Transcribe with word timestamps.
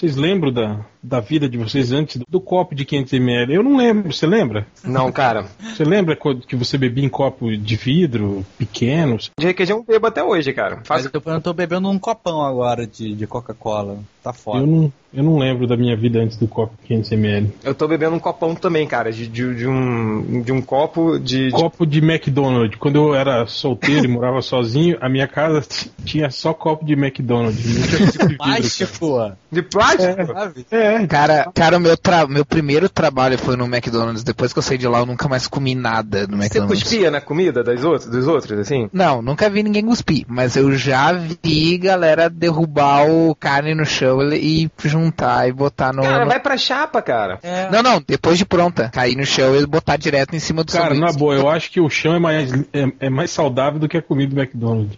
Vocês 0.00 0.16
lembram 0.16 0.50
da, 0.50 0.80
da 1.02 1.20
vida 1.20 1.46
de 1.46 1.58
vocês 1.58 1.92
antes 1.92 2.18
do, 2.26 2.40
copo 2.40 2.74
de 2.74 2.86
500ml? 2.86 3.50
Eu 3.50 3.62
não 3.62 3.76
lembro, 3.76 4.10
você 4.10 4.26
lembra? 4.26 4.66
Não, 4.82 5.12
cara. 5.12 5.44
Você 5.60 5.84
lembra 5.84 6.16
que 6.48 6.56
você 6.56 6.78
bebia 6.78 7.04
em 7.04 7.08
copo 7.10 7.54
de 7.54 7.76
vidro, 7.76 8.42
pequenos? 8.56 9.30
De 9.38 9.46
requeijão 9.46 9.76
eu 9.76 9.84
bebo 9.84 10.06
até 10.06 10.24
hoje, 10.24 10.54
cara. 10.54 10.76
Mas 10.76 10.86
Faço... 10.88 11.10
eu, 11.12 11.22
eu 11.22 11.40
tô 11.42 11.52
bebendo 11.52 11.90
um 11.90 11.98
copão 11.98 12.40
agora 12.40 12.86
de, 12.86 13.14
de 13.14 13.26
Coca-Cola. 13.26 13.98
Tá 14.22 14.32
foda. 14.34 14.58
Eu 14.60 14.66
não, 14.66 14.92
eu 15.14 15.22
não 15.24 15.38
lembro 15.38 15.66
da 15.66 15.76
minha 15.76 15.96
vida 15.96 16.18
antes 16.20 16.36
do 16.36 16.46
copo 16.46 16.74
de 16.86 16.94
500ml. 16.94 17.50
Eu 17.64 17.74
tô 17.74 17.88
bebendo 17.88 18.14
um 18.14 18.18
copão 18.18 18.54
também, 18.54 18.86
cara. 18.86 19.10
De, 19.10 19.26
de, 19.26 19.54
de 19.54 19.66
um, 19.66 20.42
de 20.42 20.52
um 20.52 20.60
copo 20.60 21.18
de. 21.18 21.50
Copo 21.50 21.86
de 21.86 21.98
McDonald's. 22.00 22.78
Quando 22.78 22.96
eu 22.96 23.14
era 23.14 23.46
solteiro 23.46 24.04
e 24.04 24.08
morava 24.08 24.42
sozinho, 24.42 24.98
a 25.00 25.08
minha 25.08 25.26
casa 25.26 25.62
tinha 26.04 26.30
só 26.30 26.52
copo 26.52 26.84
de 26.84 26.92
McDonald's. 26.92 27.64
Não 27.64 27.86
tinha 27.86 28.12
copo 28.12 28.28
de. 28.28 28.36
Plástico. 28.36 29.32
de 29.50 29.62
plástico? 29.62 30.26
Sabe? 30.26 30.66
É, 30.70 31.06
Cara, 31.06 31.50
cara, 31.54 31.76
o 31.78 31.80
meu, 31.80 31.96
tra- 31.96 32.26
meu 32.26 32.44
primeiro 32.44 32.88
trabalho 32.88 33.38
foi 33.38 33.56
no 33.56 33.64
McDonald's. 33.64 34.22
Depois 34.22 34.52
que 34.52 34.58
eu 34.58 34.62
saí 34.62 34.76
de 34.78 34.86
lá, 34.86 34.98
eu 35.00 35.06
nunca 35.06 35.28
mais 35.28 35.46
comi 35.46 35.74
nada 35.74 36.26
no 36.26 36.36
Você 36.36 36.42
McDonald's. 36.44 36.82
cuspia 36.82 37.10
na 37.10 37.20
comida 37.22 37.64
das 37.64 37.82
outras, 37.84 38.10
dos 38.10 38.26
outros, 38.26 38.58
assim? 38.58 38.88
Não, 38.92 39.22
nunca 39.22 39.48
vi 39.48 39.62
ninguém 39.62 39.84
cuspir, 39.86 40.24
mas 40.28 40.56
eu 40.56 40.72
já 40.76 41.12
vi 41.12 41.78
galera 41.78 42.28
derrubar 42.28 43.08
o 43.10 43.34
carne 43.34 43.74
no 43.74 43.84
chão 43.86 44.09
e 44.32 44.70
juntar 44.84 45.48
e 45.48 45.52
botar 45.52 45.92
no. 45.92 46.02
Cara, 46.02 46.24
no- 46.24 46.30
vai 46.30 46.40
pra 46.40 46.56
chapa, 46.56 47.00
cara. 47.02 47.38
É. 47.42 47.68
Não, 47.70 47.82
não, 47.82 48.02
depois 48.06 48.38
de 48.38 48.44
pronta. 48.44 48.88
Cair 48.92 49.16
no 49.16 49.24
chão 49.26 49.54
e 49.56 49.66
botar 49.66 49.96
direto 49.96 50.34
em 50.34 50.38
cima 50.40 50.62
do 50.64 50.72
Cara, 50.72 50.94
sanduíche. 50.94 51.12
na 51.12 51.18
boa, 51.18 51.34
eu 51.34 51.48
acho 51.48 51.70
que 51.70 51.80
o 51.80 51.88
chão 51.90 52.14
é 52.14 52.18
mais, 52.18 52.52
é, 52.72 52.86
é 53.00 53.10
mais 53.10 53.30
saudável 53.30 53.78
do 53.78 53.88
que 53.88 53.96
a 53.96 54.02
comida 54.02 54.34
do 54.34 54.40
McDonald's. 54.40 54.96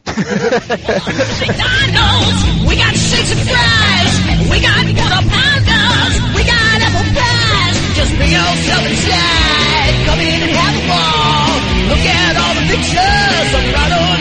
McDonald's, 1.41 2.43
we 2.69 2.77
got 2.77 2.95
shakes 2.97 3.33
and 3.33 3.43
fries. 3.49 4.13
We 4.51 4.61
got 4.61 4.85
quarter 4.97 5.23
pounders. 5.29 6.15
We 6.37 6.43
got 6.45 6.83
apple 6.83 7.07
pies. 7.15 7.77
Just 7.97 8.13
bring 8.17 8.33
yourself 8.33 8.85
inside. 8.87 9.95
Come 10.07 10.21
in 10.21 10.43
and 10.43 10.53
have 10.53 10.77
a 10.77 10.85
ball. 10.89 11.53
Look 11.89 12.05
at 12.07 12.35
all 12.37 12.55
the 12.55 12.65
pictures 12.73 13.49
of 13.59 13.65
Ronald 13.75 14.12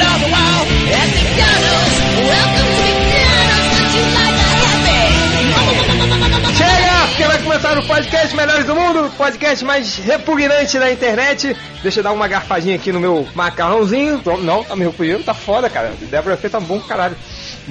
começar 7.51 7.77
o 7.77 7.85
podcast 7.85 8.33
Melhores 8.33 8.63
do 8.63 8.73
Mundo, 8.73 9.11
podcast 9.17 9.65
mais 9.65 9.97
repugnante 9.97 10.79
da 10.79 10.89
internet. 10.89 11.53
Deixa 11.83 11.99
eu 11.99 12.03
dar 12.03 12.13
uma 12.13 12.25
garfadinha 12.25 12.77
aqui 12.77 12.93
no 12.93 12.99
meu 13.01 13.27
macarrãozinho. 13.35 14.21
Não, 14.41 14.63
tá 14.63 14.73
me 14.73 14.85
repugnando, 14.85 15.25
tá 15.25 15.33
foda, 15.33 15.69
cara. 15.69 15.91
Débora 15.99 16.37
Fê 16.37 16.47
tá 16.47 16.61
bom 16.61 16.79
pra 16.79 17.11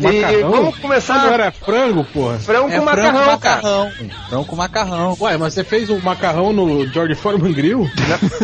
caralho. 0.00 0.16
E 0.16 0.20
Macarrão? 0.22 0.50
vamos 0.50 0.64
não 0.64 0.72
começar 0.82 1.32
era 1.32 1.50
frango, 1.52 2.04
porra? 2.04 2.38
frango 2.38 2.68
É 2.70 2.78
com 2.78 2.84
frango 2.86 3.12
macarrão, 3.12 3.26
macarrão. 3.26 3.90
Frango 4.28 4.44
com 4.44 4.56
macarrão. 4.56 5.16
Ué, 5.20 5.36
mas 5.36 5.54
você 5.54 5.64
fez 5.64 5.90
o 5.90 5.98
macarrão 6.00 6.52
no 6.52 6.86
George 6.88 7.14
Foreman 7.14 7.52
Grill? 7.52 7.88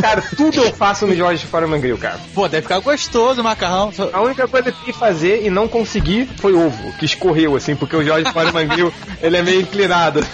Cara, 0.00 0.22
tudo 0.36 0.56
eu 0.62 0.72
faço 0.72 1.06
no 1.06 1.14
Jorge 1.14 1.46
Foreman 1.46 1.80
Grill, 1.80 1.98
cara. 1.98 2.18
Pô, 2.34 2.48
deve 2.48 2.62
ficar 2.62 2.78
gostoso 2.80 3.40
o 3.40 3.44
macarrão. 3.44 3.92
Só- 3.92 4.10
A 4.12 4.20
única 4.22 4.46
coisa 4.48 4.72
que 4.72 4.90
eu 4.90 4.94
fazer 4.94 5.44
e 5.44 5.50
não 5.50 5.68
consegui 5.68 6.28
foi 6.38 6.52
ovo, 6.54 6.92
que 6.98 7.04
escorreu, 7.04 7.54
assim, 7.56 7.74
porque 7.76 7.96
o 7.96 8.04
Jorge 8.04 8.30
Foreman 8.32 8.66
Grill, 8.68 8.92
ele 9.22 9.36
é 9.36 9.42
meio 9.42 9.60
inclinado. 9.60 10.24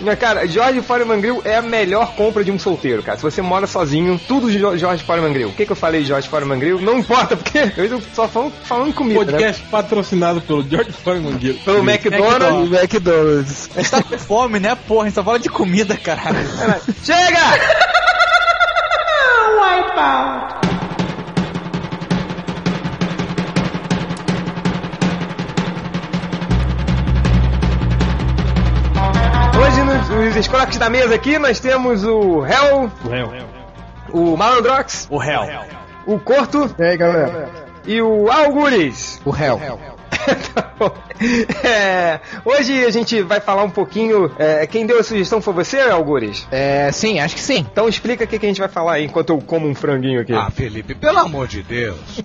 Mas, 0.00 0.18
cara, 0.18 0.46
Jorge 0.46 0.80
Foreman 0.80 1.20
Grill 1.20 1.42
é 1.44 1.56
a 1.56 1.62
melhor 1.62 2.14
compra 2.14 2.44
de 2.44 2.50
um 2.50 2.58
solteiro, 2.58 3.02
cara. 3.02 3.16
Se 3.18 3.22
você 3.22 3.42
mora 3.42 3.66
sozinho, 3.66 4.20
tudo 4.28 4.50
de 4.50 4.58
Jorge 4.58 5.02
Foreman 5.04 5.32
Grill. 5.32 5.48
O 5.48 5.52
que, 5.52 5.66
que 5.66 5.72
eu 5.72 5.76
falei 5.76 6.02
de 6.02 6.08
Jorge 6.08 6.28
Foreman 6.28 6.58
Grill? 6.58 6.80
Não 6.80 6.98
importa, 6.98 7.36
porque 7.36 7.72
eu 7.76 8.00
só 8.14 8.28
falo 8.28 8.52
falando 8.64 8.88
em 8.88 8.92
comida, 8.92 9.24
né? 9.24 9.32
Podcast 9.32 9.62
patrocinado 9.70 10.40
pelo 10.40 10.53
George 10.62 10.92
Foreman 10.92 11.36
Grill. 11.38 11.58
Pelo 11.64 11.78
McDonald's. 11.88 12.68
Do 12.70 12.76
McDonald's. 12.76 13.70
A 13.74 13.80
gente 13.80 13.90
tá 13.90 14.02
com 14.02 14.18
fome, 14.18 14.58
né, 14.60 14.74
porra? 14.74 15.02
A 15.02 15.04
gente 15.06 15.14
só 15.14 15.24
fala 15.24 15.38
de 15.38 15.48
comida, 15.48 15.96
caralho. 15.96 16.36
Chega! 17.04 17.40
Hoje 29.60 29.82
nos, 29.82 30.08
nos 30.08 30.36
escroques 30.36 30.78
da 30.78 30.90
mesa 30.90 31.14
aqui 31.14 31.38
nós 31.38 31.60
temos 31.60 32.04
o 32.04 32.44
Hell, 32.44 32.90
O 33.04 33.08
réu. 33.08 33.32
o 34.12 34.36
Malandrox, 34.36 35.06
O 35.10 35.16
réu. 35.18 35.42
o 36.06 36.18
Corto 36.18 36.74
E 36.78 36.82
aí, 36.84 36.96
galera? 36.96 37.48
e 37.86 38.00
o 38.02 38.30
Algures. 38.30 39.20
O 39.24 39.30
réu. 39.30 39.60
Tá 40.54 40.70
bom. 40.78 40.92
É, 41.64 42.20
hoje 42.44 42.84
a 42.84 42.90
gente 42.90 43.22
vai 43.22 43.40
falar 43.40 43.62
um 43.64 43.70
pouquinho. 43.70 44.30
é, 44.38 44.66
quem 44.66 44.86
deu 44.86 44.98
a 44.98 45.02
sugestão 45.02 45.40
foi 45.40 45.54
você, 45.54 45.80
Algures? 45.80 46.46
É, 46.50 46.90
sim, 46.92 47.18
acho 47.20 47.34
que 47.34 47.40
sim. 47.40 47.66
Então 47.70 47.88
explica 47.88 48.24
o 48.24 48.26
que, 48.26 48.38
que 48.38 48.46
a 48.46 48.48
gente 48.48 48.60
vai 48.60 48.68
falar 48.68 48.94
aí 48.94 49.04
enquanto 49.04 49.30
eu 49.30 49.38
como 49.38 49.68
um 49.68 49.74
franguinho 49.74 50.20
aqui. 50.20 50.32
Ah, 50.32 50.50
Felipe, 50.50 50.94
pelo 50.94 51.18
amor 51.18 51.46
de 51.46 51.62
Deus. 51.62 51.98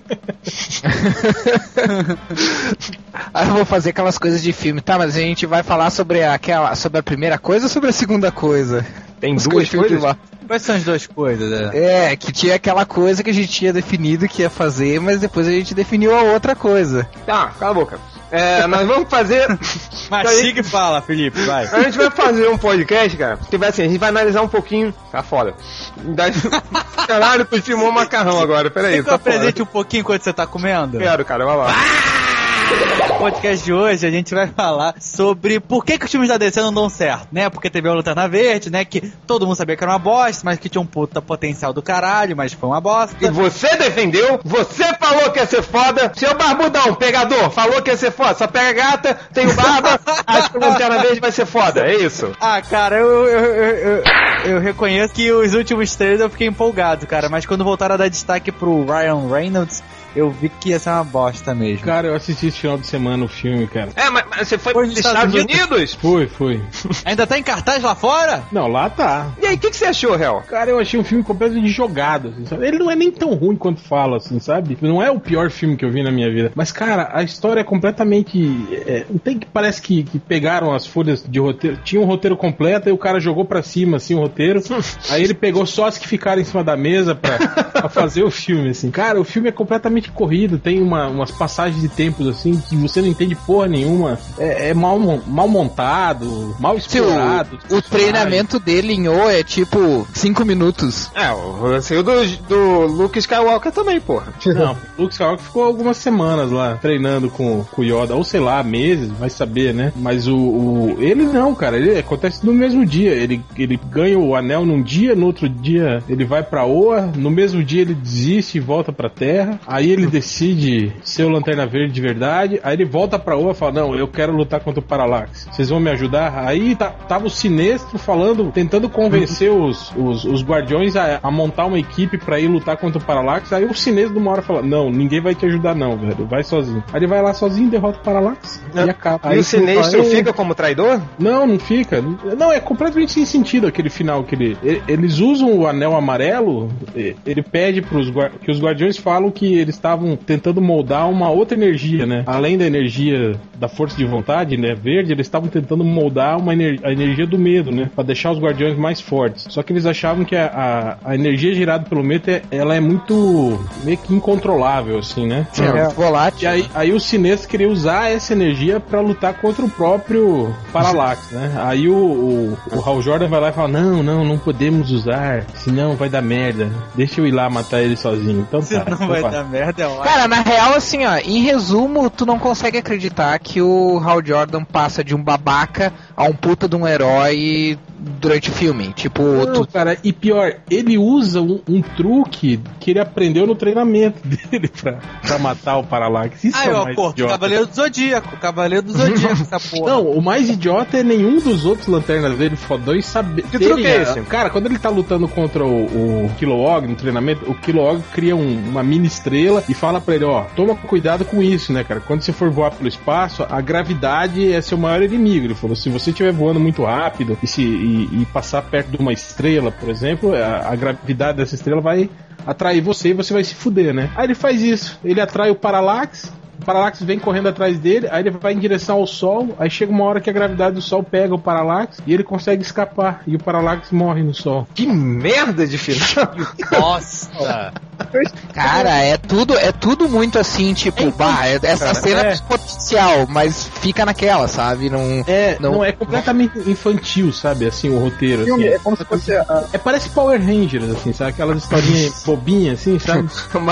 Aí 3.34 3.48
eu 3.48 3.54
vou 3.54 3.64
fazer 3.64 3.90
aquelas 3.90 4.18
coisas 4.18 4.42
de 4.42 4.52
filme, 4.52 4.80
tá? 4.80 4.98
Mas 4.98 5.16
a 5.16 5.20
gente 5.20 5.46
vai 5.46 5.62
falar 5.62 5.90
sobre 5.90 6.22
aquela, 6.24 6.74
sobre 6.74 6.98
a 6.98 7.02
primeira 7.02 7.38
coisa 7.38 7.66
ou 7.66 7.70
sobre 7.70 7.90
a 7.90 7.92
segunda 7.92 8.30
coisa? 8.32 8.86
Tem 9.20 9.34
Os 9.34 9.44
duas 9.46 9.68
coisas? 9.68 10.02
lá. 10.02 10.16
Quais 10.50 10.62
são 10.62 10.74
as 10.74 10.82
duas 10.82 11.06
coisas? 11.06 11.72
É? 11.72 12.10
É, 12.10 12.16
que 12.16 12.32
tinha 12.32 12.56
aquela 12.56 12.84
coisa 12.84 13.22
que 13.22 13.30
a 13.30 13.32
gente 13.32 13.46
tinha 13.46 13.72
definido 13.72 14.26
que 14.26 14.42
ia 14.42 14.50
fazer, 14.50 15.00
mas 15.00 15.20
depois 15.20 15.46
a 15.46 15.50
gente 15.52 15.72
definiu 15.76 16.12
a 16.12 16.22
outra 16.22 16.56
coisa. 16.56 17.08
Tá, 17.24 17.52
cala 17.56 17.70
a 17.70 17.74
boca. 17.74 18.00
É, 18.32 18.66
nós 18.66 18.84
vamos 18.84 19.08
fazer. 19.08 19.46
Mastiga 20.10 20.58
e 20.58 20.64
fala, 20.64 21.00
Felipe, 21.02 21.40
vai. 21.42 21.66
A 21.68 21.82
gente 21.84 21.96
vai 21.96 22.10
fazer 22.10 22.48
um 22.48 22.58
podcast, 22.58 23.16
cara. 23.16 23.38
Que 23.48 23.56
vai 23.56 23.68
assim, 23.68 23.82
a 23.82 23.86
gente 23.86 23.98
vai 24.00 24.08
analisar 24.08 24.42
um 24.42 24.48
pouquinho. 24.48 24.92
Tá 25.12 25.22
foda. 25.22 25.54
Da... 25.98 26.24
Caralho, 27.06 27.44
tu 27.44 27.62
filmou 27.62 27.92
macarrão 27.92 28.40
agora, 28.40 28.68
peraí. 28.72 28.96
Eu 28.96 29.04
Tá 29.04 29.10
foda. 29.18 29.30
apresente 29.30 29.62
um 29.62 29.66
pouquinho 29.66 30.00
enquanto 30.00 30.22
você 30.24 30.32
tá 30.32 30.48
comendo? 30.48 30.98
Quero, 30.98 31.24
cara, 31.24 31.44
vai 31.44 31.56
lá. 31.56 31.68
No 31.68 32.29
podcast 33.20 33.64
de 33.64 33.72
hoje 33.72 34.06
a 34.06 34.10
gente 34.10 34.34
vai 34.34 34.46
falar 34.46 34.94
sobre 34.98 35.60
por 35.60 35.84
que, 35.84 35.98
que 35.98 36.06
os 36.06 36.10
filmes 36.10 36.28
da 36.28 36.38
DC 36.38 36.60
não 36.62 36.72
dão 36.72 36.88
certo, 36.88 37.28
né? 37.30 37.50
Porque 37.50 37.68
teve 37.68 37.88
a 37.88 37.92
Lanterna 37.92 38.26
Verde, 38.28 38.70
né? 38.70 38.84
Que 38.84 39.12
todo 39.26 39.46
mundo 39.46 39.56
sabia 39.56 39.76
que 39.76 39.84
era 39.84 39.92
uma 39.92 39.98
bosta, 39.98 40.42
mas 40.44 40.58
que 40.58 40.68
tinha 40.68 40.80
um 40.80 40.86
puta 40.86 41.20
potencial 41.20 41.72
do 41.72 41.82
caralho, 41.82 42.36
mas 42.36 42.52
foi 42.52 42.68
uma 42.68 42.80
bosta. 42.80 43.16
E 43.20 43.30
você 43.30 43.76
defendeu, 43.76 44.40
você 44.44 44.84
falou 44.94 45.30
que 45.30 45.38
ia 45.38 45.46
ser 45.46 45.62
foda. 45.62 46.12
Seu 46.14 46.34
barbudão, 46.36 46.94
pegador, 46.94 47.50
falou 47.50 47.82
que 47.82 47.90
ia 47.90 47.96
ser 47.96 48.10
foda. 48.10 48.34
Só 48.34 48.46
pega 48.46 48.72
gata, 48.72 49.18
tem 49.32 49.46
barba, 49.54 50.00
acho 50.26 50.50
que 50.50 50.58
o 50.58 50.60
Lanterna 50.60 50.98
Verde 50.98 51.20
vai 51.20 51.32
ser 51.32 51.46
foda, 51.46 51.86
é 51.86 51.96
isso. 51.96 52.32
Ah, 52.40 52.62
cara, 52.62 52.96
eu, 52.96 53.28
eu, 53.28 53.44
eu, 53.44 53.76
eu, 53.76 54.02
eu 54.44 54.60
reconheço 54.60 55.12
que 55.12 55.30
os 55.30 55.54
últimos 55.54 55.94
três 55.94 56.20
eu 56.20 56.30
fiquei 56.30 56.46
empolgado, 56.46 57.06
cara, 57.06 57.28
mas 57.28 57.44
quando 57.44 57.64
voltaram 57.64 57.94
a 57.96 57.98
dar 57.98 58.08
destaque 58.08 58.50
pro 58.50 58.84
Ryan 58.84 59.28
Reynolds, 59.28 59.82
eu 60.14 60.30
vi 60.30 60.48
que 60.48 60.70
ia 60.70 60.78
ser 60.78 60.90
uma 60.90 61.04
bosta 61.04 61.54
mesmo. 61.54 61.84
Cara, 61.84 62.08
eu 62.08 62.14
assisti 62.14 62.48
esse 62.48 62.58
final 62.58 62.78
de 62.78 62.86
semana 62.86 63.24
o 63.24 63.28
filme, 63.28 63.66
cara. 63.66 63.90
É, 63.96 64.10
mas, 64.10 64.24
mas 64.30 64.48
você 64.48 64.58
foi 64.58 64.72
Foi 64.72 64.84
pros 64.84 64.96
nos 64.96 65.06
Estados, 65.06 65.34
Estados 65.34 65.54
Unidos? 65.54 65.94
Foi, 65.94 66.26
foi. 66.26 66.60
Ainda 67.04 67.26
tá 67.26 67.38
em 67.38 67.42
cartaz 67.42 67.82
lá 67.82 67.94
fora? 67.94 68.42
Não, 68.52 68.66
lá 68.66 68.90
tá. 68.90 69.32
E 69.40 69.46
aí, 69.46 69.54
o 69.54 69.58
que, 69.58 69.70
que 69.70 69.76
você 69.76 69.86
achou, 69.86 70.18
Hel? 70.18 70.42
Cara, 70.48 70.70
eu 70.70 70.78
achei 70.78 70.98
um 70.98 71.04
filme 71.04 71.22
completamente 71.22 71.68
jogado, 71.68 72.28
assim, 72.28 72.46
sabe? 72.46 72.66
Ele 72.66 72.78
não 72.78 72.90
é 72.90 72.96
nem 72.96 73.10
tão 73.10 73.34
ruim 73.34 73.56
quanto 73.56 73.80
fala, 73.80 74.16
assim, 74.16 74.38
sabe? 74.38 74.76
Não 74.80 75.02
é 75.02 75.10
o 75.10 75.20
pior 75.20 75.50
filme 75.50 75.76
que 75.76 75.84
eu 75.84 75.90
vi 75.90 76.02
na 76.02 76.10
minha 76.10 76.30
vida. 76.30 76.52
Mas, 76.54 76.72
cara, 76.72 77.10
a 77.12 77.22
história 77.22 77.60
é 77.60 77.64
completamente. 77.64 78.38
é, 78.86 79.04
não 79.08 79.18
tem 79.18 79.38
que. 79.38 79.46
Parece 79.46 79.80
que, 79.82 80.02
que 80.02 80.18
pegaram 80.18 80.72
as 80.72 80.86
folhas 80.86 81.24
de 81.26 81.38
roteiro. 81.38 81.78
Tinha 81.84 82.00
um 82.00 82.04
roteiro 82.04 82.36
completo 82.36 82.88
e 82.88 82.92
o 82.92 82.98
cara 82.98 83.20
jogou 83.20 83.44
pra 83.44 83.62
cima, 83.62 83.96
assim, 83.96 84.14
o 84.14 84.20
roteiro. 84.20 84.60
aí 85.10 85.22
ele 85.22 85.34
pegou 85.34 85.66
só 85.66 85.86
as 85.86 85.98
que 85.98 86.06
ficaram 86.06 86.40
em 86.40 86.44
cima 86.44 86.64
da 86.64 86.76
mesa 86.76 87.14
pra, 87.14 87.38
pra 87.38 87.88
fazer 87.88 88.22
o 88.22 88.30
filme, 88.30 88.70
assim. 88.70 88.90
Cara, 88.90 89.20
o 89.20 89.24
filme 89.24 89.48
é 89.48 89.52
completamente 89.52 89.99
corrido, 90.08 90.58
tem 90.58 90.80
uma- 90.80 91.08
umas 91.08 91.30
passagens 91.30 91.82
de 91.82 91.88
tempos, 91.88 92.26
assim, 92.28 92.62
que 92.68 92.76
você 92.76 93.02
não 93.02 93.08
entende 93.08 93.34
porra 93.34 93.66
nenhuma. 93.66 94.18
É, 94.38 94.70
é 94.70 94.74
mal, 94.74 94.98
mal 95.26 95.48
montado, 95.48 96.54
mal 96.58 96.78
Sim, 96.78 96.98
explorado. 97.00 97.58
o, 97.70 97.76
o 97.76 97.82
treinamento 97.82 98.58
dele 98.58 98.92
em 98.92 99.08
O 99.08 99.28
é 99.28 99.42
tipo 99.42 100.06
5 100.14 100.44
minutos. 100.44 101.10
É, 101.14 101.30
o 101.32 102.02
do, 102.02 102.26
do 102.48 102.86
Luke 102.86 103.18
Skywalker 103.18 103.72
também, 103.72 104.00
porra. 104.00 104.32
Não, 104.46 104.76
o 104.98 105.02
Luke 105.02 105.12
Skywalker 105.14 105.44
ficou 105.44 105.64
algumas 105.64 105.96
semanas 105.96 106.50
lá 106.50 106.76
treinando 106.80 107.28
com, 107.30 107.64
com 107.72 107.82
o 107.82 107.84
Yoda, 107.84 108.14
ou 108.14 108.22
sei 108.24 108.40
lá, 108.40 108.62
meses, 108.62 109.10
vai 109.12 109.28
saber, 109.30 109.74
né? 109.74 109.92
Mas 109.96 110.26
o, 110.28 110.36
o- 110.36 110.96
ele 111.00 111.24
não, 111.24 111.54
cara, 111.54 111.76
ele 111.76 111.98
acontece 111.98 112.44
no 112.44 112.52
mesmo 112.52 112.84
dia. 112.86 113.12
Ele, 113.12 113.42
ele 113.56 113.78
ganha 113.90 114.18
o 114.18 114.34
anel 114.36 114.64
num 114.64 114.82
dia, 114.82 115.14
no 115.14 115.26
outro 115.26 115.48
dia 115.48 116.02
ele 116.08 116.24
vai 116.24 116.42
pra 116.42 116.64
Oa, 116.64 117.10
no 117.16 117.30
mesmo 117.30 117.62
dia 117.64 117.80
ele 117.82 117.94
desiste 117.94 118.58
e 118.58 118.60
volta 118.60 118.92
pra 118.92 119.08
Terra. 119.08 119.58
Aí 119.66 119.89
Aí 119.90 119.96
ele 119.96 120.06
decide 120.06 120.92
ser 121.02 121.24
o 121.24 121.28
Lanterna 121.28 121.66
Verde 121.66 121.92
de 121.92 122.00
verdade. 122.00 122.60
Aí 122.62 122.74
ele 122.74 122.84
volta 122.84 123.18
pra 123.18 123.36
Oa 123.36 123.50
e 123.50 123.54
fala: 123.54 123.72
Não, 123.72 123.94
eu 123.94 124.06
quero 124.06 124.32
lutar 124.32 124.60
contra 124.60 124.78
o 124.80 124.82
Parallax. 124.82 125.48
Vocês 125.50 125.68
vão 125.68 125.80
me 125.80 125.90
ajudar? 125.90 126.46
Aí 126.46 126.76
tá- 126.76 126.90
tava 126.90 127.26
o 127.26 127.30
Sinestro 127.30 127.98
falando, 127.98 128.50
tentando 128.52 128.88
convencer 128.88 129.50
os, 129.50 129.92
os, 129.96 130.24
os 130.24 130.42
Guardiões 130.44 130.94
a, 130.96 131.18
a 131.22 131.30
montar 131.30 131.66
uma 131.66 131.78
equipe 131.78 132.16
pra 132.18 132.38
ir 132.38 132.46
lutar 132.48 132.76
contra 132.76 132.98
o 132.98 133.04
Parallax. 133.04 133.52
Aí 133.52 133.64
o 133.64 133.74
Sinestro, 133.74 134.14
de 134.14 134.18
uma 134.20 134.30
hora, 134.30 134.42
fala: 134.42 134.62
Não, 134.62 134.90
ninguém 134.90 135.20
vai 135.20 135.34
te 135.34 135.44
ajudar, 135.46 135.74
não, 135.74 135.96
velho. 135.96 136.26
Vai 136.26 136.44
sozinho. 136.44 136.82
Aí 136.92 137.00
ele 137.00 137.06
vai 137.08 137.20
lá 137.20 137.34
sozinho, 137.34 137.68
derrota 137.68 137.98
o 137.98 138.02
Parallax 138.02 138.62
e 138.74 138.78
acaba. 138.78 139.28
E 139.28 139.32
Aí 139.32 139.38
o 139.40 139.44
você 139.44 139.58
fala, 139.58 139.68
Sinestro 139.84 140.00
"É, 140.00 140.04
fica 140.04 140.32
como 140.32 140.54
traidor? 140.54 141.00
não, 141.18 141.46
não 141.46 141.58
fica. 141.58 142.00
Não, 142.38 142.52
é 142.52 142.60
completamente 142.60 143.12
sem 143.12 143.24
sentido 143.26 143.66
aquele 143.66 143.90
final 143.90 144.22
que 144.22 144.34
ele. 144.36 144.56
e- 144.62 144.80
Eles 144.86 145.18
usam 145.18 145.52
o 145.52 145.66
anel 145.66 145.96
amarelo. 145.96 146.68
e- 146.94 147.16
Ele 147.26 147.42
pede 147.42 147.82
pros 147.82 148.10
que 148.42 148.50
os 148.50 148.60
guardiões 148.60 148.96
falam 148.96 149.30
que 149.30 149.54
eles 149.54 149.76
estavam 149.80 150.14
tentando 150.16 150.60
moldar 150.60 151.08
uma 151.10 151.30
outra 151.30 151.56
energia, 151.56 152.06
né? 152.06 152.22
Além 152.26 152.56
da 152.58 152.66
energia 152.66 153.32
da 153.58 153.68
força 153.68 153.96
de 153.96 154.04
vontade, 154.04 154.56
né? 154.56 154.74
Verde, 154.74 155.12
eles 155.12 155.26
estavam 155.26 155.48
tentando 155.48 155.82
moldar 155.84 156.38
uma 156.38 156.52
ener- 156.52 156.80
a 156.84 156.92
energia 156.92 157.26
do 157.26 157.38
medo, 157.38 157.70
né? 157.70 157.90
Pra 157.94 158.04
deixar 158.04 158.30
os 158.30 158.38
guardiões 158.38 158.76
mais 158.76 159.00
fortes. 159.00 159.46
Só 159.48 159.62
que 159.62 159.72
eles 159.72 159.86
achavam 159.86 160.24
que 160.24 160.36
a, 160.36 160.96
a, 161.04 161.10
a 161.10 161.14
energia 161.14 161.54
gerada 161.54 161.84
pelo 161.88 162.02
medo 162.02 162.30
é- 162.30 162.42
ela 162.50 162.74
é 162.74 162.80
muito 162.80 163.58
meio 163.84 163.96
que 163.98 164.14
incontrolável, 164.14 164.98
assim, 164.98 165.26
né? 165.26 165.46
É, 165.58 165.88
volátil. 165.88 166.42
E 166.42 166.46
aí, 166.46 166.66
aí 166.74 166.92
o 166.92 167.00
Sinestro 167.00 167.48
queria 167.48 167.68
usar 167.68 168.10
essa 168.10 168.32
energia 168.32 168.78
pra 168.80 169.00
lutar 169.00 169.34
contra 169.34 169.64
o 169.64 169.68
próprio 169.70 170.54
Parallax, 170.72 171.30
né? 171.32 171.52
Aí 171.58 171.88
o, 171.88 171.94
o, 171.94 172.58
o 172.76 172.80
Hal 172.88 173.02
Jordan 173.02 173.28
vai 173.28 173.40
lá 173.40 173.48
e 173.50 173.52
fala: 173.52 173.68
Não, 173.68 174.02
não, 174.02 174.24
não 174.24 174.38
podemos 174.38 174.90
usar, 174.90 175.44
senão 175.54 175.94
vai 175.96 176.08
dar 176.08 176.22
merda. 176.22 176.68
Deixa 176.94 177.20
eu 177.20 177.26
ir 177.26 177.30
lá 177.32 177.48
matar 177.50 177.82
ele 177.82 177.96
sozinho. 177.96 178.40
Então 178.48 178.60
tá. 178.64 178.84
não 178.86 178.94
então 178.94 179.08
vai 179.08 179.20
vai. 179.22 179.30
dar 179.30 179.44
merda, 179.44 179.69
Cara, 180.02 180.28
na 180.28 180.40
real, 180.40 180.74
assim, 180.74 181.04
ó, 181.04 181.16
em 181.18 181.42
resumo, 181.42 182.10
tu 182.10 182.24
não 182.26 182.38
consegue 182.38 182.78
acreditar 182.78 183.38
que 183.38 183.60
o 183.60 183.98
Hal 183.98 184.24
Jordan 184.24 184.64
passa 184.64 185.02
de 185.04 185.14
um 185.14 185.22
babaca 185.22 185.92
a 186.16 186.24
um 186.24 186.32
puta 186.32 186.68
de 186.68 186.76
um 186.76 186.86
herói 186.86 187.78
durante 188.20 188.50
o 188.50 188.52
filme. 188.52 188.92
Tipo, 188.94 189.22
Não, 189.22 189.52
tu, 189.64 189.66
cara, 189.72 189.96
e 190.02 190.12
pior, 190.12 190.54
ele 190.70 190.96
usa 190.98 191.40
um, 191.40 191.60
um 191.68 191.82
truque 191.82 192.60
que 192.78 192.90
ele 192.90 193.00
aprendeu 193.00 193.46
no 193.46 193.54
treinamento 193.54 194.18
dele 194.26 194.68
pra, 194.68 194.98
pra 195.26 195.38
matar 195.38 195.76
o 195.78 195.84
Parallax. 195.84 196.42
Isso 196.44 196.56
Aí, 196.56 196.68
é 196.68 196.72
o 196.72 196.76
ó, 196.76 196.84
mais 196.84 196.96
pô, 196.96 197.10
idiota. 197.10 197.32
Cavaleiro 197.32 197.66
do 197.66 197.74
Zodíaco, 197.74 198.36
Cavaleiro 198.38 198.86
do 198.86 198.92
Zodíaco, 198.92 199.42
essa 199.42 199.60
porra. 199.70 199.90
Não, 199.92 200.10
o 200.10 200.22
mais 200.22 200.48
idiota 200.48 200.98
é 200.98 201.02
nenhum 201.02 201.38
dos 201.38 201.64
outros 201.66 201.86
lanternas 201.88 202.36
dele 202.38 202.56
fodões 202.56 203.04
saber. 203.06 203.42
Que 203.42 203.58
truque 203.58 203.86
é 203.86 204.02
esse? 204.02 204.20
Cara, 204.22 204.50
quando 204.50 204.66
ele 204.66 204.78
tá 204.78 204.88
lutando 204.88 205.28
contra 205.28 205.64
o, 205.64 206.24
o 206.26 206.30
Kilowog 206.38 206.86
no 206.86 206.94
treinamento, 206.96 207.50
o 207.50 207.54
Kilowog 207.54 208.02
cria 208.12 208.34
um- 208.36 208.68
uma 208.70 208.82
mini 208.82 209.06
estrela 209.06 209.62
e 209.68 209.74
fala 209.74 210.00
pra 210.00 210.14
ele: 210.14 210.24
ó, 210.24 210.42
toma 210.56 210.74
cuidado 210.74 211.24
com 211.24 211.42
isso, 211.42 211.72
né, 211.72 211.84
cara? 211.84 212.00
Quando 212.00 212.22
você 212.22 212.32
for 212.32 212.50
voar 212.50 212.70
pelo 212.70 212.88
espaço, 212.88 213.44
a 213.48 213.60
gravidade 213.60 214.52
é 214.52 214.60
seu 214.60 214.78
maior 214.78 215.02
inimigo. 215.02 215.46
Ele 215.46 215.54
falou: 215.54 215.76
se 215.76 215.88
você 215.88 216.10
estiver 216.10 216.32
voando 216.32 216.60
muito 216.60 216.84
rápido 216.84 217.36
e, 217.42 217.46
se, 217.46 217.62
e, 217.90 218.22
e 218.22 218.26
passar 218.26 218.62
perto 218.62 218.90
de 218.90 218.96
uma 218.96 219.12
estrela, 219.12 219.72
por 219.72 219.88
exemplo, 219.88 220.34
a, 220.34 220.70
a 220.70 220.76
gravidade 220.76 221.38
dessa 221.38 221.54
estrela 221.54 221.80
vai 221.80 222.08
atrair 222.46 222.80
você 222.80 223.10
e 223.10 223.14
você 223.14 223.32
vai 223.32 223.44
se 223.44 223.54
fuder, 223.54 223.92
né? 223.92 224.10
Aí 224.16 224.26
ele 224.26 224.34
faz 224.34 224.62
isso, 224.62 224.98
ele 225.04 225.20
atrai 225.20 225.50
o 225.50 225.54
Parallax. 225.54 226.32
O 226.60 226.64
Parallax 226.64 227.02
vem 227.02 227.18
correndo 227.18 227.48
atrás 227.48 227.78
dele, 227.78 228.06
aí 228.10 228.22
ele 228.22 228.30
vai 228.30 228.52
em 228.52 228.58
direção 228.58 228.96
ao 228.98 229.06
Sol, 229.06 229.56
aí 229.58 229.70
chega 229.70 229.90
uma 229.90 230.04
hora 230.04 230.20
que 230.20 230.28
a 230.28 230.32
gravidade 230.32 230.74
do 230.74 230.82
Sol 230.82 231.02
pega 231.02 231.34
o 231.34 231.38
Parallax 231.38 231.98
e 232.06 232.12
ele 232.12 232.22
consegue 232.22 232.62
escapar, 232.62 233.22
e 233.26 233.34
o 233.34 233.38
Parallax 233.38 233.90
morre 233.90 234.22
no 234.22 234.34
Sol. 234.34 234.68
Que 234.74 234.86
merda 234.86 235.66
de 235.66 235.78
final. 235.78 236.28
Nossa! 236.70 237.72
cara, 238.54 238.98
é 239.04 239.16
tudo, 239.16 239.56
é 239.56 239.72
tudo 239.72 240.08
muito 240.08 240.38
assim, 240.38 240.72
tipo, 240.74 241.10
bah, 241.12 241.46
é- 241.46 241.58
essa 241.62 241.86
cara, 241.86 241.94
cena 241.94 242.20
é. 242.22 242.32
é 242.32 242.38
potencial, 242.38 243.26
mas 243.28 243.66
fica 243.80 244.04
naquela, 244.04 244.48
sabe? 244.48 244.88
Não. 244.90 245.24
É, 245.26 245.56
Não- 245.60 245.72
não, 245.72 245.84
é 245.84 245.92
completamente 245.92 246.58
infantil, 246.68 247.32
sabe, 247.32 247.66
assim, 247.66 247.88
o 247.90 247.98
roteiro. 247.98 248.44
filme 248.44 248.66
assim. 248.66 248.74
é 248.74 248.78
como 248.78 248.96
se 248.96 249.04
fosse 249.04 249.34
a, 249.36 249.64
É, 249.72 249.78
parece 249.78 250.08
Power 250.10 250.40
Rangers, 250.40 250.90
assim, 250.90 251.12
sabe? 251.12 251.30
Aquelas 251.30 251.62
historinhas 251.62 252.22
bobinhas, 252.24 252.80
assim, 252.80 252.98
sabe? 252.98 253.28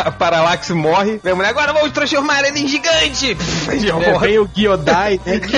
O 0.08 0.12
Parallax 0.12 0.70
morre. 0.70 1.20
Mulher, 1.24 1.48
agora 1.48 1.72
vamos 1.72 1.90
transformar 1.92 2.44
ele 2.44 2.60
em 2.60 2.66
gigante. 2.82 3.36
Já 3.80 3.98
É, 3.98 4.18
vem 4.18 4.38
o 4.38 4.48
Giodai, 4.54 5.20
né? 5.24 5.40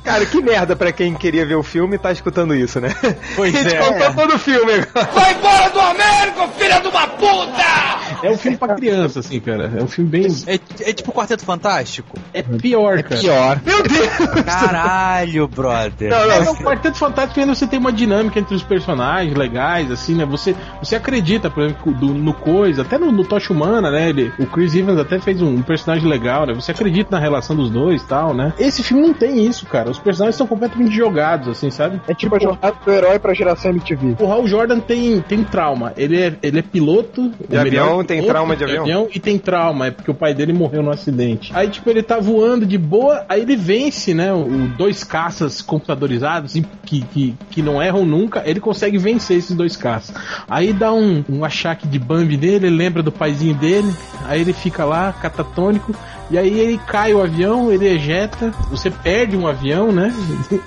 Cara, 0.04 0.26
que 0.26 0.40
merda 0.42 0.74
pra 0.76 0.92
quem 0.92 1.14
queria 1.14 1.44
ver 1.46 1.56
o 1.56 1.62
filme 1.62 1.96
e 1.96 1.98
tá 1.98 2.12
escutando 2.12 2.54
isso, 2.54 2.80
né? 2.80 2.94
Pois 3.36 3.54
A 3.54 3.62
gente 3.62 3.74
é. 3.74 3.78
contou 3.78 4.14
todo 4.14 4.34
o 4.34 4.38
filme 4.38 4.72
agora. 4.72 5.10
Vai 5.12 5.34
embora 5.34 5.70
do 5.70 5.80
Américo, 5.80 6.48
filha 6.58 6.80
de 6.80 6.88
uma 6.88 7.06
puta! 7.08 8.00
É 8.22 8.30
um 8.30 8.36
filme 8.36 8.56
pra 8.58 8.74
criança, 8.74 9.20
assim, 9.20 9.40
cara. 9.40 9.72
É 9.78 9.82
um 9.82 9.88
filme 9.88 10.10
bem. 10.10 10.26
É, 10.46 10.54
é 10.80 10.92
tipo 10.92 11.10
Quarteto 11.12 11.44
Fantástico? 11.44 12.18
É 12.34 12.42
pior, 12.42 13.02
cara. 13.02 13.20
Pior. 13.20 13.60
Meu 13.64 13.82
Deus! 13.82 14.08
Caralho, 14.44 15.48
brother. 15.48 16.10
Não, 16.10 16.30
É, 16.30 16.44
não, 16.44 16.52
o 16.52 16.56
Quarteto 16.56 16.98
Fantástico 16.98 17.40
ainda 17.40 17.54
você 17.54 17.66
tem 17.66 17.78
uma 17.78 17.92
dinâmica 17.92 18.38
entre 18.38 18.54
os 18.54 18.62
personagens 18.62 19.34
legais, 19.34 19.90
assim, 19.90 20.14
né? 20.14 20.24
Você, 20.26 20.54
você 20.82 20.96
acredita, 20.96 21.48
por 21.50 21.62
exemplo, 21.64 21.92
do- 21.94 22.14
no 22.14 22.34
Coisa, 22.34 22.82
até 22.82 22.98
no, 22.98 23.10
no 23.12 23.24
Tocha 23.24 23.52
Humana, 23.52 23.90
né? 23.90 24.09
Ele, 24.10 24.32
o 24.38 24.46
Chris 24.46 24.74
Evans 24.74 24.98
até 24.98 25.18
fez 25.18 25.40
um, 25.40 25.56
um 25.56 25.62
personagem 25.62 26.08
legal, 26.08 26.46
né? 26.46 26.54
Você 26.54 26.72
acredita 26.72 27.10
na 27.10 27.18
relação 27.18 27.56
dos 27.56 27.70
dois 27.70 28.02
e 28.02 28.06
tal, 28.06 28.34
né? 28.34 28.52
Esse 28.58 28.82
filme 28.82 29.06
não 29.06 29.14
tem 29.14 29.46
isso, 29.46 29.66
cara. 29.66 29.90
Os 29.90 29.98
personagens 29.98 30.36
são 30.36 30.46
completamente 30.46 30.94
jogados, 30.94 31.48
assim, 31.48 31.70
sabe? 31.70 32.00
é 32.10 32.14
tipo 32.14 32.34
a 32.34 32.38
jornada 32.38 32.76
do 32.84 32.90
herói 32.90 33.18
pra 33.18 33.32
geração 33.32 33.70
MTV. 33.70 34.16
O 34.20 34.30
Hal 34.30 34.46
Jordan 34.46 34.80
tem, 34.80 35.20
tem 35.20 35.44
trauma. 35.44 35.92
Ele 35.96 36.20
é, 36.20 36.34
ele 36.42 36.58
é 36.58 36.62
piloto. 36.62 37.30
De 37.48 37.56
o 37.56 37.62
melhor 37.62 37.88
avião, 37.88 38.04
tem 38.04 38.18
piloto 38.18 38.32
trauma 38.32 38.56
de 38.56 38.64
avião? 38.64 39.08
E 39.14 39.20
tem 39.20 39.38
trauma, 39.38 39.86
é 39.86 39.90
porque 39.90 40.10
o 40.10 40.14
pai 40.14 40.34
dele 40.34 40.52
morreu 40.52 40.82
no 40.82 40.90
acidente. 40.90 41.52
Aí, 41.54 41.68
tipo, 41.68 41.88
ele 41.88 42.02
tá 42.02 42.18
voando 42.18 42.66
de 42.66 42.76
boa, 42.76 43.24
aí 43.28 43.42
ele 43.42 43.56
vence, 43.56 44.12
né? 44.12 44.32
O, 44.32 44.68
dois 44.76 45.04
caças 45.04 45.62
computadorizados 45.62 46.54
que, 46.84 47.02
que, 47.02 47.34
que 47.50 47.62
não 47.62 47.80
erram 47.80 48.04
nunca. 48.04 48.42
Ele 48.44 48.60
consegue 48.60 48.98
vencer 48.98 49.38
esses 49.38 49.56
dois 49.56 49.76
caças. 49.76 50.14
Aí 50.48 50.72
dá 50.72 50.92
um, 50.92 51.24
um 51.28 51.44
achaque 51.44 51.86
de 51.86 51.98
Bambi 51.98 52.36
nele, 52.36 52.66
ele 52.66 52.76
lembra 52.76 53.02
do 53.02 53.12
paizinho 53.12 53.54
dele. 53.54 53.92
Aí 54.24 54.40
ele 54.40 54.52
fica 54.52 54.84
lá, 54.84 55.12
catatônico. 55.12 55.94
E 56.30 56.38
aí 56.38 56.60
ele 56.60 56.78
cai 56.86 57.12
o 57.12 57.20
avião, 57.20 57.72
ele 57.72 57.88
ejeta. 57.88 58.52
Você 58.70 58.90
perde 58.90 59.36
um 59.36 59.46
avião, 59.46 59.90
né? 59.90 60.14
E- 60.50 60.60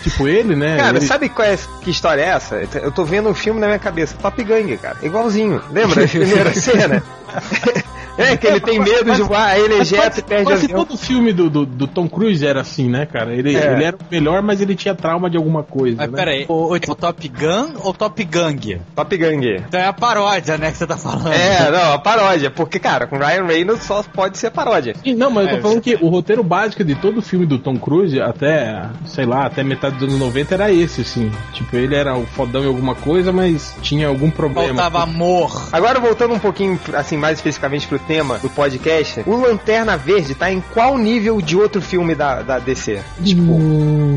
tipo 0.02 0.28
ele, 0.28 0.54
né? 0.54 0.76
Cara, 0.76 0.96
ele... 0.96 1.06
sabe 1.06 1.28
qual 1.28 1.46
é, 1.46 1.58
que 1.80 1.90
história 1.90 2.22
é 2.22 2.28
essa? 2.28 2.56
Eu 2.80 2.92
tô 2.92 3.04
vendo 3.04 3.28
um 3.28 3.34
filme 3.34 3.60
na 3.60 3.66
minha 3.66 3.78
cabeça, 3.78 4.16
Top 4.20 4.42
Gun, 4.42 4.76
cara. 4.76 4.98
Igualzinho. 5.02 5.60
Lembra 5.72 6.04
a 6.04 6.08
primeira 6.08 6.54
cena? 6.54 7.02
É, 8.18 8.36
que 8.36 8.46
ele 8.46 8.60
tem 8.60 8.78
medo 8.80 9.12
de 9.14 9.22
voar, 9.22 9.46
aí 9.50 9.62
ele 9.62 9.74
ejeta 9.76 10.20
e 10.20 10.22
perde 10.22 10.42
o 10.44 10.46
quase 10.46 10.64
avião. 10.66 10.84
todo 10.84 10.98
filme 10.98 11.32
do, 11.32 11.48
do, 11.48 11.64
do 11.64 11.86
Tom 11.86 12.08
Cruise 12.08 12.44
era 12.44 12.60
assim, 12.60 12.88
né, 12.88 13.06
cara? 13.06 13.32
Ele, 13.32 13.56
É. 13.56 13.72
ele 13.72 13.84
era 13.84 13.96
o 13.96 14.00
melhor, 14.10 14.42
mas 14.42 14.60
ele 14.60 14.74
tinha 14.74 14.94
trauma 14.94 15.30
de 15.30 15.36
alguma 15.36 15.62
coisa. 15.62 15.96
Mas 15.96 16.10
né? 16.10 16.16
pera 16.16 16.30
aí, 16.32 16.44
o, 16.48 16.74
o 16.74 16.94
Top 16.94 17.28
Gun 17.28 17.74
ou 17.82 17.94
Top 17.94 18.24
Gang? 18.24 18.80
Top 18.94 19.16
Gun. 19.16 19.28
Então 19.68 19.80
é 19.80 19.86
a 19.86 19.92
paródia, 19.92 20.58
né, 20.58 20.70
que 20.72 20.78
você 20.78 20.86
tá 20.86 20.96
falando. 20.96 21.32
É, 21.32 21.70
não, 21.70 21.92
a 21.92 21.98
paródia. 21.98 22.50
Porque, 22.50 22.78
cara, 22.78 23.06
com 23.06 23.16
Ryan 23.18 23.44
Reynolds 23.44 23.84
só 23.84 24.02
pode 24.02 24.36
ser 24.38 24.50
paródia. 24.50 24.94
Sim, 25.04 25.14
não, 25.14 25.30
mas 25.30 25.44
eu 25.46 25.52
É, 25.52 25.56
tô 25.56 25.62
falando 25.62 25.80
que 25.80 25.94
o 26.00 26.08
roteiro 26.08 26.42
básico 26.42 26.82
de 26.82 26.94
todo 26.96 27.22
filme 27.22 27.46
do 27.46 27.58
Tom 27.58 27.76
Cruise, 27.78 28.20
até, 28.20 28.82
sei 29.06 29.24
lá, 29.26 29.46
até 29.46 29.62
metade 29.62 29.96
dos 29.96 30.08
anos 30.08 30.18
90 30.18 30.54
era 30.54 30.72
esse, 30.72 31.02
assim. 31.02 31.30
Tipo, 31.52 31.76
ele 31.76 31.94
era 31.94 32.16
o 32.16 32.26
fodão 32.26 32.64
em 32.64 32.66
alguma 32.66 32.94
coisa, 32.94 33.32
mas 33.32 33.74
tinha 33.82 34.08
algum 34.08 34.30
problema. 34.30 34.68
Faltava 34.82 35.02
amor. 35.04 35.68
Agora, 35.72 36.00
voltando 36.00 36.34
um 36.34 36.38
pouquinho, 36.38 36.78
assim, 36.94 37.16
mais 37.16 37.38
especificamente 37.38 37.86
pro 37.86 37.98
tema 38.08 38.38
do 38.38 38.48
podcast, 38.48 39.22
o 39.26 39.36
Lanterna 39.36 39.94
Verde 39.94 40.34
tá 40.34 40.50
em 40.50 40.62
qual 40.72 40.96
nível 40.96 41.42
de 41.42 41.56
outro 41.58 41.82
filme 41.82 42.14
da, 42.14 42.40
da 42.40 42.58
DC? 42.58 43.02
Tipo, 43.22 43.58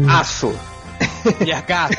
aço. 0.09 0.55
E 1.45 1.51
a 1.51 1.61
gato. 1.61 1.95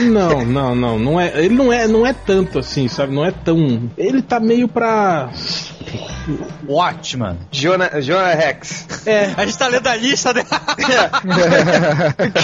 Não, 0.00 0.44
não, 0.44 0.74
não, 0.74 0.98
não 0.98 1.20
é, 1.20 1.32
ele 1.36 1.54
não 1.54 1.72
é, 1.72 1.86
não 1.86 2.06
é 2.06 2.12
tanto 2.12 2.58
assim, 2.58 2.88
sabe? 2.88 3.14
Não 3.14 3.24
é 3.24 3.30
tão, 3.30 3.90
ele 3.96 4.22
tá 4.22 4.40
meio 4.40 4.68
pra 4.68 5.30
Watchman. 6.68 7.38
Jonah, 7.50 8.00
Jonah 8.00 8.34
Rex. 8.34 8.86
é, 9.06 9.32
A 9.36 9.44
gente 9.46 9.58
tá 9.58 9.68
lendo 9.68 9.86
a 9.86 9.96
lista, 9.96 10.32
né? 10.32 10.44
tá, 10.48 11.08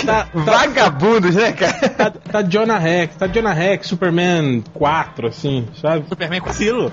tá, 0.07 0.29
Vagabundos, 0.33 1.35
né, 1.35 1.53
cara? 1.53 1.89
tá, 1.89 2.11
tá 2.11 2.43
Jonah 2.43 2.79
Rex, 2.79 3.17
tá 3.17 3.27
Jonah 3.27 3.53
Rex, 3.53 3.89
Superman 3.89 4.63
4, 4.75 5.29
assim, 5.29 5.67
sabe? 5.81 6.07
Superman 6.09 6.41
com 6.41 6.53
Silo. 6.53 6.93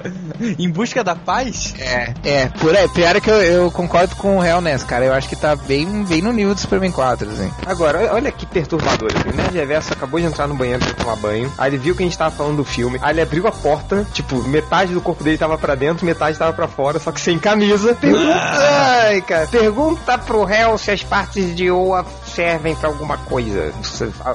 Em 0.58 0.70
busca 0.70 1.04
da 1.04 1.16
paz? 1.16 1.76
É, 1.80 2.14
é, 2.24 2.48
por 2.48 2.76
aí. 2.76 2.88
Pior 2.90 3.16
é 3.16 3.22
que 3.22 3.30
eu, 3.30 3.42
eu 3.42 3.72
concordo 3.72 4.16
com 4.16 4.38
o 4.38 4.40
Real 4.40 4.62
nessa, 4.62 4.86
cara. 4.86 5.06
Eu 5.06 5.14
acho 5.14 5.30
que 5.30 5.36
tá 5.36 5.56
bem, 5.56 6.04
bem 6.06 6.22
no 6.22 6.34
nível 6.34 6.56
do 6.56 6.60
Superman 6.60 6.92
4, 6.92 7.30
assim. 7.30 7.52
Agora, 7.66 8.14
olha 8.14 8.32
que 8.32 8.46
perturbador. 8.46 9.12
O 9.32 9.36
Nerd 9.36 9.54
Reverso 9.56 9.94
acabou 9.94 10.20
de 10.20 10.26
entrar 10.26 10.48
no 10.48 10.56
banheiro 10.56 10.84
pra 10.84 10.94
tomar 10.94 11.16
banho. 11.18 11.52
Aí 11.58 11.70
ele 11.70 11.78
viu 11.78 11.96
que 11.96 12.02
a 12.04 12.06
gente 12.06 12.18
tava 12.18 12.36
falando 12.36 12.58
do 12.58 12.64
filme. 12.66 12.98
Aí 13.02 13.14
ele 13.14 13.22
abriu 13.22 13.48
a 13.48 13.52
porta. 13.52 14.06
Tipo, 14.14 14.42
metade 14.48 14.94
do 14.94 15.02
corpo 15.02 15.24
dele 15.24 15.38
tava 15.38 15.58
pra 15.58 15.76
dentro, 15.76 16.06
metade 16.06 16.38
tava 16.38 16.54
pra 16.54 16.68
fora, 16.68 17.00
só 17.00 17.12
que 17.12 17.22
sem 17.22 17.38
camisa. 17.38 17.94
Pergunta, 17.96 18.34
ai, 18.34 19.22
cara. 19.22 19.48
Pergunta 19.48 20.18
pro 20.18 20.44
réu 20.44 20.78
se 20.78 20.92
as 20.92 21.04
partes 21.04 21.56
de 21.56 21.70
Oa 21.70 22.06
servem 22.26 22.76
pra 22.76 22.90
alguma 22.90 23.18
coisa. 23.18 23.72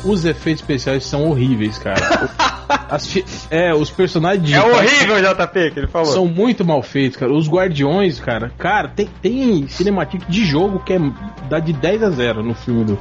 Os 0.05 0.25
efeitos 0.25 0.63
especiais 0.63 1.05
são 1.05 1.29
horríveis, 1.29 1.79
cara. 1.79 2.01
Fi- 3.01 3.25
é, 3.51 3.75
os 3.75 3.91
personagens 3.91 4.51
É 4.53 4.61
horrível, 4.63 5.17
JP, 5.21 5.71
que 5.73 5.81
ele 5.81 5.87
falou. 5.89 6.13
são 6.13 6.27
muito 6.27 6.65
mal 6.65 6.83
feitos, 6.83 7.17
cara. 7.19 7.33
Os 7.33 7.49
Guardiões, 7.49 8.19
cara. 8.21 8.53
Cara, 8.59 8.89
tem, 8.89 9.09
tem 9.21 9.67
cinematic 9.69 10.23
de 10.29 10.45
jogo 10.45 10.79
que 10.81 10.93
é, 10.93 10.99
dá 11.49 11.59
de 11.59 11.73
10 11.73 12.03
a 12.03 12.11
0 12.11 12.43
no 12.43 12.55
filme 12.55 12.85
do, 12.85 12.99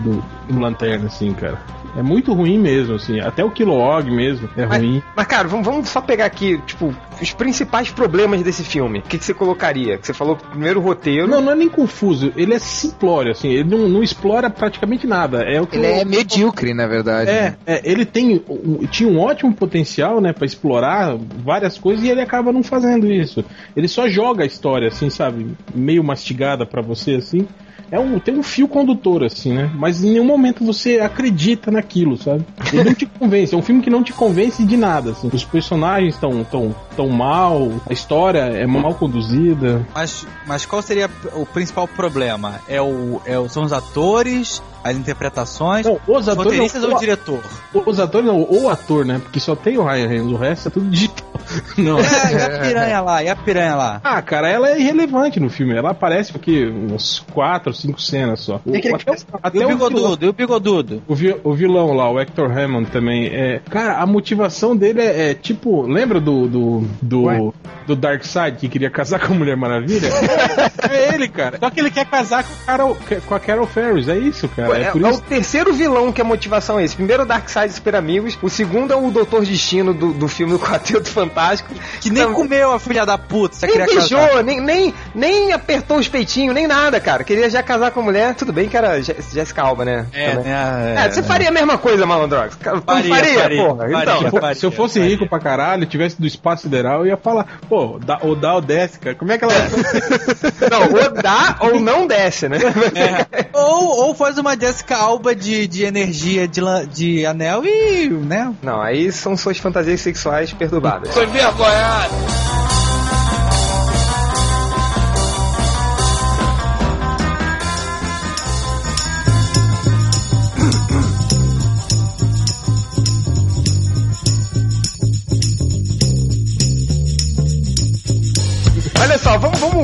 do, 0.00 0.22
do 0.48 0.58
Lanterna, 0.60 1.06
assim, 1.06 1.32
cara. 1.32 1.58
É 1.96 2.02
muito 2.02 2.32
ruim 2.32 2.56
mesmo, 2.56 2.94
assim. 2.94 3.18
Até 3.18 3.42
o 3.44 3.50
Kilowog 3.50 4.08
mesmo 4.12 4.48
é 4.56 4.64
Mas, 4.64 4.78
ruim. 4.80 5.02
mas, 5.16 5.26
cara, 5.26 5.48
vamos, 5.48 5.66
vamos 5.66 5.88
só 5.88 6.00
pegar 6.00 6.24
aqui, 6.26 6.56
tipo, 6.64 6.94
os 7.20 7.32
principais 7.32 7.90
problemas 7.90 8.40
desse 8.44 8.62
filme. 8.62 9.00
O 9.00 9.02
que, 9.02 9.18
que 9.18 9.24
você 9.24 9.34
colocaria? 9.34 9.98
Que 9.98 10.06
você 10.06 10.14
falou 10.14 10.36
que 10.36 10.46
primeiro 10.46 10.78
o 10.78 10.82
roteiro. 10.84 11.26
Não, 11.26 11.40
não 11.40 11.50
é 11.50 11.56
nem 11.56 11.68
confuso. 11.68 12.32
Ele 12.36 12.54
é 12.54 12.60
simplório, 12.60 13.32
assim. 13.32 13.48
Ele 13.48 13.68
não, 13.76 13.88
não 13.88 14.04
explora 14.04 14.48
praticamente 14.48 15.04
nada. 15.04 15.42
É 15.42 15.60
o 15.60 15.66
que 15.66 15.78
Ele 15.78 15.86
eu- 15.88 15.94
é 15.96 16.04
medíocre, 16.04 16.72
na 16.72 16.86
verdade. 16.86 17.28
É, 17.28 17.56
é, 17.66 17.80
ele 17.82 18.04
tem, 18.04 18.40
um- 18.48 18.86
tinha 18.86 19.08
um 19.10 19.18
ótimo 19.18 19.52
potencial, 19.52 20.20
né, 20.20 20.32
pra 20.32 20.46
explorar 20.46 21.16
várias 21.44 21.76
coisas 21.76 22.04
e 22.04 22.08
ele 22.08 22.20
acaba 22.20 22.52
não 22.52 22.62
fazendo 22.62 23.10
isso. 23.10 23.44
Ele 23.76 23.88
só 23.88 24.08
joga 24.08 24.44
a 24.44 24.46
história, 24.46 24.86
assim, 24.86 25.10
sabe, 25.10 25.56
meio 25.74 26.04
mastigada 26.04 26.64
pra 26.64 26.80
você, 26.80 27.14
assim. 27.16 27.48
É 27.90 27.98
um, 27.98 28.18
tem 28.18 28.38
um 28.38 28.42
fio 28.42 28.68
condutor, 28.68 29.24
assim, 29.24 29.52
né? 29.52 29.70
Mas 29.74 30.02
em 30.04 30.10
nenhum 30.12 30.24
momento 30.24 30.64
você 30.64 31.00
acredita 31.00 31.70
naquilo, 31.70 32.16
sabe? 32.16 32.44
Ele 32.72 32.84
não 32.84 32.94
te 32.94 33.06
convence. 33.18 33.54
É 33.54 33.58
um 33.58 33.62
filme 33.62 33.82
que 33.82 33.90
não 33.90 34.02
te 34.02 34.12
convence 34.12 34.64
de 34.64 34.76
nada, 34.76 35.10
assim. 35.10 35.28
Os 35.32 35.44
personagens 35.44 36.14
estão 36.14 36.44
tão, 36.44 36.74
tão 36.96 37.08
mal, 37.08 37.68
a 37.88 37.92
história 37.92 38.38
é 38.40 38.66
mal 38.66 38.94
conduzida. 38.94 39.86
Mas, 39.94 40.26
mas 40.46 40.64
qual 40.66 40.80
seria 40.82 41.10
o 41.34 41.44
principal 41.46 41.88
problema? 41.88 42.60
É 42.68 42.80
o, 42.80 43.20
é 43.26 43.38
o- 43.38 43.48
são 43.48 43.64
os 43.64 43.72
atores, 43.72 44.62
as 44.82 44.96
interpretações, 44.96 45.84
Não, 45.86 45.94
os 46.06 46.20
os 46.22 46.28
atores 46.28 46.44
roteiristas 46.52 46.82
não, 46.82 46.90
ou 46.90 46.96
o 46.96 47.00
diretor? 47.00 47.40
Os 47.86 48.00
atores 48.00 48.26
não, 48.26 48.40
ou 48.40 48.62
o 48.64 48.68
ator, 48.70 49.04
né? 49.04 49.20
Porque 49.22 49.38
só 49.40 49.54
tem 49.54 49.76
o 49.78 49.84
Ryan 49.84 50.06
Reynolds, 50.08 50.34
o 50.34 50.40
resto 50.40 50.68
é 50.68 50.70
tudo 50.70 50.88
digital. 50.90 51.30
Não. 51.78 51.98
É, 51.98 52.02
e 52.02 52.36
a 52.42 52.60
piranha 52.60 53.00
lá? 53.00 53.22
E 53.24 53.28
a 53.28 53.34
piranha 53.34 53.74
lá? 53.74 54.00
Ah, 54.04 54.20
cara, 54.20 54.48
ela 54.48 54.68
é 54.70 54.78
irrelevante 54.78 55.40
no 55.40 55.48
filme. 55.48 55.74
Ela 55.74 55.90
aparece 55.90 56.36
aqui 56.36 56.66
uns 56.66 57.24
quatro, 57.32 57.72
cinco 57.72 58.00
cenas 58.00 58.40
só. 58.40 58.60
O, 58.64 58.76
aquele 58.76 58.94
até, 58.94 59.10
o- 59.10 59.14
E 59.14 59.18
até 59.42 59.58
o 59.58 59.62
o, 59.64 59.68
vilão, 59.68 59.88
bigodudo? 59.88 60.26
E 60.26 60.28
o 60.28 60.32
bigodudo? 60.34 61.02
o, 61.08 61.14
vi- 61.14 61.40
o 61.42 61.52
vilão 61.54 61.92
lá, 61.94 62.08
o 62.10 62.20
Hector 62.20 62.56
Hammond 62.56 62.90
também. 62.90 63.26
É, 63.28 63.60
cara, 63.70 63.96
a 63.98 64.06
motivação 64.06 64.76
dele 64.76 65.00
é, 65.00 65.30
é 65.30 65.34
tipo. 65.34 65.82
Lembra 65.82 66.20
do 66.20 66.46
do, 66.46 66.80
do, 67.00 67.54
do 67.86 67.96
Darkseid 67.96 68.58
que 68.58 68.68
queria 68.68 68.90
casar 68.90 69.18
com 69.26 69.32
a 69.32 69.36
Mulher 69.36 69.56
Maravilha? 69.56 70.08
é 70.90 71.14
ele, 71.14 71.26
cara. 71.26 71.58
Só 71.58 71.70
que 71.70 71.80
ele 71.80 71.90
quer 71.90 72.04
casar 72.04 72.44
com 72.44 72.50
Carol, 72.66 72.96
com 73.26 73.34
a 73.34 73.40
Carol 73.40 73.66
Ferris. 73.66 74.08
É 74.08 74.16
isso, 74.18 74.46
cara. 74.50 74.69
É, 74.74 74.82
É 74.82 74.90
por 74.90 75.04
é 75.04 75.08
isso. 75.10 75.18
o 75.18 75.22
terceiro 75.22 75.72
vilão 75.72 76.12
que 76.12 76.20
a 76.20 76.24
motivação 76.24 76.78
é 76.78 76.84
esse. 76.84 76.94
Primeiro 76.96 77.22
o 77.22 77.26
Darkseid 77.26 77.72
Super 77.72 77.96
Amigos, 77.96 78.38
o 78.42 78.48
segundo 78.48 78.92
é 78.92 78.96
o 78.96 79.10
Doutor 79.10 79.44
Destino 79.44 79.92
do, 79.94 80.12
do 80.12 80.28
filme 80.28 80.54
O 80.54 80.58
Quarteto 80.58 81.08
Fantástico. 81.10 81.70
Que 82.00 82.10
nem 82.10 82.32
comeu 82.32 82.72
a 82.72 82.78
filha 82.80 83.04
da 83.06 83.16
puta, 83.18 83.54
você 83.56 83.66
Nem 83.66 83.76
queria 83.78 83.94
casar. 83.94 84.18
beijou, 84.26 84.42
nem, 84.42 84.60
nem, 84.60 84.94
nem 85.14 85.52
apertou 85.52 85.98
os 85.98 86.08
peitinhos, 86.08 86.54
nem 86.54 86.66
nada, 86.66 87.00
cara. 87.00 87.24
Queria 87.24 87.48
já 87.50 87.62
casar 87.62 87.90
com 87.90 88.00
a 88.00 88.02
mulher. 88.02 88.34
Tudo 88.34 88.52
bem 88.52 88.68
que 88.68 88.76
era 88.76 89.00
Je- 89.02 89.16
Jessica 89.32 89.62
Alba, 89.62 89.84
né? 89.84 90.06
É, 90.12 90.34
né? 90.34 90.94
É, 90.98 91.10
você 91.10 91.22
faria 91.22 91.48
a 91.48 91.52
mesma 91.52 91.78
coisa, 91.78 92.04
Malandrox. 92.06 92.56
Faria, 92.86 93.14
faria, 93.14 93.40
faria, 93.40 93.62
porra. 93.64 93.76
faria. 93.88 93.98
Então, 94.02 94.18
Se 94.18 94.24
eu- 94.24 94.30
faria, 94.40 94.54
se 94.54 94.66
eu 94.66 94.70
fosse 94.72 94.98
faria. 95.00 95.08
rico 95.14 95.28
pra 95.28 95.38
caralho, 95.38 95.86
tivesse 95.86 96.20
do 96.20 96.26
espaço 96.26 96.62
sideral, 96.62 97.00
eu 97.00 97.06
ia 97.06 97.16
falar, 97.16 97.46
pô, 97.68 97.98
dá, 98.04 98.18
ou 98.22 98.34
dá 98.36 98.54
ou 98.54 98.60
desce, 98.60 98.98
cara. 98.98 99.14
Como 99.16 99.30
é 99.32 99.38
que 99.38 99.44
ela. 99.44 99.52
não, 100.70 100.82
ou 100.82 101.22
dá 101.22 101.56
ou 101.60 101.80
não 101.80 102.06
desce, 102.06 102.48
né? 102.48 102.58
É. 102.94 103.50
Ou, 103.60 104.06
ou 104.06 104.14
faz 104.14 104.38
uma 104.38 104.56
Jessica 104.60 104.96
Alba 104.96 105.34
de, 105.34 105.66
de 105.66 105.84
energia 105.84 106.46
de, 106.46 106.60
de 106.92 107.26
anel 107.26 107.64
e, 107.64 108.08
né? 108.08 108.54
Não, 108.62 108.80
aí 108.80 109.10
são 109.10 109.36
suas 109.36 109.58
fantasias 109.58 110.00
sexuais 110.00 110.52
perturbadas. 110.52 111.12
Foi 111.14 111.26
vergonhado. 111.26 112.59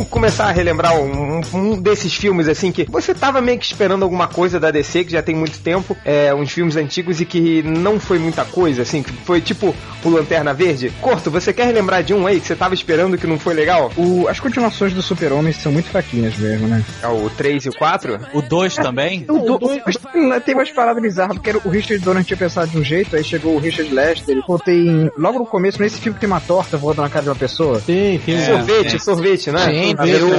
Vamos, 0.06 0.10
começar 0.10 0.46
a 0.46 0.52
relembrar 0.52 0.94
um, 0.98 1.40
um- 1.54 1.80
desses 1.80 2.14
filmes 2.14 2.48
assim 2.48 2.72
que 2.72 2.84
você 2.88 3.14
tava 3.14 3.40
meio 3.40 3.58
que 3.58 3.64
esperando 3.66 4.02
alguma 4.02 4.26
coisa 4.28 4.58
da 4.58 4.70
DC, 4.70 5.04
que 5.04 5.12
já 5.12 5.22
tem 5.22 5.34
muito 5.34 5.58
tempo, 5.58 5.96
é, 6.04 6.34
uns 6.34 6.50
filmes 6.52 6.76
antigos 6.76 7.20
e 7.20 7.24
que 7.24 7.62
não 7.62 7.98
foi 8.00 8.18
muita 8.18 8.44
coisa, 8.44 8.82
assim, 8.82 9.02
que 9.02 9.12
foi 9.24 9.40
tipo 9.40 9.74
o 10.04 10.08
Lanterna 10.08 10.54
Verde. 10.54 10.92
Corto, 11.00 11.30
você 11.30 11.52
quer 11.52 11.66
relembrar 11.66 12.02
de 12.02 12.14
um 12.14 12.26
aí 12.26 12.40
que 12.40 12.46
você 12.46 12.54
tava 12.54 12.74
esperando 12.74 13.18
que 13.18 13.26
não 13.26 13.38
foi 13.38 13.54
legal? 13.54 13.90
O- 13.96 14.28
as 14.28 14.38
continuações 14.40 14.92
do 14.92 15.02
Super-Homem 15.02 15.52
são 15.52 15.72
muito 15.72 15.88
fraquinhas 15.88 16.36
mesmo, 16.36 16.68
né? 16.68 16.84
É 17.02 17.08
o 17.08 17.28
3 17.30 17.66
e 17.66 17.68
o 17.68 17.72
4? 17.74 18.18
O 18.32 18.40
2 18.42 18.76
também? 18.76 19.24
O 19.28 19.38
do, 19.58 19.58
mas 19.84 20.42
tem 20.44 20.54
umas 20.54 20.70
paradas 20.70 21.02
bizarras, 21.02 21.34
porque 21.36 21.50
era- 21.50 21.60
o 21.64 21.68
Richard 21.68 22.02
Donner 22.04 22.24
tinha 22.24 22.36
pensado 22.36 22.70
de 22.70 22.78
um 22.78 22.84
jeito, 22.84 23.16
aí 23.16 23.24
chegou 23.24 23.56
o 23.56 23.58
Richard 23.58 23.92
Lester, 23.92 24.36
tem... 24.64 25.10
Logo 25.18 25.38
no 25.40 25.46
começo, 25.46 25.80
nesse 25.82 25.98
filme 26.00 26.18
tem 26.18 26.26
uma 26.28 26.40
torta 26.40 26.76
voando 26.76 27.02
na 27.02 27.08
cara 27.08 27.24
de 27.24 27.28
uma 27.30 27.34
pessoa. 27.36 27.80
Tem, 27.84 28.18
tem. 28.18 28.44
sorvete, 28.44 29.02
sorvete, 29.02 29.50
né? 29.50 29.64
Sim, 29.66 29.95
o, 30.04 30.34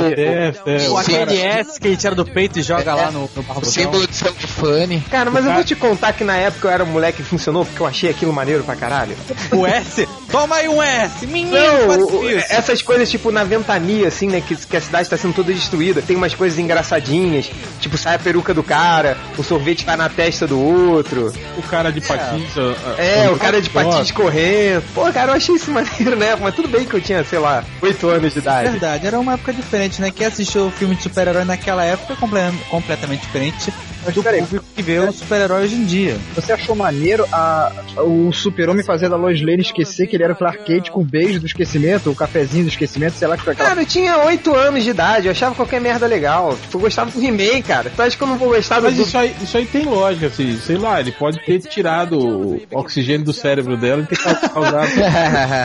é, 0.70 0.90
O 0.90 0.98
aquele 0.98 1.42
S 1.42 1.80
que 1.80 1.88
ele 1.88 1.98
tira 1.98 2.16
do 2.16 2.26
peito 2.26 2.60
e 2.60 2.62
joga 2.62 2.94
lá 2.96 3.12
no, 3.12 3.22
no 3.36 3.46
o 3.62 3.66
símbolo 3.66 4.08
de 4.08 4.48
Fanny. 4.48 5.02
Cara, 5.10 5.30
mas 5.32 5.46
eu 5.46 5.54
vou 5.54 5.64
te 5.64 5.76
contar 5.76 6.14
que 6.14 6.24
na 6.24 6.36
época 6.38 6.68
eu 6.68 6.72
era 6.72 6.84
um 6.84 6.88
moleque 6.88 7.18
que 7.18 7.24
funcionou 7.24 7.66
porque 7.66 7.82
eu 7.82 7.86
achei 7.88 8.10
aquilo 8.10 8.32
maneiro 8.34 8.64
pra 8.64 8.76
caralho. 8.76 9.16
O 9.52 9.66
S? 9.66 10.08
Toma 10.32 10.56
aí 10.58 10.68
um 10.68 10.82
S! 10.82 11.26
Menino, 11.26 11.56
Não, 11.58 12.30
essas 12.50 12.82
coisas 12.82 13.10
tipo 13.10 13.32
na 13.32 13.44
ventania, 13.44 14.08
assim, 14.08 14.28
né? 14.28 14.42
Que, 14.42 14.56
que 14.56 14.78
a 14.78 14.82
cidade 14.82 15.10
tá 15.10 15.18
sendo 15.18 15.34
toda 15.34 15.54
destruída. 15.54 16.02
Tem 16.02 16.16
umas 16.16 16.34
coisas 16.34 16.58
engraçadinhas, 16.60 17.50
tipo 17.80 17.98
sai 17.98 18.16
a 18.16 18.20
peruca 18.20 18.54
do 18.54 18.64
cara, 18.64 19.18
o 19.38 19.44
sorvete 19.44 19.86
tá 19.86 19.96
na 19.98 20.10
testa 20.10 20.46
do 20.48 20.60
outro. 20.60 21.34
o 21.58 21.62
cara 21.64 21.92
de 21.92 22.02
patins. 22.02 22.58
a- 22.58 22.62
a- 22.98 23.02
É, 23.02 23.26
a- 23.26 23.32
o 23.32 23.38
cara 23.38 23.62
de 23.62 23.70
patins 23.70 24.12
correndo. 24.12 24.84
Pô, 24.94 25.12
cara, 25.12 25.32
eu 25.32 25.36
achei 25.36 25.56
isso 25.56 25.72
maneiro, 25.72 26.16
né? 26.16 26.36
Mas 26.40 26.56
tudo 26.56 26.68
bem 26.68 26.86
que 26.86 26.94
eu 26.94 27.02
tinha, 27.02 27.24
sei 27.24 27.40
lá, 27.40 27.64
8 27.82 28.08
anos 28.10 28.34
de 28.34 28.40
idade. 28.40 28.70
Verdade, 28.72 29.08
era 29.08 29.20
uma 29.20 29.34
época 29.34 29.47
diferente, 29.54 30.02
né? 30.02 30.12
Quem 30.12 30.26
assistiu 30.28 30.68
o 30.68 30.72
filme 30.72 30.96
de 30.96 31.04
super-herói 31.04 31.44
naquela 31.46 31.84
época 31.84 32.14
é 32.14 32.16
comple- 32.16 32.40
completamente 32.70 33.22
diferente 33.22 33.72
Mas 34.08 34.16
do 34.16 34.24
peraí, 34.24 34.42
público 34.42 34.66
que 34.76 34.82
vê 34.82 35.00
o 35.00 35.12
super-herói 35.12 35.66
hoje 35.66 35.76
em 35.76 35.86
dia. 35.86 36.18
Você 36.36 36.54
achou 36.54 36.76
maneiro 36.76 37.26
a, 37.32 37.72
o 37.98 38.32
Super-Homem 38.32 38.84
fazendo 38.84 39.16
a 39.16 39.18
Lois 39.18 39.42
Lane 39.42 39.62
esquecer 39.62 40.08
que 40.08 40.16
ele 40.16 40.24
era 40.24 40.34
o 40.34 40.36
Clark 40.36 40.64
Kent 40.64 40.90
com 40.90 41.02
o 41.02 41.06
beijo 41.06 41.40
do 41.40 41.46
esquecimento, 41.46 42.10
o 42.10 42.16
cafezinho 42.16 42.64
do 42.64 42.70
esquecimento, 42.70 43.14
sei 43.18 43.28
lá 43.28 43.38
que 43.38 43.44
foi 43.44 43.54
aquela... 43.54 43.70
Cara, 43.70 43.82
eu 43.82 43.86
tinha 43.86 44.18
8 44.18 44.56
anos 44.56 44.84
de 44.84 44.90
idade, 44.90 45.28
eu 45.28 45.32
achava 45.32 45.54
qualquer 45.56 45.82
merda 45.82 46.08
legal. 46.08 46.56
Tipo, 46.62 46.78
eu 46.78 46.82
gostava 46.82 47.12
do 47.12 47.24
He-Man, 47.24 47.62
cara. 47.62 47.92
Tu 47.96 48.02
acha 48.02 48.18
que 48.18 48.24
eu 48.24 48.28
não 48.28 48.38
vou 48.38 48.50
gostar 48.50 48.80
do. 48.80 48.84
Mas 48.84 48.98
isso 48.98 49.18
aí, 49.18 49.36
isso 49.42 49.58
aí 49.58 49.66
tem 49.66 49.84
lógica, 49.86 50.28
assim, 50.28 50.58
sei 50.60 50.78
lá, 50.78 51.00
ele 51.00 51.12
pode 51.12 51.44
ter 51.46 51.60
tirado 51.60 52.18
o 52.18 52.62
oxigênio 52.72 53.26
do 53.26 53.34
cérebro 53.34 53.78
dela 53.78 54.04
e 54.04 54.06
ter 54.06 54.18
causado. 54.18 54.88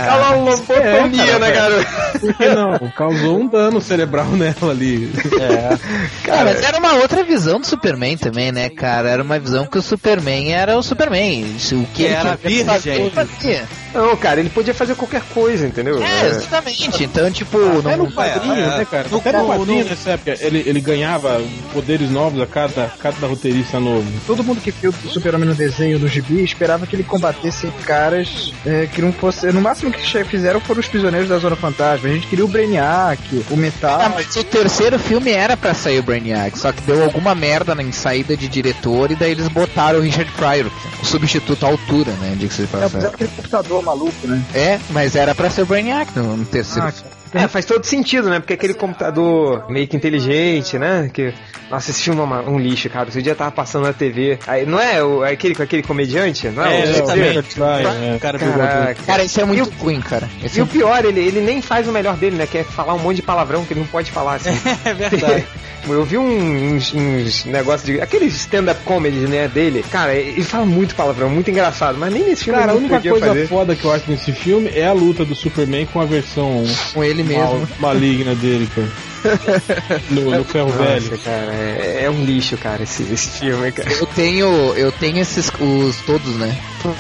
Cala 0.07 0.37
uma 0.37 0.51
lobotomia, 0.51 1.33
É, 1.33 1.39
né, 1.39 1.53
cara? 1.53 1.87
Por 2.19 2.35
que 2.35 2.49
não? 2.51 2.79
Causou 2.97 3.41
um 3.41 3.47
dano 3.47 3.81
cerebral 3.81 4.27
nela 4.33 4.71
ali. 4.71 5.11
Cara, 6.25 6.45
mas 6.45 6.63
era 6.63 6.79
uma 6.79 6.95
outra 6.95 7.23
visão 7.25 7.61
do 7.61 7.67
Superman 7.67 8.17
também, 8.17 8.32
né, 8.53 8.69
cara? 8.69 9.11
Era 9.11 9.23
uma 9.23 9.39
visão 9.39 9.67
que 9.67 9.79
o 9.79 9.83
Superman 9.83 10.53
era 10.53 10.77
o 10.79 10.83
Superman. 10.83 11.55
Isso, 11.57 11.77
O 11.77 11.87
que 11.87 12.05
ele 12.05 12.15
era 12.15 12.37
virgem. 12.37 13.11
fazia. 13.11 13.65
Não, 13.95 14.17
cara, 14.17 14.41
ele 14.41 14.49
podia 14.49 14.73
fazer 14.73 14.95
qualquer 14.95 15.21
coisa, 15.35 15.67
entendeu? 15.67 16.03
É, 16.03 16.27
exatamente. 16.29 17.05
Então, 17.05 17.31
tipo, 17.31 17.59
Até 17.79 17.97
não, 17.97 18.05
no 18.07 18.13
quadrinho, 18.13 18.55
é, 18.55 18.79
né, 18.79 18.87
cara? 18.91 19.05
no- 19.11 19.11
no 19.11 19.17
no- 19.17 19.47
quadrinho 19.47 19.85
no- 19.85 19.91
nessa 19.91 20.11
época, 20.13 20.35
ele, 20.41 20.63
ele 20.67 20.81
ganhava 20.81 21.43
poderes 21.75 22.11
novos 22.11 22.41
a 22.41 22.47
cada, 22.47 22.91
cada 22.99 23.27
roteirista 23.27 23.79
novo. 23.79 24.11
Todo 24.27 24.43
mundo 24.43 24.63
que 24.63 24.71
viu 24.71 24.95
o 25.05 25.09
Super-Homem 25.11 25.47
no 25.49 25.55
desenho 25.55 25.99
do 25.99 26.09
gibi 26.09 26.43
esperava 26.43 26.87
que 26.87 26.97
ele 26.97 27.05
combatesse 27.05 27.67
caras 27.85 28.53
é, 28.65 28.87
que 28.87 29.03
não 29.03 29.13
fosse. 29.13 29.47
No 29.53 29.61
máximo 29.61 29.91
que 29.93 30.01
che- 30.07 30.25
fizeram 30.25 30.61
foram 30.61 30.81
os 30.81 30.89
prisioneiros 30.89 31.29
da 31.29 31.37
Zona 31.39 31.57
Fantasma. 31.57 32.09
A 32.09 32.13
gente 32.13 32.27
queria 32.29 32.45
o 32.45 32.49
Brainiac, 32.49 33.45
o 33.51 33.57
Metal. 33.57 34.01
Ah, 34.01 34.09
mas 34.15 34.35
o 34.37 34.45
terceiro 34.45 34.99
filme 34.99 35.33
era 35.33 35.55
pra 35.57 35.75
sair 35.75 35.99
o 35.99 36.03
Brainiac, 36.03 36.59
só 36.59 36.73
que 36.73 36.81
deu 36.83 37.03
alguma 37.05 37.35
merda 37.35 37.77
em 37.83 37.93
saída 38.23 38.37
de 38.37 38.49
diretor 38.49 39.11
e 39.11 39.17
daí 39.17 39.33
eles 39.33 39.49
botaram 39.49 39.99
o 39.99 40.03
Richard 40.03 40.31
Pryor, 40.33 40.71
o 41.03 41.05
substituto 41.05 41.65
à 41.67 41.69
altura, 41.69 42.13
né? 42.13 42.35
De 42.39 42.47
É, 42.47 42.49
fizeram 42.49 42.69
passagem. 42.81 43.09
aquele 43.09 43.31
computador 43.31 43.83
maluco, 43.83 44.27
né? 44.27 44.43
É, 44.55 44.81
mas 44.91 45.17
era 45.17 45.35
pra 45.35 45.51
ser 45.51 45.63
o 45.63 45.67
Brainiac 45.67 46.11
no, 46.17 46.37
no 46.37 46.45
terceiro 46.45 46.89
Ah. 46.89 46.93
É, 47.35 47.49
faz 47.49 47.65
todo 47.65 47.85
sentido, 47.85 48.29
né? 48.29 48.39
Porque 48.41 48.53
aquele 48.55 48.75
computador 48.75 49.65
meio 49.71 49.87
que 49.89 49.97
inteligente, 49.97 50.79
né? 50.79 51.11
Que, 51.13 51.33
nossa, 51.71 51.91
esse 51.91 52.03
filme 52.03 52.21
é 52.21 52.25
uma- 52.25 52.43
um 52.43 52.59
lixo, 52.59 52.89
cara. 52.91 53.09
Esse 53.09 53.23
dia 53.23 53.35
tava 53.35 53.51
passando 53.51 53.85
na 53.85 53.93
TV. 53.93 54.39
Aí, 54.47 54.67
não 54.67 54.79
é 54.81 55.03
o, 55.03 55.23
aquele 55.23 55.55
com 55.55 55.63
aquele 55.63 55.83
comediante? 55.83 56.49
Não 56.49 56.65
é, 56.65 56.81
É, 56.81 56.85
o 56.85 56.89
exatamente. 56.91 57.61
É. 57.61 58.17
O 58.17 58.21
cara 58.21 58.39
Caraca. 58.39 59.03
Cara, 59.07 59.25
isso 59.25 59.41
é 59.41 59.45
muito 59.45 59.71
ruim, 59.79 60.01
cara. 60.01 60.29
Esse 60.45 60.59
E 60.59 60.63
o 60.63 60.67
pior, 60.67 61.05
ele, 61.05 61.21
ele 61.21 61.41
nem 61.41 61.63
faz 61.63 61.89
o 61.89 61.93
melhor 61.93 62.17
dele, 62.17 62.37
né? 62.37 62.47
Que 62.47 62.59
é 62.59 62.65
falar 62.65 62.95
um 62.95 62.99
monte 62.99 63.17
de 63.17 63.23
palavrão 63.23 63.65
que 63.65 63.73
ele 63.73 63.81
não 63.81 63.87
pode 63.87 64.11
falar 64.11 64.35
assim. 64.35 64.51
É 64.85 64.93
verdade. 64.95 65.45
Eu 65.89 66.05
vi 66.05 66.17
um- 66.17 66.75
uns, 66.77 66.95
uns 66.95 67.45
negócios 67.45 67.85
de. 67.85 68.01
Aqueles 68.01 68.37
stand-up 68.37 68.81
comedy, 68.85 69.27
né, 69.27 69.49
dele. 69.49 69.85
Cara, 69.91 70.15
ele 70.15 70.45
fala 70.45 70.65
muito 70.65 70.95
palavrão, 70.95 71.29
muito 71.29 71.51
engraçado, 71.51 71.99
mas 71.99 72.13
nem 72.15 72.23
nesse 72.23 72.45
filme 72.45 72.61
Cara, 72.61 72.71
a 72.71 72.75
única 72.77 73.01
coisa 73.01 73.27
fazer. 73.27 73.49
foda 73.49 73.75
que 73.75 73.85
eu 73.85 73.91
acho 73.93 74.09
nesse 74.09 74.31
filme 74.31 74.71
é 74.73 74.87
a 74.87 74.93
luta 74.93 75.25
do 75.25 75.35
Superman 75.35 75.85
com 75.87 76.01
a 76.01 76.05
versão 76.05 76.63
com 76.95 77.03
ele 77.03 77.22
mesmo. 77.23 77.43
mal- 77.61 77.69
maligna 77.79 78.35
dele, 78.35 78.67
cara. 78.75 78.89
No, 80.11 80.31
no 80.31 80.45
ferro 80.45 80.69
Nossa, 80.69 80.85
velho. 80.85 81.19
cara, 81.19 81.53
é, 81.55 82.03
é 82.05 82.11
um 82.11 82.25
lixo, 82.25 82.57
cara, 82.57 82.83
esse, 82.83 83.03
esse 83.05 83.39
filme, 83.41 83.71
cara. 83.73 83.91
Eu 83.93 84.07
tenho, 84.07 84.47
eu 84.77 84.91
tenho 84.93 85.19
esses, 85.19 85.51
os 85.61 85.97
todos, 86.07 86.35
né? 86.37 86.57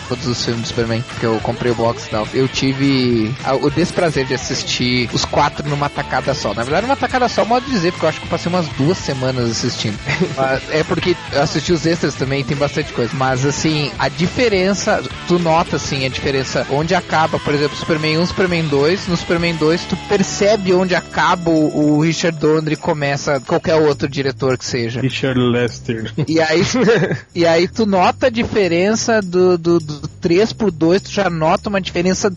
Todos 0.09 0.26
os 0.26 0.45
filmes 0.45 0.62
do 0.62 0.69
Superman, 0.69 1.05
que 1.19 1.25
eu 1.26 1.38
comprei 1.43 1.73
o 1.73 1.75
box 1.75 2.07
e 2.07 2.11
tal. 2.11 2.26
Eu 2.33 2.47
tive 2.49 3.35
a- 3.45 3.55
o 3.57 3.69
desprazer 3.71 4.25
de 4.26 4.35
assistir 4.35 5.11
os 5.12 5.25
quatro 5.25 5.69
numa 5.69 5.88
tacada 5.88 6.33
só. 6.35 6.55
Na 6.55 6.62
verdade, 6.62 6.87
numa 6.87 6.97
tacada 6.97 7.29
só, 7.29 7.45
modo 7.45 7.64
de 7.67 7.73
dizer, 7.73 7.91
porque 7.93 8.05
eu 8.07 8.09
acho 8.11 8.21
que 8.21 8.26
eu 8.26 8.31
passei 8.31 8.49
umas 8.49 8.67
duas 8.69 8.97
semanas 8.99 9.50
assistindo. 9.50 9.99
É 10.71 10.83
porque 10.85 11.17
eu 11.33 11.43
assisti 11.43 11.73
os 11.73 11.85
extras 11.87 12.14
também, 12.14 12.45
tem 12.45 12.57
bastante 12.57 12.93
coisa. 12.93 13.11
Mas 13.14 13.45
assim, 13.45 13.91
a 13.99 14.09
diferença, 14.09 15.02
tu 15.29 15.38
nota 15.38 15.76
assim, 15.76 16.05
a 16.07 16.09
diferença 16.09 16.67
onde 16.71 16.95
acaba, 16.95 17.38
por 17.38 17.55
exemplo, 17.55 17.76
Superman 17.76 18.19
1, 18.19 18.26
Superman 18.26 18.64
2. 18.67 19.09
No 19.09 19.17
Superman 19.17 19.55
2, 19.57 19.85
tu 19.85 19.97
percebe 20.09 20.73
onde 20.73 20.95
acaba 20.95 21.50
o, 21.50 21.97
o 21.99 22.05
Richard 22.12 22.38
Donner 22.38 22.78
começa 22.78 23.40
qualquer 23.40 23.75
outro 23.76 24.07
diretor 24.07 24.59
que 24.59 24.64
seja. 24.66 25.00
Richard 25.00 25.40
Lester. 25.40 26.12
E 26.28 26.40
aí, 26.40 26.62
e 27.35 27.47
aí 27.47 27.69
tu 27.69 27.85
nota 27.85 28.26
a 28.26 28.31
diferença 28.31 29.21
do, 29.21 29.59
do, 29.59 29.78
do 29.78 30.09
3 30.09 30.52
pro 30.52 30.71
2, 30.71 31.02
tu 31.02 31.11
já 31.11 31.28
nota 31.28 31.69
uma 31.69 31.81
diferença 31.81 32.33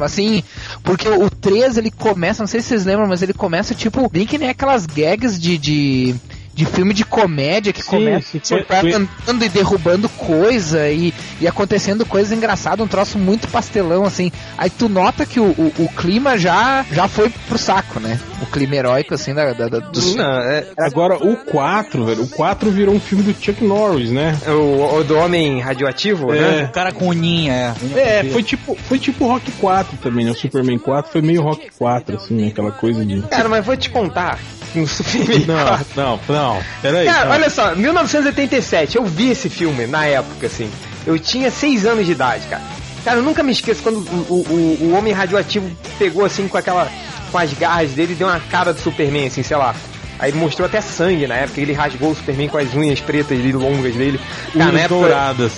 assim, 0.00 0.42
porque 0.82 1.08
o 1.08 1.30
3 1.30 1.78
ele 1.78 1.90
começa, 1.90 2.42
não 2.42 2.46
sei 2.46 2.60
se 2.60 2.68
vocês 2.68 2.84
lembram, 2.84 3.08
mas 3.08 3.22
ele 3.22 3.32
começa 3.32 3.74
tipo, 3.74 4.08
bem 4.10 4.26
que 4.26 4.38
nem 4.38 4.48
aquelas 4.48 4.86
gags 4.86 5.40
de, 5.40 5.56
de, 5.56 6.14
de 6.56 6.64
filme 6.64 6.94
de 6.94 7.04
comédia 7.04 7.70
que 7.70 7.82
Sim, 7.82 7.88
começa 7.90 8.38
sim, 8.42 8.54
o 8.54 8.64
foi- 8.64 8.92
andando 8.94 9.44
e 9.44 9.48
derrubando 9.50 10.08
coisa 10.08 10.88
e, 10.88 11.12
e 11.38 11.46
acontecendo 11.46 12.06
coisas 12.06 12.32
engraçadas, 12.32 12.82
um 12.84 12.88
troço 12.88 13.18
muito 13.18 13.46
pastelão 13.48 14.04
assim. 14.04 14.32
Aí 14.56 14.70
tu 14.70 14.88
nota 14.88 15.26
que 15.26 15.38
o, 15.38 15.44
o, 15.50 15.72
o 15.80 15.88
clima 15.94 16.38
já, 16.38 16.84
já 16.90 17.06
foi 17.08 17.28
pro 17.46 17.58
saco, 17.58 18.00
né? 18.00 18.18
O 18.40 18.46
clima 18.46 18.74
heróico 18.74 19.12
assim 19.12 19.34
da, 19.34 19.52
da, 19.52 19.68
da- 19.68 19.78
dos 19.80 20.14
Não, 20.16 20.24
é, 20.40 20.66
Agora, 20.78 21.16
o 21.16 21.36
4, 21.36 22.04
velho, 22.06 22.22
o 22.22 22.28
4 22.28 22.70
virou 22.70 22.94
um 22.94 23.00
filme 23.00 23.22
do 23.22 23.34
Chuck 23.38 23.62
Norris, 23.62 24.10
né? 24.10 24.38
o, 24.48 24.96
o 24.98 25.04
do 25.04 25.14
homem 25.18 25.60
radioativo, 25.60 26.32
né? 26.32 26.64
O 26.64 26.72
cara 26.72 26.90
com 26.90 27.08
uninha, 27.08 27.76
é. 27.94 28.20
É, 28.20 28.24
foi 28.32 28.42
tipo, 28.42 28.74
foi 28.88 28.98
tipo 28.98 29.26
Rock 29.26 29.52
4 29.52 29.98
também, 29.98 30.24
né? 30.24 30.30
O 30.30 30.34
Superman 30.34 30.78
4 30.78 31.12
foi 31.12 31.20
meio 31.20 31.42
Rock 31.42 31.68
4, 31.78 32.16
assim, 32.16 32.34
né? 32.34 32.48
aquela 32.48 32.72
coisa 32.72 33.04
de. 33.04 33.20
Cara, 33.28 33.46
mas 33.48 33.62
vou 33.64 33.76
te 33.76 33.90
contar. 33.90 34.38
No 34.74 34.86
Superman 34.86 35.44
Não, 35.46 35.54
4. 35.66 35.86
não, 35.96 36.20
não. 36.28 36.45
Peraí. 36.82 37.06
Cara, 37.06 37.24
não. 37.26 37.32
olha 37.32 37.50
só, 37.50 37.74
1987, 37.74 38.96
eu 38.96 39.04
vi 39.04 39.30
esse 39.30 39.48
filme 39.48 39.86
na 39.86 40.06
época, 40.06 40.46
assim. 40.46 40.70
Eu 41.06 41.18
tinha 41.18 41.50
6 41.50 41.86
anos 41.86 42.06
de 42.06 42.12
idade, 42.12 42.46
cara. 42.48 42.62
Cara, 43.04 43.18
eu 43.18 43.22
nunca 43.22 43.42
me 43.42 43.52
esqueço 43.52 43.82
quando 43.82 43.98
o, 43.98 44.00
o, 44.00 44.34
o- 44.34 44.78
o 44.88 44.92
homem 44.96 45.12
radioativo 45.12 45.70
pegou 45.98 46.24
assim 46.24 46.48
com 46.48 46.56
aquela. 46.58 46.88
com 47.30 47.38
as 47.38 47.52
garras 47.54 47.90
dele 47.92 48.12
e 48.12 48.16
deu 48.16 48.26
uma 48.26 48.40
cara 48.40 48.72
do 48.72 48.80
Superman, 48.80 49.26
assim, 49.28 49.42
sei 49.42 49.56
lá. 49.56 49.74
Aí 50.18 50.32
mostrou 50.32 50.66
até 50.66 50.80
sangue 50.80 51.26
na 51.26 51.34
época, 51.36 51.60
ele 51.60 51.72
rasgou 51.72 52.10
o 52.10 52.14
Superman 52.14 52.48
com 52.48 52.58
as 52.58 52.74
unhas 52.74 53.00
pretas 53.00 53.38
e 53.38 53.52
longas 53.52 53.94
dele. 53.94 54.20
Cara, 54.52 54.70
Unhas 54.70 54.84
época, 54.84 55.00
douradas. 55.00 55.52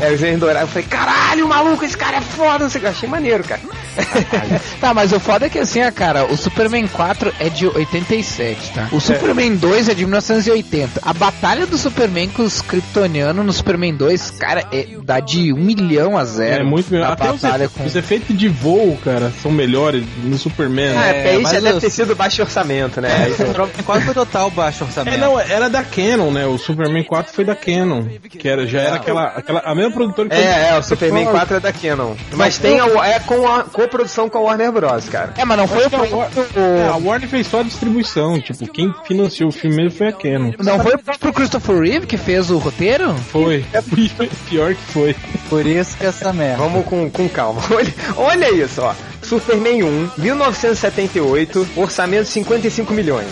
É, 0.00 0.10
os 0.12 0.22
unhas 0.22 0.38
douradas. 0.40 0.62
Eu 0.62 0.68
falei, 0.68 0.88
caralho, 0.88 1.48
maluco, 1.48 1.84
esse 1.84 1.96
cara 1.96 2.18
é 2.18 2.20
foda. 2.20 2.68
Eu 2.82 2.88
achei 2.88 3.08
maneiro, 3.08 3.42
cara. 3.44 3.60
Tá, 4.80 4.92
mas 4.92 5.12
o 5.12 5.20
foda 5.20 5.46
é 5.46 5.48
que 5.48 5.58
assim, 5.58 5.82
ó, 5.82 5.90
cara, 5.90 6.24
o 6.26 6.36
Superman 6.36 6.86
4 6.88 7.32
é 7.38 7.48
de 7.48 7.66
87, 7.66 8.72
tá? 8.72 8.88
O 8.92 9.00
Superman 9.00 9.54
2 9.56 9.88
é 9.88 9.94
de 9.94 10.04
1980. 10.04 11.00
A 11.02 11.12
batalha 11.12 11.66
do 11.66 11.78
Superman 11.78 12.28
com 12.28 12.42
os 12.42 12.60
Kryptonianos 12.60 13.44
no 13.46 13.52
Superman 13.52 13.94
2, 13.94 14.30
cara, 14.32 14.64
é, 14.72 14.86
dá 15.02 15.20
de 15.20 15.52
1 15.52 15.56
milhão 15.56 16.18
a 16.18 16.24
zero. 16.24 16.62
É 16.62 16.66
muito 16.66 16.90
melhor. 16.92 17.10
A 17.10 17.12
Até 17.12 17.30
os, 17.32 17.40
batalha 17.40 17.64
efe- 17.64 17.82
os 17.84 17.96
efeitos 17.96 18.36
de 18.36 18.48
voo, 18.48 18.98
cara, 19.04 19.32
são 19.42 19.50
melhores 19.52 20.04
no 20.22 20.36
Superman. 20.36 20.90
Ah, 20.96 21.00
né? 21.00 21.34
é, 21.34 21.38
mas 21.38 21.52
já 21.52 21.60
deve 21.60 21.76
eu- 21.76 21.80
ter 21.80 21.90
sido 21.90 22.14
baixo 22.16 22.42
orçamento, 22.42 23.00
né? 23.00 23.08
Aí- 23.24 23.34
Quase 23.84 24.03
foi 24.04 24.14
total 24.14 24.50
baixo 24.50 24.84
orçamento. 24.84 25.14
É, 25.14 25.18
não, 25.18 25.38
era 25.38 25.68
da 25.68 25.82
Canon, 25.82 26.30
né? 26.30 26.46
O 26.46 26.58
Superman 26.58 27.04
4 27.04 27.32
foi 27.32 27.44
da 27.44 27.54
Canon. 27.54 28.04
Que 28.28 28.48
era, 28.48 28.66
já 28.66 28.80
era 28.80 28.96
aquela, 28.96 29.24
aquela. 29.26 29.60
A 29.60 29.74
mesma 29.74 29.92
produtora 29.92 30.28
que 30.28 30.34
É, 30.34 30.70
é, 30.70 30.78
o 30.78 30.82
Superman 30.82 31.26
4 31.26 31.56
é 31.56 31.60
da 31.60 31.72
Canon. 31.72 32.14
Mas 32.32 32.58
tem 32.58 32.80
a, 32.80 32.86
é 33.06 33.20
com 33.20 33.46
a 33.48 33.64
coprodução 33.64 34.28
com 34.28 34.38
a 34.38 34.40
Warner 34.40 34.72
Bros, 34.72 35.08
cara. 35.08 35.34
É, 35.36 35.44
mas 35.44 35.58
não 35.58 35.66
foi 35.66 35.84
o, 35.86 36.22
a 36.22 36.28
É, 36.60 36.88
a 36.88 36.96
Warner 36.96 37.28
fez 37.28 37.46
só 37.46 37.60
a 37.60 37.62
distribuição. 37.62 38.40
Tipo, 38.40 38.66
quem 38.68 38.92
financiou 39.06 39.48
o 39.48 39.52
filme 39.52 39.76
mesmo 39.76 39.98
foi 39.98 40.08
a 40.08 40.12
Canon. 40.12 40.52
Não 40.58 40.80
foi 40.80 40.94
o 40.94 40.98
próprio 40.98 41.32
Christopher 41.32 41.80
Reeve 41.80 42.06
que 42.06 42.16
fez 42.16 42.50
o 42.50 42.58
roteiro? 42.58 43.14
Foi. 43.30 43.64
Pior 44.48 44.74
que 44.74 44.82
foi. 44.92 45.16
Por 45.48 45.66
isso 45.66 45.96
que 45.96 46.06
essa 46.06 46.32
merda. 46.32 46.62
Vamos 46.62 46.84
com, 46.86 47.10
com 47.10 47.28
calma. 47.28 47.60
Olha, 47.70 47.94
olha 48.16 48.50
isso, 48.50 48.82
ó. 48.82 48.94
Superman 49.24 49.82
1, 49.82 50.10
1978, 50.18 51.68
orçamento 51.76 52.24
de 52.24 52.30
55 52.30 52.92
milhões. 52.92 53.28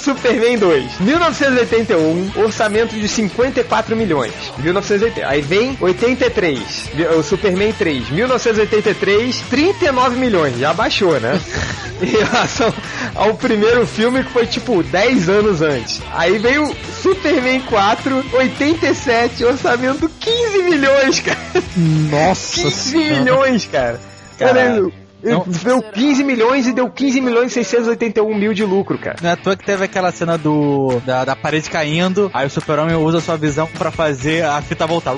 Superman 0.00 0.58
2, 0.58 0.98
1981, 1.00 2.32
orçamento 2.36 2.94
de 2.94 3.06
54 3.08 3.94
milhões. 3.96 4.32
1980. 4.58 5.26
Aí 5.28 5.40
vem 5.40 5.76
83, 5.80 6.90
vi- 6.94 7.06
o 7.06 7.22
Superman 7.22 7.72
3, 7.72 8.10
1983, 8.10 9.40
39 9.50 10.16
milhões. 10.16 10.58
Já 10.58 10.72
baixou, 10.72 11.18
né? 11.20 11.40
em 12.02 12.06
relação 12.06 12.72
ao 13.14 13.34
primeiro 13.34 13.86
filme 13.86 14.24
que 14.24 14.32
foi 14.32 14.46
tipo 14.46 14.82
10 14.82 15.28
anos 15.28 15.62
antes. 15.62 16.00
Aí 16.12 16.38
veio 16.38 16.74
Superman 17.00 17.60
4, 17.60 18.24
87, 18.32 19.44
orçamento 19.44 20.10
15 20.20 20.62
milhões, 20.62 21.20
cara. 21.20 21.38
Nossa 21.76 22.62
15 22.62 22.96
milhões, 22.96 23.66
cara. 23.70 24.00
Cara, 24.38 24.54
Caralho. 24.54 24.92
Ele 25.22 25.32
Não. 25.34 25.44
deu 25.46 25.82
15 25.82 26.24
milhões 26.24 26.66
e 26.66 26.72
deu 26.72 26.88
15 26.90 27.20
milhões 27.20 27.50
e 27.52 27.54
681 27.54 28.34
mil 28.34 28.52
de 28.54 28.64
lucro, 28.64 28.98
cara. 28.98 29.16
Não 29.22 29.30
é 29.30 29.32
à 29.32 29.36
toa 29.36 29.56
que 29.56 29.64
teve 29.64 29.84
aquela 29.84 30.10
cena 30.12 30.36
do 30.38 31.00
da, 31.04 31.24
da 31.24 31.36
parede 31.36 31.68
caindo, 31.70 32.30
aí 32.34 32.46
o 32.46 32.50
super-homem 32.50 32.96
usa 32.96 33.20
sua 33.20 33.36
visão 33.36 33.66
pra 33.78 33.90
fazer 33.90 34.44
a 34.44 34.60
fita 34.62 34.86
voltar. 34.86 35.14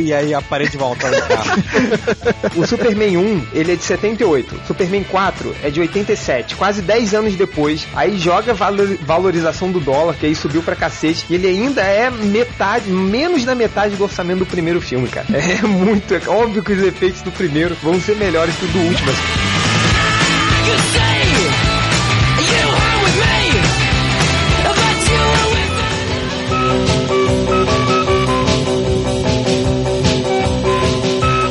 E 0.00 0.12
aí 0.12 0.32
a 0.34 0.40
parede 0.42 0.76
volta. 0.76 1.08
O 2.56 2.66
Superman 2.66 3.16
1, 3.16 3.46
ele 3.52 3.72
é 3.72 3.76
de 3.76 3.82
78. 3.82 4.54
O 4.64 4.66
Superman 4.66 5.04
4 5.04 5.54
é 5.62 5.70
de 5.70 5.80
87. 5.80 6.54
Quase 6.56 6.82
10 6.82 7.14
anos 7.14 7.34
depois. 7.36 7.86
Aí 7.94 8.18
joga 8.18 8.52
valor- 8.54 8.96
valorização 9.02 9.70
do 9.70 9.80
dólar, 9.80 10.14
que 10.14 10.26
aí 10.26 10.34
subiu 10.34 10.62
pra 10.62 10.76
cacete. 10.76 11.24
E 11.30 11.34
ele 11.34 11.46
ainda 11.46 11.82
é 11.82 12.10
metade, 12.10 12.88
menos 12.90 13.44
da 13.44 13.54
metade 13.54 13.96
do 13.96 14.04
orçamento 14.04 14.40
do 14.40 14.46
primeiro 14.46 14.80
filme, 14.80 15.08
cara. 15.08 15.26
É 15.40 15.66
muito. 15.66 16.14
É 16.14 16.20
óbvio 16.28 16.62
que 16.62 16.72
os 16.72 16.82
efeitos 16.82 17.22
do 17.22 17.30
primeiro 17.32 17.74
vão 17.82 18.00
ser 18.00 18.14
melhores 18.16 18.54
que 18.56 18.64
o 18.64 18.68
do 18.68 18.78
último. 18.78 19.10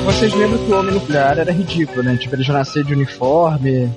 Vocês 0.06 0.34
lembram 0.34 0.58
que 0.66 0.72
o 0.72 0.78
Homem 0.78 0.94
Nuclear 0.94 1.40
era 1.40 1.52
ridículo, 1.52 2.04
né? 2.04 2.18
Tipo, 2.18 2.36
ele 2.36 2.44
já 2.44 2.52
nascia 2.52 2.84
de 2.84 2.94
uniforme 2.94 3.90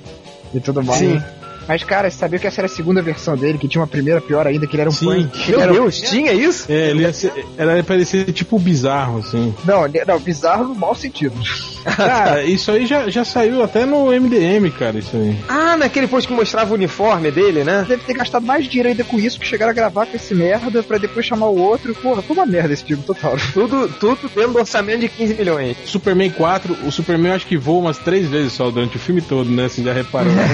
e 0.53 0.59
tudo 0.61 0.81
mais. 0.81 0.99
Sim. 0.99 1.21
Mas, 1.67 1.83
cara, 1.83 2.09
você 2.09 2.17
sabia 2.17 2.39
que 2.39 2.47
essa 2.47 2.61
era 2.61 2.65
a 2.65 2.69
segunda 2.69 3.01
versão 3.01 3.35
dele, 3.35 3.57
que 3.57 3.67
tinha 3.67 3.81
uma 3.81 3.87
primeira 3.87 4.19
pior 4.21 4.45
ainda, 4.47 4.67
que 4.67 4.75
ele 4.75 4.81
era 4.81 4.89
um 4.89 4.93
Sim. 4.93 5.05
punk. 5.05 5.37
Meu 5.49 5.55
Ele 5.59 5.61
era 5.63 5.71
um- 5.71 5.75
Deus, 5.75 6.01
tinha 6.01 6.33
isso? 6.33 6.71
É, 6.71 6.89
ele 6.89 7.03
ia 7.03 7.13
ser, 7.13 7.31
era 7.57 7.83
parecer 7.83 8.31
tipo 8.33 8.57
bizarro, 8.59 9.19
assim. 9.19 9.53
Não, 9.65 9.83
não, 10.07 10.19
bizarro 10.19 10.65
no 10.65 10.75
mau 10.75 10.93
sentido. 10.95 11.35
Cara, 11.83 12.43
isso 12.45 12.71
aí 12.71 12.85
já, 12.85 13.09
já 13.09 13.25
saiu 13.25 13.61
até 13.61 13.85
no 13.85 14.05
MDM, 14.11 14.71
cara, 14.71 14.97
isso 14.99 15.17
aí. 15.17 15.37
Ah, 15.49 15.75
naquele 15.75 16.07
post 16.07 16.25
que 16.29 16.33
mostrava 16.33 16.71
o 16.71 16.75
uniforme 16.75 17.29
dele, 17.29 17.65
né? 17.65 17.83
Deve 17.85 18.03
ter 18.03 18.13
gastado 18.13 18.45
mais 18.45 18.65
dinheiro 18.65 18.87
ainda 18.87 19.03
com 19.03 19.19
isso 19.19 19.37
que 19.37 19.45
chegaram 19.45 19.71
a 19.71 19.73
gravar 19.73 20.05
com 20.05 20.15
esse 20.15 20.33
merda 20.33 20.81
pra 20.81 20.97
depois 20.97 21.25
chamar 21.25 21.47
o 21.47 21.57
outro. 21.59 21.93
Porra, 21.95 22.21
foi 22.21 22.37
uma 22.37 22.45
merda 22.45 22.71
esse 22.73 22.85
filme 22.85 23.03
total. 23.03 23.35
Tudo, 23.53 23.89
tudo 23.99 24.31
dentro 24.33 24.53
do 24.53 24.59
orçamento 24.59 25.01
de 25.01 25.09
15 25.09 25.33
milhões. 25.33 25.75
Superman 25.85 26.29
4, 26.31 26.77
o 26.87 26.91
Superman 26.91 27.31
eu 27.31 27.35
acho 27.35 27.47
que 27.47 27.57
voa 27.57 27.79
umas 27.81 27.97
três 27.97 28.27
vezes 28.29 28.53
só 28.53 28.71
durante 28.71 28.95
o 28.95 28.99
filme 28.99 29.21
todo, 29.21 29.49
né? 29.49 29.67
Você 29.67 29.83
já 29.83 29.91
reparou, 29.91 30.31
né? 30.31 30.45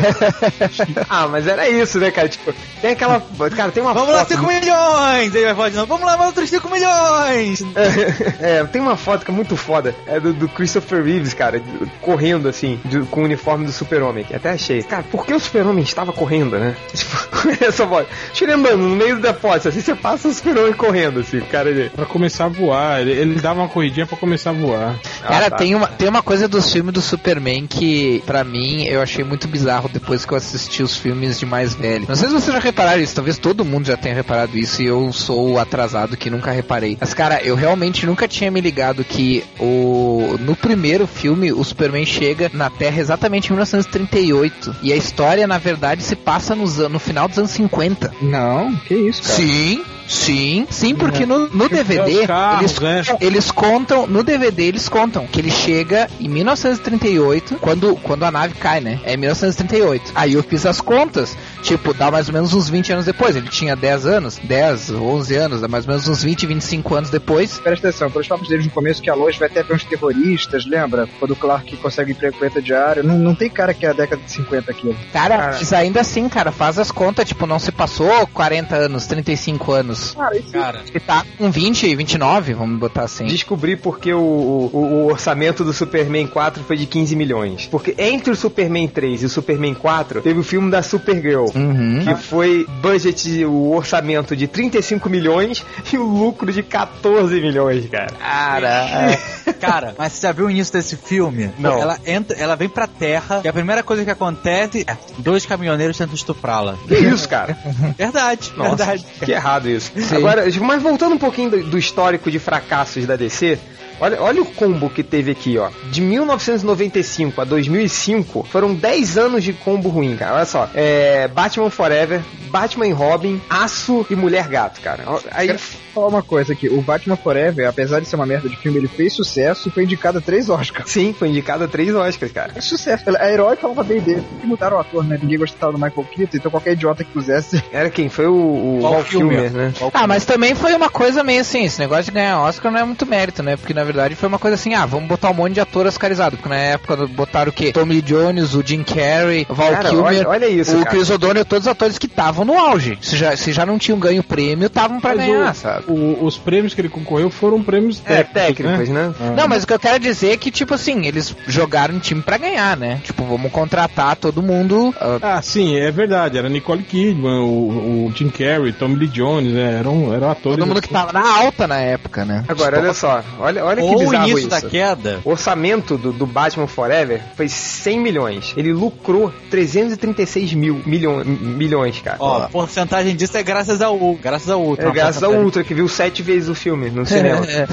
Ah, 1.10 1.28
mas 1.28 1.48
era 1.48 1.68
isso, 1.70 2.00
né, 2.00 2.12
cara? 2.12 2.28
Tipo, 2.30 2.54
tem 2.82 2.92
aquela. 2.92 3.22
Cara, 3.56 3.72
tem 3.72 3.82
uma 3.84 3.94
Vamos 3.94 4.10
lá, 4.14 4.20
foto. 4.20 4.30
5 4.36 4.46
milhões! 4.48 5.36
Aí 5.36 5.44
vai 5.46 5.56
falar 5.56 5.70
de 5.70 5.76
novo, 5.76 5.88
vamos 5.88 6.06
lá, 6.06 6.26
outros 6.26 6.50
5 6.50 6.70
milhões! 6.70 7.64
É, 8.40 8.64
tem 8.66 8.82
uma 8.82 8.96
foto 8.96 9.26
que 9.26 9.32
é 9.32 9.34
muito 9.34 9.56
foda. 9.58 9.94
É 10.08 10.20
do, 10.20 10.34
do 10.34 10.48
Christopher 10.48 11.04
Reeves, 11.04 11.34
cara, 11.34 11.62
correndo 12.02 12.48
assim, 12.48 12.80
de- 12.86 13.02
com 13.02 13.22
o 13.22 13.24
uniforme 13.26 13.66
do 13.66 13.72
Super-Homem. 13.72 14.24
que 14.24 14.36
Até 14.36 14.52
achei. 14.52 14.82
Cara, 14.84 15.04
por 15.04 15.26
que 15.26 15.34
o 15.34 15.40
Super-Homem 15.40 15.84
estava 15.84 16.12
correndo, 16.14 16.58
né? 16.58 16.76
Tipo, 16.94 17.20
essa 17.64 17.88
foto. 17.88 18.08
Tira 18.34 18.56
andando 18.56 18.78
no 18.78 18.96
meio 18.96 19.20
da 19.20 19.34
foto, 19.34 19.70
assim 19.70 19.82
você 19.82 19.96
passa 19.96 20.28
o 20.28 20.34
Super-Homem 20.34 20.74
correndo, 20.74 21.20
assim, 21.22 21.38
o 21.40 21.46
cara 21.46 21.74
de. 21.74 21.90
Pra 21.90 22.06
começar 22.06 22.46
a 22.46 22.50
voar. 22.50 23.02
Ele, 23.02 23.12
ele 23.12 23.36
dava 23.42 23.60
uma 23.62 23.70
corridinha 23.70 24.06
pra 24.06 24.18
começar 24.18 24.50
a 24.52 24.54
voar. 24.54 24.96
Cara, 25.22 25.46
Ah, 25.48 25.50
tá. 25.50 25.58
tem, 25.58 25.76
uma, 25.76 25.88
tem 25.88 26.08
uma 26.08 26.22
coisa 26.22 26.48
dos 26.48 26.72
filmes 26.72 26.94
do 26.94 27.02
Superman 27.02 27.68
que, 27.68 28.22
pra 28.26 28.44
mim, 28.44 28.84
eu 28.86 29.02
achei 29.02 29.24
muito 29.24 29.48
bizarro 29.48 29.90
depois 29.90 30.26
que 30.26 30.34
eu 30.34 30.38
assisti 30.38 30.84
os 30.90 30.98
filmes 30.98 31.40
de 31.40 31.46
mais 31.46 31.76
velho. 31.76 32.06
Não 32.08 32.16
sei 32.16 32.28
se 32.28 32.34
vocês 32.34 32.54
já 32.54 32.60
repararam 32.60 33.02
isso, 33.02 33.16
talvez 33.16 33.38
todo 33.38 33.64
mundo 33.64 33.86
já 33.88 33.98
tenha 33.98 34.16
reparado 34.16 34.58
isso 34.58 34.82
e 34.82 34.86
eu 34.86 35.12
sou 35.14 35.52
o 35.52 35.60
atrasado 35.60 36.18
que 36.18 36.30
nunca 36.30 36.52
reparei. 36.52 36.98
Mas, 37.00 37.14
cara, 37.14 37.42
eu 37.44 37.56
realmente 37.56 38.06
nunca 38.06 38.28
tinha 38.28 38.50
me 38.50 38.62
ligado 38.62 39.04
que 39.04 39.44
o 39.60 40.36
no 40.40 40.56
primeiro 40.56 41.08
filme 41.08 41.52
o 41.52 41.64
Superman 41.64 42.06
chega 42.06 42.50
na 42.54 42.70
Terra 42.70 43.00
exatamente 43.00 43.48
em 43.48 43.52
1938 43.52 44.76
e 44.82 44.92
a 44.92 44.96
história, 44.96 45.46
na 45.48 45.58
verdade, 45.58 46.04
se 46.04 46.16
passa 46.16 46.56
nos, 46.56 46.78
no 46.78 47.00
final 47.00 47.28
dos 47.28 47.38
anos 47.38 47.52
50. 47.52 48.14
Não, 48.22 48.76
que 48.76 48.96
isso, 48.96 49.22
cara. 49.24 49.36
Sim, 49.36 49.84
sim, 50.10 50.68
sim, 50.70 50.96
porque 50.96 51.26
no, 51.26 51.48
no 51.48 51.70
DVD 51.70 52.22
os 52.22 52.26
carros, 52.26 52.62
eles, 52.62 52.80
né? 52.80 53.18
eles 53.22 53.52
contam, 53.52 54.08
no 54.08 54.24
DVD 54.24 54.64
eles 54.64 54.90
contam 54.90 55.28
que 55.28 55.40
ele 55.40 55.52
chega 55.52 56.10
em 56.20 56.28
1938, 56.28 57.58
quando, 57.62 57.96
quando 57.98 58.24
a 58.24 58.32
nave 58.32 58.56
cai, 58.56 58.82
né? 58.82 59.00
É 59.04 59.16
1938. 59.16 60.12
Aí 60.16 60.34
eu 60.34 60.44
fiz 60.44 60.66
as 60.66 60.82
contas, 60.82 61.38
tipo, 61.62 61.94
dá 61.94 62.12
mais 62.12 62.28
ou 62.28 62.34
menos 62.34 62.54
uns 62.54 62.70
20 62.70 62.94
anos 62.94 63.06
depois. 63.06 63.36
Ele 63.36 63.50
tinha 63.50 63.76
10 63.76 64.06
anos, 64.06 64.38
10, 64.44 64.92
11 64.92 65.36
anos, 65.36 65.62
dá 65.62 65.68
mais 65.68 65.86
ou 65.86 65.92
menos 65.92 66.08
uns 66.08 66.24
20, 66.24 66.46
25 66.46 66.96
anos 66.96 67.10
depois. 67.10 67.60
Presta 67.60 67.90
atenção, 67.90 68.12
pelos 68.12 68.28
papos 68.28 68.48
deles 68.48 68.66
no 68.66 68.72
começo 68.72 69.02
que 69.02 69.10
a 69.10 69.16
Lois 69.16 69.38
vai 69.38 69.48
até 69.48 69.64
ver 69.64 69.74
uns 69.74 69.84
terroristas, 69.84 70.66
lembra? 70.66 71.08
Quando 71.20 71.32
o 71.32 71.36
Clark 71.36 71.76
consegue 71.78 72.12
emprego 72.12 72.38
com 72.38 72.46
ele 72.46 72.62
diário. 72.62 73.04
Não, 73.04 73.18
não 73.18 73.36
tem 73.36 73.50
cara 73.50 73.74
que 73.74 73.86
é 73.86 73.90
a 73.90 73.94
década 73.94 74.22
de 74.22 74.32
50 74.32 74.72
aquilo. 74.72 74.96
Cara, 75.12 75.38
Cara. 75.38 75.58
mas 75.58 75.74
ainda 75.74 76.02
assim, 76.02 76.28
cara, 76.28 76.52
faz 76.52 76.78
as 76.78 76.92
contas, 76.92 77.28
tipo, 77.28 77.46
não 77.46 77.60
se 77.60 77.72
passou 77.72 78.28
40 78.28 78.76
anos, 78.76 79.08
35 79.08 79.72
anos. 79.72 80.12
Cara, 80.16 80.38
isso 80.38 80.52
Cara, 80.52 80.82
Ele 80.90 81.00
tá 81.00 81.26
com 81.38 81.52
20, 81.52 81.96
29, 81.96 82.54
vamos 82.54 82.80
botar 82.80 83.04
assim. 83.04 83.26
Descobri 83.26 83.76
porque 83.76 84.14
o, 84.14 84.20
o, 84.20 84.78
o 84.78 85.06
orçamento 85.08 85.64
do 85.64 85.74
Superman 85.74 86.28
4 86.28 86.64
foi 86.64 86.78
de 86.78 86.86
15 86.86 87.16
milhões. 87.16 87.68
Porque 87.68 87.96
entre 87.98 88.32
o 88.32 88.36
Superman 88.36 88.88
3 88.88 89.24
e 89.24 89.26
o 89.26 89.30
Superman 89.30 89.74
4, 89.74 90.22
teve 90.22 90.40
o 90.40 90.44
filme 90.44 90.70
da 90.70 90.82
Supergirl. 90.82 91.46
Uhum. 91.56 92.04
Que 92.04 92.16
foi 92.16 92.66
budget, 92.82 93.46
o 93.46 93.72
orçamento 93.72 94.36
de 94.36 94.48
35 94.48 95.10
milhões 95.10 95.66
e 95.92 95.98
o 95.98 96.04
lucro 96.04 96.52
de 96.52 96.64
14 96.64 97.40
milhões, 97.42 97.88
cara. 97.90 98.12
Cara, 98.20 99.18
cara, 99.60 99.96
mas 99.98 100.14
você 100.14 100.28
já 100.28 100.32
viu 100.32 100.46
o 100.46 100.52
início 100.52 100.74
desse 100.74 100.96
filme? 100.96 101.52
Não. 101.58 101.80
Ela 101.80 102.00
entra, 102.06 102.38
ela 102.38 102.56
vem 102.56 102.70
pra 102.70 102.88
terra 102.88 103.42
e 103.44 103.48
a 103.48 103.54
primeira 103.54 103.84
coisa 103.84 104.04
que 104.04 104.12
acontece 104.12 104.86
é 104.88 104.98
dois 105.18 105.46
caminhoneiros 105.46 105.98
tentam 105.98 106.16
estuprá-la. 106.16 106.76
Que 106.88 106.96
isso, 106.96 107.28
cara? 107.28 107.58
Verdade, 107.98 108.54
Nossa, 108.56 108.86
verdade. 108.86 109.06
que 109.24 109.32
errado 109.32 109.70
isso. 109.70 109.92
Agora, 110.16 110.46
mas 110.62 110.82
voltando 110.82 111.16
um 111.16 111.18
pouquinho 111.18 111.50
do, 111.50 111.64
do 111.64 111.78
histórico 111.78 112.32
de 112.32 112.40
fracassos 112.40 113.06
da 113.06 113.16
DC, 113.16 113.60
olha, 114.00 114.22
olha 114.22 114.42
o 114.42 114.46
combo 114.46 114.90
que 114.90 115.04
teve 115.04 115.32
aqui, 115.32 115.58
ó. 115.58 115.70
De 115.92 116.02
1995 116.02 117.42
a 117.42 117.44
2005, 117.44 118.44
foram 118.50 118.74
10 118.74 119.18
anos 119.18 119.44
de 119.44 119.54
combo 119.54 119.90
ruim, 119.90 120.16
cara. 120.16 120.36
Olha 120.36 120.46
só. 120.46 120.70
É, 120.74 121.28
Batman 121.28 121.70
Forever, 121.70 122.22
Batman 122.50 122.88
e 122.88 122.92
Robin, 122.92 123.42
Aço 123.50 124.06
e 124.10 124.16
Mulher 124.16 124.48
Gato, 124.48 124.82
cara. 124.82 125.04
Aí, 125.32 125.48
Quero 125.48 125.60
falar 125.60 126.08
uma 126.08 126.24
coisa 126.24 126.54
aqui. 126.54 126.68
O 126.70 126.82
Batman 126.82 127.16
Forever, 127.16 127.68
apesar 127.68 128.00
de 128.00 128.08
ser 128.08 128.16
uma 128.16 128.26
merda 128.26 128.50
de 128.50 128.56
filme, 128.58 128.78
ele 128.78 128.88
fez 128.88 129.14
sucesso 129.14 129.68
e 129.68 129.72
foi 129.72 129.84
indicado 129.84 130.18
a 130.18 130.22
três 130.22 130.50
Oscars. 130.50 130.90
sim, 130.90 131.14
foi 131.14 131.30
indicado 131.30 131.64
a 131.64 131.68
3 131.68 131.94
Oscars, 131.96 132.32
cara. 132.32 132.54
É 132.56 132.62
sucesso. 132.62 133.04
A 133.18 133.32
herói 133.32 133.56
falava 133.56 133.84
bem 133.84 134.00
dele. 134.00 134.24
E 134.44 134.48
mudaram 134.48 134.78
o 134.78 134.80
ator, 134.80 135.04
né? 135.04 135.18
Ninguém 135.22 135.38
gostava 135.38 135.72
do 135.72 135.78
Michael 135.78 136.08
Keaton, 136.12 136.38
então 136.38 136.52
qualquer 136.52 136.74
idiota 136.74 137.04
que 137.04 137.12
pusesse. 137.12 137.64
Era 137.72 137.90
quem? 137.90 138.10
Foi 138.10 138.28
o, 138.28 138.34
o 138.34 138.80
Val 138.82 138.94
Val 138.94 139.04
Kilmer, 139.04 139.50
Kilmer. 139.50 139.52
né? 139.52 139.74
Ah, 139.94 140.08
mas 140.08 140.26
também 140.26 140.56
foi 140.56 140.74
uma 140.74 140.90
coisa 140.90 141.24
meio 141.24 141.42
assim, 141.42 141.66
esse 141.66 141.80
negócio 141.80 142.06
de 142.06 142.12
ganhar 142.12 142.40
Oscar 142.42 142.72
não 142.72 142.80
é 142.80 142.84
muito 142.84 143.06
mérito, 143.06 143.44
né? 143.44 143.56
Porque 143.56 143.74
na 143.74 143.84
verdade 143.92 144.16
foi 144.16 144.28
uma 144.30 144.40
coisa 144.40 144.56
assim, 144.56 144.74
ah, 144.74 144.86
vamos 144.86 145.08
botar 145.08 145.30
um 145.30 145.34
monte 145.34 145.54
de 145.54 145.60
ator 145.60 145.86
oscarizado. 145.86 146.38
Porque 146.38 146.50
na 146.50 146.56
época 146.56 147.08
botaram 147.08 147.50
o 147.50 147.54
quê? 147.54 147.72
Tommy 147.72 147.94
Lee 147.96 148.02
Jones, 148.02 148.54
o 148.54 148.64
Jim 148.66 148.84
Carrey, 148.84 149.46
o 149.50 149.54
Val 149.54 149.72
Cara, 149.72 149.90
Kilmer, 149.90 150.06
olha, 150.06 150.30
olha 150.30 150.48
isso, 150.48 150.72
o 150.76 150.84
cara. 150.84 150.90
Chris 150.92 151.10
O'Donnell, 151.10 151.46
todos 151.46 151.66
os 151.66 151.72
atores 151.72 151.98
que 151.98 152.06
estavam 152.06 152.46
no 152.46 152.58
auge. 152.58 152.98
Se 153.02 153.16
já, 153.18 153.36
se 153.36 153.52
já 153.52 153.66
não 153.66 153.78
tinham 153.78 153.98
ganho 154.00 154.22
prêmio, 154.24 154.68
estavam 154.68 155.00
pra 155.00 155.16
Mas 155.16 155.26
ganhar, 155.26 155.52
o- 155.52 155.56
sabe? 155.56 155.84
o- 155.88 156.24
os 156.26 156.38
prêmios 156.38 156.74
que 156.74 156.82
ele 156.82 156.90
concorreu 156.90 157.30
foram 157.30 157.62
prêmios 157.64 158.02
É, 158.06 158.24
técnicos, 158.24 158.66
técnicos, 158.66 158.90
né? 158.90 159.14
Ah. 159.20 159.34
Não, 159.36 159.48
mas 159.48 159.64
o 159.64 159.68
que 159.68 159.74
eu 159.74 159.80
quero 159.80 160.00
dizer 160.00 160.32
é 160.34 160.38
que, 160.38 160.52
tipo 160.52 160.74
assim, 160.74 161.06
eles 161.08 161.36
jogaram 161.48 161.96
um 161.96 162.00
time 162.00 162.22
pra 162.22 162.38
ganhar, 162.38 162.78
né? 162.78 163.00
Tipo, 163.04 163.24
vamos 163.26 163.52
contratar 163.52 164.16
todo 164.16 164.42
mundo. 164.42 164.94
ah, 165.00 165.18
Ah, 165.22 165.42
sim, 165.42 165.76
é 165.78 165.92
verdade. 165.92 166.38
Era 166.38 166.50
Nicole 166.50 166.84
Kidman, 166.84 167.42
o, 167.42 168.08
o 168.08 168.14
Jim 168.16 168.30
Carrey, 168.30 168.72
Tommy 168.74 168.96
Lee 168.96 169.08
Jones, 169.08 169.54
né? 169.54 169.78
Eram, 169.80 170.14
eram 170.14 170.30
atores. 170.32 170.58
todo 170.60 170.68
mundo 170.68 170.82
que 170.82 170.90
tava 170.90 171.12
na 171.14 171.38
alta 171.38 171.68
na 171.68 171.78
época, 171.78 172.26
né? 172.26 172.44
Agora, 172.48 172.80
olha 172.80 172.94
só. 172.94 173.22
Olha, 173.40 173.64
olha 173.66 173.79
que 173.82 173.86
Ou 173.86 173.96
o 173.96 174.00
bizarro 174.00 174.30
início 174.30 174.40
isso. 174.40 174.50
da 174.50 174.62
queda. 174.62 175.20
O 175.24 175.32
orçamento 175.32 175.98
do, 175.98 176.12
do 176.12 176.26
Batman 176.26 176.68
Forever 176.68 177.22
foi 177.36 177.48
100 177.48 178.00
milhões. 178.00 178.54
Ele 178.56 178.74
lucrou 178.74 179.34
336 179.50 180.54
mil 180.54 180.82
milhões, 180.86 181.28
milhões 181.28 182.02
cara. 182.02 182.18
Ó, 182.20 182.44
a 182.44 182.50
porcentagem 182.50 183.16
disso 183.16 183.38
é 183.38 183.44
graças 183.44 183.82
ao 183.82 183.98
graças 184.16 184.50
ao 184.50 184.62
Ultra. 184.62 184.90
É 184.90 184.92
graças 184.92 185.24
ao 185.24 185.34
Ultra, 185.34 185.64
que 185.64 185.74
viu 185.74 185.88
sete 185.88 186.22
vezes 186.22 186.50
o 186.50 186.56
filme 186.56 186.90
no 186.90 187.06
cinema. 187.08 187.46
É, 187.46 187.68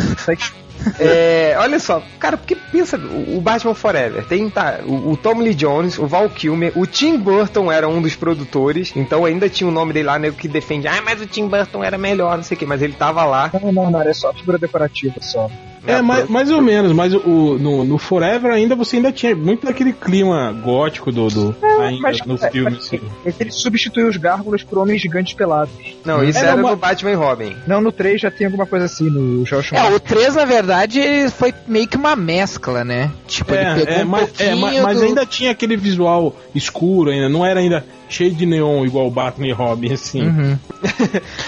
É, 1.01 1.57
olha 1.59 1.81
só, 1.81 2.03
cara, 2.19 2.37
porque 2.37 2.55
pensa, 2.55 2.97
o 2.97 3.37
o 3.37 3.40
Batman 3.40 3.75
Forever 3.75 4.25
tem 4.25 4.49
tá, 4.49 4.81
o, 4.85 5.12
o 5.12 5.16
Tom 5.16 5.40
Lee 5.40 5.55
Jones, 5.55 5.99
o 5.99 6.07
Val 6.07 6.29
Kilmer, 6.31 6.73
o 6.75 6.87
Tim 6.87 7.19
Burton 7.19 7.71
era 7.71 7.87
um 7.88 8.01
dos 8.01 8.16
produtores, 8.16 8.92
então 8.97 9.25
ainda 9.25 9.49
tinha 9.49 9.69
o 9.69 9.73
nome 9.73 9.92
dele 9.92 10.07
lá, 10.07 10.19
nego 10.19 10.37
que 10.37 10.49
defende, 10.49 10.88
ah, 10.88 11.03
mas 11.05 11.21
o 11.21 11.27
Tim 11.27 11.49
Burton 11.49 11.85
era 11.85 11.99
melhor, 11.99 12.37
não 12.37 12.45
sei 12.45 12.57
o 12.57 12.59
que, 12.59 12.66
mas 12.66 12.83
ele 12.83 12.95
tava 12.95 13.25
lá. 13.25 13.51
Não, 13.62 13.73
não, 13.73 13.90
não, 13.90 14.03
é 14.03 14.12
só 14.14 14.33
figura 14.33 14.59
decorativa 14.59 15.16
só. 15.21 15.51
É, 15.87 16.03
mais, 16.03 16.29
mais 16.29 16.51
ou 16.51 16.61
menos, 16.61 16.92
mas 16.92 17.14
o, 17.14 17.59
no, 17.59 17.85
no 17.85 17.99
Forever 17.99 18.53
ainda 18.53 18.75
você 18.75 18.96
ainda 18.96 19.12
tinha 19.12 19.35
muito 19.37 19.66
daquele 19.66 19.92
clima 19.92 20.53
gótico 20.53 21.11
do, 21.12 21.29
do 21.29 21.57
ainda 21.81 22.01
mas- 22.03 22.20
no 22.27 22.35
é, 22.35 22.51
filme, 22.51 22.70
mas- 22.72 22.87
assim. 22.87 23.01
Ele 23.38 23.51
substituiu 23.51 24.09
os 24.09 24.16
gárgulas 24.16 24.62
por 24.62 24.79
homens 24.79 25.01
gigantes 25.01 25.35
pelados. 25.35 25.72
Não, 26.05 26.22
isso 26.25 26.38
É, 26.38 26.42
era 26.42 26.51
não, 26.57 26.62
do 26.62 26.68
mas- 26.70 26.79
Batman 26.79 27.11
e 27.11 27.14
Robin. 27.14 27.57
Não, 27.66 27.81
no 27.81 27.92
3 27.92 28.20
já 28.20 28.31
tem 28.31 28.46
alguma 28.46 28.66
coisa 28.66 28.87
assim, 28.87 29.09
no 29.11 29.44
Josh 29.44 29.72
É, 29.72 29.83
o 29.94 30.01
3, 30.01 30.35
na 30.35 30.44
verdade, 30.44 30.99
ele 31.01 31.31
foi 31.31 31.53
meio 31.66 31.87
que 31.87 31.96
uma 31.96 32.16
mescla, 32.16 32.85
né? 32.85 33.11
Tipo, 33.27 33.55
ele 33.55 33.64
É, 33.64 33.75
pegou 33.75 33.94
é, 33.94 34.05
um 34.05 34.09
mas, 34.09 34.22
é, 34.22 34.27
pouquinho 34.27 34.61
mas, 34.61 34.81
mas 34.83 34.99
do- 34.99 35.05
ainda 35.05 35.27
tinha 35.27 35.51
aquele 35.51 35.77
visual 35.77 36.35
escuro 36.55 37.11
ainda, 37.11 37.29
não 37.29 37.44
era 37.44 37.61
ainda 37.61 37.85
cheio 38.09 38.33
de 38.35 38.47
neon 38.47 38.85
igual 38.87 39.07
o 39.07 39.11
Batman 39.11 39.49
e 39.49 39.53
Robin, 39.53 39.92
assim. 39.92 40.23
Uhum. 40.27 40.59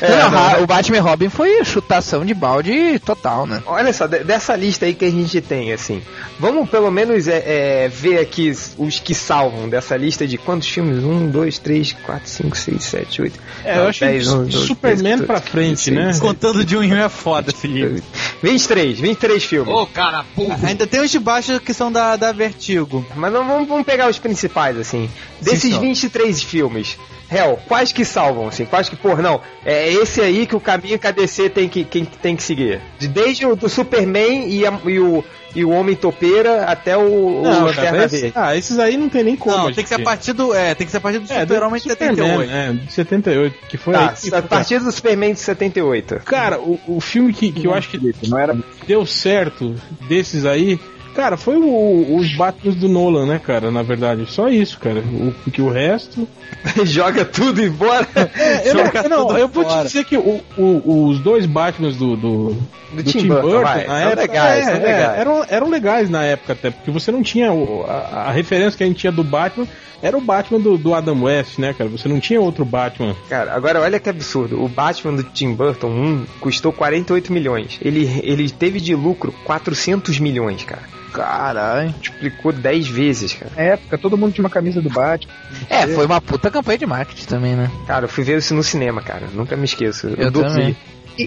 É, 0.00 0.10
não, 0.22 0.30
não, 0.30 0.38
a- 0.38 0.58
o 0.60 0.66
Batman 0.66 0.96
e 0.96 1.00
Robin 1.00 1.28
foi 1.28 1.64
chutação 1.64 2.24
de 2.24 2.32
balde 2.34 2.98
total, 3.00 3.46
né? 3.46 3.62
Olha 3.66 3.92
só, 3.92 4.06
de- 4.06 4.22
dessa 4.24 4.54
lista 4.54 4.86
aí 4.86 4.94
que 4.94 5.04
a 5.04 5.10
gente 5.10 5.40
tem, 5.40 5.72
assim, 5.72 6.00
vamos 6.38 6.68
pelo 6.70 6.90
menos 6.90 7.26
é, 7.26 7.84
é, 7.84 7.88
ver 7.88 8.18
aqui 8.20 8.50
os- 8.78 9.00
que 9.00 9.14
salvam 9.14 9.68
dessa 9.68 9.96
lista 9.96 10.26
de 10.26 10.38
quantos 10.38 10.68
filmes? 10.68 11.02
Um, 11.04 11.28
dois, 11.28 11.58
três, 11.58 11.92
quatro, 12.04 12.28
cinco, 12.28 12.56
seis, 12.56 12.84
sete, 12.84 13.22
oito. 13.22 13.38
É, 13.64 13.78
eu 13.78 13.88
acho 13.88 14.00
que 14.00 14.18
de 14.18 14.56
Superman 14.66 15.18
pra 15.20 15.40
frente, 15.40 15.90
né? 15.90 16.12
Contando 16.20 16.64
de 16.64 16.76
um 16.76 16.82
em 16.82 16.92
um 16.92 16.96
é 16.96 17.08
foda, 17.08 17.52
Felipe. 17.52 18.02
23, 18.42 18.98
23 19.00 19.42
filmes. 19.44 19.74
Ô, 19.74 19.86
cara, 19.86 20.24
burro. 20.36 20.54
Ainda 20.66 20.86
tem 20.86 21.00
os 21.00 21.10
de 21.10 21.18
baixo 21.18 21.58
que 21.60 21.74
são 21.74 21.90
da, 21.90 22.16
da 22.16 22.30
Vertigo. 22.32 23.04
Mas 23.16 23.32
não, 23.32 23.46
vamos, 23.46 23.68
vamos 23.68 23.84
pegar 23.84 24.08
os 24.08 24.18
principais, 24.18 24.76
assim. 24.78 25.10
Desses 25.40 25.72
só. 25.74 25.80
23 25.80 26.42
filmes, 26.48 26.98
Hell, 27.30 27.58
quais 27.68 27.92
que 27.92 28.04
salvam, 28.06 28.48
assim? 28.48 28.64
Quais 28.64 28.88
que, 28.88 28.96
pô, 28.96 29.14
não, 29.16 29.40
é 29.64 29.92
esse 29.92 30.20
aí 30.20 30.46
que 30.46 30.56
o 30.56 30.60
caminho 30.60 30.98
que 30.98 31.06
a 31.06 31.10
DC 31.10 31.50
tem 31.50 31.68
que, 31.68 31.84
quem, 31.84 32.04
tem 32.06 32.34
que 32.34 32.42
seguir. 32.42 32.80
De- 32.98 33.06
Desde 33.06 33.44
o 33.44 33.54
do 33.54 33.68
Superman 33.68 34.48
e, 34.48 34.66
a- 34.66 34.80
e 34.86 34.98
o, 34.98 35.22
e 35.54 35.62
o 35.62 35.68
Homem 35.68 35.94
Topeira 35.94 36.64
até 36.64 36.96
o, 36.96 37.02
o 37.02 37.42
Não, 37.42 37.64
Lanterna 37.66 37.90
cara, 37.90 38.04
esse- 38.06 38.32
ah, 38.34 38.56
esses 38.56 38.78
aí 38.78 38.96
não 38.96 39.10
tem 39.10 39.22
nem 39.24 39.36
como. 39.36 39.54
Não, 39.54 39.64
tem 39.72 39.82
que 39.84 39.88
ser 39.90 39.96
a 39.96 40.02
partir 40.02 40.32
do. 40.32 40.54
É, 40.54 40.74
tem 40.74 40.86
que 40.86 40.90
ser 40.90 40.96
a 40.96 41.00
partir 41.02 41.18
do 41.18 41.30
É, 41.30 41.40
Super-Homem 41.40 41.80
de 41.82 41.88
78. 41.88 42.50
É, 42.50 42.72
de 42.72 42.92
78, 42.94 43.56
que 43.68 43.76
foi 43.76 43.92
Tá, 43.92 44.08
aí 44.08 44.30
que- 44.30 44.34
a 44.34 44.42
partir 44.42 44.78
do 44.80 44.90
Superman 44.90 45.34
de 45.34 45.40
78. 45.40 46.20
Cara, 46.24 46.58
o, 46.58 46.80
o 46.86 46.98
filme 46.98 47.34
que, 47.34 47.52
que 47.52 47.66
eu 47.66 47.74
acho 47.74 47.90
que 47.90 48.00
Não 48.26 48.38
era 48.38 48.56
deu 48.86 49.04
certo 49.04 49.74
desses 50.08 50.46
aí. 50.46 50.80
Cara, 51.18 51.36
foi 51.36 51.56
o- 51.56 52.14
os 52.16 52.32
Batman 52.36 52.72
do 52.74 52.88
Nolan, 52.88 53.26
né, 53.26 53.40
cara? 53.44 53.72
Na 53.72 53.82
verdade, 53.82 54.24
só 54.30 54.48
isso, 54.48 54.78
cara. 54.78 55.00
O, 55.00 55.32
porque 55.42 55.60
o 55.60 55.68
resto. 55.68 56.28
Joga 56.86 57.24
tudo 57.24 57.60
embora. 57.60 58.06
É, 58.14 58.70
eu 58.70 59.08
não, 59.08 59.36
eu 59.36 59.48
vou 59.48 59.64
te 59.64 59.82
dizer 59.82 60.04
que 60.04 60.16
os 60.16 61.18
dois 61.18 61.44
Batmans 61.44 61.96
do, 61.96 62.16
do, 62.16 62.56
Do 62.92 63.02
Tim 63.02 63.26
Burton, 63.28 63.60
vai, 63.62 63.86
na 63.86 64.00
época 64.00 64.20
legais, 64.22 64.66
é, 64.68 64.70
é, 64.70 64.74
legais. 64.78 65.18
eram, 65.18 65.44
eram 65.48 65.68
legais 65.70 66.08
na 66.10 66.24
época 66.24 66.52
até, 66.54 66.70
porque 66.70 66.90
você 66.90 67.10
não 67.12 67.22
tinha 67.22 67.52
o- 67.52 67.84
a, 67.86 68.28
a 68.28 68.30
referência 68.30 68.76
que 68.78 68.84
a 68.84 68.86
gente 68.86 68.98
tinha 68.98 69.12
do 69.12 69.22
Batman 69.22 69.66
era 70.00 70.16
o 70.16 70.20
Batman 70.20 70.60
do, 70.60 70.78
do 70.78 70.94
Adam 70.94 71.24
West, 71.24 71.58
né, 71.58 71.74
cara? 71.76 71.90
Você 71.90 72.08
não 72.08 72.20
tinha 72.20 72.40
outro 72.40 72.64
Batman. 72.64 73.14
Cara, 73.28 73.52
agora 73.52 73.80
olha 73.80 73.98
que 73.98 74.08
absurdo. 74.08 74.62
O 74.62 74.68
Batman 74.68 75.16
do 75.16 75.22
Tim 75.24 75.52
Burton 75.54 75.88
1 75.88 76.26
custou 76.40 76.72
48 76.72 77.32
milhões. 77.32 77.78
Ele, 77.82 78.08
ele 78.22 78.48
teve 78.48 78.80
de 78.80 78.94
lucro 78.94 79.32
400 79.44 80.18
milhões, 80.20 80.62
cara. 80.64 80.82
Caralho. 81.12 81.90
Multiplicou 81.90 82.52
10 82.52 82.86
vezes, 82.86 83.32
cara. 83.34 83.50
Na 83.56 83.62
época, 83.62 83.98
todo 83.98 84.16
mundo 84.16 84.32
tinha 84.32 84.44
uma 84.44 84.50
camisa 84.50 84.80
do 84.80 84.88
Batman. 84.88 85.32
É, 85.68 85.86
foi 85.88 86.06
uma 86.06 86.20
puta 86.20 86.48
campanha 86.50 86.78
de 86.78 86.86
marketing 86.86 87.24
também, 87.26 87.56
né? 87.56 87.68
Cara, 87.86 88.04
eu 88.04 88.08
fui 88.08 88.22
ver 88.22 88.38
isso 88.38 88.54
no 88.54 88.62
cinema, 88.62 89.02
cara. 89.02 89.26
Nunca 89.34 89.56
me 89.56 89.64
esqueço. 89.64 90.06
Eu, 90.06 90.14
Eu 90.26 90.30
dormi. 90.30 90.48
também. 90.50 90.76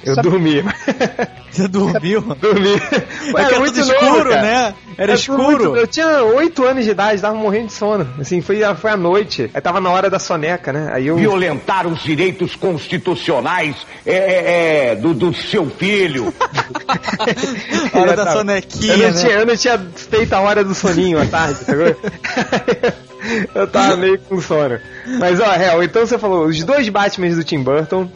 Eu 0.05 0.15
sabe- 0.15 0.29
dormi. 0.29 0.63
Você 1.51 1.67
dormiu? 1.67 2.21
dormi. 2.39 2.79
Porque 2.79 3.41
era 3.41 3.65
tudo 3.65 3.79
escuro, 3.81 4.29
né? 4.29 4.73
Era 4.97 5.13
É 5.13 5.15
tudo 5.17 5.19
escuro. 5.19 5.43
muito- 5.43 5.75
eu 5.75 5.85
tinha 5.87 6.23
8 6.23 6.63
anos 6.65 6.85
de 6.85 6.91
idade, 6.91 7.21
tava 7.21 7.35
morrendo 7.35 7.67
de 7.67 7.73
sono. 7.73 8.07
Assim, 8.19 8.41
foi, 8.41 8.61
foi 8.75 8.91
à 8.91 8.95
noite. 8.95 9.51
Aí 9.53 9.59
tava 9.59 9.81
na 9.81 9.89
hora 9.89 10.09
da 10.09 10.17
soneca, 10.17 10.71
né? 10.71 10.89
Aí 10.93 11.07
eu. 11.07 11.17
Violentar 11.17 11.85
os 11.87 12.01
direitos 12.01 12.55
constitucionais 12.55 13.75
é, 14.05 14.13
é, 14.15 14.87
é, 14.91 14.95
do, 14.95 15.13
do 15.13 15.33
seu 15.33 15.69
filho. 15.69 16.33
Hora 17.93 18.11
Eu 18.11 18.15
da 18.15 18.25
tava- 18.25 18.37
sonequinha, 18.37 18.93
Eu 18.93 18.97
não, 18.99 19.05
né? 19.15 19.21
tinha, 19.21 19.31
eu 19.33 19.45
não 19.45 19.55
tinha 19.57 19.79
feito 19.95 20.33
a 20.33 20.41
hora 20.41 20.63
do 20.63 20.73
soninho 20.73 21.21
à 21.21 21.25
tarde, 21.25 21.59
sacou? 21.65 21.95
eu 23.55 23.67
tava 23.67 23.95
meio 23.97 24.17
com 24.19 24.39
sono. 24.41 24.79
Mas 25.19 25.39
ó, 25.39 25.51
real, 25.51 25.83
então 25.83 26.05
você 26.05 26.17
falou 26.17 26.45
os 26.45 26.63
dois 26.63 26.87
Batmans 26.89 27.35
do 27.35 27.43
Tim 27.43 27.61
Burton, 27.61 28.09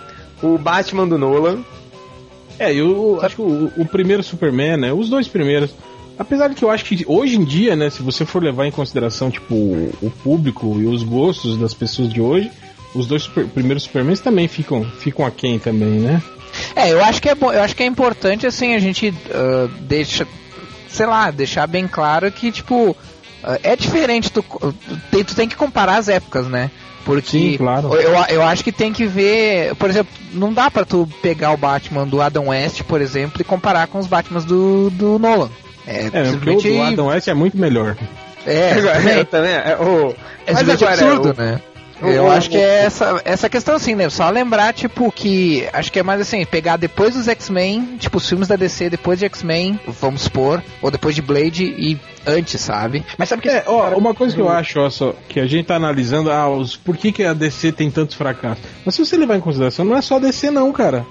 o 0.53 0.57
Batman 0.57 1.07
do 1.07 1.17
Nolan. 1.17 1.63
É, 2.57 2.73
eu 2.73 3.19
acho 3.21 3.35
que 3.35 3.41
o, 3.41 3.71
o 3.77 3.85
primeiro 3.85 4.23
Superman, 4.23 4.77
né? 4.77 4.93
Os 4.93 5.09
dois 5.09 5.27
primeiros. 5.27 5.71
Apesar 6.17 6.47
de 6.47 6.55
que 6.55 6.63
eu 6.63 6.69
acho 6.69 6.85
que 6.85 7.03
hoje 7.07 7.35
em 7.35 7.43
dia, 7.43 7.75
né, 7.75 7.89
se 7.89 8.01
você 8.01 8.25
for 8.25 8.41
levar 8.41 8.65
em 8.65 8.71
consideração, 8.71 9.29
tipo, 9.29 9.53
o, 9.53 10.11
público 10.23 10.79
e 10.79 10.85
os 10.85 11.03
gostos 11.03 11.57
das 11.57 11.73
pessoas 11.73 12.11
de 12.11 12.21
hoje, 12.21 12.49
os 12.93 13.05
dois 13.05 13.23
super- 13.23 13.45
primeiros 13.47 13.83
Supermans 13.83 14.21
também 14.21 14.47
ficam, 14.47 14.85
ficam 14.99 15.25
aquém 15.25 15.59
também, 15.59 15.99
né? 15.99 16.23
É, 16.73 16.93
eu 16.93 17.03
acho 17.03 17.21
que 17.21 17.27
é 17.27 17.35
bom, 17.35 17.51
eu 17.51 17.61
acho 17.61 17.75
que 17.75 17.83
é 17.83 17.85
importante 17.85 18.47
assim 18.47 18.73
a 18.75 18.79
gente 18.79 19.13
ah, 19.29 19.67
deixa, 19.81 20.25
sei 20.87 21.05
lá, 21.05 21.29
deixar 21.29 21.67
bem 21.67 21.85
claro 21.85 22.31
que 22.31 22.49
tipo 22.49 22.95
ah, 23.43 23.59
é 23.61 23.75
diferente 23.75 24.31
tu, 24.31 24.41
tu 24.41 24.73
tem, 25.11 25.23
tu 25.23 25.35
tem 25.35 25.49
que 25.49 25.55
comparar 25.57 25.97
as 25.97 26.07
épocas, 26.07 26.47
né? 26.47 26.71
Porque 27.05 27.29
Sim, 27.29 27.57
claro. 27.57 27.93
eu, 27.93 28.11
eu 28.29 28.41
acho 28.43 28.63
que 28.63 28.71
tem 28.71 28.91
que 28.91 29.05
ver, 29.05 29.75
por 29.75 29.89
exemplo, 29.89 30.11
não 30.33 30.51
dá 30.51 30.69
pra 30.71 30.83
tu 30.83 31.07
pegar 31.21 31.51
o 31.51 31.57
Batman 31.57 32.05
do 32.07 32.19
Adam 32.19 32.47
West, 32.47 32.81
por 32.83 32.99
exemplo, 32.99 33.39
e 33.39 33.43
comparar 33.43 33.85
com 33.87 33.99
os 33.99 34.07
Batmans 34.07 34.43
do, 34.43 34.89
do 34.89 35.19
Nolan. 35.19 35.49
É, 35.87 36.07
É, 36.07 36.09
porque 36.09 36.19
o 36.19 36.31
simplesmente 36.59 36.69
do 36.77 36.81
Adam 36.81 37.07
West 37.07 37.27
é 37.27 37.33
muito 37.35 37.57
melhor. 37.57 37.95
é, 38.45 38.73
também. 38.81 39.17
eu 39.19 39.25
também, 39.25 39.51
é, 39.53 39.77
o- 39.79 40.15
É 40.47 40.53
mas 40.53 40.57
simplesmente 40.59 40.83
agora, 40.83 41.13
absurdo, 41.13 41.29
o- 41.39 41.41
né? 41.43 41.61
Eu 42.01 42.29
acho 42.29 42.49
que 42.49 42.57
é 42.57 42.83
essa, 42.83 43.21
essa 43.23 43.49
questão 43.49 43.75
assim, 43.75 43.95
né? 43.95 44.09
Só 44.09 44.29
lembrar, 44.29 44.73
tipo, 44.73 45.11
que. 45.11 45.67
Acho 45.71 45.91
que 45.91 45.99
é 45.99 46.03
mais 46.03 46.19
assim, 46.19 46.45
pegar 46.45 46.77
depois 46.77 47.15
dos 47.15 47.27
X-Men, 47.27 47.97
tipo, 47.97 48.17
os 48.17 48.27
filmes 48.27 48.47
da 48.47 48.55
DC 48.55 48.89
depois 48.89 49.19
de 49.19 49.25
X-Men, 49.25 49.79
vamos 49.87 50.23
supor, 50.23 50.61
ou 50.81 50.91
depois 50.91 51.15
de 51.15 51.21
Blade 51.21 51.63
e 51.63 51.97
antes, 52.25 52.59
sabe? 52.59 53.05
Mas 53.17 53.29
sabe 53.29 53.41
que 53.41 53.49
É, 53.49 53.63
ó, 53.67 53.89
uma 53.97 54.13
coisa 54.13 54.35
que 54.35 54.41
eu 54.41 54.49
acho, 54.49 54.79
ó, 54.79 54.89
só, 54.89 55.13
que 55.29 55.39
a 55.39 55.47
gente 55.47 55.65
tá 55.65 55.75
analisando, 55.75 56.31
ah, 56.31 56.49
os, 56.49 56.75
por 56.75 56.97
que, 56.97 57.11
que 57.11 57.23
a 57.23 57.33
DC 57.33 57.71
tem 57.71 57.89
tantos 57.89 58.15
fracassos. 58.15 58.63
Mas 58.83 58.95
se 58.95 59.05
você 59.05 59.15
levar 59.15 59.37
em 59.37 59.41
consideração, 59.41 59.85
não 59.85 59.95
é 59.95 60.01
só 60.01 60.17
a 60.17 60.19
DC 60.19 60.51
não, 60.51 60.71
cara. 60.71 61.05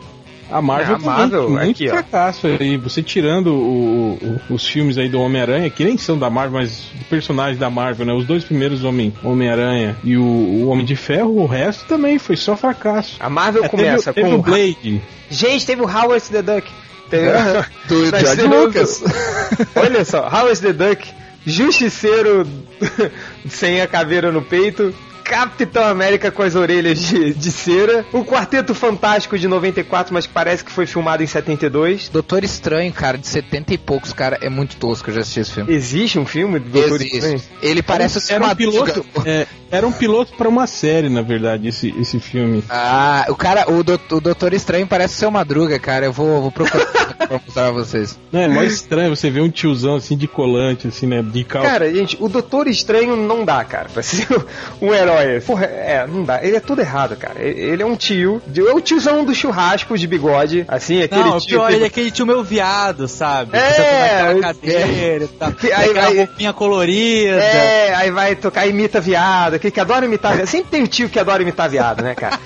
A 0.50 0.60
Marvel, 0.62 0.92
É, 0.92 0.96
a 0.96 0.98
Marvel, 0.98 1.42
também 1.46 1.56
tem 1.56 1.64
muito 1.64 1.76
aqui, 1.76 1.88
ó. 1.88 1.92
fracasso 1.92 2.46
aí. 2.46 2.76
Você 2.76 3.02
tirando 3.02 3.48
o- 3.54 4.18
o- 4.50 4.54
os 4.54 4.66
filmes 4.66 4.98
aí 4.98 5.08
do 5.08 5.20
Homem-Aranha, 5.20 5.70
que 5.70 5.84
nem 5.84 5.96
são 5.98 6.18
da 6.18 6.28
Marvel, 6.30 6.60
mas 6.60 6.86
personagens 7.08 7.58
da 7.58 7.70
Marvel, 7.70 8.04
né? 8.06 8.12
Os 8.12 8.26
dois 8.26 8.44
primeiros 8.44 8.84
Homem- 8.84 9.12
Homem-Aranha 9.24 9.96
e 10.04 10.16
o, 10.16 10.22
o 10.22 10.68
Homem 10.68 10.84
de 10.84 10.94
Ferro, 10.96 11.36
o 11.40 11.46
resto 11.46 11.86
também 11.86 12.18
foi 12.18 12.36
só 12.36 12.56
fracasso. 12.56 13.16
A 13.20 13.30
Marvel 13.30 13.64
É, 13.64 13.68
começa 13.68 14.12
teve, 14.12 14.26
teve 14.28 14.36
com. 14.36 14.40
o 14.40 14.42
Blade. 14.44 15.02
Gente, 15.30 15.64
teve 15.66 15.82
o 15.82 15.86
Howard 15.86 16.28
the 16.30 16.42
Duck. 16.42 16.68
Teve... 17.10 17.26
Do 17.88 18.10
Nós 18.10 18.20
George 18.20 18.42
Lucas. 18.42 19.04
Olha 19.74 20.04
só, 20.04 20.28
Howard 20.28 20.60
the 20.60 20.72
Duck, 20.72 21.06
Justiceiro 21.46 22.46
sem 23.48 23.80
a 23.80 23.86
caveira 23.86 24.30
no 24.32 24.42
peito. 24.42 24.94
Capitão 25.24 25.84
América 25.84 26.30
com 26.30 26.42
as 26.42 26.54
orelhas 26.54 27.00
de, 27.00 27.32
de 27.32 27.50
cera. 27.50 28.04
O 28.12 28.24
Quarteto 28.24 28.74
Fantástico 28.74 29.38
de 29.38 29.48
94, 29.48 30.12
mas 30.12 30.26
que 30.26 30.32
parece 30.32 30.62
que 30.62 30.70
foi 30.70 30.86
filmado 30.86 31.22
em 31.22 31.26
72. 31.26 32.08
Doutor 32.10 32.44
Estranho, 32.44 32.92
cara, 32.92 33.16
de 33.16 33.26
70 33.26 33.74
e 33.74 33.78
poucos, 33.78 34.12
cara, 34.12 34.38
é 34.40 34.48
muito 34.48 34.76
tosco, 34.76 35.10
eu 35.10 35.14
já 35.14 35.20
assisti 35.22 35.40
esse 35.40 35.52
filme. 35.52 35.72
Existe 35.72 36.18
um 36.18 36.26
filme 36.26 36.58
do 36.58 36.68
Doutor 36.68 36.96
Existe. 36.96 37.16
Estranho? 37.16 37.42
Ele 37.62 37.82
parece 37.82 38.20
ser 38.20 38.34
era 38.34 38.44
uma 38.44 38.52
um 38.52 38.56
piloto, 38.56 39.06
é, 39.24 39.46
era 39.70 39.86
um 39.86 39.92
piloto 39.92 40.32
para 40.36 40.48
uma 40.48 40.66
série, 40.66 41.08
na 41.08 41.22
verdade, 41.22 41.68
esse, 41.68 41.92
esse 41.98 42.20
filme. 42.20 42.62
Ah, 42.68 43.26
o 43.28 43.34
cara, 43.34 43.70
o, 43.70 43.82
do, 43.82 44.00
o 44.12 44.20
Doutor 44.20 44.52
Estranho 44.52 44.86
parece 44.86 45.14
ser 45.14 45.28
Madruga, 45.30 45.78
cara. 45.78 46.06
Eu 46.06 46.12
vou, 46.12 46.42
vou 46.42 46.52
procurar 46.52 46.86
pra 47.16 47.40
mostrar 47.44 47.64
pra 47.64 47.72
vocês. 47.72 48.18
Não, 48.30 48.40
é 48.40 48.48
mais 48.48 48.72
estranho 48.72 49.14
você 49.14 49.30
ver 49.30 49.40
um 49.40 49.50
tiozão 49.50 49.96
assim 49.96 50.16
de 50.16 50.28
colante, 50.28 50.86
assim, 50.86 51.06
né? 51.06 51.22
De 51.22 51.42
calça. 51.44 51.68
Cara, 51.68 51.92
gente, 51.92 52.16
o 52.20 52.28
Doutor 52.28 52.68
Estranho 52.68 53.16
não 53.16 53.44
dá, 53.44 53.64
cara, 53.64 53.88
pra 53.88 54.02
ser 54.02 54.28
um 54.80 54.94
herói. 54.94 55.13
Porra, 55.46 55.64
é, 55.66 56.06
não 56.06 56.24
dá. 56.24 56.42
Ele 56.44 56.56
é 56.56 56.60
tudo 56.60 56.80
errado, 56.80 57.16
cara. 57.16 57.40
Ele 57.42 57.82
é 57.82 57.86
um 57.86 57.96
tio. 57.96 58.40
É 58.56 58.72
o 58.72 58.80
tiozão 58.80 59.24
do 59.24 59.34
churrasco 59.34 59.96
de 59.96 60.06
bigode. 60.06 60.64
Assim, 60.68 61.02
aquele 61.02 61.22
Não, 61.24 61.36
o 61.36 61.40
tio. 61.40 61.48
pior, 61.58 61.68
que- 61.68 61.74
ele 61.74 61.84
é 61.84 61.86
aquele 61.86 62.10
tio 62.10 62.26
meu 62.26 62.42
viado, 62.42 63.06
sabe? 63.08 63.56
É, 63.56 64.32
é. 64.36 64.40
cadeira 64.40 65.24
e 65.24 65.28
tal. 65.28 65.52
Aí 65.76 65.92
vai- 65.94 66.16
roupinha 66.16 66.52
colorida. 66.52 67.36
É, 67.36 67.94
aí 67.94 68.10
vai 68.10 68.34
tocar 68.36 68.66
imita 68.66 69.00
viado, 69.00 69.54
aquele 69.54 69.70
que 69.70 69.80
adora 69.80 70.04
imitar 70.04 70.34
viado. 70.34 70.46
Sempre 70.48 70.70
tem 70.70 70.82
um 70.82 70.86
tio 70.86 71.08
que 71.08 71.18
adora 71.18 71.42
imitar 71.42 71.68
viado, 71.68 72.02
né, 72.02 72.14
cara? 72.14 72.38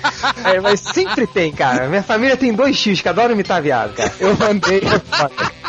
É, 0.45 0.59
mas 0.59 0.79
sempre 0.79 1.25
tem, 1.27 1.51
cara. 1.51 1.87
Minha 1.87 2.03
família 2.03 2.35
tem 2.37 2.53
dois 2.53 2.79
tios 2.79 3.01
que 3.01 3.09
adoram 3.09 3.33
imitar 3.33 3.61
viado, 3.61 3.93
cara. 3.95 4.11
Eu 4.19 4.35
mandei, 4.37 4.81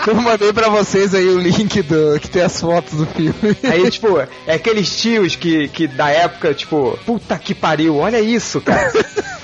eu 0.07 0.15
mandei 0.15 0.53
pra 0.53 0.69
vocês 0.69 1.15
aí 1.15 1.27
o 1.27 1.39
link 1.39 1.83
do 1.83 2.19
que 2.21 2.29
tem 2.29 2.43
as 2.43 2.61
fotos 2.61 2.95
do 2.99 3.07
filme. 3.07 3.35
Aí, 3.65 3.91
tipo, 3.91 4.19
é 4.47 4.55
aqueles 4.55 4.97
tios 5.01 5.37
que, 5.37 5.69
que 5.69 5.87
da 5.87 6.09
época, 6.11 6.55
tipo, 6.55 6.90
puta 7.05 7.39
que 7.39 7.55
pariu, 7.55 7.97
olha 7.97 8.21
isso, 8.21 8.61
cara. 8.61 8.93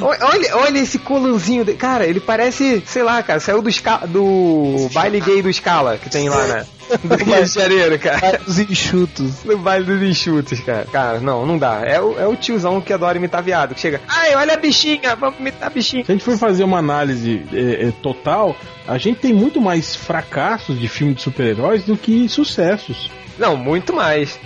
Olha, 0.00 0.56
olha 0.58 0.78
esse 0.78 0.98
colanzinho. 0.98 1.64
De... 1.64 1.74
Cara, 1.74 2.06
ele 2.06 2.20
parece, 2.20 2.82
sei 2.86 3.02
lá, 3.02 3.20
cara, 3.22 3.40
saiu 3.40 3.60
do, 3.60 3.68
Sca- 3.70 4.06
do 4.06 4.88
baile 4.92 5.20
gay 5.20 5.42
do 5.42 5.52
Scala 5.52 5.98
que 5.98 6.08
tem 6.08 6.28
lá, 6.28 6.46
né? 6.46 6.66
Do 7.02 7.16
Rio 7.16 7.44
de 7.44 7.52
Janeiro, 7.52 7.98
cara. 7.98 8.40
Os 8.46 8.60
enxutos. 8.60 9.42
No 9.44 9.58
baile 9.58 9.84
dos 9.84 10.00
enxutos, 10.02 10.60
cara. 10.60 10.86
Cara, 10.92 11.18
não, 11.18 11.44
não 11.44 11.58
dá. 11.58 11.80
É 11.84 12.00
o, 12.00 12.16
é 12.16 12.28
o 12.28 12.36
tiozão 12.36 12.80
que 12.80 12.92
adora 12.92 13.18
imitar 13.18 13.42
viado, 13.42 13.74
que 13.74 13.80
chega, 13.80 14.00
ai, 14.06 14.36
olha 14.36 14.54
a 14.54 14.56
bichinha, 14.56 15.16
vamos 15.16 15.40
imitar 15.40 15.66
a 15.66 15.70
bichinha. 15.70 16.04
Se 16.04 16.12
a 16.12 16.14
gente 16.14 16.24
for 16.24 16.38
fazer 16.38 16.62
uma 16.62 16.78
análise 16.78 17.42
é, 17.52 17.88
é, 17.88 17.92
total, 18.00 18.54
a 18.86 18.98
gente 18.98 19.18
tem 19.18 19.32
muito 19.34 19.60
mais 19.60 19.96
fracassos 19.96 20.78
de 20.78 20.86
filme 20.86 21.14
de 21.14 21.22
super-heróis 21.22 21.82
do 21.82 21.96
que 21.96 22.28
sucessos. 22.28 23.10
Não, 23.36 23.56
muito 23.56 23.92
mais. 23.92 24.38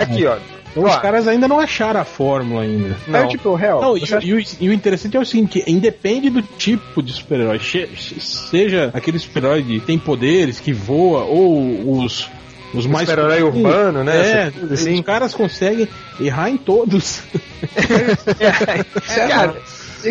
Aqui, 0.00 0.26
ó. 0.26 0.36
Então, 0.76 0.90
os 0.90 0.96
caras 0.96 1.28
ainda 1.28 1.46
não 1.46 1.60
acharam 1.60 2.00
a 2.00 2.04
fórmula 2.04 2.62
ainda. 2.62 2.96
Não. 3.06 3.22
Não. 3.22 3.28
tipo, 3.28 3.54
real. 3.54 3.80
Não, 3.80 3.96
e, 3.96 4.00
você 4.00 4.18
e 4.22 4.34
o, 4.34 4.44
e 4.60 4.68
o 4.68 4.72
interessante 4.72 5.16
é 5.16 5.20
o 5.20 5.24
seguinte, 5.24 5.60
que 5.60 5.70
independe 5.70 6.28
do 6.30 6.42
tipo 6.42 7.00
de 7.02 7.12
super-herói, 7.12 7.60
seja 7.60 8.90
aquele 8.92 9.18
super-herói 9.18 9.62
que 9.62 9.80
tem 9.80 9.98
poderes, 9.98 10.58
que 10.58 10.72
voa, 10.72 11.24
ou 11.24 12.02
os, 12.02 12.28
os 12.74 12.86
mais... 12.86 13.08
super-herói 13.08 13.42
urbano, 13.42 14.02
né? 14.02 14.16
É, 14.16 14.52
assim. 14.72 14.98
os 14.98 15.06
caras 15.06 15.32
conseguem 15.32 15.88
errar 16.20 16.50
em 16.50 16.56
todos. 16.56 17.22
É, 19.08 19.26
cara, 19.28 19.56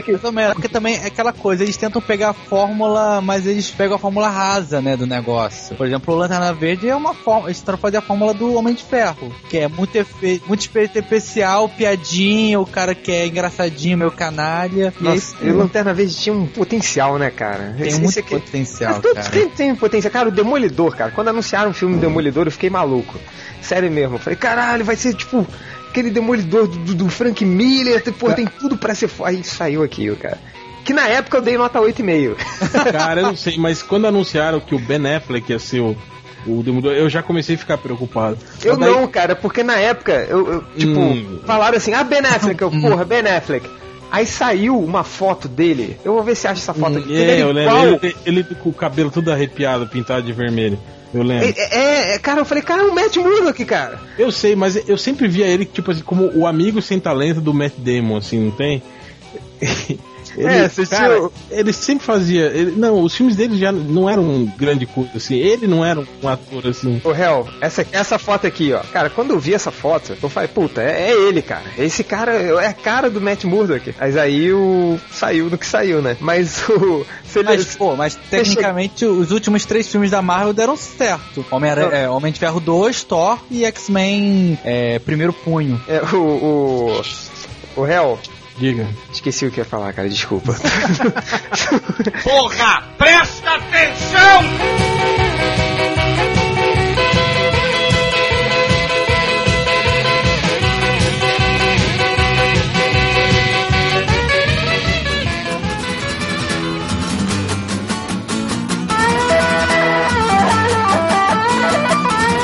Mais 0.01 0.23
ou 0.23 0.31
menos, 0.31 0.53
porque 0.53 0.67
também 0.69 0.95
é 0.95 1.07
aquela 1.07 1.31
coisa, 1.33 1.63
eles 1.63 1.77
tentam 1.77 2.01
pegar 2.01 2.29
a 2.29 2.33
fórmula, 2.33 3.21
mas 3.21 3.45
eles 3.45 3.69
pegam 3.71 3.95
a 3.95 3.99
fórmula 3.99 4.29
rasa, 4.29 4.81
né, 4.81 4.95
do 4.97 5.05
negócio. 5.05 5.75
Por 5.75 5.85
exemplo, 5.87 6.13
o 6.13 6.17
Lanterna 6.17 6.53
Verde 6.53 6.89
é 6.89 6.95
uma 6.95 7.13
fórmula, 7.13 7.47
eles 7.49 7.59
tentam 7.59 7.77
fazer 7.77 7.97
a 7.97 8.01
fórmula 8.01 8.33
do 8.33 8.53
Homem 8.55 8.73
de 8.73 8.83
Ferro, 8.83 9.33
que 9.49 9.57
é 9.57 9.67
muito, 9.67 9.95
efe, 9.95 10.41
muito 10.47 10.65
efeito 10.65 10.97
especial, 10.99 11.67
piadinha, 11.69 12.59
o 12.59 12.65
cara 12.65 12.95
que 12.95 13.11
é 13.11 13.27
engraçadinho, 13.27 13.97
meu 13.97 14.11
canalha. 14.11 14.73
E 14.73 14.81
é 14.81 14.93
Nossa, 15.03 15.15
isso 15.17 15.35
e 15.41 15.49
o 15.51 15.57
Lanterna 15.57 15.93
Verde 15.93 16.15
tinha 16.15 16.35
um 16.35 16.45
potencial, 16.45 17.17
né, 17.17 17.29
cara? 17.29 17.75
tem 17.77 17.87
Esse- 17.87 17.99
muito 17.99 18.19
esse 18.19 18.23
potencial, 18.23 18.99
Todos 19.01 19.27
cara. 19.27 19.29
tem, 19.31 19.49
tem 19.49 19.75
potencial. 19.75 20.11
Cara, 20.11 20.29
o 20.29 20.31
Demolidor, 20.31 20.95
cara. 20.95 21.11
Quando 21.11 21.29
anunciaram 21.29 21.71
o 21.71 21.73
filme 21.73 21.97
Demolidor, 21.97 22.47
eu 22.47 22.51
fiquei 22.51 22.69
maluco. 22.69 23.19
Sério 23.61 23.89
mesmo. 23.91 24.15
Eu 24.15 24.19
falei, 24.19 24.37
caralho, 24.37 24.83
vai 24.83 24.95
ser 24.95 25.13
tipo 25.13 25.45
aquele 25.93 26.09
Demolidor 26.09 26.67
do, 26.67 26.77
do- 26.79 26.95
do 26.95 27.09
Frank 27.09 27.45
Miller. 27.45 28.01
tem- 28.01 28.11
Pô, 28.13 28.31
tem 28.33 28.45
tudo 28.47 28.75
pra 28.75 28.95
ser. 28.95 29.07
fo- 29.07 29.23
Aí 29.25 29.43
saiu 29.43 29.83
aquilo, 29.83 30.15
cara. 30.15 30.37
Que 30.83 30.91
na 30.91 31.07
época 31.07 31.37
eu 31.37 31.41
dei 31.41 31.57
nota 31.57 31.79
8,5. 31.79 32.35
Cara, 32.91 33.21
eu 33.21 33.27
não 33.27 33.35
sei, 33.37 33.57
mas 33.57 33.81
quando 33.81 34.05
anunciaram 34.05 34.59
que 34.59 34.75
o 34.75 34.79
Ben 34.79 35.15
Affleck 35.15 35.49
ia 35.49 35.57
ser 35.59 35.79
o, 35.79 35.95
o 36.45 36.61
Demolidor, 36.61 36.91
eu 36.93 37.09
já 37.09 37.23
comecei 37.23 37.55
a 37.55 37.57
ficar 37.57 37.77
preocupado. 37.77 38.37
Eu 38.61 38.75
daí- 38.75 38.91
não, 38.91 39.07
cara, 39.07 39.33
porque 39.33 39.63
na 39.63 39.77
época, 39.77 40.11
eu, 40.29 40.45
eu, 40.55 40.63
tipo, 40.77 40.99
Hum. 40.99 41.39
falaram 41.45 41.77
assim, 41.77 41.93
ah, 41.93 42.03
Ben 42.03 42.19
Affleck, 42.19 42.61
eu, 42.61 42.69
porra, 42.69 43.05
Ben 43.05 43.21
Affleck. 43.21 43.65
Aí 44.11 44.25
saiu 44.27 44.77
uma 44.77 45.03
foto 45.05 45.47
dele, 45.47 45.97
eu 46.03 46.13
vou 46.13 46.21
ver 46.21 46.35
se 46.35 46.47
acha 46.47 46.59
essa 46.61 46.73
foto 46.73 46.97
aqui. 46.99 47.15
É, 47.15 47.19
ele 47.31 47.41
eu 47.43 47.51
lembro. 47.53 47.99
Ele, 48.03 48.15
ele 48.25 48.43
com 48.43 48.69
o 48.69 48.73
cabelo 48.73 49.09
todo 49.09 49.31
arrepiado, 49.31 49.87
pintado 49.87 50.21
de 50.23 50.33
vermelho. 50.33 50.77
Eu 51.13 51.23
lembro. 51.23 51.47
É, 51.47 52.11
é, 52.11 52.15
é, 52.15 52.19
cara, 52.19 52.41
eu 52.41 52.45
falei, 52.45 52.63
cara, 52.63 52.81
é 52.81 52.85
o 52.85 52.95
Matt 52.95 53.15
Murdock, 53.17 53.63
cara. 53.65 53.99
Eu 54.17 54.31
sei, 54.31 54.55
mas 54.55 54.87
eu 54.89 54.97
sempre 54.97 55.27
via 55.27 55.45
ele, 55.45 55.65
tipo 55.65 55.91
assim, 55.91 56.01
como 56.01 56.31
o 56.33 56.47
amigo 56.47 56.81
sem 56.81 56.99
talento 56.99 57.39
do 57.39 57.53
Matt 57.53 57.73
Damon, 57.77 58.17
assim, 58.17 58.39
não 58.39 58.51
tem? 58.51 58.81
Ele, 60.37 60.47
É, 60.47 60.59
assistiu- 60.65 60.97
cara, 60.97 61.29
ele 61.51 61.73
sempre 61.73 62.05
fazia. 62.05 62.45
ele- 62.47 62.71
não, 62.75 63.01
os 63.01 63.15
filmes 63.15 63.35
dele 63.35 63.57
já 63.57 63.71
não 63.71 64.09
eram 64.09 64.23
um 64.23 64.45
grande 64.57 64.85
coisa, 64.85 65.11
assim. 65.15 65.35
Ele 65.35 65.67
não 65.67 65.83
era 65.85 65.99
um 66.21 66.27
ator 66.27 66.67
assim. 66.67 67.01
Ô, 67.03 67.11
Hel, 67.11 67.47
essa, 67.61 67.85
essa 67.91 68.17
foto 68.17 68.47
aqui, 68.47 68.73
ó. 68.73 68.79
Cara, 68.91 69.09
quando 69.09 69.31
eu 69.31 69.39
vi 69.39 69.53
essa 69.53 69.71
foto, 69.71 70.15
eu 70.21 70.29
falei, 70.29 70.47
puta, 70.49 70.81
é, 70.81 71.11
é 71.11 71.27
ele, 71.27 71.41
cara. 71.41 71.63
Esse 71.77 72.03
cara 72.03 72.33
é 72.33 72.67
a 72.67 72.73
cara 72.73 73.09
do 73.09 73.21
Matt 73.21 73.43
Murdock. 73.43 73.93
Mas 73.99 74.17
aí 74.17 74.51
o. 74.51 74.99
saiu 75.11 75.49
no 75.49 75.57
que 75.57 75.65
saiu, 75.65 76.01
né? 76.01 76.17
Mas 76.19 76.63
o. 76.69 77.05
Se 77.25 77.39
ele, 77.39 77.49
Mas, 77.49 77.75
pô, 77.75 77.95
mas 77.95 78.15
tecnicamente 78.29 79.05
os 79.05 79.31
últimos 79.31 79.65
três 79.65 79.87
filmes 79.87 80.11
da 80.11 80.21
Marvel 80.21 80.53
deram 80.53 80.75
certo. 80.77 81.45
Homem, 81.51 81.71
é, 81.71 82.09
Homem 82.09 82.31
de 82.31 82.39
Ferro 82.39 82.59
2, 82.59 83.03
Thor 83.03 83.39
e 83.49 83.65
X-Men 83.65 84.57
é, 84.63 84.99
Primeiro 84.99 85.33
Punho. 85.33 85.81
é, 85.87 85.99
o. 86.15 86.17
O. 86.17 87.01
O 87.75 87.81
Diga. 88.57 88.87
esqueci 89.11 89.45
o 89.45 89.51
que 89.51 89.59
ia 89.59 89.65
falar, 89.65 89.93
cara, 89.93 90.07
desculpa. 90.07 90.53
Porra, 92.23 92.83
presta 92.97 93.55
atenção! 93.55 94.43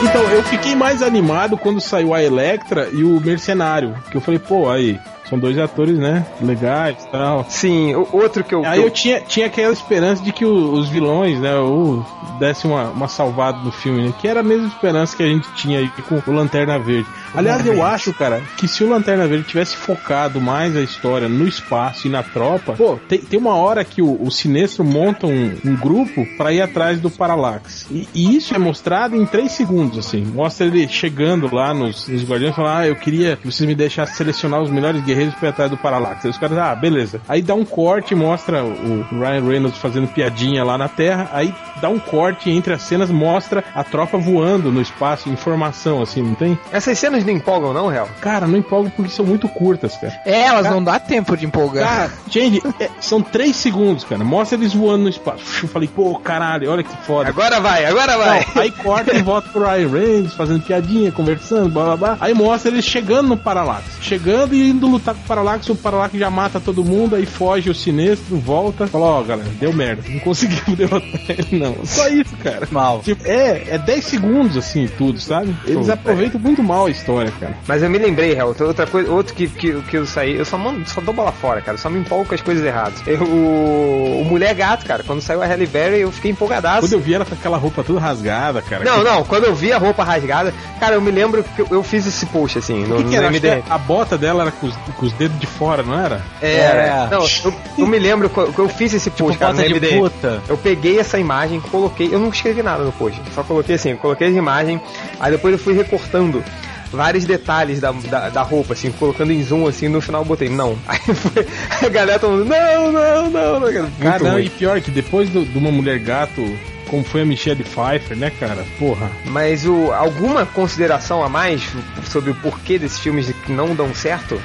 Então, 0.09 0.23
eu 0.31 0.43
fiquei 0.43 0.75
mais 0.75 1.03
animado 1.03 1.55
quando 1.55 1.79
saiu 1.79 2.15
a 2.15 2.23
Electra 2.23 2.89
e 2.91 3.03
o 3.03 3.21
Mercenário. 3.21 3.95
Que 4.09 4.17
eu 4.17 4.21
falei, 4.21 4.39
pô, 4.39 4.67
aí, 4.69 4.99
são 5.29 5.37
dois 5.39 5.57
atores, 5.57 5.97
né? 5.97 6.25
Legais 6.41 6.97
e 7.03 7.07
tal. 7.11 7.45
Sim, 7.49 7.93
o 7.95 8.07
outro 8.13 8.43
que 8.43 8.53
eu. 8.55 8.65
Aí 8.65 8.79
que 8.79 8.85
eu 8.87 8.91
tinha, 8.91 9.21
tinha 9.21 9.45
aquela 9.45 9.71
esperança 9.73 10.23
de 10.23 10.31
que 10.31 10.45
o- 10.45 10.71
os 10.73 10.89
vilões, 10.89 11.39
né, 11.39 11.55
ou 11.55 12.05
dessem 12.39 12.69
uma, 12.69 12.89
uma 12.89 13.07
salvada 13.07 13.59
no 13.59 13.71
filme, 13.71 14.01
né? 14.07 14.13
Que 14.19 14.27
era 14.27 14.39
a 14.39 14.43
mesma 14.43 14.67
esperança 14.67 15.15
que 15.15 15.23
a 15.23 15.27
gente 15.27 15.47
tinha 15.53 15.79
aí 15.79 15.89
com 16.07 16.21
o 16.25 16.33
Lanterna 16.33 16.79
Verde. 16.79 17.07
Aliás, 17.35 17.65
eu 17.65 17.83
acho, 17.85 18.11
cara, 18.13 18.41
que 18.57 18.67
se 18.67 18.83
o 18.83 18.89
Lanterna 18.89 19.27
Verde 19.27 19.43
tivesse 19.45 19.75
focado 19.75 20.41
mais 20.41 20.75
a 20.75 20.81
história 20.81 21.29
no 21.29 21.47
espaço 21.47 22.07
e 22.07 22.09
na 22.09 22.23
tropa, 22.23 22.73
pô, 22.73 22.97
tem, 23.07 23.19
tem 23.19 23.39
uma 23.39 23.55
hora 23.55 23.83
que 23.85 24.01
o, 24.01 24.17
o 24.23 24.31
Sinestro 24.31 24.83
monta 24.83 25.27
um, 25.27 25.55
um 25.63 25.75
grupo 25.75 26.25
pra 26.37 26.51
ir 26.51 26.61
atrás 26.61 26.99
do 26.99 27.09
Parallax. 27.11 27.85
E, 27.91 28.07
e 28.15 28.35
isso 28.35 28.55
é 28.55 28.57
mostrado 28.57 29.15
em 29.15 29.25
três 29.27 29.51
segundos, 29.51 29.97
assim. 29.99 30.23
Mostra 30.23 30.65
ele 30.65 30.87
chegando 30.87 31.53
lá 31.53 31.71
nos, 31.73 32.07
nos 32.07 32.23
Guardiões 32.23 32.53
e 32.53 32.55
falando, 32.55 32.77
ah, 32.77 32.87
eu 32.87 32.95
queria 32.95 33.35
que 33.35 33.45
vocês 33.51 33.67
me 33.67 33.75
deixassem 33.75 34.15
selecionar 34.15 34.61
os 34.61 34.71
melhores 34.71 35.03
guerreiros 35.03 35.18
pra 35.35 35.47
ir 35.47 35.51
atrás 35.51 35.71
do 35.71 35.77
Parallax. 35.77 36.25
Aí 36.25 36.31
os 36.31 36.37
caras, 36.37 36.57
ah, 36.57 36.75
beleza. 36.75 37.21
Aí 37.27 37.41
dá 37.41 37.53
um 37.53 37.65
corte, 37.65 38.15
mostra 38.15 38.63
o 38.63 39.05
Ryan 39.11 39.43
Reynolds 39.45 39.77
fazendo 39.79 40.07
piadinha 40.07 40.63
lá 40.63 40.77
na 40.77 40.87
Terra, 40.87 41.29
aí 41.33 41.53
dá 41.81 41.89
um 41.89 41.99
corte 41.99 42.49
entre 42.49 42.73
as 42.73 42.81
cenas, 42.81 43.09
mostra 43.09 43.63
a 43.73 43.83
tropa 43.83 44.17
voando 44.17 44.71
no 44.71 44.81
espaço, 44.81 45.29
informação, 45.29 46.01
assim, 46.01 46.21
não 46.21 46.35
tem? 46.35 46.57
Essas 46.71 46.97
cenas 46.97 47.25
não 47.25 47.33
empolgam, 47.33 47.73
não, 47.73 47.91
Hel? 47.91 48.07
Cara, 48.21 48.47
não 48.47 48.57
empolga 48.57 48.91
porque 48.95 49.11
são 49.11 49.25
muito 49.25 49.47
curtas, 49.47 49.95
cara. 49.97 50.19
É, 50.25 50.43
elas 50.43 50.69
não 50.69 50.83
dá 50.83 50.99
tempo 50.99 51.35
de 51.35 51.45
empolgar. 51.45 51.87
Cara, 51.87 52.11
gente, 52.29 52.61
é, 52.79 52.89
são 52.99 53.21
três 53.21 53.55
segundos, 53.55 54.03
cara. 54.03 54.23
Mostra 54.23 54.57
eles 54.57 54.73
voando 54.73 55.03
no 55.03 55.09
espaço. 55.09 55.63
Eu 55.63 55.69
falei, 55.69 55.87
pô, 55.87 56.17
caralho, 56.19 56.69
olha 56.69 56.83
que 56.83 56.95
foda. 57.05 57.29
Agora 57.29 57.59
vai, 57.59 57.85
agora 57.85 58.17
vai. 58.17 58.45
Não, 58.55 58.61
aí 58.61 58.71
corta 58.71 59.15
e 59.15 59.21
volta 59.21 59.49
pro 59.49 59.65
Ryan 59.65 59.89
Reynolds, 59.89 60.33
fazendo 60.33 60.61
piadinha, 60.61 61.11
conversando, 61.11 61.69
blá 61.69 61.83
blá 61.83 61.97
blá. 61.97 62.17
Aí 62.19 62.33
mostra 62.33 62.71
eles 62.71 62.85
chegando 62.85 63.29
no 63.29 63.37
Parallax. 63.37 63.85
Chegando 64.01 64.53
e 64.53 64.69
indo 64.69 64.87
lutar 64.87 65.08
com 65.13 65.21
o 65.21 65.23
Parallax, 65.25 65.69
o 65.69 65.75
Parallax 65.75 66.17
já 66.17 66.29
mata 66.29 66.59
todo 66.59 66.83
mundo, 66.83 67.15
aí 67.15 67.25
foge 67.25 67.69
o 67.69 67.75
sinestro, 67.75 68.37
volta. 68.37 68.87
Fala, 68.87 69.05
ó, 69.05 69.23
galera, 69.23 69.49
deu 69.59 69.71
merda. 69.73 70.03
Não 70.07 70.19
conseguimos 70.19 70.63
derrotar 70.77 71.09
ele, 71.29 71.59
não. 71.59 71.75
Só 71.85 72.07
isso, 72.07 72.35
cara. 72.43 72.67
Mal. 72.71 72.99
Tipo, 73.03 73.25
é, 73.27 73.63
é 73.71 73.77
10 73.77 74.05
segundos 74.05 74.57
assim, 74.57 74.87
tudo, 74.97 75.19
sabe? 75.19 75.55
Eles 75.65 75.87
Pô, 75.87 75.93
aproveitam 75.93 76.39
muito 76.39 76.63
mal 76.63 76.85
a 76.87 76.89
história, 76.89 77.31
cara. 77.39 77.57
Mas 77.67 77.81
eu 77.83 77.89
me 77.89 77.97
lembrei, 77.97 78.33
Hel, 78.33 78.55
outra 78.59 78.85
coisa, 78.87 79.11
outro 79.11 79.33
que, 79.33 79.47
que, 79.47 79.81
que 79.83 79.97
eu 79.97 80.05
saí, 80.05 80.35
eu 80.37 80.45
só, 80.45 80.57
mando, 80.57 80.87
só 80.89 81.01
dou 81.01 81.13
bola 81.13 81.31
fora, 81.31 81.61
cara, 81.61 81.77
só 81.77 81.89
me 81.89 81.99
empolgo 81.99 82.25
com 82.25 82.35
as 82.35 82.41
coisas 82.41 82.63
erradas. 82.65 83.01
Eu, 83.07 83.23
o, 83.23 84.21
o 84.21 84.25
Mulher 84.25 84.53
Gato, 84.53 84.85
cara, 84.85 85.03
quando 85.03 85.21
saiu 85.21 85.41
a 85.41 85.45
Halle 85.45 85.67
Berry, 85.67 86.01
eu 86.01 86.11
fiquei 86.11 86.31
empolgadaço. 86.31 86.81
Quando 86.81 86.93
eu 86.93 86.99
vi 86.99 87.13
ela 87.13 87.25
com 87.25 87.33
aquela 87.33 87.57
roupa 87.57 87.83
toda 87.83 87.99
rasgada, 87.99 88.61
cara. 88.61 88.83
Não, 88.83 88.97
que- 88.99 89.03
não, 89.09 89.23
quando 89.23 89.45
eu 89.45 89.55
vi 89.55 89.71
a 89.71 89.77
roupa 89.77 90.03
rasgada, 90.03 90.53
cara, 90.79 90.95
eu 90.95 91.01
me 91.01 91.11
lembro 91.11 91.43
que 91.43 91.61
eu, 91.61 91.67
eu 91.71 91.83
fiz 91.83 92.05
esse 92.05 92.25
post, 92.27 92.57
assim, 92.59 92.85
no, 92.85 92.95
O 92.99 93.03
que, 93.03 93.09
que 93.11 93.19
no 93.19 93.29
MDM. 93.29 93.63
a 93.69 93.77
bota 93.77 94.17
dela 94.17 94.43
era 94.43 94.51
com 94.51 94.67
os, 94.67 94.75
com 94.99 95.05
os 95.05 95.13
dedos 95.13 95.39
de 95.39 95.47
fora, 95.47 95.81
não 95.81 95.97
era? 95.97 96.21
Era. 96.41 96.81
É. 96.81 97.09
Não, 97.09 97.25
eu, 97.45 97.53
eu 97.77 97.87
me 97.87 97.97
lembro 97.97 98.29
que 98.29 98.59
eu, 98.59 98.67
fiz 98.67 98.93
esse 98.93 99.09
Tipo, 99.09 99.25
post, 99.25 99.39
cara, 99.39 99.53
no 99.53 99.61
MDM. 99.61 99.97
puta. 99.99 100.41
Eu 100.47 100.57
peguei 100.57 100.99
essa 100.99 101.17
imagem, 101.17 101.59
coloquei, 101.61 102.13
eu 102.13 102.19
não 102.19 102.29
escrevi 102.29 102.61
nada 102.61 102.83
no 102.83 102.91
post, 102.91 103.19
só 103.33 103.41
coloquei 103.43 103.75
assim, 103.75 103.91
eu 103.91 103.97
coloquei 103.97 104.27
a 104.27 104.29
imagem, 104.29 104.79
aí 105.19 105.31
depois 105.31 105.53
eu 105.53 105.59
fui 105.59 105.73
recortando 105.73 106.43
vários 106.91 107.23
detalhes 107.25 107.79
da, 107.79 107.91
da, 107.91 108.29
da 108.29 108.41
roupa, 108.41 108.73
assim, 108.73 108.91
colocando 108.91 109.31
em 109.31 109.41
zoom, 109.41 109.67
assim, 109.67 109.87
no 109.87 110.01
final 110.01 110.21
eu 110.21 110.25
botei, 110.25 110.49
não. 110.49 110.77
Aí 110.87 110.99
foi, 110.99 111.47
a 111.85 111.89
galera 111.89 112.19
todo 112.19 112.31
mundo, 112.31 112.49
não, 112.49 112.91
não, 112.91 113.29
não, 113.29 113.59
não. 113.59 113.91
Cara, 114.01 114.41
e 114.41 114.49
pior 114.49 114.81
que 114.81 114.91
depois 114.91 115.31
de 115.31 115.57
uma 115.57 115.71
mulher 115.71 115.99
gato, 115.99 116.43
como 116.89 117.03
foi 117.03 117.21
a 117.21 117.25
Michelle 117.25 117.63
Pfeiffer, 117.63 118.17
né, 118.17 118.31
cara? 118.39 118.65
Porra. 118.79 119.09
Mas 119.25 119.65
o, 119.65 119.91
alguma 119.91 120.45
consideração 120.45 121.23
a 121.23 121.29
mais 121.29 121.61
sobre 122.09 122.31
o 122.31 122.35
porquê 122.35 122.79
desses 122.79 122.99
filmes 122.99 123.31
que 123.45 123.51
não 123.51 123.75
dão 123.75 123.93
certo? 123.93 124.41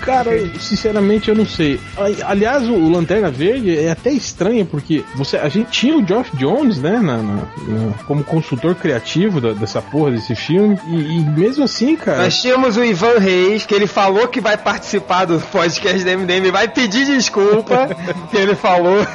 Cara, 0.00 0.30
sinceramente 0.58 1.28
eu 1.28 1.34
não 1.34 1.46
sei. 1.46 1.78
Ali- 1.96 2.22
Aliás, 2.22 2.66
o 2.68 2.78
o 2.78 2.90
Lanterna 2.90 3.30
Verde 3.30 3.76
é 3.78 3.90
até 3.90 4.10
estranho 4.10 4.64
porque 4.64 5.04
você, 5.14 5.36
a 5.36 5.48
gente 5.48 5.70
tinha 5.70 5.96
o 5.96 6.06
Geoff 6.06 6.34
Jones, 6.36 6.78
né, 6.80 6.92
na- 6.98 7.16
na- 7.18 7.34
na- 7.66 7.92
como 8.06 8.22
consultor 8.24 8.74
criativo 8.74 9.40
da- 9.40 9.52
dessa 9.52 9.82
porra 9.82 10.12
desse 10.12 10.34
filme 10.34 10.78
e, 10.88 11.18
e 11.18 11.20
mesmo 11.24 11.64
assim, 11.64 11.96
cara. 11.96 12.22
Nós 12.22 12.40
tínhamos 12.40 12.76
o 12.76 12.84
Ivan 12.84 13.18
Reis, 13.18 13.66
que 13.66 13.74
ele 13.74 13.86
falou 13.86 14.28
que 14.28 14.40
vai 14.40 14.56
participar 14.56 15.24
do 15.26 15.38
podcast 15.40 16.02
da 16.04 16.12
MDM, 16.12 16.50
vai 16.50 16.68
pedir 16.68 17.04
desculpa, 17.06 17.88
que 18.30 18.36
ele 18.36 18.54
falou. 18.54 19.06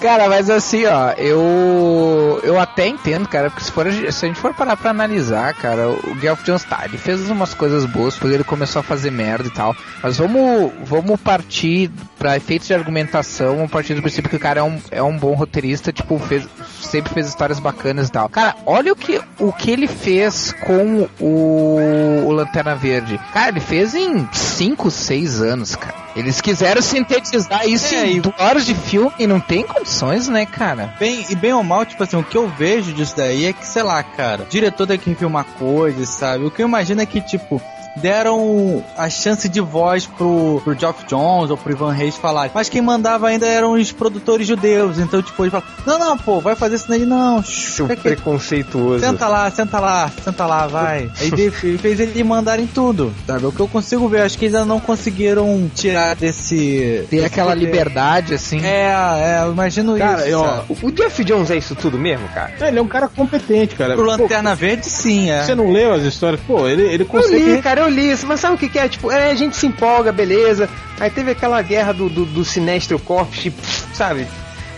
Cara, 0.00 0.28
mas 0.28 0.48
assim, 0.48 0.84
ó, 0.86 1.10
eu 1.16 2.40
eu 2.42 2.58
até 2.58 2.86
entendo, 2.86 3.28
cara, 3.28 3.50
porque 3.50 3.64
se, 3.64 3.72
for, 3.72 3.86
se 3.92 4.24
a 4.24 4.28
gente 4.28 4.38
for 4.40 4.54
parar 4.54 4.76
pra 4.76 4.90
analisar, 4.90 5.52
cara, 5.54 5.88
o 5.88 6.16
Geoff 6.20 6.42
Jones 6.44 6.64
tá, 6.64 6.82
ele 6.84 6.96
fez 6.96 7.28
umas 7.28 7.52
coisas 7.54 7.84
boas, 7.84 8.16
porque 8.16 8.34
ele 8.34 8.44
começou 8.44 8.80
a 8.80 8.82
fazer 8.82 9.07
merda 9.10 9.48
e 9.48 9.50
tal, 9.50 9.74
mas 10.02 10.16
vamos, 10.18 10.72
vamos 10.84 11.20
partir 11.20 11.90
pra 12.18 12.36
efeitos 12.36 12.66
de 12.66 12.74
argumentação, 12.74 13.56
vamos 13.56 13.70
partir 13.70 13.94
do 13.94 14.02
princípio 14.02 14.28
que 14.30 14.36
o 14.36 14.40
cara 14.40 14.60
é 14.60 14.62
um, 14.62 14.80
é 14.90 15.02
um 15.02 15.16
bom 15.16 15.34
roteirista, 15.34 15.92
tipo, 15.92 16.18
fez, 16.18 16.46
sempre 16.82 17.12
fez 17.14 17.28
histórias 17.28 17.60
bacanas 17.60 18.08
e 18.08 18.12
tal. 18.12 18.28
Cara, 18.28 18.56
olha 18.66 18.92
o 18.92 18.96
que, 18.96 19.20
o 19.38 19.52
que 19.52 19.70
ele 19.70 19.86
fez 19.86 20.52
com 20.66 21.08
o, 21.20 22.24
o 22.26 22.32
Lanterna 22.32 22.74
Verde. 22.74 23.20
Cara, 23.32 23.50
ele 23.50 23.60
fez 23.60 23.94
em 23.94 24.28
5, 24.32 24.90
6 24.90 25.40
anos, 25.40 25.76
cara. 25.76 25.94
Eles 26.16 26.40
quiseram 26.40 26.82
sintetizar 26.82 27.68
isso 27.68 27.94
É, 27.94 28.06
em 28.06 28.16
e- 28.16 28.20
duas 28.20 28.34
horas 28.40 28.66
de 28.66 28.74
filme 28.74 29.12
e 29.18 29.26
não 29.26 29.38
tem 29.38 29.62
condições, 29.62 30.26
né, 30.26 30.44
cara? 30.46 30.94
Bem, 30.98 31.24
e 31.30 31.36
bem 31.36 31.52
ou 31.52 31.62
mal, 31.62 31.84
tipo 31.86 32.02
assim, 32.02 32.16
o 32.16 32.24
que 32.24 32.36
eu 32.36 32.48
vejo 32.48 32.92
disso 32.92 33.16
daí 33.16 33.46
é 33.46 33.52
que, 33.52 33.64
sei 33.64 33.84
lá, 33.84 34.02
cara, 34.02 34.42
o 34.42 34.46
diretor 34.46 34.86
tem 34.88 34.98
que 34.98 35.14
filmar 35.14 35.44
coisas, 35.44 36.08
sabe? 36.08 36.44
O 36.44 36.50
que 36.50 36.60
eu 36.62 36.66
imagino 36.66 37.00
é 37.00 37.06
que, 37.06 37.20
tipo, 37.20 37.62
deram 37.98 38.84
a 38.96 39.08
chance 39.10 39.48
de 39.48 39.60
voz 39.60 40.06
pro, 40.06 40.60
pro 40.64 40.78
Geoff 40.78 41.04
Jones 41.06 41.50
ou 41.50 41.56
pro 41.56 41.72
Ivan 41.72 41.92
Reis 41.92 42.16
falar. 42.16 42.50
Mas 42.54 42.68
quem 42.68 42.80
mandava 42.80 43.28
ainda 43.28 43.46
eram 43.46 43.72
os 43.72 43.92
produtores 43.92 44.46
judeus. 44.46 44.98
Então, 44.98 45.22
tipo, 45.22 45.42
eles 45.42 45.52
falam, 45.52 45.66
não, 45.86 45.98
não, 45.98 46.18
pô, 46.18 46.40
vai 46.40 46.54
fazer 46.54 46.76
isso 46.76 46.88
daí, 46.88 47.04
não. 47.04 47.42
Seu 47.42 47.86
quieto. 47.86 48.02
preconceituoso. 48.02 49.00
Senta 49.04 49.28
lá, 49.28 49.50
senta 49.50 49.80
lá, 49.80 50.10
senta 50.22 50.46
lá, 50.46 50.66
vai. 50.66 51.10
Aí 51.20 51.28
ele 51.32 51.52
ele 51.62 51.78
fez 51.78 52.00
eles 52.00 52.22
mandarem 52.24 52.66
tudo, 52.66 53.12
sabe? 53.26 53.46
O 53.46 53.52
que 53.52 53.60
eu 53.60 53.68
consigo 53.68 54.08
ver, 54.08 54.22
acho 54.22 54.38
que 54.38 54.46
eles 54.46 54.54
ainda 54.54 54.66
não 54.66 54.80
conseguiram 54.80 55.70
tirar 55.74 56.14
desse... 56.14 57.06
Ter 57.10 57.24
aquela 57.24 57.54
liberdade, 57.54 58.34
assim. 58.34 58.60
É, 58.64 58.90
é, 58.90 59.42
eu 59.44 59.52
imagino 59.52 59.96
Cara, 59.96 60.28
isso. 60.28 60.38
sabe? 60.38 60.76
O 60.82 60.90
Jeff 60.90 61.24
Jones 61.24 61.50
é 61.50 61.56
isso 61.56 61.74
tudo 61.74 61.98
mesmo, 61.98 62.28
cara? 62.28 62.52
ele 62.68 62.78
é 62.78 62.82
um 62.82 62.88
cara 62.88 63.08
competente, 63.08 63.74
cara. 63.74 63.94
Pro 63.94 64.04
Pô, 64.04 64.10
Lanterna 64.10 64.54
Verde, 64.54 64.86
sim, 64.86 65.30
é. 65.30 65.44
Você 65.44 65.54
não 65.54 65.70
leu 65.72 65.92
as 65.92 66.02
histórias? 66.02 66.40
Pô, 66.46 66.68
ele, 66.68 66.82
ele 66.82 67.02
Eu 67.02 67.06
consegue. 67.06 67.56
li, 67.56 67.62
cara, 67.62 67.82
eu 67.82 67.87
li 67.88 68.10
isso, 68.10 68.26
mas 68.26 68.40
sabe 68.40 68.54
o 68.54 68.58
que, 68.58 68.68
que 68.68 68.78
é? 68.78 68.88
Tipo, 68.88 69.10
é, 69.10 69.30
a 69.30 69.34
gente 69.34 69.56
se 69.56 69.66
empolga, 69.66 70.12
beleza. 70.12 70.68
Aí 71.00 71.10
teve 71.10 71.30
aquela 71.32 71.60
guerra 71.62 71.92
do, 71.92 72.08
do, 72.08 72.24
do 72.24 72.44
Sinestro 72.44 72.98
Corps, 72.98 73.28
tipo, 73.30 73.60
sabe? 73.94 74.26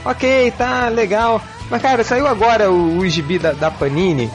Ok, 0.05 0.53
tá, 0.57 0.89
legal. 0.89 1.41
Mas, 1.71 1.83
cara, 1.83 2.03
saiu 2.05 2.27
agora 2.27 2.71
o, 2.71 2.99
o 2.99 3.09
gibi 3.09 3.39
da, 3.39 3.53
da 3.53 3.71
Panini 3.71 4.31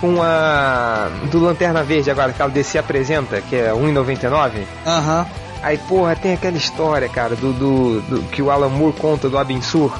com 0.00 0.22
a. 0.22 1.08
do 1.30 1.38
Lanterna 1.40 1.82
Verde 1.82 2.10
agora, 2.10 2.32
que 2.32 2.40
ela 2.42 2.50
DC 2.50 2.78
apresenta, 2.78 3.40
que 3.40 3.56
é 3.56 3.70
1,99. 3.72 4.50
Aham. 4.86 5.26
Aí, 5.62 5.78
porra, 5.78 6.14
tem 6.14 6.34
aquela 6.34 6.56
história, 6.56 7.08
cara, 7.08 7.34
do, 7.34 7.52
do, 7.52 8.00
do- 8.02 8.22
que 8.28 8.42
o 8.42 8.50
Alan 8.50 8.68
Moore 8.68 8.92
conta 9.00 9.28
do 9.28 9.38
Abensur, 9.38 9.90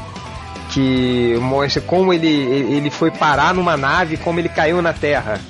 que 0.71 1.37
mostra 1.41 1.81
como 1.83 2.13
ele, 2.13 2.29
ele 2.29 2.77
ele 2.77 2.91
foi 2.91 3.11
parar 3.11 3.55
numa 3.55 3.77
nave, 3.77 4.17
como 4.17 4.39
ele 4.39 4.49
caiu 4.49 4.83
na 4.83 4.93
Terra. 4.93 5.41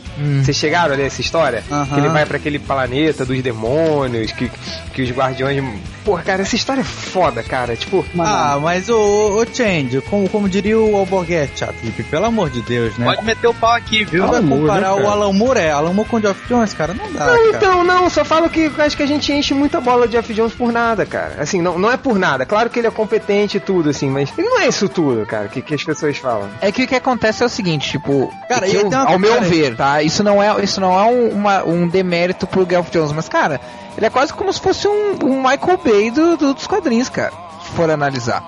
Vocês 0.43 0.57
chegaram 0.57 0.95
a 0.95 0.97
ler 0.97 1.07
essa 1.07 1.21
história? 1.21 1.63
Aham. 1.71 1.87
Que 1.87 2.01
ele 2.01 2.09
vai 2.09 2.25
pra 2.27 2.37
aquele 2.37 2.59
planeta 2.59 3.25
dos 3.25 3.41
demônios, 3.43 4.33
que, 4.33 4.51
que 4.95 5.03
os 5.03 5.11
guardiões. 5.11 5.63
Porra, 6.05 6.23
cara, 6.23 6.43
essa 6.43 6.55
história 6.55 6.81
é 6.83 6.85
foda, 6.85 7.43
cara. 7.43 7.75
Tipo, 7.77 8.05
Ah, 8.19 8.59
mas 8.63 8.89
o, 8.89 8.97
o 9.43 9.47
Change, 9.53 10.01
como, 10.03 10.29
como 10.29 10.49
diria 10.49 10.79
o 10.79 10.97
Alborguete, 10.97 11.65
ah, 11.65 11.73
Felipe, 11.73 12.03
pelo 12.05 12.27
amor 12.27 12.49
de 12.49 12.63
Deus, 12.63 12.97
né? 12.97 13.07
Pode 13.07 13.25
meter 13.25 13.49
o 13.49 13.55
pau 13.55 13.73
aqui, 13.73 14.05
viu? 14.05 14.27
Vai 14.27 14.41
Moore, 14.41 14.61
comparar 14.63 14.81
né, 14.81 14.91
o 14.93 14.97
cara? 14.97 15.09
Alan 15.09 15.33
Moore, 15.33 15.59
é, 15.59 15.71
Alan 15.73 15.93
Moore 15.93 16.09
com 16.09 16.17
o 16.17 16.21
Geoff 16.21 16.41
Jones, 16.49 16.73
cara, 16.75 16.95
não 16.95 17.13
dá, 17.13 17.27
Não, 17.27 17.37
cara. 17.37 17.49
então, 17.57 17.85
não, 17.85 18.09
só 18.09 18.25
falo 18.25 18.49
que 18.49 18.61
eu 18.61 18.73
acho 18.79 18.97
que 18.97 19.03
a 19.03 19.07
gente 19.07 19.33
enche 19.33 19.53
muita 19.53 19.81
bola 19.81 20.07
de 20.07 20.17
Jeff 20.17 20.33
Jones 20.33 20.53
por 20.55 20.73
nada, 20.73 21.05
cara. 21.05 21.35
Assim, 21.41 21.61
não, 21.61 21.77
não 21.79 21.91
é 21.91 21.97
por 21.97 22.19
nada. 22.19 22.47
Claro 22.47 22.71
que 22.71 22.79
ele 22.79 22.87
é 22.87 22.91
competente 22.91 23.57
e 23.57 23.61
tudo, 23.61 23.91
assim, 23.91 24.09
mas 24.09 24.31
ele 24.39 24.49
não 24.49 24.61
é 24.61 24.69
isso 24.69 24.89
tudo, 24.89 25.27
cara, 25.27 25.49
que, 25.49 25.61
que 25.61 25.75
as 25.75 25.83
pessoas 25.83 26.17
falam. 26.19 26.49
É 26.61 26.71
que 26.71 26.85
o 26.85 26.87
que 26.87 26.95
acontece 26.95 27.43
é 27.43 27.47
o 27.47 27.49
seguinte, 27.49 27.91
tipo, 27.91 28.33
Cara, 28.49 28.69
eu- 28.69 28.87
uma- 28.87 29.09
ao 29.09 29.19
meu 29.19 29.33
pera 29.33 29.45
aí. 29.45 29.51
ver, 29.51 29.77
tá? 29.77 30.03
Isso 30.07 30.23
não 30.25 30.43
é, 30.43 30.63
isso 30.63 30.81
não 30.81 30.99
é 30.99 31.03
um, 31.05 31.29
uma- 31.31 31.65
um 31.65 31.87
demérito 31.89 32.47
pro 32.47 32.67
Geoff 32.69 32.91
Jones, 32.91 33.13
mas 33.13 33.29
cara, 33.29 33.61
ele 33.97 34.07
é 34.07 34.11
quase 34.11 34.33
como 34.33 34.53
se 34.53 34.61
fosse 34.61 34.87
um, 34.89 35.17
um 35.25 35.37
Michael 35.43 35.79
Bay 35.85 36.11
do, 36.11 36.37
do- 36.37 36.55
dos 36.55 36.67
quadrinhos, 36.67 37.09
cara. 37.09 37.33
Se 37.65 37.73
for 37.73 37.91
analisar. 37.91 38.45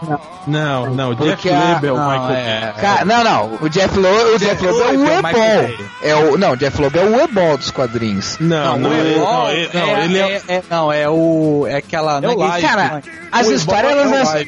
Não, 0.46 0.90
não, 0.94 1.10
o 1.10 1.14
Jeff 1.16 1.48
Loeb 1.50 1.84
é 1.88 1.92
o 1.92 1.96
não, 1.96 2.08
Michael. 2.08 2.34
é, 2.36 2.72
Cara, 2.80 3.04
não, 3.04 3.24
não. 3.24 3.58
O 3.60 3.68
Jeff 3.68 3.98
Loeb, 3.98 4.34
o 4.36 4.38
Jeff 4.38 4.64
Loeb 4.64 4.80
é 4.80 4.96
o 4.96 5.08
é 5.08 5.18
o. 5.18 5.22
Bay. 5.22 5.78
É 6.02 6.14
o, 6.14 6.38
não, 6.38 6.52
o 6.52 6.56
Jeff 6.56 6.80
Loeb 6.80 6.96
é 6.96 7.02
o 7.02 7.16
Uebol 7.16 7.56
dos 7.58 7.72
quadrinhos. 7.72 8.36
Não, 8.38 8.78
não, 8.78 8.92
Ebol 8.92 9.24
não, 9.26 9.50
ele, 9.50 9.70
não, 9.74 9.98
ele 10.04 10.18
é, 10.20 10.42
é, 10.46 10.62
não, 10.70 10.92
é 10.92 11.08
o. 11.08 11.66
É 11.68 11.76
aquela. 11.78 12.20
o 12.20 12.24
é 12.30 12.34
Live, 12.36 12.66
Cara, 12.68 13.02
as 13.32 13.48
o 13.48 13.52
histórias, 13.54 13.92
Ebol 13.92 14.14
é 14.14 14.16
elas. 14.20 14.46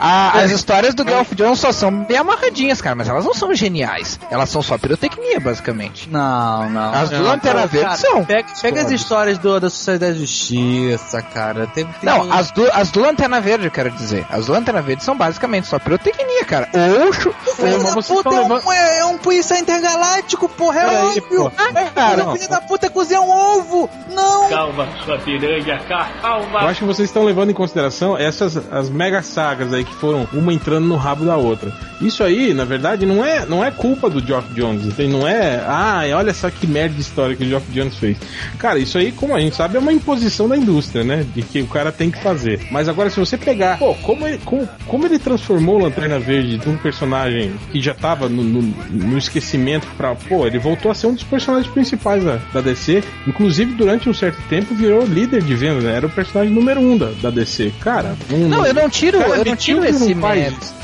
A- 0.00 0.38
as 0.40 0.50
histórias 0.50 0.94
do 0.94 1.04
Geoff 1.06 1.34
Jones 1.34 1.58
só 1.58 1.72
são 1.72 1.90
bem 2.04 2.18
amarradinhas, 2.18 2.80
cara, 2.80 2.94
mas 2.94 3.08
elas 3.08 3.24
não 3.24 3.34
são 3.34 3.54
geniais. 3.54 4.18
Elas 4.30 4.48
são 4.50 4.62
só 4.62 4.76
pirotecnia, 4.78 5.40
basicamente. 5.40 6.08
Não, 6.10 6.68
não. 6.70 6.92
As 6.94 7.10
do 7.10 7.16
Não, 7.16 7.24
Lanterna 7.24 7.60
cara, 7.60 7.66
Verde 7.66 7.98
são. 7.98 8.24
Pega, 8.24 8.48
pega 8.60 8.80
as 8.82 8.90
histórias 8.90 9.38
do, 9.38 9.58
da 9.60 9.70
Sociedade 9.70 10.14
da 10.14 10.18
Justiça, 10.20 11.22
cara. 11.22 11.66
Tem, 11.68 11.84
tem- 11.84 11.94
Não, 12.02 12.32
as 12.32 12.50
do, 12.50 12.68
as 12.72 12.90
do 12.90 13.00
Lanterna 13.00 13.40
Verde, 13.40 13.64
eu 13.66 13.70
quero 13.70 13.90
dizer. 13.90 14.26
As 14.30 14.46
do 14.46 14.52
Lanterna 14.52 14.82
Verde 14.82 15.02
são 15.04 15.16
basicamente 15.16 15.66
só 15.66 15.78
pirotecnia, 15.78 16.44
cara. 16.44 16.68
Chu- 17.12 17.34
Filho 17.56 17.82
da 17.82 17.92
puta 18.02 18.28
é, 18.34 18.38
levando- 18.40 18.66
um, 18.66 18.72
é, 18.72 18.98
é 19.00 19.04
um 19.04 19.18
policial 19.18 19.58
intergaláctico, 19.58 20.48
porra, 20.48 20.80
é 20.80 20.84
Peraí, 20.86 21.04
óbvio. 21.06 21.22
pô. 21.28 21.52
Ah, 21.56 21.90
cara, 21.94 22.28
o 22.28 22.32
filho 22.36 22.48
da 22.48 22.60
puta 22.60 22.90
cozinha 22.90 23.20
um 23.20 23.30
ovo. 23.30 23.88
Não. 24.10 24.48
Calma, 24.48 24.88
sua 25.04 25.18
piranha, 25.18 25.80
calma. 25.88 26.60
Eu 26.62 26.68
acho 26.68 26.80
que 26.80 26.84
vocês 26.86 27.08
estão 27.08 27.24
levando 27.24 27.50
em 27.50 27.54
consideração 27.54 28.16
essas 28.16 28.56
as 28.72 28.88
mega 28.88 29.22
sagas 29.22 29.55
aí 29.74 29.84
que 29.84 29.94
foram 29.94 30.26
uma 30.32 30.52
entrando 30.52 30.86
no 30.86 30.96
rabo 30.96 31.24
da 31.24 31.36
outra. 31.36 31.72
Isso 32.00 32.22
aí, 32.22 32.52
na 32.52 32.64
verdade, 32.64 33.06
não 33.06 33.24
é, 33.24 33.46
não 33.46 33.64
é 33.64 33.70
culpa 33.70 34.10
do 34.10 34.24
Geoff 34.24 34.52
Jones, 34.54 34.84
entende? 34.84 35.12
Não 35.12 35.26
é, 35.26 35.62
ah, 35.66 36.02
olha 36.14 36.34
só 36.34 36.50
que 36.50 36.66
merda 36.66 36.94
de 36.94 37.00
história 37.00 37.34
que 37.34 37.44
o 37.44 37.48
Geoff 37.48 37.66
Jones 37.72 37.96
fez. 37.96 38.18
Cara, 38.58 38.78
isso 38.78 38.98
aí, 38.98 39.12
como 39.12 39.34
a 39.34 39.40
gente 39.40 39.56
sabe, 39.56 39.76
é 39.76 39.80
uma 39.80 39.92
imposição 39.92 40.48
da 40.48 40.56
indústria, 40.56 41.04
né? 41.04 41.24
De 41.34 41.42
que 41.42 41.62
o 41.62 41.66
cara 41.66 41.90
tem 41.90 42.10
que 42.10 42.22
fazer. 42.22 42.60
Mas 42.70 42.88
agora, 42.88 43.08
se 43.08 43.18
você 43.18 43.38
pegar, 43.38 43.78
pô, 43.78 43.94
como 43.94 44.26
ele, 44.26 44.38
como, 44.44 44.68
como 44.86 45.06
ele 45.06 45.18
transformou 45.18 45.76
o 45.76 45.84
Lanterna 45.84 46.18
Verde 46.18 46.58
de 46.58 46.68
um 46.68 46.76
personagem 46.76 47.54
que 47.72 47.80
já 47.80 47.94
tava 47.94 48.28
no, 48.28 48.42
no, 48.42 48.62
no 48.90 49.18
esquecimento 49.18 49.86
pra, 49.96 50.14
pô, 50.14 50.46
ele 50.46 50.58
voltou 50.58 50.90
a 50.90 50.94
ser 50.94 51.06
um 51.06 51.14
dos 51.14 51.24
personagens 51.24 51.72
principais 51.72 52.22
da, 52.22 52.38
da 52.52 52.60
DC. 52.60 53.02
Inclusive, 53.26 53.72
durante 53.74 54.08
um 54.08 54.14
certo 54.14 54.40
tempo, 54.48 54.74
virou 54.74 55.04
líder 55.04 55.42
de 55.42 55.54
venda, 55.54 55.80
né? 55.80 55.96
Era 55.96 56.06
o 56.06 56.10
personagem 56.10 56.52
número 56.52 56.80
um 56.80 56.96
da, 56.96 57.10
da 57.22 57.30
DC. 57.30 57.72
Cara, 57.80 58.14
um, 58.30 58.48
Não, 58.48 58.66
eu 58.66 58.74
não 58.74 58.88
tiro, 58.88 59.18
eu 59.18 59.44
não 59.44 59.45
Bitinho 59.52 59.80
tiro 59.82 59.98
não 59.98 60.04
esse 60.06 60.14
mérito. 60.14 60.60
isso? 60.62 60.74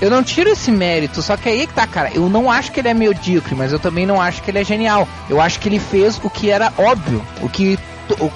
Eu 0.00 0.10
não 0.10 0.22
tiro 0.22 0.50
esse 0.50 0.70
mérito, 0.70 1.22
só 1.22 1.36
que 1.36 1.48
aí 1.48 1.62
é 1.62 1.66
que 1.66 1.72
tá, 1.74 1.86
cara. 1.86 2.10
Eu 2.14 2.28
não 2.28 2.50
acho 2.50 2.70
que 2.72 2.80
ele 2.80 2.88
é 2.88 2.94
medíocre, 2.94 3.54
mas 3.54 3.72
eu 3.72 3.78
também 3.78 4.04
não 4.06 4.20
acho 4.20 4.42
que 4.42 4.50
ele 4.50 4.58
é 4.60 4.64
genial. 4.64 5.06
Eu 5.28 5.40
acho 5.40 5.58
que 5.60 5.68
ele 5.68 5.78
fez 5.78 6.20
o 6.22 6.28
que 6.30 6.50
era 6.50 6.72
óbvio, 6.76 7.24
o 7.40 7.48
que 7.48 7.78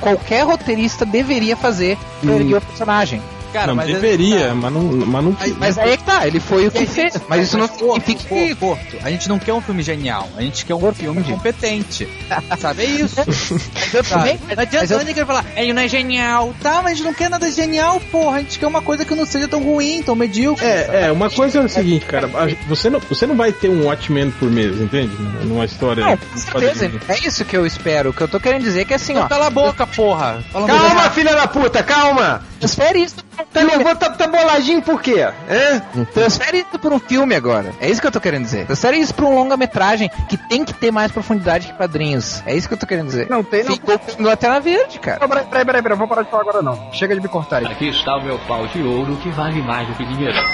qualquer 0.01 0.45
roteirista 0.45 1.05
deveria 1.05 1.57
fazer 1.57 1.99
pra 2.23 2.31
Hum. 2.33 2.37
erguer 2.41 2.57
o 2.59 2.61
personagem. 2.61 3.21
Cara, 3.57 3.69
não, 3.69 3.75
mas 3.77 3.87
deveria, 3.87 4.55
mas 4.55 4.73
não, 4.73 4.83
mas 4.83 5.25
não 5.25 5.37
Aí- 5.41 5.57
Mas 5.59 5.79
aí 5.79 5.93
é 5.93 5.97
que 5.97 6.05
tá, 6.05 6.27
ele 6.27 6.39
foi 6.41 6.67
o 6.67 6.71
que 6.71 6.85
fez. 6.87 7.15
Mas 7.29 7.45
isso 7.49 7.57
não 7.59 7.67
significa 7.69 8.25
que. 8.25 8.55
Porto, 8.55 8.97
a 9.03 9.11
gente 9.11 9.29
não 9.29 9.39
quer 9.39 9.53
um 9.55 9.61
filme 9.61 9.83
genial, 9.83 10.29
a 10.37 10.43
gente 10.43 10.65
quer 10.67 10.75
um 10.75 10.93
filme 10.93 11.23
competente. 11.25 12.07
Sabe? 12.59 12.83
É 12.83 12.87
isso. 12.87 13.17
Não 13.17 14.63
adianta 14.63 14.79
mas 14.81 14.91
eu- 14.91 15.05
ninguém 15.05 15.25
falar, 15.25 15.45
ele 15.57 15.73
não 15.73 15.83
é 15.83 15.89
genial. 15.89 16.55
Tá, 16.61 16.77
mas 16.83 16.93
a 16.93 16.95
gente 16.95 17.05
não 17.05 17.15
quer 17.15 17.31
nada 17.31 17.51
genial, 17.51 18.01
porra. 18.13 18.37
A 18.37 18.41
gente 18.41 18.59
quer 18.59 18.67
uma 18.67 18.83
coisa 18.83 19.05
que 19.05 19.15
não 19.15 19.25
seja 19.27 19.49
tão 19.49 19.63
ruim, 19.63 20.03
tão 20.03 20.15
medíocre. 20.15 20.65
É, 20.65 21.05
é, 21.07 21.13
uma 21.13 21.31
coisa 21.31 21.59
é 21.59 21.63
o 21.63 21.69
seguinte, 21.69 22.05
cara, 22.07 22.27
a- 22.27 22.69
você 22.69 22.91
não, 22.91 23.01
você 23.01 23.27
não 23.27 23.37
vai 23.37 23.53
ter 23.53 23.69
um 23.69 23.87
Watchmen 23.87 24.31
por 24.33 24.51
mês, 24.51 24.79
entende? 24.81 25.13
Numa 25.45 25.65
história. 25.65 26.05
Não, 26.05 26.17
com 26.17 26.37
certeza. 26.37 26.91
É 27.09 27.27
isso 27.27 27.45
que 27.45 27.57
eu 27.57 27.65
espero. 27.67 28.11
O 28.11 28.13
que 28.13 28.21
eu 28.21 28.29
tô 28.29 28.39
querendo 28.41 28.63
dizer 28.63 28.83
é 28.83 28.85
que 28.85 28.95
assim, 28.95 29.13
Então 29.13 29.25
ó. 29.25 29.29
cala 29.29 29.47
a 29.47 29.51
boca, 29.51 29.87
porra. 29.87 30.43
Calma, 30.53 31.11
filha 31.11 31.35
da 31.35 31.47
puta, 31.47 31.83
calma! 31.83 32.43
Transfere 32.59 33.03
isso 33.03 33.17
Tá, 33.53 33.63
levou, 33.63 33.95
tá, 33.97 34.11
tá 34.11 34.27
boladinho 34.27 34.83
por 34.83 35.01
quê? 35.01 35.27
É? 35.49 35.81
Transfere 36.13 36.59
isso 36.59 36.79
pra 36.79 36.95
um 36.95 36.99
filme 36.99 37.35
agora. 37.35 37.73
É 37.81 37.89
isso 37.91 38.01
que 38.01 38.07
eu 38.07 38.13
tô 38.13 38.21
querendo 38.21 38.45
dizer. 38.45 38.67
Transfere 38.67 38.99
isso 38.99 39.15
pra 39.15 39.25
um 39.25 39.35
longa-metragem 39.35 40.11
que 40.29 40.37
tem 40.37 40.65
que 40.65 40.73
ter 40.75 40.91
mais 40.91 41.11
profundidade 41.13 41.67
que 41.69 41.73
quadrinhos. 41.75 42.43
É 42.47 42.55
isso 42.55 42.69
que 42.69 42.75
eu 42.75 42.79
tô 42.79 42.87
querendo 42.87 43.07
dizer. 43.07 43.29
Não 43.29 43.43
tem, 43.43 43.65
não. 43.65 43.73
Ficou 43.75 43.99
com 43.99 44.23
Lanterna 44.23 44.61
Verde, 44.61 44.99
cara. 44.99 45.19
Não, 45.21 45.29
peraí, 45.29 45.45
peraí, 45.47 45.65
peraí, 45.65 45.83
peraí, 45.83 45.99
vou 45.99 46.09
parar 46.09 46.23
de 46.23 46.31
falar 46.31 46.43
agora 46.43 46.63
não. 46.63 46.93
Chega 46.93 47.15
de 47.15 47.21
me 47.21 47.29
cortar 47.29 47.59
aí. 47.59 47.67
Aqui 47.67 47.89
está 47.89 48.17
o 48.17 48.23
meu 48.23 48.39
pau 48.41 48.67
de 48.69 48.83
ouro 48.83 49.17
que 49.17 49.31
vale 49.31 49.61
mais 49.63 49.89
do 49.89 49.95
que 49.95 50.05
dinheiro. 50.05 50.37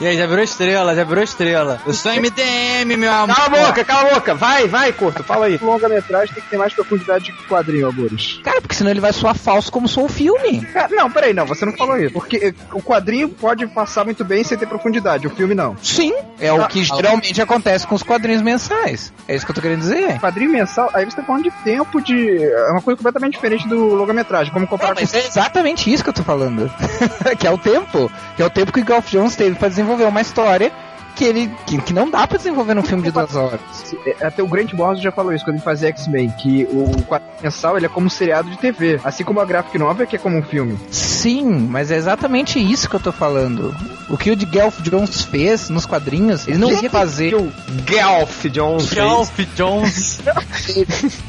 E 0.00 0.06
aí, 0.06 0.16
já 0.16 0.26
virou 0.26 0.42
estrela, 0.42 0.96
já 0.96 1.04
virou 1.04 1.22
estrela. 1.22 1.80
Eu 1.86 1.92
sou 1.92 2.12
MDM, 2.12 2.96
meu 2.96 3.12
amor. 3.12 3.36
Cala 3.36 3.46
a 3.46 3.66
boca, 3.66 3.84
cala 3.84 4.10
a 4.10 4.14
boca! 4.14 4.34
Vai, 4.34 4.66
vai, 4.66 4.92
Corto, 4.92 5.22
fala 5.22 5.46
aí. 5.46 5.58
Longa-metragem 5.62 6.34
tem 6.34 6.42
que 6.42 6.50
ter 6.50 6.56
mais 6.56 6.72
profundidade 6.72 7.32
que 7.32 7.46
quadrinho, 7.46 7.86
Algures. 7.86 8.40
Cara, 8.42 8.60
porque 8.60 8.74
senão 8.74 8.90
ele 8.90 9.00
vai 9.00 9.12
soar 9.12 9.34
falso 9.34 9.70
como 9.70 9.86
soa 9.86 10.04
o 10.04 10.08
filme. 10.08 10.66
Cara, 10.72 10.88
não, 10.90 11.10
peraí, 11.10 11.32
não, 11.32 11.46
você 11.46 11.64
não 11.64 11.72
falou 11.72 11.96
isso. 11.98 12.12
Porque 12.12 12.54
o 12.72 12.82
quadrinho 12.82 13.28
pode 13.28 13.66
passar 13.66 14.04
muito 14.04 14.24
bem 14.24 14.42
sem 14.44 14.56
ter 14.56 14.66
profundidade, 14.66 15.26
o 15.26 15.30
filme 15.30 15.54
não. 15.54 15.76
Sim. 15.82 16.12
É 16.40 16.52
o 16.52 16.66
que 16.66 16.82
geralmente 16.82 17.40
acontece 17.40 17.86
com 17.86 17.94
os 17.94 18.02
quadrinhos 18.02 18.42
mensais. 18.42 19.12
É 19.28 19.34
isso 19.34 19.44
que 19.44 19.50
eu 19.50 19.54
tô 19.54 19.60
querendo 19.60 19.80
dizer. 19.80 20.18
Quadrinho 20.20 20.50
mensal, 20.50 20.90
aí 20.94 21.04
você 21.04 21.16
tá 21.16 21.22
falando 21.22 21.44
de 21.44 21.50
tempo 21.62 22.00
de. 22.00 22.42
É 22.42 22.70
uma 22.70 22.82
coisa 22.82 22.96
completamente 22.96 23.34
diferente 23.34 23.68
do 23.68 23.94
longa-metragem. 23.94 24.52
Como 24.52 24.64
É, 24.64 24.68
comparar 24.68 24.94
mas 24.94 25.10
com. 25.10 25.16
é 25.18 25.20
exatamente 25.20 25.92
isso 25.92 26.02
que 26.02 26.10
eu 26.10 26.14
tô 26.14 26.22
falando. 26.22 26.70
que 27.38 27.46
é 27.46 27.50
o 27.50 27.58
tempo. 27.58 28.10
Que 28.36 28.42
é 28.42 28.46
o 28.46 28.50
tempo 28.50 28.72
que 28.72 28.80
o 28.80 28.84
Golf 28.84 29.08
Jones 29.10 29.36
teve 29.36 29.56
pra 29.56 29.68
desenvolver 29.68 30.04
uma 30.04 30.20
história 30.20 30.72
que 31.14 31.24
ele 31.24 31.50
que, 31.66 31.80
que 31.80 31.92
não 31.92 32.10
dá 32.10 32.26
pra 32.26 32.38
desenvolver 32.38 32.74
num 32.74 32.82
filme 32.82 33.02
de 33.02 33.10
duas 33.10 33.34
horas. 33.34 33.60
É, 34.06 34.26
Até 34.26 34.42
o 34.42 34.46
Grant 34.46 34.72
Morrison 34.72 35.02
já 35.02 35.12
falou 35.12 35.32
isso 35.32 35.44
quando 35.44 35.56
ele 35.56 35.64
fazia 35.64 35.88
X-Men, 35.88 36.30
que 36.30 36.64
o 36.70 36.90
quadrinho 37.04 37.32
mensal 37.42 37.76
ele 37.76 37.86
é 37.86 37.88
como 37.88 38.06
um 38.06 38.10
seriado 38.10 38.50
de 38.50 38.56
TV, 38.58 39.00
assim 39.04 39.24
como 39.24 39.40
a 39.40 39.44
graphic 39.44 39.78
novel 39.78 40.06
que 40.06 40.16
é 40.16 40.18
como 40.18 40.36
um 40.38 40.42
filme. 40.42 40.78
Sim, 40.90 41.68
mas 41.68 41.90
é 41.90 41.96
exatamente 41.96 42.58
isso 42.58 42.88
que 42.88 42.96
eu 42.96 43.00
tô 43.00 43.12
falando. 43.12 43.74
O 44.08 44.16
que 44.16 44.30
o 44.30 44.36
de 44.36 44.46
Gelf 44.50 44.80
Jones 44.80 45.22
fez 45.22 45.68
nos 45.68 45.86
quadrinhos, 45.86 46.46
ele 46.46 46.58
não 46.58 46.70
ia 46.70 46.90
fazer. 46.90 47.30
Que 47.30 47.36
o 47.36 47.52
Gelf 47.86 48.44
Jones 48.46 48.88
fez. 48.88 49.00
Ralph 49.00 49.38
Jones. 49.54 50.20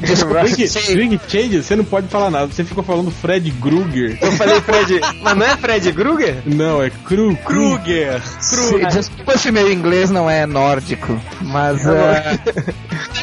Rick 0.94 1.20
Change, 1.28 1.62
você 1.62 1.76
não 1.76 1.84
pode 1.84 2.08
falar 2.08 2.30
nada. 2.30 2.52
Você 2.52 2.64
ficou 2.64 2.82
falando 2.84 3.10
Fred 3.10 3.50
Krueger. 3.52 4.18
Eu 4.20 4.32
falei 4.32 4.60
Fred. 4.60 5.00
Mas 5.22 5.36
não 5.36 5.46
é 5.46 5.56
Fred 5.56 5.92
Krueger? 5.92 6.42
Não, 6.46 6.82
é 6.82 6.90
Cru. 6.90 7.36
Kruger. 7.44 8.22
Sei, 8.40 8.84
Desculpa 8.86 9.38
se 9.38 9.50
meu 9.50 9.70
inglês 9.74 10.10
não 10.10 10.28
é 10.30 10.46
nórdico, 10.46 11.18
mas. 11.42 11.86
é, 11.86 12.38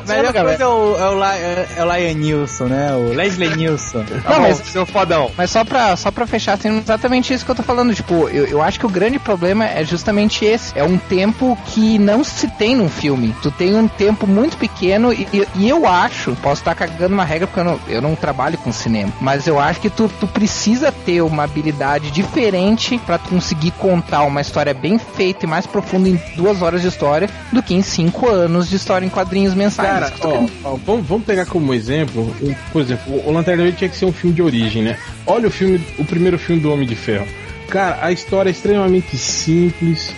A 0.01 0.13
melhor 0.13 0.33
coisa 0.33 0.63
é 0.63 0.67
o, 0.67 0.97
é, 0.97 1.09
o, 1.09 1.23
é, 1.23 1.67
é 1.77 1.83
o 1.85 1.93
Lion 1.95 2.13
Nilson, 2.17 2.65
né? 2.65 2.93
O 2.93 3.13
Leslie 3.13 3.55
Nilson. 3.55 4.03
Tá 4.23 4.29
Não, 4.31 4.41
mas- 4.41 4.57
seu 4.57 4.85
fodão. 4.85 5.29
Mas 5.37 5.51
só 5.51 5.63
pra, 5.63 5.95
só 5.95 6.09
pra 6.11 6.25
fechar, 6.25 6.53
assim, 6.53 6.79
exatamente 6.79 7.33
isso 7.33 7.45
que 7.45 7.51
eu 7.51 7.55
tô 7.55 7.63
falando. 7.63 7.93
Tipo, 7.93 8.27
eu, 8.29 8.47
eu 8.47 8.61
acho 8.61 8.79
que 8.79 8.85
o 8.85 8.89
grande 8.89 9.19
problema 9.19 9.65
é 9.65 9.83
justamente 9.85 10.43
esse. 10.43 10.77
É 10.77 10.83
um 10.83 10.97
tempo 10.97 11.57
que 11.67 11.99
não 11.99 12.23
se 12.23 12.47
tem 12.47 12.75
num 12.75 12.89
filme. 12.89 13.35
Tu 13.41 13.51
tem 13.51 13.75
um 13.75 13.87
tempo 13.87 14.25
muito 14.25 14.57
pequeno 14.57 15.13
e, 15.13 15.27
e- 15.33 15.47
e 15.55 15.69
eu 15.69 15.85
acho, 15.87 16.35
posso 16.41 16.61
estar 16.61 16.73
cagando 16.75 17.13
uma 17.13 17.23
regra 17.25 17.47
porque 17.47 17.59
eu 17.59 17.63
não, 17.65 17.79
eu 17.87 18.01
não 18.01 18.15
trabalho 18.15 18.57
com 18.57 18.71
cinema, 18.71 19.11
mas 19.21 19.45
eu 19.47 19.59
acho 19.59 19.79
que 19.79 19.89
tu, 19.89 20.09
tu 20.19 20.27
precisa 20.27 20.91
ter 20.91 21.21
uma 21.21 21.43
habilidade 21.43 22.09
diferente 22.11 22.97
pra 23.05 23.17
tu 23.17 23.29
conseguir 23.29 23.71
contar 23.71 24.23
uma 24.23 24.41
história 24.41 24.73
bem 24.73 24.97
feita 24.97 25.45
e 25.45 25.49
mais 25.49 25.65
profunda 25.67 26.09
em 26.09 26.17
duas 26.41 26.61
horas 26.61 26.81
de 26.81 26.87
história 26.87 27.29
do 27.51 27.61
que 27.61 27.73
em 27.73 27.81
cinco 27.81 28.27
anos 28.29 28.69
de 28.69 28.75
história 28.75 29.05
em 29.05 29.09
quadrinhos 29.09 29.53
mensais. 29.53 29.87
Cara, 29.89 30.13
ó, 30.21 30.45
ó, 30.63 30.75
vamos, 30.85 31.05
vamos 31.07 31.25
pegar 31.25 31.45
como 31.45 31.73
exemplo, 31.73 32.35
um- 32.41 32.53
por 32.71 32.81
exemplo, 32.81 33.21
o 33.25 33.31
Lanterna 33.31 33.63
Verde 33.63 33.77
tinha 33.77 33.89
que 33.89 33.95
ser 33.97 34.05
um 34.05 34.11
filme 34.13 34.35
de 34.35 34.41
origem, 34.41 34.81
né? 34.83 34.97
Olha 35.25 35.47
o 35.47 35.51
filme, 35.51 35.79
o 35.97 36.03
primeiro 36.05 36.37
filme 36.39 36.61
do 36.61 36.71
Homem 36.73 36.87
de 36.87 36.95
Ferro. 36.95 37.27
Cara, 37.69 37.99
a 38.01 38.11
história 38.11 38.49
é 38.49 38.51
extremamente 38.51 39.15
simples, 39.17 40.13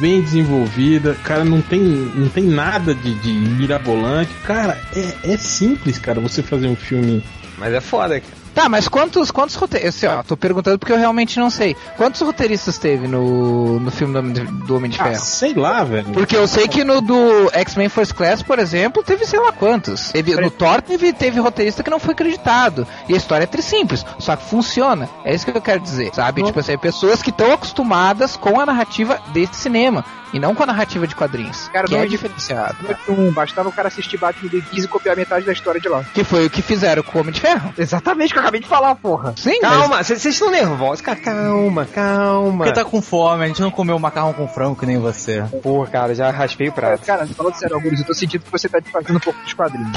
bem 0.00 0.20
desenvolvida, 0.20 1.14
cara, 1.24 1.44
não 1.44 1.62
tem, 1.62 1.80
não 1.80 2.28
tem 2.28 2.44
nada 2.44 2.94
de, 2.94 3.14
de 3.14 3.32
mirabolante. 3.32 4.30
Cara, 4.44 4.76
é, 4.94 5.32
é 5.32 5.36
simples, 5.36 5.98
cara, 5.98 6.20
você 6.20 6.42
fazer 6.42 6.66
um 6.68 6.76
filme. 6.76 7.22
Mas 7.56 7.72
é 7.72 7.80
foda, 7.80 8.20
cara. 8.20 8.37
Tá, 8.58 8.68
mas 8.68 8.88
quantos, 8.88 9.30
quantos 9.30 9.54
roteiristas. 9.54 10.02
Assim, 10.10 10.18
ó, 10.18 10.22
tô 10.24 10.36
perguntando 10.36 10.78
porque 10.80 10.92
eu 10.92 10.96
realmente 10.98 11.38
não 11.38 11.48
sei. 11.48 11.76
Quantos 11.96 12.20
roteiristas 12.20 12.76
teve 12.76 13.06
no, 13.06 13.78
no 13.78 13.90
filme 13.90 14.12
do, 14.12 14.18
Homem 14.18 14.32
de- 14.32 14.40
do 14.66 14.76
Homem 14.76 14.90
de 14.90 15.00
Ah, 15.00 15.04
Ferro? 15.04 15.20
sei 15.20 15.54
lá, 15.54 15.84
velho. 15.84 16.06
Porque 16.12 16.36
eu 16.36 16.48
sei 16.48 16.66
que 16.66 16.82
no 16.82 17.00
do 17.00 17.48
X-Men 17.52 17.88
First 17.88 18.14
Class, 18.14 18.42
por 18.42 18.58
exemplo, 18.58 19.02
teve 19.04 19.24
sei 19.26 19.38
lá 19.38 19.52
quantos. 19.52 20.10
Teve, 20.10 20.34
no 20.34 20.50
Thor 20.50 20.82
teve, 20.82 21.12
teve 21.12 21.38
roteirista 21.38 21.84
que 21.84 21.90
não 21.90 22.00
foi 22.00 22.14
acreditado. 22.14 22.84
E 23.08 23.14
a 23.14 23.16
história 23.16 23.44
é 23.44 23.46
tri 23.46 23.62
simples, 23.62 24.04
só 24.18 24.34
que 24.34 24.44
funciona. 24.48 25.08
É 25.24 25.32
isso 25.32 25.44
que 25.46 25.56
eu 25.56 25.62
quero 25.62 25.78
dizer, 25.80 26.10
sabe? 26.12 26.42
Tipo 26.42 26.58
assim, 26.58 26.76
pessoas 26.76 27.22
que 27.22 27.30
estão 27.30 27.52
acostumadas 27.52 28.36
com 28.36 28.58
a 28.60 28.66
narrativa 28.66 29.20
desse 29.32 29.54
cinema. 29.54 30.04
E 30.30 30.38
não 30.38 30.54
com 30.54 30.62
a 30.62 30.66
narrativa 30.66 31.06
de 31.06 31.14
quadrinhos. 31.14 31.68
Cara, 31.72 31.86
que 31.86 31.94
não 31.94 32.00
é 32.02 32.04
é 32.04 32.06
diferenciado. 32.06 32.76
Não 33.08 33.32
bastava 33.32 33.70
o 33.70 33.72
cara 33.72 33.88
assistir 33.88 34.18
Batman 34.18 34.50
de 34.50 34.60
15 34.60 34.84
e 34.84 34.88
copiar 34.88 35.16
metade 35.16 35.46
da 35.46 35.52
história 35.54 35.80
de 35.80 35.88
lá. 35.88 36.04
Que 36.12 36.22
foi 36.22 36.44
o 36.44 36.50
que 36.50 36.60
fizeram 36.60 37.02
com 37.02 37.16
o 37.16 37.20
Homem 37.22 37.32
de 37.32 37.40
Ferro. 37.40 37.72
Exatamente 37.78 38.34
que 38.34 38.38
eu 38.38 38.42
acabei 38.48 38.60
de 38.60 38.66
falar, 38.66 38.94
porra. 38.94 39.34
Sim, 39.36 39.60
Calma, 39.60 40.02
vocês 40.02 40.20
vocês 40.20 40.34
estão 40.34 40.50
nervosos, 40.50 41.00
cara. 41.00 41.18
Calma, 41.20 41.84
calma. 41.86 42.64
Porque 42.64 42.72
tá 42.72 42.84
com 42.84 43.00
fome, 43.00 43.44
a 43.44 43.46
gente 43.46 43.60
não 43.60 43.70
comeu 43.70 43.98
macarrão 43.98 44.32
com 44.32 44.48
frango 44.48 44.76
que 44.76 44.86
nem 44.86 44.98
você. 44.98 45.42
Porra, 45.62 45.86
cara, 45.88 46.14
já 46.14 46.30
raspei 46.30 46.68
o 46.68 46.72
prato. 46.72 47.04
Cara, 47.04 47.26
falando 47.26 47.54
sério, 47.54 47.76
Augusto, 47.76 48.00
eu 48.00 48.06
tô 48.06 48.14
sentindo 48.14 48.44
que 48.44 48.50
você 48.50 48.68
tá 48.68 48.80
desfazendo 48.80 49.16
um 49.16 49.20
pouco 49.20 49.40
dos 49.42 49.52
quadrinhos. 49.52 49.92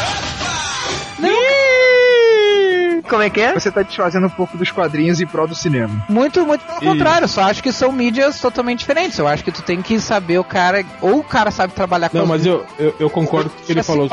Como 3.09 3.23
é 3.23 3.29
que 3.29 3.41
é? 3.41 3.53
Você 3.53 3.69
tá 3.69 3.81
desfazendo 3.81 4.27
um 4.27 4.29
pouco 4.29 4.57
dos 4.57 4.71
quadrinhos 4.71 5.19
em 5.19 5.27
prol 5.27 5.45
do 5.45 5.53
cinema. 5.53 6.05
Muito, 6.07 6.45
muito 6.45 6.63
pelo 6.63 6.79
contrário. 6.79 7.27
Só 7.27 7.41
acho 7.41 7.61
que 7.61 7.71
são 7.71 7.91
mídias 7.91 8.39
totalmente 8.39 8.79
diferentes. 8.79 9.19
Eu 9.19 9.27
acho 9.27 9.43
que 9.43 9.51
tu 9.51 9.61
tem 9.61 9.81
que 9.81 9.99
saber 9.99 10.37
o 10.39 10.45
cara. 10.45 10.85
Ou 11.01 11.19
o 11.19 11.23
cara 11.23 11.51
sabe 11.51 11.73
trabalhar 11.73 12.07
com 12.07 12.17
Não, 12.17 12.23
as 12.23 12.29
mas 12.29 12.45
eu, 12.45 12.65
eu, 12.79 12.95
eu 12.97 13.09
concordo 13.09 13.49
com 13.49 13.61
o 13.61 13.65
que 13.65 13.71
ele 13.73 13.83
falou. 13.83 14.07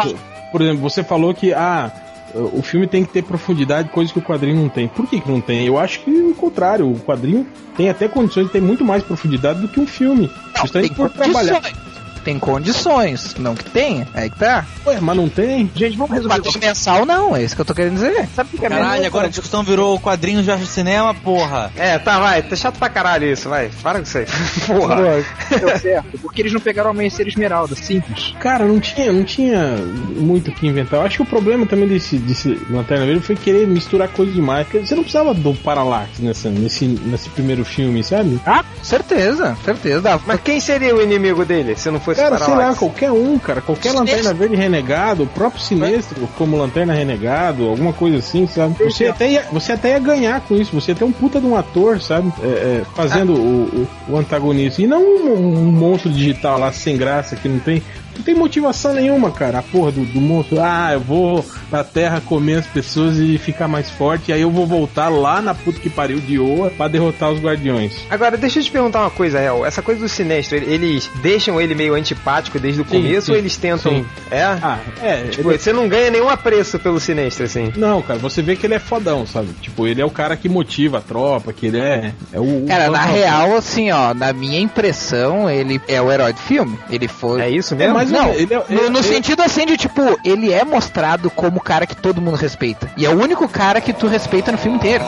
Por 0.51 0.61
exemplo, 0.61 0.81
você 0.81 1.05
falou 1.05 1.33
que 1.33 1.53
ah, 1.55 1.93
o 2.35 2.63
filme 2.63 2.87
tem 2.87 3.05
que 3.05 3.13
ter 3.13 3.23
profundidade, 3.23 3.89
coisa 3.91 4.13
que 4.13 4.19
o 4.19 4.23
quadrinho 4.23 4.57
não 4.57 4.69
tem. 4.69 4.89
Por 4.89 5.07
que, 5.07 5.21
que 5.21 5.31
não 5.31 5.41
tem? 5.41 5.67
Eu 5.67 5.79
acho 5.79 6.01
que 6.01 6.11
o 6.11 6.35
contrário. 6.35 6.91
O 6.91 6.99
quadrinho 7.01 7.47
tem 7.77 7.89
até 7.89 8.09
condições 8.09 8.47
de 8.47 8.53
ter 8.53 8.63
muito 8.63 8.85
mais 8.85 9.03
profundidade 9.03 9.61
do 9.61 9.69
que 9.69 9.81
um 9.81 9.87
filme. 9.87 10.31
Não, 10.55 10.63
Justamente 10.63 10.95
por 10.95 11.11
trabalhar. 11.11 11.61
condições. 11.61 11.88
Tem 12.19 12.39
condições. 12.39 13.35
Não 13.39 13.55
que 13.55 13.65
tenha. 13.71 14.07
É 14.15 14.29
que 14.29 14.39
tá. 14.39 14.67
Ué, 14.87 14.99
mas 15.01 15.17
não 15.17 15.29
tem? 15.29 15.71
Gente, 15.75 15.97
vamos 15.97 16.13
resolver. 16.15 16.37
Quadrinho 16.37 16.61
mensal 16.61 17.07
não, 17.07 17.37
é 17.37 17.43
isso 17.43 17.55
que 17.55 17.61
eu 17.61 17.65
tô 17.65 17.75
querendo 17.75 17.95
dizer. 17.95 18.29
Sabe 18.35 18.51
o 18.55 18.59
que 18.59 18.67
é 18.67 18.69
Caralho, 18.69 19.07
agora 19.07 19.27
a 19.27 19.31
discussão 19.31 19.63
virou 19.63 19.99
quadrinhos 19.99 20.45
versus 20.45 20.69
cinema, 20.69 21.15
porra. 21.15 21.73
É, 21.77 21.99
tá, 21.99 22.19
vai. 22.19 22.43
Tá 22.43 22.57
chato 22.57 22.79
pra 22.79 22.89
caralho 22.89 23.31
isso, 23.31 23.49
vai. 23.49 23.71
Para 23.83 23.99
com 23.99 24.05
isso 24.05 24.19
aí. 24.19 24.27
Porra. 24.67 25.25
Deu 25.59 25.79
certo. 25.79 26.19
Porque 26.19 26.43
eles 26.43 26.53
não 26.53 26.61
pegaram 26.61 26.89
o 26.89 26.93
Amanhecer 26.93 27.27
Esmeralda, 27.27 27.75
simples. 27.75 28.35
Cara, 28.41 28.65
não 28.65 28.81
tinha, 28.81 29.13
não 29.13 29.25
tinha 29.25 29.77
muito 30.17 30.51
o 30.51 30.55
que 30.55 30.67
inventar. 30.67 31.01
Eu 31.01 31.07
acho 31.07 31.17
que 31.17 31.23
o 31.23 31.27
problema 31.27 31.67
também 31.67 31.89
desse, 31.89 32.19
desse 32.19 32.61
Lanterna 32.71 33.07
Verde 33.07 33.23
foi 33.23 33.37
querer 33.37 33.67
misturar 33.67 34.09
coisas 34.09 34.35
demais. 34.35 34.67
Você 34.69 34.95
não 34.95 35.03
precisava 35.03 35.35
do 35.35 35.55
Parallax 35.55 36.19
nessa, 36.19 36.49
nesse, 36.51 36.87
nesse 36.87 37.29
primeiro 37.31 37.65
filme, 37.65 38.03
sabe? 38.03 38.41
Ah, 38.47 38.65
certeza, 38.83 39.57
certeza. 39.65 40.01
Dá. 40.01 40.21
Mas 40.27 40.41
quem 40.41 40.61
seria 40.61 40.95
o 40.95 41.03
inimigo 41.03 41.45
dele, 41.45 41.77
se 41.77 41.91
não 41.91 42.01
fosse 42.15 42.21
Cara, 42.21 42.39
sei 42.39 42.55
lá, 42.55 42.75
qualquer 42.75 43.13
um, 43.13 43.39
cara. 43.39 43.61
Qualquer 43.61 43.93
Lanterna 43.93 44.33
Verde 44.35 44.57
renegado, 44.57 45.25
o 45.25 45.27
próprio 45.27 45.63
Sinestro 45.63 46.29
como 46.37 46.57
Lanterna 46.57 46.93
Renegado, 46.93 47.69
alguma 47.69 47.93
coisa 47.93 48.19
assim, 48.19 48.47
sabe? 48.47 48.75
Você 48.85 49.07
até 49.07 49.31
ia, 49.31 49.45
você 49.53 49.73
até 49.73 49.91
ia 49.91 49.99
ganhar 49.99 50.41
com 50.41 50.57
isso. 50.57 50.73
Você 50.75 50.93
ia 50.93 50.95
ter 50.95 51.05
um 51.05 51.13
puta 51.13 51.41
de 51.41 51.47
um 51.47 51.57
ator, 51.57 52.01
sabe? 52.01 52.33
É, 52.43 52.47
é, 52.47 52.83
fazendo 52.95 53.33
o, 53.35 53.87
o, 54.09 54.13
o 54.13 54.17
antagonista. 54.17 54.83
E 54.83 54.87
não 54.87 55.03
um, 55.03 55.69
um 55.69 55.73
monstro 55.73 56.11
digital 56.11 56.59
lá 56.59 56.73
sem 56.73 56.97
graça 56.97 57.37
que 57.37 57.49
não 57.49 57.59
tem. 57.59 57.83
Não 58.19 58.25
tem 58.25 58.35
motivação 58.35 58.93
nenhuma, 58.93 59.31
cara. 59.31 59.59
A 59.61 59.63
porra 59.63 59.93
do, 59.93 60.05
do 60.05 60.21
monstro. 60.21 60.61
Ah, 60.61 60.91
eu 60.93 61.01
vou 61.01 61.45
pra 61.71 61.83
terra 61.85 62.21
comer 62.21 62.57
as 62.57 62.67
pessoas 62.67 63.17
e 63.19 63.39
ficar 63.39 63.69
mais 63.69 63.89
forte. 63.91 64.33
Aí 64.33 64.41
eu 64.43 64.51
vou 64.51 64.67
voltar 64.67 65.09
lá 65.09 65.41
na 65.41 65.55
puta 65.55 65.79
que 65.81 65.89
pariu 65.89 66.19
de 66.21 66.39
Oa 66.39 66.71
pra 66.71 66.89
derrotar 66.89 67.31
os 67.31 67.41
guardiões. 67.41 67.93
Agora, 68.11 68.37
deixa 68.37 68.59
eu 68.59 68.63
te 68.65 68.71
perguntar 68.71 69.01
uma 69.01 69.11
coisa, 69.11 69.39
Hel. 69.41 69.65
Essa 69.65 69.81
coisa 69.83 70.01
do 70.01 70.09
sinestro, 70.09 70.57
ele- 70.57 70.73
eles 70.75 71.11
deixam 71.23 71.61
ele 71.61 71.75
meio 71.75 71.95
antipático 71.95 72.59
desde 72.59 72.81
o 72.83 72.85
Sim, 72.85 72.91
começo 73.03 73.27
sim, 73.27 73.33
ou 73.33 73.39
eles 73.39 73.57
tentam. 73.57 73.93
sim. 73.93 74.07
É? 74.31 74.43
Ah, 74.43 74.79
é. 75.03 75.23
tipo, 75.29 75.51
ele- 75.51 75.59
você 75.59 75.73
não 75.73 75.89
ganha 75.89 76.11
nenhum 76.11 76.29
apreço 76.29 76.79
pelo 76.79 76.99
sinestro, 76.99 77.45
assim. 77.45 77.73
Não, 77.77 78.03
cara, 78.03 78.19
você 78.19 78.43
vê 78.43 78.57
que 78.57 78.67
ele 78.67 78.75
é 78.75 78.79
fodão, 78.81 79.25
sabe? 79.27 79.49
Tipo, 79.63 79.87
ele 79.87 80.01
é 80.01 80.05
o 80.05 80.11
cara 80.11 80.37
que 80.37 80.49
motiva 80.49 80.99
a 80.99 81.01
tropa, 81.01 81.53
que 81.53 81.67
ele 81.67 81.79
é, 81.79 82.13
é 82.33 82.41
o. 82.41 82.65
Cara, 82.67 82.89
o- 82.89 82.93
na 82.93 83.05
real, 83.05 83.57
assim, 83.57 83.91
ó, 83.93 84.13
na 84.13 84.33
minha 84.33 84.59
impressão, 84.59 85.49
ele 85.49 85.81
é 85.87 86.01
o 86.03 86.11
herói 86.11 86.33
do 86.33 86.41
filme. 86.41 86.79
Ele 86.91 87.07
foi. 87.07 87.41
É 87.43 87.51
isso 87.51 87.75
É 87.75 87.77
mesmo? 87.77 87.95
Mais 88.11 88.25
Não, 88.25 88.33
ele 88.35 88.53
é- 88.53 88.57
no, 88.57 88.65
ele- 88.69 88.89
no 88.91 88.99
ele- 88.99 89.09
sentido 89.09 89.43
assim 89.43 89.67
de 89.67 89.77
tipo, 89.77 90.01
ele 90.25 90.53
é 90.53 90.65
mostrado 90.65 91.31
como 91.31 91.59
o 91.59 91.63
cara 91.63 91.87
que 91.87 91.97
todo 91.97 92.21
mundo 92.21 92.37
respeita. 92.37 92.91
E 92.97 93.05
é 93.07 93.09
o 93.11 93.19
único 93.21 93.49
cara 93.49 93.81
que 93.81 93.93
tu 93.93 94.07
respeita 94.07 94.51
no 94.53 94.59
filme 94.59 94.77
inteiro. 94.77 95.05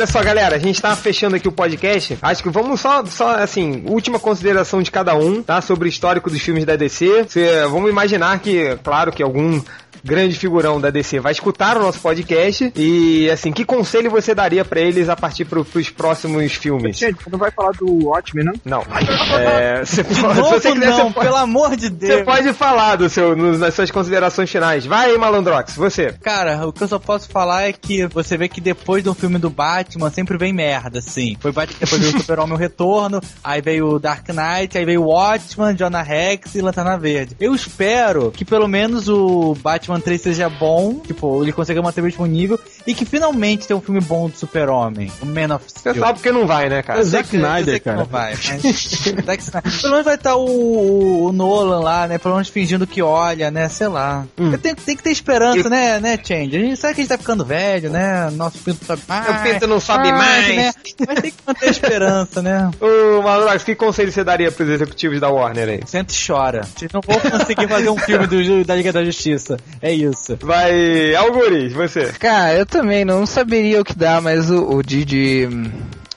Olha 0.00 0.06
só, 0.06 0.22
galera, 0.22 0.56
a 0.56 0.58
gente 0.58 0.80
tá 0.80 0.96
fechando 0.96 1.36
aqui 1.36 1.46
o 1.46 1.52
podcast. 1.52 2.16
Acho 2.22 2.42
que 2.42 2.48
vamos 2.48 2.80
só, 2.80 3.04
só 3.04 3.34
assim, 3.34 3.82
última 3.86 4.18
consideração 4.18 4.80
de 4.80 4.90
cada 4.90 5.14
um, 5.14 5.42
tá? 5.42 5.60
Sobre 5.60 5.86
o 5.86 5.90
histórico 5.90 6.30
dos 6.30 6.40
filmes 6.40 6.64
da 6.64 6.74
DC. 6.74 7.26
Cê- 7.28 7.66
vamos 7.68 7.90
imaginar 7.90 8.38
que, 8.38 8.78
claro, 8.82 9.12
que 9.12 9.22
algum 9.22 9.60
grande 10.04 10.36
figurão 10.36 10.80
da 10.80 10.90
DC 10.90 11.20
vai 11.20 11.32
escutar 11.32 11.76
o 11.76 11.80
nosso 11.80 12.00
podcast 12.00 12.72
e, 12.76 13.28
assim, 13.30 13.52
que 13.52 13.64
conselho 13.64 14.10
você 14.10 14.34
daria 14.34 14.64
pra 14.64 14.80
eles 14.80 15.08
a 15.08 15.16
partir 15.16 15.44
pro, 15.44 15.64
pros 15.64 15.90
próximos 15.90 16.52
filmes? 16.52 16.98
Gente, 16.98 17.18
não 17.30 17.38
vai 17.38 17.50
falar 17.50 17.72
do 17.72 18.06
Watchmen, 18.08 18.44
não? 18.44 18.54
Não. 18.64 18.84
É, 19.40 19.84
você 19.84 20.02
De 20.02 20.20
pode, 20.20 20.34
se 20.34 20.40
novo 20.40 20.50
você 20.50 20.72
quiser, 20.72 20.86
não, 20.86 20.96
você 20.96 21.14
pode, 21.14 21.26
pelo 21.26 21.36
amor 21.36 21.76
de 21.76 21.86
você 21.86 21.90
Deus. 21.90 22.22
pode 22.22 22.52
falar 22.52 22.96
do 22.96 23.08
seu, 23.08 23.36
nas 23.36 23.74
suas 23.74 23.90
considerações 23.90 24.50
finais. 24.50 24.84
Vai 24.84 25.10
aí, 25.10 25.18
Malandrox, 25.18 25.74
você. 25.76 26.12
Cara, 26.20 26.66
o 26.66 26.72
que 26.72 26.82
eu 26.82 26.88
só 26.88 26.98
posso 26.98 27.28
falar 27.28 27.68
é 27.68 27.72
que 27.72 28.06
você 28.06 28.36
vê 28.36 28.48
que 28.48 28.60
depois 28.60 29.02
de 29.02 29.08
um 29.08 29.14
filme 29.14 29.38
do 29.38 29.48
Batman 29.48 30.10
sempre 30.10 30.36
vem 30.36 30.52
merda, 30.52 30.98
assim. 30.98 31.36
Foi 31.40 31.52
Batman, 31.52 31.78
depois 31.80 32.00
veio 32.02 32.16
o 32.16 32.20
Super-Homem 32.20 32.54
o 32.54 32.58
Retorno, 32.58 33.20
aí 33.42 33.60
veio 33.60 33.86
o 33.88 33.98
Dark 33.98 34.26
Knight, 34.28 34.76
aí 34.76 34.84
veio 34.84 35.02
o 35.02 35.08
Watchman, 35.08 35.74
Jonah 35.74 36.02
Rex 36.02 36.54
e 36.54 36.60
Lanterna 36.60 36.98
Verde. 36.98 37.36
Eu 37.40 37.54
espero 37.54 38.30
que 38.30 38.44
pelo 38.44 38.68
menos 38.68 39.08
o 39.08 39.54
Batman 39.62 39.89
3 39.98 40.20
seja 40.20 40.48
bom, 40.48 41.00
tipo, 41.00 41.42
ele 41.42 41.52
consiga 41.52 41.80
manter 41.82 42.00
o 42.00 42.04
mesmo 42.04 42.26
nível 42.26 42.60
e 42.86 42.94
que 42.94 43.04
finalmente 43.04 43.66
tenha 43.66 43.76
um 43.76 43.80
filme 43.80 44.00
bom 44.00 44.28
do 44.28 44.36
Super-Homem, 44.36 45.10
o 45.22 45.26
Man 45.26 45.54
of 45.54 45.64
Você 45.66 45.78
Steel. 45.80 45.94
sabe 45.96 46.20
que 46.20 46.30
não 46.30 46.46
vai, 46.46 46.68
né, 46.68 46.82
cara? 46.82 47.00
É 47.00 47.04
Zack 47.04 47.24
Eu 47.24 47.30
sei 47.30 47.40
Snyder, 47.40 47.82
cara. 47.82 47.96
Não 47.98 48.04
vai, 48.06 48.30
mas... 48.34 48.62
Zack 49.26 49.42
Snyder. 49.42 49.80
Pelo 49.80 49.90
menos 49.92 50.04
vai 50.04 50.14
estar 50.14 50.36
o, 50.36 51.24
o 51.26 51.32
Nolan 51.32 51.80
lá, 51.80 52.06
né? 52.06 52.18
Pelo 52.18 52.34
menos 52.34 52.48
fingindo 52.48 52.86
que 52.86 53.02
olha, 53.02 53.50
né? 53.50 53.68
Sei 53.68 53.88
lá. 53.88 54.24
Hum. 54.38 54.52
Eu 54.52 54.58
tenho- 54.58 54.76
tem 54.76 54.96
que 54.96 55.02
ter 55.02 55.10
esperança, 55.10 55.68
né, 55.68 56.00
né, 56.00 56.18
Change? 56.22 56.56
A 56.56 56.60
gente 56.60 56.76
sabe 56.76 56.94
que 56.94 57.00
a 57.00 57.04
gente 57.04 57.08
tá 57.10 57.18
ficando 57.18 57.44
velho, 57.44 57.90
né? 57.90 58.30
Nosso 58.30 58.58
pinto 58.58 58.84
sobe 58.84 59.02
mais. 59.08 59.26
Meu 59.28 59.52
pinto 59.52 59.66
não 59.66 59.80
sobe 59.80 60.10
mais. 60.12 60.48
Né? 60.56 60.72
Mas 61.06 61.20
tem 61.20 61.30
que 61.30 61.36
manter 61.46 61.66
a 61.66 61.70
esperança, 61.70 62.42
né? 62.42 62.70
Ô, 62.80 63.22
Malandrox, 63.22 63.62
que 63.64 63.74
conselho 63.74 64.10
você 64.12 64.24
daria 64.24 64.50
pros 64.50 64.68
executivos 64.68 65.20
da 65.20 65.28
Warner 65.28 65.68
aí? 65.68 65.80
Senta 65.86 66.12
e 66.12 66.26
chora. 66.26 66.62
Vocês 66.76 66.90
não 66.92 67.00
vão 67.00 67.18
conseguir 67.20 67.68
fazer 67.68 67.88
um 67.90 67.96
filme 67.98 68.26
do, 68.26 68.64
da 68.64 68.74
Liga 68.74 68.92
da 68.92 69.04
Justiça. 69.04 69.56
É 69.82 69.92
isso. 69.92 70.36
Vai, 70.42 71.14
Algures, 71.14 71.72
você. 71.72 72.12
Cara, 72.18 72.54
eu 72.54 72.66
também 72.70 73.04
não 73.04 73.26
saberia 73.26 73.80
o 73.80 73.84
que 73.84 73.94
dá, 73.94 74.20
mas 74.20 74.50
o, 74.50 74.76
o 74.76 74.82
de, 74.82 75.04
de, 75.04 75.48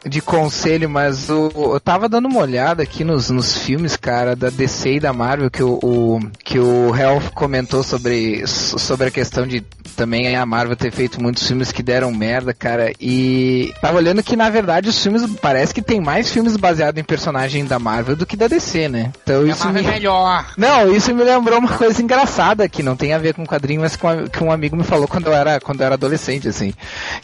de 0.06 0.22
conselho, 0.22 0.90
mas 0.90 1.30
o, 1.30 1.52
eu 1.74 1.80
tava 1.80 2.10
dando 2.10 2.28
uma 2.28 2.42
olhada 2.42 2.84
aqui 2.84 3.04
nos, 3.04 3.30
nos 3.30 3.58
filmes, 3.58 3.96
cara, 3.96 4.36
da 4.36 4.50
DC 4.50 4.96
e 4.96 5.00
da 5.00 5.14
Marvel, 5.14 5.50
que 5.50 5.64
o, 5.64 5.80
o- 5.82 6.20
que 6.44 6.60
o 6.60 6.96
Health 6.96 7.32
comentou 7.34 7.84
sobre, 7.84 8.46
sobre 8.48 9.08
a 9.08 9.12
questão 9.12 9.48
de 9.48 9.62
também 9.96 10.36
a 10.36 10.44
Marvel 10.46 10.76
ter 10.76 10.92
feito 10.92 11.22
muitos 11.22 11.46
filmes 11.48 11.72
que 11.72 11.84
deram 11.84 12.12
merda, 12.12 12.52
cara, 12.54 12.92
e 13.00 13.72
tava 13.80 13.98
olhando 13.98 14.24
que 14.24 14.36
na 14.36 14.50
verdade 14.50 14.90
os 14.90 15.02
filmes, 15.02 15.24
parece 15.40 15.72
que 15.74 15.84
tem 15.84 16.02
mais 16.02 16.32
filmes 16.32 16.58
baseados 16.58 17.00
em 17.00 17.04
personagem 17.04 17.64
da 17.64 17.78
Marvel 17.78 18.16
do 18.16 18.26
que 18.26 18.36
da 18.36 18.48
DC, 18.48 18.90
né? 18.90 19.12
Então 19.24 19.46
isso 19.46 19.70
me... 19.70 19.84
melhor. 19.84 20.48
Não, 20.58 20.92
isso 20.94 21.14
me 21.14 21.24
lembrou 21.24 21.60
uma 21.60 21.78
coisa 21.78 22.02
engraçada 22.02 22.68
que 22.68 22.82
não 22.82 22.96
tem 22.96 23.14
a 23.14 23.20
ver 23.20 23.36
com 23.36 23.46
quadrinho, 23.46 23.82
mas 23.82 23.96
com 23.96 24.08
a- 24.08 24.28
que 24.28 24.44
um 24.44 24.52
amigo 24.52 24.76
me 24.76 24.84
falou 24.84 25.08
quando 25.08 25.28
eu 25.28 25.34
era 25.34 25.60
quando 25.60 25.82
eu 25.82 25.86
era 25.86 25.96
adolescente, 25.96 26.48
assim, 26.48 26.74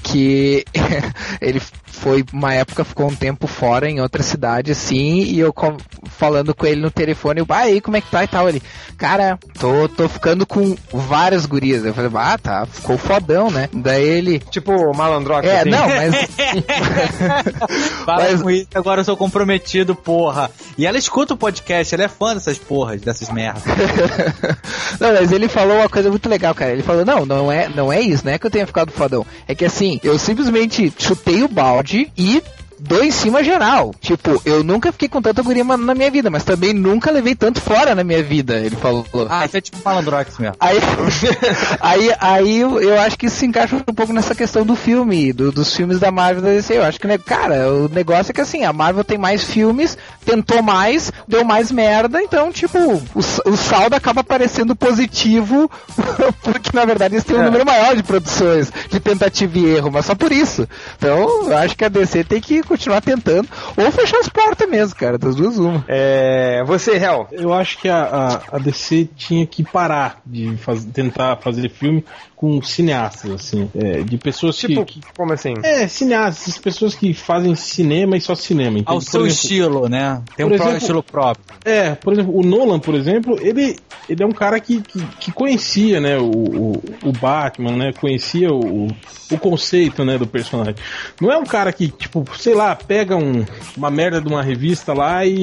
que 0.04 0.64
ele 1.42 1.60
foi 2.02 2.24
uma 2.32 2.54
época, 2.54 2.84
ficou 2.84 3.08
um 3.08 3.16
tempo 3.16 3.46
fora 3.46 3.90
em 3.90 4.00
outra 4.00 4.24
cidade, 4.24 4.72
assim, 4.72 5.22
e 5.24 5.40
eu 5.40 5.54
falando 6.18 6.54
com 6.56 6.66
ele 6.66 6.82
no 6.82 6.90
telefone, 6.90 7.42
eu, 7.42 7.46
ah, 7.50 7.58
aí, 7.60 7.82
como 7.82 7.98
é 7.98 8.02
que 8.02 8.10
tá 8.10 8.24
e 8.24 8.28
tal? 8.28 8.48
Ele, 8.48 8.62
cara, 8.98 9.38
tô, 9.60 9.88
tô 9.90 10.08
ficando 10.08 10.46
com 10.46 10.76
várias 10.94 11.46
gurias. 11.46 11.84
Eu 11.84 11.94
falei, 11.94 12.12
ah, 12.16 12.38
tá, 12.38 12.66
ficou 12.66 12.98
fodão, 12.98 13.52
né? 13.52 13.70
Daí 13.74 14.04
ele, 14.04 14.40
Tipo 14.40 14.72
o 14.72 14.96
malandrox, 14.96 15.48
é, 15.48 15.60
assim. 15.62 15.70
não, 15.70 15.88
mas 15.88 16.16
Para 18.06 18.24
Mas- 18.32 18.42
com 18.42 18.50
isso, 18.50 18.68
agora 18.76 19.02
eu 19.02 19.06
sou 19.06 19.18
comprometido, 19.18 19.96
porra. 19.96 20.50
E 20.78 20.86
ela 20.86 20.98
escuta 20.98 21.34
o 21.34 21.38
podcast, 21.38 21.94
ela 21.94 22.04
é 22.06 22.08
fã 22.08 22.34
dessas 22.34 22.58
porras, 22.58 23.02
dessas 23.02 23.30
merdas. 23.30 23.64
não, 25.00 25.14
mas 25.14 25.32
ele 25.32 25.48
falou 25.48 25.78
uma 25.78 25.90
coisa 25.90 26.10
muito 26.10 26.30
legal, 26.30 26.54
cara. 26.56 26.72
Ele 26.72 26.84
falou, 26.84 27.06
não, 27.06 27.26
não 27.26 27.52
é, 27.52 27.68
não 27.70 27.92
é 27.92 28.00
isso, 28.00 28.26
não 28.26 28.32
é 28.32 28.40
que 28.40 28.46
eu 28.46 28.52
tenha 28.52 28.66
ficado 28.66 28.92
fodão. 28.92 29.26
É 29.48 29.54
que 29.54 29.66
assim, 29.66 30.00
eu 30.04 30.18
simplesmente 30.18 30.94
chutei 30.98 31.44
o 31.44 31.48
balde 31.48 31.89
e 31.94 32.42
dou 32.80 33.04
em 33.04 33.12
cima 33.12 33.44
geral. 33.44 33.94
Tipo, 34.00 34.42
eu 34.46 34.64
nunca 34.64 34.92
fiquei 34.92 35.08
com 35.10 35.22
tanta 35.22 35.42
guria 35.42 35.64
na 35.64 35.94
minha 35.96 36.10
vida, 36.12 36.30
mas 36.30 36.44
também 36.44 36.74
nunca 36.74 37.12
levei 37.12 37.36
tanto 37.36 37.60
fora 37.62 37.94
na 37.96 38.04
minha 38.04 38.24
vida, 38.24 38.58
ele 38.60 38.76
falou. 38.76 39.06
Ah, 39.30 39.46
isso 39.46 39.58
é 39.58 39.62
tipo 39.62 39.78
malandrox 39.84 40.38
mesmo. 40.38 40.56
Aí, 40.60 40.78
aí, 41.80 42.12
aí 42.20 42.60
eu 42.60 43.00
acho 43.02 43.18
que 43.18 43.26
isso 43.28 43.38
se 43.38 43.46
encaixa 43.46 43.76
um 43.76 43.80
pouco 43.94 44.14
nessa 44.14 44.34
questão 44.36 44.66
do 44.66 44.76
filme, 44.76 45.32
do- 45.34 45.52
dos 45.52 45.76
filmes 45.76 46.00
da 46.00 46.12
Marvel 46.12 46.42
da 46.42 46.50
DC. 46.50 46.78
Eu 46.78 46.84
acho 46.84 47.00
que, 47.00 47.08
né, 47.08 47.18
cara, 47.18 47.72
o 47.74 47.88
negócio 47.90 48.32
é 48.32 48.34
que 48.34 48.42
assim, 48.42 48.64
a 48.64 48.74
Marvel 48.74 49.04
tem 49.04 49.18
mais 49.18 49.44
filmes, 49.44 49.98
tentou 50.26 50.62
mais, 50.62 51.12
deu 51.28 51.44
mais 51.44 51.72
merda, 51.72 52.22
então, 52.22 52.52
tipo, 52.52 52.78
o, 52.78 53.20
o 53.50 53.58
saldo 53.58 53.96
acaba 53.96 54.24
parecendo 54.24 54.76
positivo, 54.76 55.70
porque 56.44 56.70
na 56.74 56.86
verdade 56.86 57.16
eles 57.16 57.24
têm 57.24 57.38
um 57.38 57.44
número 57.44 57.66
maior 57.66 57.96
de 57.96 58.04
produções, 58.04 58.72
de 58.90 59.00
tentativa 59.00 59.58
e 59.58 59.66
erro, 59.76 59.92
mas 59.92 60.06
só 60.06 60.16
por 60.16 60.32
isso. 60.32 60.68
Então, 60.98 61.48
eu 61.50 61.58
acho 61.58 61.76
que 61.76 61.86
a 61.86 61.90
DC 61.90 62.24
tem 62.24 62.40
que 62.42 62.62
continuar 62.70 63.02
tentando, 63.02 63.50
ou 63.76 63.92
fechar 63.92 64.20
as 64.20 64.30
portas 64.30 64.70
mesmo, 64.70 64.96
cara, 64.96 65.18
das 65.18 65.36
duas 65.36 65.58
uma. 65.58 65.84
É, 65.88 66.64
você, 66.66 66.92
Hel. 66.98 67.28
Eu 67.32 67.52
acho 67.52 67.78
que 67.80 67.90
a, 67.90 68.04
a, 68.52 68.56
a 68.56 68.60
DC 68.60 69.10
tinha 69.18 69.46
que 69.46 69.64
parar 69.64 70.22
de 70.26 70.56
faz- 70.58 70.86
tentar 70.86 71.36
fazer 71.38 71.70
filme 71.70 72.06
com 72.40 72.62
cineastas, 72.62 73.30
assim, 73.32 73.70
é, 73.76 74.02
de 74.02 74.18
pessoas 74.18 74.56
Tipo, 74.56 74.86
que, 74.86 75.02
que- 75.02 75.08
como 75.14 75.34
assim? 75.34 75.56
É, 75.62 75.86
cineastas, 75.90 76.58
pessoas 76.58 76.96
que 76.96 77.14
fazem 77.14 77.54
cinema 77.54 78.16
e 78.16 78.22
só 78.22 78.34
cinema. 78.34 78.78
entende? 78.80 78.86
Ao 78.88 78.96
Por 78.96 79.02
seu 79.04 79.26
exemplo, 79.28 79.34
estilo, 79.44 79.90
né? 79.90 80.22
Tem 80.38 80.46
um 80.46 80.54
exemplo- 80.54 80.78
estilo 80.78 81.04
próprio. 81.04 81.44
É, 81.66 81.96
por 81.96 82.14
exemplo, 82.14 82.34
o 82.38 82.42
Nolan, 82.42 82.80
por 82.80 82.96
exemplo, 82.96 83.38
ele, 83.42 83.76
ele 84.08 84.24
é 84.24 84.26
um 84.26 84.32
cara 84.32 84.58
que, 84.62 84.80
que, 84.82 85.06
que 85.20 85.32
conhecia, 85.34 86.00
né, 86.00 86.18
o, 86.18 86.32
o, 86.32 86.84
o 87.04 87.12
Batman, 87.12 87.72
né, 87.76 87.92
conhecia 88.00 88.50
o, 88.54 88.88
o 89.30 89.38
conceito, 89.38 90.06
né, 90.06 90.18
do 90.18 90.26
personagem. 90.26 90.76
Não 91.20 91.30
é 91.30 91.38
um 91.38 91.44
cara 91.44 91.74
que, 91.74 91.90
tipo, 91.90 92.24
sei 92.38 92.56
lá, 92.56 92.74
pega 92.74 93.18
um, 93.18 93.44
uma 93.76 93.92
merda 93.92 94.22
de 94.22 94.30
uma 94.30 94.42
revista 94.42 94.94
lá 94.94 95.26
e, 95.26 95.34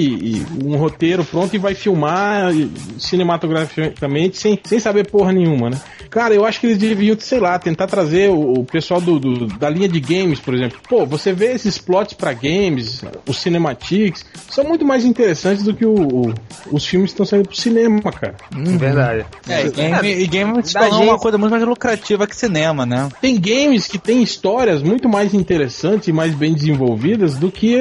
e 0.41 0.47
um 0.65 0.79
roteiro 0.79 1.23
pronto 1.27 1.55
e 1.55 1.59
vai 1.59 1.75
filmar 1.75 2.51
cinematograficamente 2.99 4.39
sem, 4.39 4.59
sem 4.65 4.79
saber 4.79 5.11
porra 5.11 5.33
nenhuma, 5.33 5.71
né. 5.71 5.81
Cara, 6.11 6.35
eu 6.35 6.45
acho 6.47 6.61
que 6.61 6.67
eles 6.67 6.79
deviam, 6.89 7.17
sei 7.19 7.41
lá, 7.41 7.59
tentar 7.59 7.87
trazer 7.87 8.31
o, 8.31 8.61
o 8.61 8.65
pessoal 8.65 9.01
do, 9.01 9.19
do- 9.19 9.47
da 9.47 9.69
linha 9.71 9.89
de 9.89 10.01
games, 10.01 10.41
por 10.41 10.55
exemplo. 10.55 10.79
Pô, 10.89 11.05
você 11.07 11.33
vê 11.33 11.53
esses 11.53 11.79
plots 11.79 12.15
pra 12.15 12.33
games, 12.33 13.03
os 13.29 13.39
cinematics, 13.39 14.25
são 14.51 14.65
muito 14.65 14.85
mais 14.85 15.05
interessantes 15.05 15.65
do 15.65 15.75
que 15.75 15.85
o, 15.85 15.95
o- 15.95 16.35
os 16.71 16.85
filmes 16.87 17.11
que 17.11 17.15
estão 17.15 17.27
saindo 17.27 17.49
pro 17.49 17.57
cinema, 17.57 18.01
cara. 18.13 18.35
Verdade. 18.53 19.27
É, 19.49 19.67
e 19.67 19.71
game, 19.71 20.09
e 20.23 20.27
game 20.27 20.67
se 20.67 20.73
tornou 20.75 21.03
uma 21.03 21.13
gente- 21.13 21.23
coisa 21.23 21.39
muito 21.39 21.51
mais 21.53 21.65
lucrativa 21.65 22.27
que 22.27 22.37
cinema, 22.37 22.85
né? 22.87 23.09
Tem 23.21 23.39
games 23.39 23.87
que 23.87 23.99
têm 23.99 24.23
histórias 24.23 24.83
muito 24.83 25.09
mais 25.09 25.35
interessantes 25.35 26.09
e 26.09 26.13
mais 26.13 26.35
bem 26.35 26.53
desenvolvidas 26.55 27.37
do 27.37 27.51
que 27.51 27.77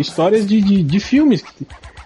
histórias 0.00 0.46
de, 0.46 0.60
de, 0.60 0.82
de 0.82 1.00
filmes 1.00 1.42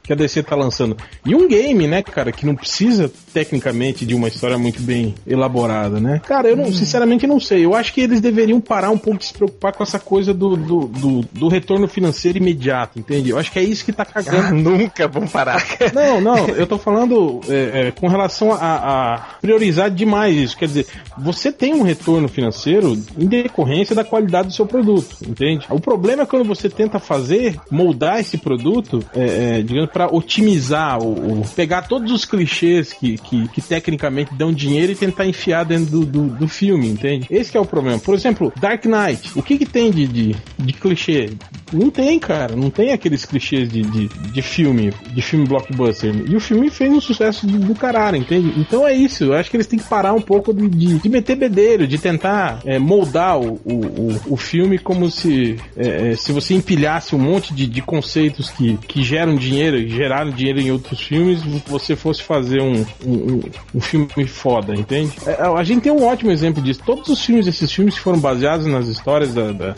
que, 0.03 0.13
a 0.13 0.17
DC 0.17 0.43
tá 0.43 0.57
lançando. 0.57 0.97
E 1.25 1.35
um 1.35 1.49
game, 1.49 1.87
né, 1.87 2.03
cara, 2.03 2.33
que 2.33 2.47
não 2.47 2.55
precisa 2.55 3.11
tecnicamente 3.33 4.05
de 4.05 4.15
uma 4.15 4.29
história 4.29 4.59
muito 4.59 4.83
bem 4.83 5.15
elaborada, 5.27 6.01
né? 6.01 6.21
Cara, 6.27 6.49
eu 6.49 6.57
não, 6.57 6.73
sinceramente 6.73 7.27
não 7.27 7.41
sei. 7.41 7.65
Eu 7.65 7.75
acho 7.75 7.93
que 7.93 8.01
eles 8.01 8.21
deveriam 8.21 8.61
parar 8.61 8.91
um 8.91 8.99
pouco 8.99 9.19
de 9.19 9.27
se 9.27 9.33
preocupar 9.33 9.73
com 9.73 9.83
essa 9.83 9.99
coisa 9.99 10.35
do, 10.35 10.57
do, 10.57 10.87
do, 10.87 11.21
do 11.33 11.49
retorno 11.49 11.89
financeiro 11.89 12.39
imediato, 12.39 12.99
entende? 12.99 13.31
Eu 13.31 13.39
acho 13.39 13.51
que 13.51 13.59
é 13.59 13.63
isso 13.63 13.85
que 13.85 13.93
tá 13.93 14.05
cagando. 14.05 14.55
Nunca 14.71 15.09
vão 15.09 15.27
parar. 15.27 15.63
Não, 15.93 16.21
não, 16.21 16.49
eu 16.49 16.67
tô 16.67 16.79
falando 16.79 17.41
é, 17.49 17.89
é, 17.89 17.91
com 17.91 18.09
relação 18.09 18.53
a, 18.53 19.15
a 19.15 19.19
priorizar 19.41 19.91
demais 19.91 20.37
isso. 20.37 20.57
Quer 20.57 20.67
dizer, 20.67 20.87
você 21.19 21.53
tem 21.53 21.75
um 21.75 21.83
retorno 21.83 22.29
financeiro 22.29 22.99
em 23.19 23.27
decorrência 23.27 23.95
da 23.95 24.05
qualidade 24.05 24.49
do 24.49 24.55
seu 24.55 24.67
produto, 24.67 25.17
entende? 25.27 25.67
O 25.69 25.81
problema 25.81 26.23
é 26.23 26.27
quando 26.27 26.45
você 26.45 26.69
tenta 26.69 26.99
fazer, 26.99 27.59
moldar 27.71 28.21
esse 28.21 28.39
produto, 28.39 29.05
é, 29.15 29.59
é, 29.59 29.63
digamos, 29.63 29.91
para 29.93 30.07
otimizar, 30.07 30.99
o, 30.99 31.43
pegar 31.55 31.83
todos 31.83 32.11
os 32.13 32.25
clichês 32.25 32.93
que, 32.93 33.19
que, 33.19 33.49
que 33.49 33.61
tecnicamente 33.61 34.35
dão 34.35 34.53
dinheiro 34.53 34.93
e 34.93 34.95
tentar 34.95 35.27
enfiar 35.27 35.65
dentro 35.65 35.87
do, 35.87 36.07
do, 36.07 36.27
do 36.29 36.49
filme, 36.49 36.89
entende? 36.89 37.27
Esse 37.31 37.57
é 37.57 37.61
o 37.61 37.65
problema. 37.65 37.99
Por 37.99 38.15
exemplo, 38.15 38.53
Dark 38.61 38.85
Knight, 38.85 39.31
o 39.37 39.43
que 39.43 39.59
que 39.59 39.67
tem 39.67 39.91
de, 39.91 40.07
de, 40.07 40.37
de 40.59 40.73
clichê? 40.73 41.31
Não 41.73 41.91
tem, 41.91 42.19
cara, 42.19 42.55
não 42.55 42.71
tem 42.71 42.93
aqueles 42.93 43.25
clichês 43.25 43.69
de, 43.69 43.83
de, 43.83 44.09
de 44.09 44.43
filme, 44.43 44.93
de 45.13 45.23
filme 45.23 45.47
blockbuster. 45.47 46.15
E 46.29 46.37
o 46.37 46.41
filme 46.41 46.71
fez 46.71 46.93
um 46.93 47.01
sucesso 47.01 47.47
do, 47.47 47.59
do 47.59 47.75
caralho, 47.75 48.17
entende? 48.17 48.53
Então 48.59 48.87
é 48.87 48.95
isso, 48.95 49.25
eu 49.25 49.35
acho 49.35 49.51
que 49.51 49.57
eles 49.57 49.67
têm 49.67 49.79
que 49.79 49.89
parar 49.89 50.13
um 50.13 50.21
pouco 50.21 50.53
de, 50.53 50.69
de, 50.69 50.99
de 50.99 51.09
meter 51.09 51.37
bedelho, 51.37 51.87
de 51.87 51.99
tentar 51.99 52.61
é, 52.65 52.79
moldar 52.79 53.39
o, 53.39 53.61
o, 53.65 53.75
o, 53.75 54.21
o 54.31 54.37
filme 54.37 54.79
como 54.79 55.11
se, 55.11 55.57
é, 55.77 56.11
é, 56.13 56.17
se 56.17 56.33
você 56.33 56.55
empilhasse 56.55 57.15
um 57.15 57.19
monte 57.19 57.55
de, 57.55 57.67
de 57.67 57.81
conceitos 57.81 58.51
que, 58.51 58.77
que 58.89 59.03
geram 59.03 59.35
dinheiro, 59.37 59.82
geraram 59.89 60.31
dinheiro 60.31 60.61
em 60.61 60.71
outros 60.71 61.01
filmes, 61.01 61.41
você 61.67 61.95
fosse 61.97 62.23
fazer 62.23 62.61
um, 62.61 62.85
um, 63.05 63.13
um- 63.15 63.43
um 63.77 63.81
filme 63.81 64.27
foda, 64.27 64.75
entende? 64.75 65.13
É, 65.27 65.43
a 65.43 65.63
gente 65.65 65.83
tem 65.83 65.93
um 65.93 66.05
ótimo 66.05 66.31
exemplo 66.31 66.63
disso. 66.63 66.81
Todos 66.85 67.09
os 67.09 67.25
filmes, 67.25 67.47
esses 67.47 67.73
filmes 67.73 67.95
que 67.95 68.01
foram 68.01 68.19
baseados 68.19 68.67
nas 68.67 68.87
histórias 68.89 69.33
da- 69.35 69.53
da, 69.53 69.75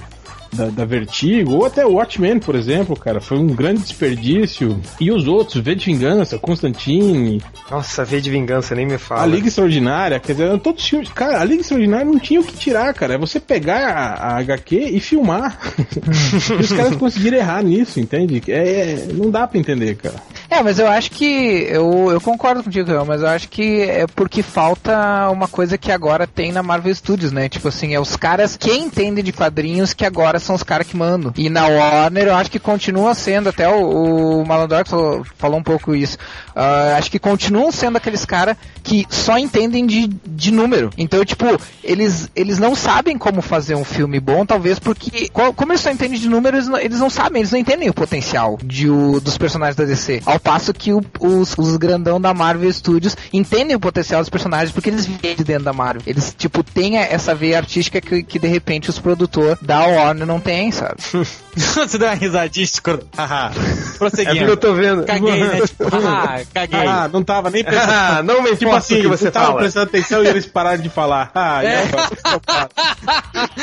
da, 0.54 0.66
da 0.66 0.84
Vertigo, 0.84 1.54
ou 1.54 1.66
até 1.66 1.84
o 1.84 1.94
Watchmen, 1.94 2.38
por 2.38 2.54
exemplo, 2.54 2.96
cara, 2.96 3.20
foi 3.20 3.38
um 3.38 3.46
grande 3.48 3.82
desperdício. 3.82 4.80
E 5.00 5.10
os 5.10 5.26
outros, 5.26 5.62
V 5.62 5.74
de 5.74 5.86
Vingança, 5.86 6.38
Constantine, 6.38 7.42
Nossa, 7.70 8.04
V 8.04 8.20
de 8.20 8.30
vingança, 8.30 8.74
nem 8.74 8.86
me 8.86 8.98
fala. 8.98 9.22
a 9.22 9.26
Liga 9.26 9.48
Extraordinária, 9.48 10.20
quer 10.20 10.32
dizer, 10.32 10.58
todos 10.60 10.86
filmes. 10.86 11.08
Cara, 11.10 11.40
a 11.40 11.44
Liga 11.44 11.60
Extraordinária 11.60 12.04
não 12.06 12.18
tinha 12.18 12.40
o 12.40 12.44
que 12.44 12.54
tirar, 12.56 12.92
cara. 12.94 13.14
É 13.14 13.18
você 13.18 13.38
pegar 13.40 13.88
a, 13.88 14.34
a 14.34 14.38
HQ 14.38 14.76
e 14.76 15.00
filmar. 15.00 15.58
e 16.58 16.62
os 16.62 16.72
caras 16.72 16.96
conseguiram 16.96 17.38
errar 17.38 17.62
nisso, 17.62 18.00
entende? 18.00 18.42
É, 18.48 18.52
é- 18.58 19.06
não 19.12 19.30
dá 19.30 19.46
pra 19.46 19.58
entender, 19.58 19.96
cara. 19.96 20.14
É, 20.50 20.62
mas 20.62 20.78
eu 20.78 20.86
acho 20.86 21.10
que. 21.10 21.66
Eu, 21.68 22.10
eu 22.12 22.20
concordo 22.20 22.62
contigo, 22.62 22.90
mas 23.04 23.22
eu 23.22 23.28
acho 23.28 23.48
que 23.48 23.82
é 23.82 24.06
porque 24.06 24.42
falta 24.42 25.28
uma 25.30 25.48
coisa 25.48 25.76
que 25.76 25.90
agora 25.90 26.26
tem 26.26 26.52
na 26.52 26.62
Marvel 26.62 26.94
Studios, 26.94 27.32
né? 27.32 27.48
Tipo 27.48 27.68
assim, 27.68 27.94
é 27.94 28.00
os 28.00 28.14
caras 28.14 28.56
que 28.56 28.70
entendem 28.70 29.24
de 29.24 29.32
quadrinhos 29.32 29.92
que 29.92 30.04
agora 30.04 30.38
são 30.44 30.54
os 30.54 30.62
caras 30.62 30.86
que 30.86 30.96
mandam. 30.96 31.32
E 31.36 31.48
na 31.48 31.66
Warner 31.66 32.28
eu 32.28 32.34
acho 32.36 32.50
que 32.50 32.58
continua 32.58 33.14
sendo, 33.14 33.48
até 33.48 33.68
o, 33.68 34.40
o 34.40 34.46
Malandrox 34.46 34.90
falou, 34.90 35.24
falou 35.36 35.58
um 35.58 35.62
pouco 35.62 35.94
isso. 35.94 36.16
Ah, 36.54 36.96
acho 36.98 37.10
que 37.10 37.18
continuam 37.18 37.72
sendo 37.72 37.96
aqueles 37.96 38.24
caras 38.24 38.56
que 38.82 39.06
só 39.08 39.38
entendem 39.38 39.86
de, 39.86 40.08
de 40.26 40.52
número. 40.52 40.90
Então, 40.96 41.24
tipo, 41.24 41.44
eles, 41.82 42.28
eles 42.36 42.58
não 42.58 42.74
sabem 42.74 43.16
como 43.18 43.40
fazer 43.42 43.74
um 43.74 43.84
filme 43.84 44.20
bom, 44.20 44.44
talvez 44.46 44.78
porque. 44.78 45.28
co- 45.32 45.52
Como 45.52 45.72
eles 45.72 45.80
só 45.80 45.90
entendem 45.90 46.18
de 46.18 46.28
números, 46.28 46.58
eles 46.60 46.68
não- 46.68 46.78
eles 46.78 47.00
não 47.00 47.10
sabem, 47.10 47.40
eles 47.40 47.50
não 47.52 47.58
entendem 47.58 47.88
o 47.88 47.94
potencial 47.94 48.58
de, 48.62 48.88
o- 48.90 49.20
dos 49.20 49.36
personagens 49.38 49.76
da 49.76 49.84
DC. 49.84 50.22
Ao 50.26 50.38
passo 50.38 50.72
que 50.72 50.92
o- 50.92 51.02
os, 51.20 51.54
os 51.56 51.76
grandão 51.76 52.20
da 52.20 52.32
Marvel 52.34 52.72
Studios 52.72 53.16
entendem 53.32 53.74
o 53.74 53.80
potencial 53.80 54.20
dos 54.20 54.28
personagens 54.30 54.70
porque 54.72 54.90
eles 54.90 55.06
vêm 55.06 55.34
de 55.34 55.44
dentro 55.44 55.64
da 55.64 55.72
Marvel. 55.72 56.02
Eles, 56.06 56.34
tipo, 56.36 56.62
têm 56.62 56.98
essa 56.98 57.34
veia 57.34 57.56
artística 57.58 58.00
que, 58.00 58.22
que 58.22 58.38
de 58.38 58.46
repente 58.48 58.90
os 58.90 58.98
produtores 58.98 59.58
da 59.62 59.80
Warner 59.86 60.26
não 60.26 60.33
têm, 60.40 60.70
sabe? 60.72 60.96
Você 61.74 61.98
deu 61.98 62.08
uma 62.08 62.14
risadinha 62.14 62.64
escrota. 62.64 63.06
Haha. 63.16 63.50
É 63.50 63.54
porque 63.54 63.98
Prosseguindo. 63.98 64.50
eu 64.50 64.56
tô 64.56 64.74
vendo. 64.74 65.04
Caguei, 65.04 65.40
né? 65.44 65.60
Tipo, 65.66 65.84
ah, 66.06 66.40
caguei. 66.52 66.80
Ah, 66.86 67.08
não 67.12 67.22
tava 67.22 67.50
nem 67.50 67.62
prestando 67.64 67.92
Ah, 67.92 68.22
não 68.22 68.42
me 68.42 68.56
Tipo 68.56 68.74
assim, 68.74 69.00
que 69.02 69.08
você 69.08 69.30
tava 69.30 69.46
fala. 69.46 69.58
prestando 69.58 69.86
atenção 69.86 70.22
e 70.24 70.26
eles 70.26 70.46
pararam 70.46 70.82
de 70.82 70.88
falar. 70.88 71.30
Ah, 71.34 71.62
e 71.62 71.66
É. 71.66 71.82
agora? 72.24 72.68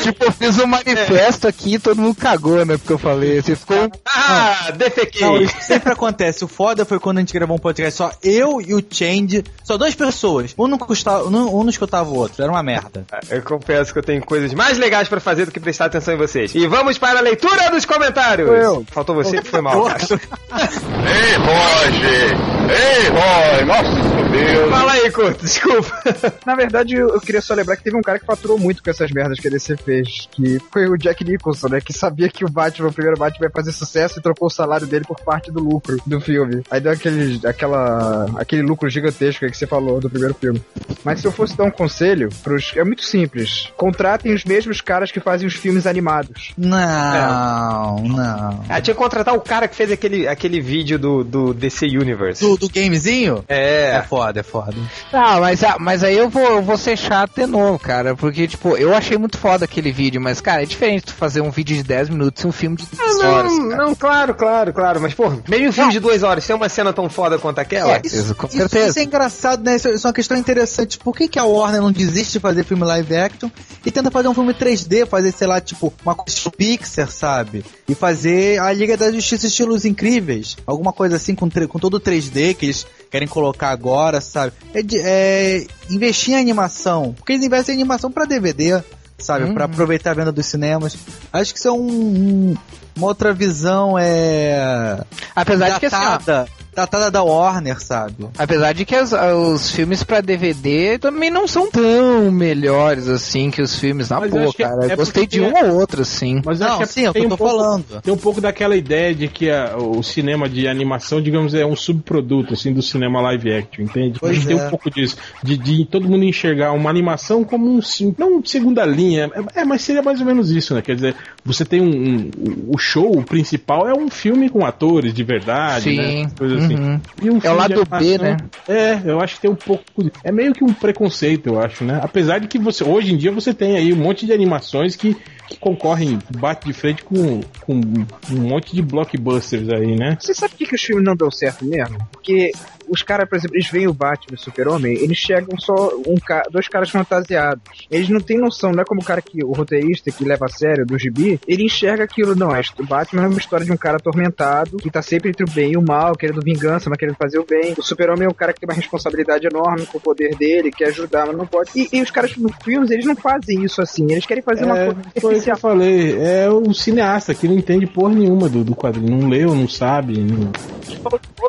tipo, 0.02 0.24
eu 0.24 0.32
fiz 0.32 0.58
um 0.58 0.66
manifesto 0.66 1.46
aqui 1.48 1.74
e 1.74 1.78
todo 1.78 2.00
mundo 2.00 2.14
cagou, 2.14 2.64
né? 2.64 2.76
Porque 2.76 2.92
eu 2.92 2.98
falei. 2.98 3.40
Você 3.40 3.56
ficou. 3.56 3.90
Ah, 4.06 4.70
defequei. 4.76 5.20
Não, 5.22 5.40
isso 5.40 5.54
sempre 5.60 5.92
acontece. 5.92 6.44
O 6.44 6.48
foda 6.48 6.84
foi 6.84 6.98
quando 6.98 7.18
a 7.18 7.20
gente 7.20 7.32
gravou 7.32 7.56
um 7.56 7.60
podcast 7.60 7.96
só 7.96 8.10
eu 8.22 8.60
e 8.60 8.74
o 8.74 8.82
Change, 8.90 9.44
só 9.64 9.76
duas 9.76 9.94
pessoas. 9.94 10.54
Um 10.58 10.66
não, 10.66 10.78
custava, 10.78 11.24
um, 11.24 11.58
um 11.58 11.62
não 11.62 11.70
escutava 11.70 12.08
o 12.08 12.14
outro, 12.16 12.42
era 12.42 12.50
uma 12.50 12.62
merda. 12.62 13.04
Eu 13.30 13.42
confesso 13.42 13.92
que 13.92 13.98
eu 13.98 14.02
tenho 14.02 14.24
coisas 14.24 14.52
mais 14.54 14.78
legais 14.78 15.08
pra 15.08 15.20
fazer 15.20 15.46
do 15.46 15.52
que 15.52 15.60
prestar 15.60 15.86
atenção 15.86 16.14
em 16.14 16.16
vocês. 16.18 16.54
E 16.54 16.66
vamos 16.66 16.98
para 16.98 17.18
a 17.18 17.22
leitura 17.22 17.70
dos 17.70 17.81
comentários. 17.86 18.48
Eu. 18.48 18.84
Faltou 18.90 19.14
você, 19.14 19.42
foi 19.42 19.60
mal. 19.60 19.88
Ei, 19.88 21.36
Roger! 21.36 22.36
Ei, 22.72 23.10
boy, 23.10 23.64
nossa 23.66 24.22
Deus. 24.32 24.70
Fala 24.70 24.92
aí, 24.92 25.10
Couto, 25.10 25.44
desculpa. 25.44 26.02
Na 26.46 26.54
verdade, 26.54 26.94
eu 26.94 27.12
eu 27.12 27.20
queria 27.20 27.40
só 27.40 27.54
lembrar 27.54 27.76
que 27.76 27.84
teve 27.84 27.96
um 27.96 28.02
cara 28.02 28.18
que 28.18 28.26
faturou 28.26 28.58
muito 28.58 28.82
com 28.82 28.90
essas 28.90 29.10
merdas 29.10 29.38
que 29.38 29.46
a 29.46 29.50
DC 29.50 29.76
fez, 29.76 30.28
que 30.30 30.58
foi 30.72 30.88
o 30.88 30.96
Jack 30.96 31.24
Nicholson, 31.24 31.68
né? 31.68 31.80
Que 31.80 31.92
sabia 31.92 32.28
que 32.28 32.44
o 32.44 32.48
Batman, 32.48 32.88
o 32.88 32.92
primeiro 32.92 33.18
Batman, 33.18 33.46
ia 33.46 33.50
fazer 33.50 33.72
sucesso 33.72 34.18
e 34.18 34.22
trocou 34.22 34.48
o 34.48 34.50
salário 34.50 34.86
dele 34.86 35.04
por 35.06 35.20
parte 35.20 35.50
do 35.50 35.60
lucro 35.60 35.98
do 36.06 36.20
filme. 36.20 36.62
Aí 36.70 36.80
deu 36.80 36.92
aquele, 36.92 37.40
aquela, 37.46 38.26
aquele 38.36 38.62
lucro 38.62 38.88
gigantesco 38.88 39.44
aí 39.44 39.50
que 39.50 39.56
você 39.56 39.66
falou 39.66 40.00
do 40.00 40.08
primeiro 40.08 40.34
filme. 40.34 40.62
Mas 41.04 41.20
se 41.20 41.26
eu 41.26 41.32
fosse 41.32 41.56
dar 41.56 41.64
um 41.64 41.70
conselho, 41.70 42.28
pros, 42.42 42.72
é 42.76 42.84
muito 42.84 43.04
simples. 43.04 43.68
Contratem 43.76 44.32
os 44.34 44.44
mesmos 44.44 44.80
caras 44.80 45.10
que 45.10 45.20
fazem 45.20 45.46
os 45.46 45.54
filmes 45.54 45.86
animados. 45.86 46.52
Não, 46.56 47.96
não. 48.04 48.64
Ah, 48.68 48.80
tinha 48.80 48.94
que 48.94 49.00
contratar 49.00 49.34
o 49.34 49.40
cara 49.40 49.66
que 49.68 49.74
fez 49.76 49.90
aquele, 49.90 50.26
aquele 50.28 50.60
vídeo 50.60 50.98
do, 50.98 51.24
do 51.24 51.54
DC 51.54 51.86
Universe. 51.86 52.42
Do, 52.42 52.56
do 52.56 52.68
gamezinho? 52.68 53.44
É 53.48 53.96
É. 53.96 54.02
foda, 54.02 54.40
é 54.40 54.42
foda. 54.42 54.74
Ah, 55.12 55.38
mas, 55.40 55.62
ah, 55.64 55.76
mas 55.78 56.02
aí 56.04 56.16
eu 56.16 56.28
vou, 56.28 56.42
eu 56.42 56.62
vou 56.62 56.76
ser 56.78 56.96
chato 56.96 57.32
de 57.36 57.46
novo, 57.46 57.78
cara. 57.78 58.14
Porque, 58.14 58.46
tipo, 58.46 58.76
eu 58.76 58.94
achei 58.94 59.16
muito 59.18 59.38
foda 59.38 59.64
aquele 59.64 59.90
vídeo, 59.92 60.20
mas, 60.20 60.40
cara, 60.40 60.62
é 60.62 60.66
diferente 60.66 61.06
tu 61.06 61.14
fazer 61.14 61.40
um 61.40 61.50
vídeo 61.50 61.76
de 61.76 61.82
10 61.82 62.08
minutos 62.10 62.42
e 62.42 62.46
um 62.46 62.52
filme 62.52 62.76
de 62.76 62.86
10 62.86 63.00
Ah, 63.20 63.28
horas. 63.28 63.52
não, 63.52 63.68
cara. 63.68 63.84
não, 63.84 63.94
claro, 63.94 64.34
claro, 64.34 64.72
claro. 64.72 65.00
Mas, 65.00 65.14
pô, 65.14 65.30
mesmo 65.48 65.68
um 65.68 65.72
filme 65.72 65.92
de 65.92 66.00
duas 66.00 66.22
horas, 66.22 66.46
tem 66.46 66.54
uma 66.54 66.68
cena 66.68 66.92
tão 66.92 67.08
foda 67.08 67.38
quanto 67.38 67.58
aquela? 67.58 68.00
Isso, 68.04 68.16
Isso, 68.16 68.34
com 68.34 68.46
isso- 68.46 68.56
certeza. 68.58 68.88
isso 68.90 68.98
é 68.98 69.02
engraçado, 69.02 69.62
né? 69.64 69.76
Isso, 69.76 69.88
isso 69.88 70.06
é 70.06 70.08
uma 70.08 70.14
questão 70.14 70.36
interessante. 70.36 70.91
Por 70.98 71.14
que, 71.16 71.28
que 71.28 71.38
a 71.38 71.44
Warner 71.44 71.80
não 71.82 71.92
desiste 71.92 72.32
de 72.34 72.40
fazer 72.40 72.64
filme 72.64 72.84
live 72.84 73.16
action 73.16 73.50
e 73.84 73.90
tenta 73.90 74.10
fazer 74.10 74.28
um 74.28 74.34
filme 74.34 74.52
3D, 74.54 75.06
fazer, 75.06 75.32
sei 75.32 75.46
lá, 75.46 75.60
tipo, 75.60 75.92
uma 76.04 76.14
coisa 76.14 76.30
estilo 76.36 76.52
Pixar, 76.56 77.10
sabe? 77.10 77.64
E 77.88 77.94
fazer 77.94 78.60
a 78.60 78.72
Liga 78.72 78.96
da 78.96 79.10
Justiça 79.12 79.46
estilos 79.46 79.84
incríveis. 79.84 80.56
Alguma 80.66 80.92
coisa 80.92 81.16
assim 81.16 81.34
com, 81.34 81.48
com 81.50 81.78
todo 81.78 81.94
o 81.94 82.00
3D 82.00 82.54
que 82.54 82.66
eles 82.66 82.86
querem 83.10 83.28
colocar 83.28 83.70
agora, 83.70 84.20
sabe? 84.20 84.52
É, 84.74 84.82
de- 84.82 85.00
é 85.00 85.66
investir 85.90 86.34
em 86.34 86.38
animação. 86.40 87.12
Porque 87.16 87.32
eles 87.32 87.44
investem 87.44 87.74
em 87.74 87.78
animação 87.78 88.10
pra 88.10 88.24
DVD, 88.24 88.82
sabe? 89.18 89.52
Pra 89.54 89.64
aproveitar 89.66 90.12
a 90.12 90.14
venda 90.14 90.32
dos 90.32 90.46
cinemas. 90.46 90.96
Acho 91.32 91.52
que 91.52 91.58
isso 91.58 91.68
é 91.68 91.72
um- 91.72 91.76
um- 91.80 92.54
uma 92.96 93.06
outra 93.06 93.32
visão, 93.32 93.98
é 93.98 95.02
Apesar 95.34 95.66
de 95.74 95.80
que 95.80 95.86
assim, 95.86 95.96
ó, 96.30 96.61
datada, 96.74 97.10
da 97.10 97.22
Warner, 97.22 97.80
sabe? 97.80 98.26
Apesar 98.38 98.72
de 98.72 98.84
que 98.84 98.94
as- 98.94 99.12
os 99.12 99.70
filmes 99.70 100.02
pra 100.02 100.20
DVD 100.20 100.98
também 100.98 101.30
não 101.30 101.46
são 101.46 101.70
tão 101.70 102.30
melhores 102.30 103.08
assim 103.08 103.50
que 103.50 103.60
os 103.60 103.78
filmes 103.78 104.08
na 104.08 104.20
Mas 104.20 104.32
eu 104.34 104.40
boa, 104.40 104.52
é- 104.58 104.62
cara. 104.62 104.86
é 104.88 104.92
Eu 104.92 104.96
gostei 104.96 105.26
de 105.26 105.40
um 105.40 105.52
ou 105.52 105.74
outro, 105.78 106.02
assim. 106.02 106.40
Mas 106.44 106.60
eu 106.60 106.66
Não, 106.66 106.74
acho 106.76 106.86
que 106.86 106.92
sim, 106.92 107.06
é 107.06 107.12
tem 107.12 107.22
eu 107.22 107.26
um 107.26 107.30
tô 107.30 107.36
pouco, 107.36 107.56
falando. 107.56 107.84
Tem 108.02 108.14
um 108.14 108.16
pouco 108.18 108.40
daquela 108.40 108.74
ideia 108.76 109.14
de 109.14 109.28
que 109.28 109.50
a- 109.50 109.76
o 109.76 110.02
cinema 110.02 110.48
de 110.48 110.66
animação, 110.66 111.20
digamos, 111.20 111.54
é 111.54 111.64
um 111.66 111.76
subproduto 111.76 112.54
assim 112.54 112.72
do 112.72 112.82
cinema 112.82 113.20
live 113.20 113.52
action, 113.52 113.84
entende? 113.84 114.18
Pois 114.18 114.32
a 114.32 114.34
gente 114.34 114.46
tem 114.46 114.58
é. 114.58 114.64
um 114.66 114.70
pouco 114.70 114.90
disso, 114.90 115.16
de, 115.42 115.56
de 115.56 115.84
todo 115.84 116.08
mundo 116.08 116.24
enxergar 116.24 116.72
uma 116.72 116.88
animação 116.90 117.44
como 117.44 117.66
um 117.70 117.80
não 118.18 118.44
segunda 118.44 118.84
linha, 118.84 119.30
é, 119.54 119.60
é, 119.60 119.64
mas 119.64 119.82
seria 119.82 120.02
mais 120.02 120.20
ou 120.20 120.26
menos 120.26 120.50
isso, 120.50 120.74
né? 120.74 120.82
Quer 120.82 120.94
dizer, 120.94 121.14
você 121.44 121.64
tem 121.64 121.80
um, 121.80 121.86
um- 121.88 122.30
o 122.68 122.78
show 122.78 123.10
o 123.18 123.22
principal 123.22 123.88
é 123.88 123.92
um 123.94 124.08
filme 124.08 124.48
com 124.48 124.64
atores 124.64 125.12
de 125.12 125.22
verdade, 125.22 125.84
Sim, 125.90 125.96
né? 125.96 126.30
Coisa 126.38 126.61
assim. 126.64 126.74
uhum. 126.74 127.00
E 127.22 127.30
um 127.30 127.40
É 127.42 127.50
o 127.50 127.56
lado 127.56 127.84
B, 127.98 128.18
né? 128.18 128.36
É, 128.68 129.00
eu 129.04 129.20
acho 129.20 129.36
que 129.36 129.42
tem 129.42 129.50
um 129.50 129.54
pouco. 129.54 129.84
É 130.24 130.32
meio 130.32 130.52
que 130.52 130.64
um 130.64 130.72
preconceito, 130.72 131.48
eu 131.48 131.60
acho, 131.60 131.84
né? 131.84 132.00
Apesar 132.02 132.38
de 132.38 132.48
que 132.48 132.58
você. 132.58 132.84
Hoje 132.84 133.12
em 133.12 133.16
dia 133.16 133.32
você 133.32 133.52
tem 133.52 133.76
aí 133.76 133.92
um 133.92 133.96
monte 133.96 134.26
de 134.26 134.32
animações 134.32 134.96
que 134.96 135.16
concorrem, 135.58 136.18
bate 136.36 136.66
de 136.66 136.72
frente 136.72 137.02
com, 137.04 137.40
com 137.60 137.74
um 137.74 138.40
monte 138.40 138.74
de 138.74 138.82
blockbusters 138.82 139.68
aí, 139.70 139.96
né? 139.96 140.16
Você 140.20 140.34
sabe 140.34 140.52
por 140.52 140.58
que, 140.58 140.66
que 140.66 140.74
os 140.74 140.82
filmes 140.82 141.04
não 141.04 141.16
dão 141.16 141.30
certo 141.30 141.64
mesmo? 141.64 141.98
Porque 142.10 142.52
os 142.88 143.02
caras, 143.02 143.28
por 143.28 143.36
exemplo, 143.36 143.56
eles 143.56 143.70
veem 143.70 143.88
o 143.88 143.94
Batman 143.94 144.32
e 144.32 144.34
o 144.34 144.38
Super-Homem, 144.38 144.94
eles 144.94 145.16
chegam 145.16 145.58
só 145.58 145.92
um 146.06 146.16
ca 146.16 146.42
dois 146.50 146.68
caras 146.68 146.90
fantasiados. 146.90 147.62
Eles 147.90 148.08
não 148.08 148.20
têm 148.20 148.38
noção, 148.38 148.72
não 148.72 148.82
é 148.82 148.84
como 148.84 149.00
o 149.00 149.04
cara 149.04 149.22
que, 149.22 149.42
o 149.44 149.52
roteirista 149.52 150.10
que 150.10 150.24
leva 150.24 150.46
a 150.46 150.48
sério 150.48 150.84
do 150.84 150.98
gibi, 150.98 151.40
ele 151.46 151.64
enxerga 151.64 152.04
aquilo, 152.04 152.34
não, 152.34 152.54
é, 152.54 152.60
o 152.78 152.84
Batman 152.84 153.24
é 153.24 153.28
uma 153.28 153.38
história 153.38 153.64
de 153.64 153.72
um 153.72 153.76
cara 153.76 153.96
atormentado, 153.96 154.76
que 154.76 154.90
tá 154.90 155.00
sempre 155.00 155.30
entre 155.30 155.44
o 155.44 155.50
bem 155.50 155.72
e 155.72 155.76
o 155.76 155.82
mal, 155.82 156.14
querendo 156.14 156.40
vingança, 156.42 156.90
mas 156.90 156.98
querendo 156.98 157.16
fazer 157.16 157.38
o 157.38 157.46
bem. 157.46 157.74
O 157.78 157.82
Super-Homem 157.82 158.24
é 158.24 158.28
um 158.28 158.34
cara 158.34 158.52
que 158.52 158.60
tem 158.60 158.68
uma 158.68 158.76
responsabilidade 158.76 159.46
enorme 159.46 159.86
com 159.86 159.98
o 159.98 160.00
poder 160.00 160.34
dele, 160.36 160.70
quer 160.70 160.88
ajudar, 160.88 161.26
mas 161.26 161.36
não 161.36 161.46
pode. 161.46 161.70
E, 161.74 161.88
e 161.92 162.02
os 162.02 162.10
caras 162.10 162.36
nos 162.36 162.52
filmes, 162.62 162.90
eles 162.90 163.06
não 163.06 163.16
fazem 163.16 163.64
isso 163.64 163.80
assim, 163.80 164.10
eles 164.10 164.26
querem 164.26 164.42
fazer 164.42 164.64
uma 164.64 164.78
É, 164.78 164.94
coisa 165.20 165.41
foi 165.44 165.52
o 165.52 165.56
que 165.56 165.58
eu 165.58 165.70
falei. 165.70 166.18
É 166.20 166.48
o 166.50 166.72
cineasta 166.72 167.34
que 167.34 167.48
não 167.48 167.56
entende 167.56 167.86
porra 167.86 168.14
nenhuma 168.14 168.48
do, 168.48 168.62
do 168.64 168.74
quadrinho. 168.74 169.16
Não 169.18 169.28
leu, 169.28 169.54
não 169.54 169.68
sabe, 169.68 170.18
não, 170.18 170.50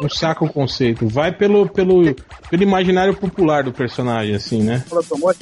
não 0.02 0.10
saca 0.10 0.44
o 0.44 0.50
conceito. 0.52 1.08
Vai 1.08 1.32
pelo, 1.32 1.68
pelo, 1.68 2.14
pelo 2.50 2.64
imaginário 2.64 3.14
popular 3.16 3.64
do 3.64 3.72
personagem, 3.72 4.36
assim, 4.36 4.62
né? 4.64 4.84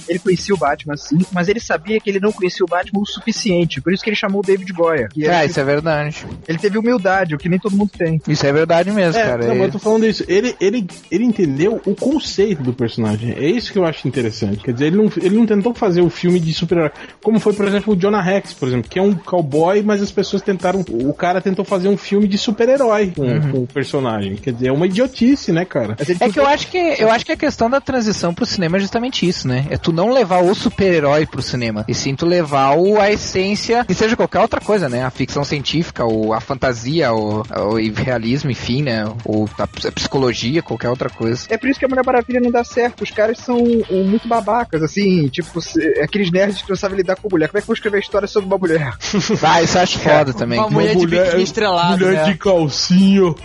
Ele 0.08 0.20
conhecia 0.20 0.54
o 0.54 0.58
Batman 0.58 0.98
sim, 0.98 1.20
mas 1.32 1.48
ele 1.48 1.60
sabia 1.60 2.00
que 2.00 2.10
ele 2.10 2.20
não 2.20 2.32
conhecia 2.32 2.64
o 2.66 2.70
Batman 2.70 3.02
o 3.02 3.06
suficiente. 3.06 3.82
Por 3.82 3.94
isso 3.94 4.04
que 4.04 4.10
ele 4.10 4.16
chamou 4.18 4.42
o 4.42 4.46
David 4.46 4.72
Goya. 4.74 5.08
Que 5.10 5.28
Ah, 5.28 5.46
isso 5.46 5.60
é 5.60 5.64
verdade. 5.64 6.26
ele 6.48 6.58
teve 6.58 6.78
humildade, 6.78 7.36
o 7.36 7.38
que 7.38 7.50
nem 7.50 7.60
todo 7.60 7.76
mundo 7.76 7.92
tem. 7.98 8.22
Isso 8.28 8.46
é 8.46 8.52
verdade 8.52 8.92
mesmo, 8.92 9.20
É, 9.20 9.24
cara. 9.26 9.48
não, 9.48 9.56
mas 9.56 9.62
É- 9.62 9.66
eu 9.68 9.72
tô 9.72 9.80
falando 9.80 10.06
isso. 10.06 10.24
Ele, 10.28 10.56
ele, 10.60 10.88
ele 11.10 11.24
entendeu 11.26 11.82
o 11.86 11.96
conceito 11.96 12.62
do 12.64 12.74
personagem. 12.74 13.32
É 13.34 13.46
isso 13.50 13.72
que 13.72 13.80
eu 13.80 13.86
acho 13.86 14.08
interessante. 14.08 14.58
Quer 14.64 14.74
dizer, 14.74 14.88
ele 14.88 14.98
não, 14.98 15.12
ele 15.22 15.36
não 15.36 15.46
tentou 15.46 15.74
fazer 15.74 16.02
o 16.02 16.10
filme 16.10 16.40
de 16.40 16.54
super-herói. 16.54 16.92
Como 17.24 17.40
foi, 17.40 17.54
por 17.54 17.66
exemplo, 17.68 17.94
o 17.94 17.98
Jonah 17.98 18.22
Rex, 18.32 18.54
por 18.54 18.68
exemplo, 18.68 18.90
que 18.90 18.98
é 19.00 19.02
um 19.02 19.14
cowboy, 19.14 19.82
mas 19.84 20.02
as 20.02 20.12
pessoas 20.12 20.42
tentaram. 20.42 20.84
O 20.90 21.14
cara 21.14 21.42
tentou 21.42 21.66
fazer 21.66 21.88
um 21.90 21.98
filme 21.98 22.28
de 22.28 22.38
super-herói 22.38 23.12
com, 23.16 23.22
Uhum. 23.24 23.52
com 23.52 23.58
o 23.64 23.68
personagem. 23.68 24.36
Quer 24.36 24.54
dizer, 24.54 24.68
é 24.68 24.72
uma 24.72 24.86
idiotice, 24.86 25.52
né, 25.52 25.66
cara? 25.66 25.96
É 26.20 26.30
que 26.30 26.40
eu 26.40 26.46
acho 26.48 26.68
que 26.70 26.78
eu 26.78 27.10
acho 27.12 27.26
que 27.26 27.32
a 27.32 27.38
questão 27.38 27.70
da 27.70 27.82
transição 27.82 28.34
pro 28.34 28.46
cinema 28.46 28.78
é 28.78 28.80
justamente 28.80 29.28
isso, 29.28 29.48
né? 29.48 29.66
É 29.70 29.78
tu 29.78 29.92
não 29.92 30.10
levar 30.12 30.42
o 30.44 30.54
super-herói 30.56 31.26
pro 31.26 31.42
cinema, 31.42 31.84
e 31.88 31.94
sim 31.94 32.16
tu 32.16 32.26
levar 32.26 32.76
o, 32.78 33.00
a 33.00 33.12
essência, 33.12 33.86
e 33.90 33.94
seja 33.94 34.16
qualquer 34.16 34.40
outra 34.40 34.62
coisa, 34.62 34.88
né? 34.90 35.04
A 35.04 35.10
ficção 35.10 35.44
científica, 35.44 36.06
ou 36.06 36.34
a 36.34 36.40
fantasia, 36.40 37.12
ou 37.12 37.44
o 37.56 37.76
realismo, 37.94 38.52
enfim, 38.52 38.82
né? 38.84 39.06
Ou 39.26 39.50
a 39.58 39.68
ps- 39.68 39.86
a 39.88 39.92
psicologia, 39.92 40.62
qualquer 40.62 40.90
outra 40.90 41.10
coisa. 41.10 41.46
É 41.50 41.58
por 41.58 41.70
isso 41.70 41.80
que 41.80 41.86
a 41.86 41.88
Mulher 41.90 42.06
Maravilha 42.06 42.40
não 42.40 42.52
dá 42.52 42.64
certo. 42.64 43.04
Os 43.04 43.12
caras 43.12 43.38
são 43.40 43.58
um, 43.58 44.04
muito 44.06 44.28
babacas, 44.28 44.82
assim, 44.84 45.28
tipo, 45.28 45.60
aqueles 46.04 46.32
nerds 46.32 46.62
que 46.62 46.70
não 46.70 46.76
sabem 46.76 46.98
lidar 46.98 47.16
com 47.16 47.28
mulher. 47.30 47.48
Como 47.50 47.58
é 47.58 47.62
que 47.62 47.68
vão 47.68 47.74
escrever 47.74 48.00
história 48.00 48.21
sobre 48.28 48.48
uma 48.48 48.58
mulher? 48.58 48.94
Ah, 49.44 49.62
isso 49.62 49.78
eu 49.78 49.82
acho 49.82 50.00
foda 50.00 50.34
também. 50.34 50.60
Uma 50.60 50.70
mulher 50.70 50.96
de 50.96 51.08
biquíni 51.08 51.44
estrelado, 51.44 52.06
mulher 52.06 52.26
né? 52.26 52.32
de 52.32 52.38
calcinha. 52.38 53.34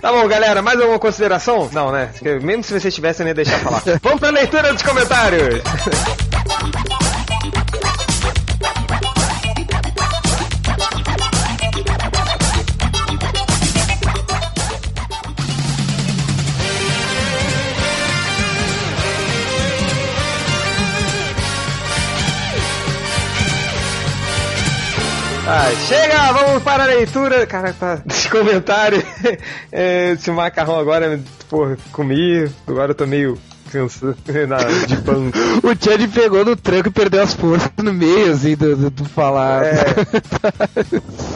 Tá 0.00 0.12
bom, 0.12 0.26
galera, 0.28 0.62
mais 0.62 0.80
alguma 0.80 0.98
consideração? 0.98 1.68
Não, 1.72 1.90
né? 1.90 2.10
Mesmo 2.42 2.62
se 2.62 2.78
vocês 2.78 2.94
tivessem, 2.94 3.24
eu 3.24 3.26
nem 3.26 3.30
ia 3.30 3.34
deixar 3.34 3.58
falar. 3.60 3.82
Vamos 4.02 4.20
pra 4.20 4.30
leitura 4.30 4.72
dos 4.72 4.82
comentários! 4.82 5.62
Ah, 25.54 25.70
chega, 25.86 26.32
vamos 26.32 26.62
para 26.62 26.84
a 26.84 26.86
leitura. 26.86 27.46
Cara, 27.46 27.74
tá. 27.74 28.00
Esse 28.08 28.26
comentário. 28.30 29.02
É, 29.70 30.12
esse 30.12 30.30
macarrão 30.30 30.78
agora, 30.78 31.20
porra, 31.50 31.76
comi. 31.92 32.50
Agora 32.66 32.92
eu 32.92 32.94
tô 32.94 33.06
meio 33.06 33.38
cansado 33.70 34.16
na- 34.48 34.56
de 34.86 34.96
pão. 35.02 35.30
O 35.62 35.84
Chad 35.84 36.00
pegou 36.08 36.42
no 36.42 36.56
tranco 36.56 36.88
e 36.88 36.92
perdeu 36.92 37.22
as 37.22 37.34
forças 37.34 37.70
no 37.82 37.92
meio, 37.92 38.32
assim, 38.32 38.56
do, 38.56 38.74
do, 38.76 38.90
do 38.90 39.04
falar. 39.04 39.64
É. 39.66 39.74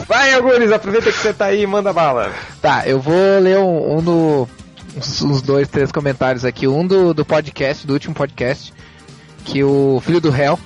Vai, 0.07 0.33
Algures, 0.33 0.71
aproveita 0.71 1.11
que 1.11 1.17
você 1.19 1.31
tá 1.31 1.45
aí 1.45 1.61
e 1.61 1.67
manda 1.67 1.93
bala. 1.93 2.31
Tá, 2.59 2.87
eu 2.87 2.99
vou 2.99 3.39
ler 3.39 3.59
um, 3.59 3.97
um 3.97 4.01
do. 4.01 4.49
Uns, 4.97 5.21
uns 5.21 5.41
dois, 5.43 5.67
três 5.67 5.91
comentários 5.91 6.43
aqui. 6.43 6.67
Um 6.67 6.87
do, 6.87 7.13
do 7.13 7.23
podcast, 7.23 7.85
do 7.85 7.93
último 7.93 8.15
podcast, 8.15 8.73
que 9.45 9.63
o 9.63 10.01
filho 10.03 10.19
do 10.19 10.31
réu 10.31 10.57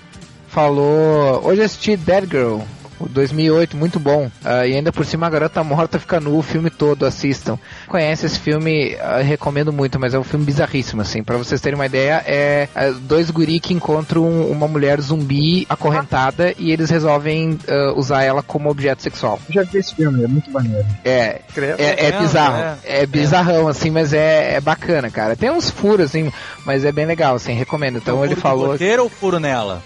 falou. 0.47 1.41
Hoje 1.45 1.62
assisti 1.64 1.97
Dead 1.97 2.30
Girl. 2.30 2.62
O 3.06 3.10
2008, 3.10 3.76
muito 3.78 3.99
bom. 3.99 4.30
Ah, 4.43 4.66
e 4.66 4.76
ainda 4.76 4.91
por 4.91 5.06
cima 5.06 5.28
a 5.28 5.30
garota 5.30 5.64
morta 5.64 5.99
fica 5.99 6.20
nu 6.20 6.38
o 6.38 6.41
filme 6.41 6.70
todo, 6.70 7.06
assistam. 7.06 7.58
Conhece 7.88 8.26
esse 8.26 8.39
filme, 8.39 8.95
ah, 9.02 9.22
recomendo 9.22 9.72
muito, 9.72 9.99
mas 9.99 10.14
é 10.14 10.20
um 10.20 10.24
filme 10.24 10.45
bizarríssimo, 10.45 11.02
assim. 11.02 11.24
Pra 11.24 11.38
vocês 11.38 11.60
terem 11.62 11.76
uma 11.76 11.86
ideia, 11.86 12.24
é 12.26 12.68
ah, 12.76 12.89
dois 13.02 13.30
guri 13.30 13.60
que 13.60 13.74
encontram 13.74 14.24
uma 14.49 14.68
mulher 14.68 14.99
zumbi 15.02 15.66
acorrentada 15.70 16.54
e 16.58 16.72
eles 16.72 16.89
resolvem 16.89 17.58
ah, 17.68 17.93
usar 17.95 18.24
ela 18.24 18.41
como 18.43 18.70
objeto 18.70 19.02
sexual. 19.02 19.39
Já 19.49 19.64
vi 19.64 19.78
esse 19.78 19.95
filme, 19.95 20.24
é 20.24 20.28
muito 20.28 20.52
maneiro. 20.52 20.86
É, 21.04 21.41
é, 21.58 21.76
é 21.78 22.06
É, 22.08 22.20
bizarro. 22.20 22.78
É, 22.84 23.06
bizarrão, 23.06 23.68
assim, 23.68 23.89
mas 23.89 24.14
é, 24.14 24.56
é 24.56 24.62
bacana, 24.62 25.10
cara. 25.10 25.36
Tem 25.36 25.49
uns 25.49 25.70
furos, 25.70 26.06
assim, 26.08 26.32
mas 26.66 26.86
é 26.86 26.91
bem 26.91 27.06
legal, 27.06 27.36
assim, 27.36 27.54
recomendo. 27.54 27.97
Então 27.97 28.20
O 28.20 28.26
ele 28.26 28.36
furo 28.36 28.41
falou. 28.41 28.68
roteiro 28.68 29.04
ou 29.04 29.10
furo 29.10 29.39
nela? 29.39 29.82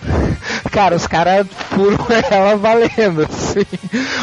Cara, 0.75 0.93
os 0.95 1.07
caras 1.07 1.47
furam 1.69 1.97
ela 2.29 2.57
valendo, 2.57 3.21
assim. 3.23 3.65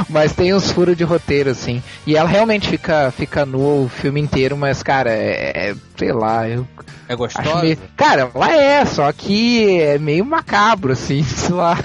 Mas 0.09 0.34
tem 0.34 0.53
uns 0.53 0.70
furos 0.70 0.94
de 0.96 1.03
roteiro, 1.03 1.48
assim. 1.50 1.82
E 2.07 2.14
ela 2.14 2.28
realmente 2.28 2.68
fica, 2.68 3.11
fica 3.11 3.46
nua 3.46 3.84
o 3.84 3.88
filme 3.88 4.20
inteiro, 4.20 4.55
mas, 4.57 4.82
cara, 4.82 5.11
é. 5.11 5.70
é- 5.70 5.74
sei 5.96 6.12
lá, 6.12 6.46
eu 6.48 6.66
É 7.09 7.16
gostosa? 7.16 7.62
meio. 7.62 7.78
Cara, 7.96 8.30
ela 8.34 8.53
é, 8.55 8.84
só 8.84 9.11
que 9.12 9.80
é 9.80 9.96
meio 9.98 10.24
macabro, 10.26 10.92
assim, 10.92 11.22
sei 11.24 11.55
lá. 11.55 11.76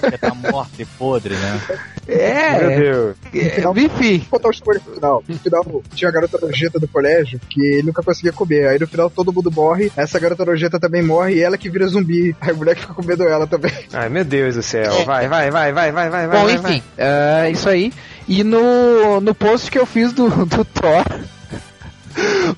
Porque 0.00 0.18
tá 0.18 0.34
morta 0.34 0.82
e 0.82 0.84
podre, 0.84 1.34
né? 1.36 1.60
É, 2.08 2.58
Meu 2.58 2.80
Deus. 2.80 3.16
é, 3.34 3.84
enfim. 3.84 4.18
Vou 4.30 4.38
contar 4.38 4.48
o 4.48 4.52
spoiler 4.52 4.82
no 4.86 4.94
final. 4.94 5.24
No 5.28 5.38
final, 5.38 5.82
tinha 5.94 6.08
a 6.08 6.12
garota 6.12 6.38
nojenta 6.40 6.78
do 6.80 6.88
colégio 6.88 7.38
que 7.50 7.60
ele 7.60 7.88
nunca 7.88 8.02
conseguia 8.02 8.32
comer. 8.32 8.66
Aí 8.68 8.78
no 8.78 8.86
final 8.86 9.10
todo 9.10 9.32
mundo 9.32 9.50
morre, 9.50 9.92
essa 9.94 10.18
garota 10.18 10.44
nojenta 10.44 10.80
também 10.80 11.02
morre 11.02 11.34
e 11.34 11.42
ela 11.42 11.58
que 11.58 11.68
vira 11.68 11.86
zumbi. 11.86 12.34
Aí 12.40 12.52
o 12.52 12.56
moleque 12.56 12.80
fica 12.80 12.94
com 12.94 13.04
medo 13.04 13.24
dela 13.24 13.46
também. 13.46 13.72
Ai, 13.92 14.08
meu 14.08 14.24
Deus 14.24 14.54
do 14.54 14.62
céu. 14.62 15.04
Vai, 15.04 15.28
vai, 15.28 15.50
vai, 15.50 15.72
vai, 15.72 15.92
vai, 15.92 16.08
vai, 16.10 16.26
vai. 16.26 16.40
Bom, 16.40 16.46
vai, 16.46 16.54
enfim, 16.54 16.82
é 16.96 17.50
isso 17.50 17.68
aí. 17.68 17.92
E 18.26 18.42
no, 18.42 19.20
no 19.20 19.34
post 19.34 19.70
que 19.70 19.78
eu 19.78 19.86
fiz 19.86 20.12
do, 20.12 20.28
do 20.46 20.64
Thor, 20.64 21.04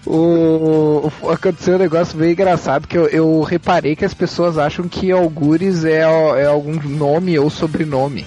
o, 0.06 1.10
o- 1.22 1.30
aconteceu 1.30 1.74
um 1.76 1.78
negócio 1.78 2.16
bem 2.18 2.32
engraçado 2.32 2.86
que 2.86 2.96
eu, 2.96 3.06
eu 3.08 3.40
reparei 3.42 3.94
que 3.96 4.04
as 4.04 4.14
pessoas 4.14 4.58
acham 4.58 4.88
que 4.88 5.10
Algures 5.10 5.84
é, 5.84 6.00
é 6.00 6.46
algum 6.46 6.74
nome 6.88 7.38
ou 7.38 7.50
sobrenome. 7.50 8.26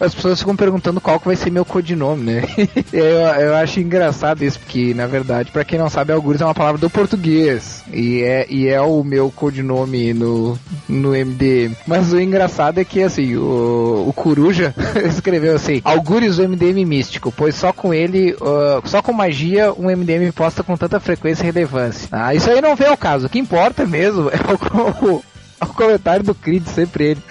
As 0.00 0.14
pessoas 0.14 0.38
ficam 0.38 0.56
perguntando 0.56 1.00
qual 1.00 1.18
que 1.18 1.26
vai 1.26 1.36
ser 1.36 1.50
meu 1.50 1.64
codinome, 1.64 2.22
né? 2.22 2.42
eu, 2.92 3.02
eu 3.04 3.56
acho 3.56 3.80
engraçado 3.80 4.42
isso, 4.42 4.58
porque 4.60 4.94
na 4.94 5.06
verdade, 5.06 5.50
pra 5.50 5.64
quem 5.64 5.78
não 5.78 5.88
sabe, 5.90 6.12
Algures 6.12 6.40
é 6.40 6.44
uma 6.44 6.54
palavra 6.54 6.80
do 6.80 6.88
português. 6.88 7.82
E 7.92 8.22
é, 8.22 8.46
e 8.48 8.68
é 8.68 8.80
o 8.80 9.02
meu 9.04 9.30
codinome 9.30 10.12
no, 10.14 10.58
no 10.88 11.10
MDM. 11.10 11.74
Mas 11.86 12.12
o 12.12 12.20
engraçado 12.20 12.78
é 12.78 12.84
que 12.84 13.02
assim, 13.02 13.36
o, 13.36 14.06
o 14.08 14.12
Coruja 14.12 14.74
escreveu 15.08 15.54
assim: 15.56 15.80
Algures 15.84 16.38
o 16.38 16.48
MDM 16.48 16.84
místico, 16.84 17.32
pois 17.32 17.54
só 17.54 17.72
com 17.72 17.92
ele, 17.92 18.36
ah, 18.40 18.80
só 18.84 19.02
com 19.02 19.12
magia, 19.12 19.65
um 19.72 19.90
MDM 19.90 20.32
posta 20.32 20.62
com 20.62 20.76
tanta 20.76 21.00
frequência 21.00 21.42
e 21.42 21.46
relevância. 21.46 22.08
Ah, 22.12 22.34
isso 22.34 22.50
aí 22.50 22.60
não 22.60 22.76
vem 22.76 22.88
ao 22.88 22.96
caso. 22.96 23.26
O 23.26 23.30
que 23.30 23.38
importa 23.38 23.84
mesmo 23.86 24.28
é 24.30 24.36
o, 24.36 25.14
o, 25.14 25.24
o 25.60 25.66
comentário 25.74 26.24
do 26.24 26.34
Creed, 26.34 26.66
sempre 26.66 27.04
ele. 27.04 27.22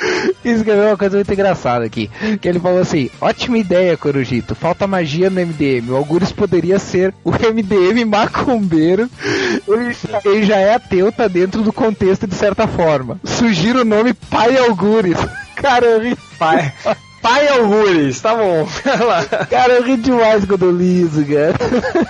E 0.44 0.50
escreveu 0.52 0.88
uma 0.88 0.98
coisa 0.98 1.18
muito 1.18 1.32
engraçada 1.32 1.86
aqui. 1.86 2.10
Que 2.42 2.48
ele 2.48 2.60
falou 2.60 2.80
assim: 2.80 3.10
ótima 3.22 3.58
ideia, 3.58 3.98
Corujito. 3.98 4.56
Falta 4.56 4.88
magia 4.88 5.30
no 5.30 5.42
MDM. 5.42 5.90
O 5.90 5.96
Algures 5.96 6.32
poderia 6.32 6.80
ser 6.80 7.14
o 7.24 7.32
MDM 7.32 8.06
macumbeiro. 8.06 9.10
Ele, 9.68 9.96
ele 10.26 10.46
já 10.46 10.58
é 10.58 10.76
ateu, 10.76 11.12
tá 11.12 11.28
dentro 11.28 11.62
do 11.62 11.72
contexto 11.72 12.28
de 12.28 12.36
certa 12.36 12.68
forma. 12.68 13.20
Sugiro 13.24 13.82
o 13.82 13.86
nome 13.86 14.14
Pai 14.14 14.58
Algures. 14.58 15.18
Cara, 15.56 15.86
eu 15.86 16.02
ri. 16.02 16.18
Pai, 16.38 16.74
pai 17.26 17.48
Algures, 17.48 18.22
tá 18.22 18.36
bom. 18.36 18.68
Cara, 19.50 19.74
eu 19.74 19.84
ri 19.84 19.98
demais 19.98 20.46
quando 20.46 20.66
eu 20.66 20.72
li 20.72 21.02
isso, 21.02 21.26
cara. 21.26 21.56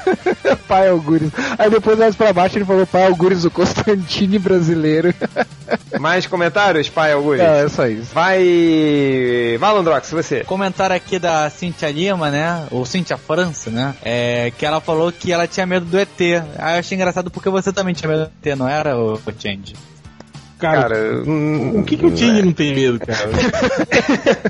Pai 0.67 0.89
Algures. 0.89 1.31
Aí 1.57 1.69
depois 1.69 1.97
mais 1.97 2.15
pra 2.15 2.33
baixo 2.33 2.57
ele 2.57 2.65
falou 2.65 2.85
Pai 2.85 3.05
Algures, 3.05 3.45
o 3.45 3.51
Constantine 3.51 4.37
brasileiro. 4.37 5.13
Mais 5.99 6.27
comentários, 6.27 6.89
pai 6.89 7.13
Algures? 7.13 7.41
Não, 7.41 7.53
é 7.53 7.69
só 7.69 7.87
isso. 7.87 8.13
Vai. 8.13 9.57
Valandrox, 9.59 10.11
você. 10.11 10.43
Comentário 10.43 10.95
aqui 10.95 11.17
da 11.17 11.49
Cintia 11.49 11.89
Lima, 11.89 12.29
né? 12.29 12.67
Ou 12.69 12.85
Cintia 12.85 13.17
França, 13.17 13.71
né? 13.71 13.95
É, 14.03 14.51
que 14.57 14.65
ela 14.65 14.81
falou 14.81 15.11
que 15.11 15.31
ela 15.31 15.47
tinha 15.47 15.65
medo 15.65 15.85
do 15.85 15.97
ET. 15.97 16.09
Aí 16.19 16.75
eu 16.75 16.79
achei 16.79 16.95
engraçado 16.95 17.31
porque 17.31 17.49
você 17.49 17.71
também 17.71 17.93
tinha 17.93 18.09
medo 18.09 18.25
do 18.25 18.49
ET, 18.49 18.57
não 18.57 18.67
era, 18.67 18.97
o 18.97 19.19
Change? 19.39 19.73
Cara, 20.57 20.81
Cara, 20.89 21.21
o 21.25 21.83
que, 21.83 21.97
que 21.97 22.05
o 22.05 22.15
Change 22.17 22.41
não 22.41 22.53
tem 22.53 22.73
medo, 22.73 22.97
cara? 22.99 23.29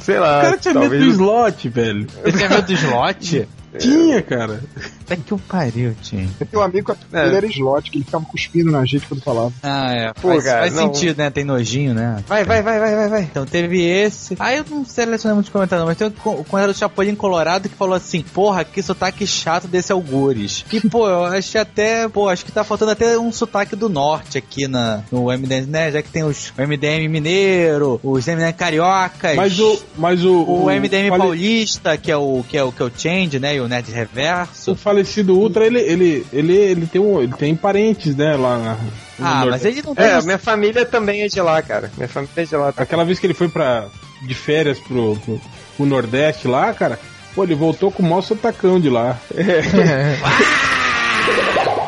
sei 0.00 0.18
O 0.18 0.20
lá. 0.20 0.42
cara 0.42 0.56
tinha 0.58 0.74
medo 0.74 0.90
talvez- 0.90 1.04
do 1.04 1.10
slot, 1.10 1.68
velho. 1.68 2.06
Você 2.22 2.32
tinha 2.32 2.48
medo 2.48 2.66
do 2.66 2.72
slot? 2.74 3.48
Tinha, 3.78 4.20
cara. 4.22 4.60
Até 5.02 5.16
que 5.16 5.32
o 5.34 5.38
pariu. 5.38 5.90
Eu 6.40 6.46
tenho 6.46 6.62
um 6.62 6.64
amigo 6.64 6.94
que 6.94 7.16
É. 7.16 7.26
ele 7.26 7.36
era 7.36 7.46
slot, 7.46 7.90
que 7.90 7.98
ele 7.98 8.04
ficava 8.04 8.24
cuspindo 8.24 8.70
na 8.70 8.84
gente 8.84 9.06
quando 9.06 9.22
falava. 9.22 9.52
Ah, 9.62 9.92
é. 9.94 10.12
Pô, 10.14 10.28
faz 10.28 10.44
cara, 10.44 10.60
faz 10.62 10.74
não. 10.74 10.92
sentido, 10.94 11.18
né? 11.18 11.30
Tem 11.30 11.44
nojinho, 11.44 11.94
né? 11.94 12.22
Vai, 12.26 12.44
vai, 12.44 12.62
vai, 12.62 12.78
vai, 12.80 12.94
vai, 12.96 13.08
vai. 13.08 13.22
Então 13.22 13.46
teve 13.46 13.84
esse. 13.84 14.36
Aí 14.38 14.58
eu 14.58 14.64
não 14.68 14.84
selecionei 14.84 15.34
muitos 15.34 15.52
comentários, 15.52 15.82
não, 15.82 15.88
mas 15.88 15.98
tem 15.98 16.06
o 16.08 16.10
co- 16.10 16.30
o 16.40 16.44
comentário 16.44 16.74
do 16.74 16.78
Chapolin 16.78 17.14
Colorado 17.14 17.68
que 17.68 17.74
falou 17.76 17.94
assim: 17.94 18.22
Porra, 18.22 18.64
que 18.64 18.82
sotaque 18.82 19.26
chato 19.26 19.66
desse 19.68 19.92
Algures. 19.92 20.64
Que, 20.68 20.80
pô, 20.88 21.08
eu 21.08 21.24
achei 21.24 21.60
até. 21.60 22.08
Pô, 22.08 22.28
acho 22.28 22.44
que 22.44 22.52
tá 22.52 22.64
faltando 22.64 22.90
até 22.92 23.18
um 23.18 23.30
sotaque 23.32 23.76
do 23.76 23.88
norte 23.88 24.36
aqui 24.38 24.66
na, 24.68 25.02
no 25.12 25.26
MDM, 25.26 25.66
né? 25.66 25.90
Já 25.92 26.02
que 26.02 26.10
tem 26.10 26.24
os 26.24 26.52
o 26.58 26.62
MDM 26.62 27.08
mineiro, 27.08 28.00
os 28.02 28.26
MDM 28.26 28.52
cariocas. 28.52 29.36
Mas 29.36 29.58
o. 29.58 29.80
Mas 29.96 30.24
o. 30.24 30.40
O, 30.42 30.66
MDM 30.70 31.08
fale- 31.08 31.22
paulista, 31.22 31.96
que 31.96 32.10
é 32.10 32.16
o 32.16 32.44
que 32.48 32.56
é 32.56 32.62
o 32.64 32.72
que 32.72 32.82
é 32.82 32.84
o 32.86 32.90
Change, 32.96 33.38
né? 33.38 33.59
E 33.60 33.62
o 33.62 33.68
Nerd 33.68 33.90
Reverso. 33.90 34.72
O 34.72 34.74
falecido 34.74 35.36
Ultra, 35.36 35.66
ele, 35.66 35.80
ele, 35.80 36.26
ele, 36.32 36.56
ele, 36.56 36.86
tem, 36.86 37.00
um, 37.00 37.20
ele 37.20 37.32
tem 37.34 37.54
parentes, 37.54 38.16
né, 38.16 38.36
lá 38.36 38.58
na. 38.58 38.76
Ah, 39.20 39.46
mas 39.46 39.64
ele 39.64 39.82
não 39.82 39.94
tem. 39.94 40.06
É, 40.06 40.22
minha 40.22 40.38
família 40.38 40.84
também 40.86 41.22
é 41.22 41.28
de 41.28 41.40
lá, 41.40 41.60
cara. 41.60 41.90
Minha 41.96 42.08
família 42.08 42.32
é 42.36 42.44
de 42.44 42.56
lá. 42.56 42.72
Tá? 42.72 42.82
Aquela 42.82 43.04
vez 43.04 43.18
que 43.18 43.26
ele 43.26 43.34
foi 43.34 43.48
pra, 43.48 43.86
de 44.22 44.34
férias 44.34 44.78
pro, 44.78 45.16
pro, 45.16 45.40
pro 45.76 45.86
Nordeste 45.86 46.48
lá, 46.48 46.72
cara, 46.72 46.98
pô, 47.34 47.44
ele 47.44 47.54
voltou 47.54 47.92
com 47.92 48.02
o 48.02 48.06
maior 48.06 48.22
sotacão 48.22 48.80
de 48.80 48.88
lá. 48.88 49.18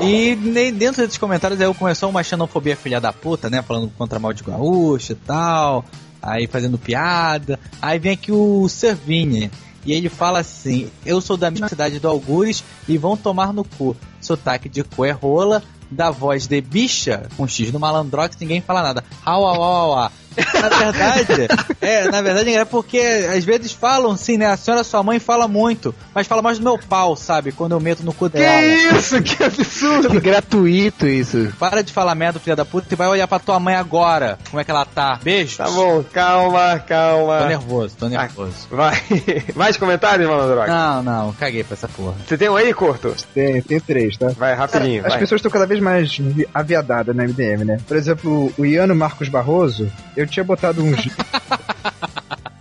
E 0.00 0.34
nem 0.34 0.72
dentro 0.72 1.00
desses 1.02 1.16
comentários 1.16 1.60
aí 1.60 1.74
começou 1.74 2.10
uma 2.10 2.24
xenofobia 2.24 2.76
filha 2.76 3.00
da 3.00 3.12
puta, 3.12 3.48
né? 3.48 3.62
Falando 3.62 3.88
contra 3.96 4.18
mal 4.18 4.32
de 4.32 4.42
gaúcho 4.42 5.12
e 5.12 5.14
tal. 5.14 5.84
Aí 6.20 6.48
fazendo 6.48 6.76
piada. 6.76 7.58
Aí 7.80 8.00
vem 8.00 8.12
aqui 8.12 8.32
o 8.32 8.68
Servini. 8.68 9.48
E 9.85 9.93
ele 9.93 10.09
fala 10.09 10.41
assim: 10.41 10.91
Eu 11.05 11.20
sou 11.20 11.37
da 11.37 11.51
mesma 11.51 11.68
cidade 11.68 11.99
do 11.99 12.09
Algures 12.09 12.62
e 12.89 12.97
vão 12.97 13.16
tomar 13.16 13.53
no 13.53 13.64
cu. 13.64 13.97
Sotaque 14.20 14.68
de 14.68 14.85
cu 14.85 15.05
é 15.05 15.11
rola, 15.11 15.62
da 15.91 16.11
voz 16.11 16.47
de 16.47 16.61
bicha, 16.61 17.28
com 17.37 17.47
X 17.47 17.72
no 17.72 17.78
malandrox, 17.78 18.37
ninguém 18.41 18.61
fala 18.61 18.83
nada. 18.83 19.05
Au, 19.24 19.45
au, 19.45 19.62
au, 19.62 19.99
au. 19.99 20.11
Na 20.37 20.68
verdade, 20.68 21.49
é, 21.80 22.09
na 22.11 22.22
verdade 22.22 22.55
é 22.55 22.64
porque 22.64 22.99
às 22.99 23.45
vezes 23.45 23.72
falam 23.72 24.16
sim, 24.16 24.37
né? 24.37 24.47
A 24.47 24.57
senhora, 24.57 24.85
sua 24.85 25.03
mãe, 25.03 25.18
fala 25.18 25.47
muito, 25.49 25.95
mas 26.14 26.26
fala 26.26 26.43
mais 26.43 26.59
do 26.59 26.64
meu 26.64 26.78
pau, 26.78 27.16
sabe? 27.16 27.53
Quando 27.53 27.72
eu 27.72 27.80
meto 27.80 28.03
no 28.03 28.12
cu 28.12 28.28
dela. 28.28 28.62
isso? 28.97 29.20
Que 29.22 29.43
absurdo! 29.43 30.11
Que 30.11 30.20
gratuito 30.20 31.07
isso. 31.07 31.53
Para 31.59 31.83
de 31.83 31.93
falar 31.93 32.14
merda, 32.14 32.39
filha 32.39 32.57
da 32.57 32.64
puta, 32.64 32.87
e 32.93 32.97
vai 32.97 33.09
olhar 33.09 33.26
pra 33.28 33.39
tua 33.39 33.59
mãe 33.59 33.74
agora. 33.74 34.39
Como 34.51 34.61
é 34.61 34.64
que 34.64 34.70
ela 34.70 34.85
tá? 34.85 35.18
Beijo. 35.22 35.57
Tá 35.57 35.68
bom, 35.70 36.03
calma, 36.12 36.78
Tô 36.78 36.87
calma. 36.87 37.47
nervoso, 37.47 37.97
tô 37.99 38.09
nervoso. 38.09 38.68
Vai. 38.70 39.01
Mais 39.55 39.76
comentários, 39.76 40.28
Malandrox? 40.28 40.68
Não, 40.68 41.03
não, 41.03 41.33
caguei 41.33 41.64
pra 41.64 41.74
essa 41.74 41.89
porra. 41.89 42.14
Você 42.26 42.37
tem 42.37 42.49
um 42.49 42.57
aí, 42.57 42.72
curto? 42.74 43.14
Tem, 43.35 43.61
tem 43.62 43.80
três, 43.80 44.16
tá? 44.16 44.28
Vai, 44.37 44.55
rapidinho, 44.55 45.03
As 45.05 45.11
vai. 45.12 45.18
pessoas 45.20 45.39
estão 45.39 45.51
cada 45.51 45.66
vez 45.66 45.80
mais 45.80 46.16
vi- 46.16 46.49
aviadadas 46.53 47.14
na 47.14 47.24
MDM, 47.24 47.64
né? 47.64 47.78
Por 47.87 47.97
exemplo, 47.97 48.53
o 48.59 48.64
Iano 48.66 48.95
Marcos 48.95 49.28
Barroso, 49.28 49.91
eu 50.16 50.21
tinha 50.26 50.44
botado 50.44 50.82
uns. 50.84 51.08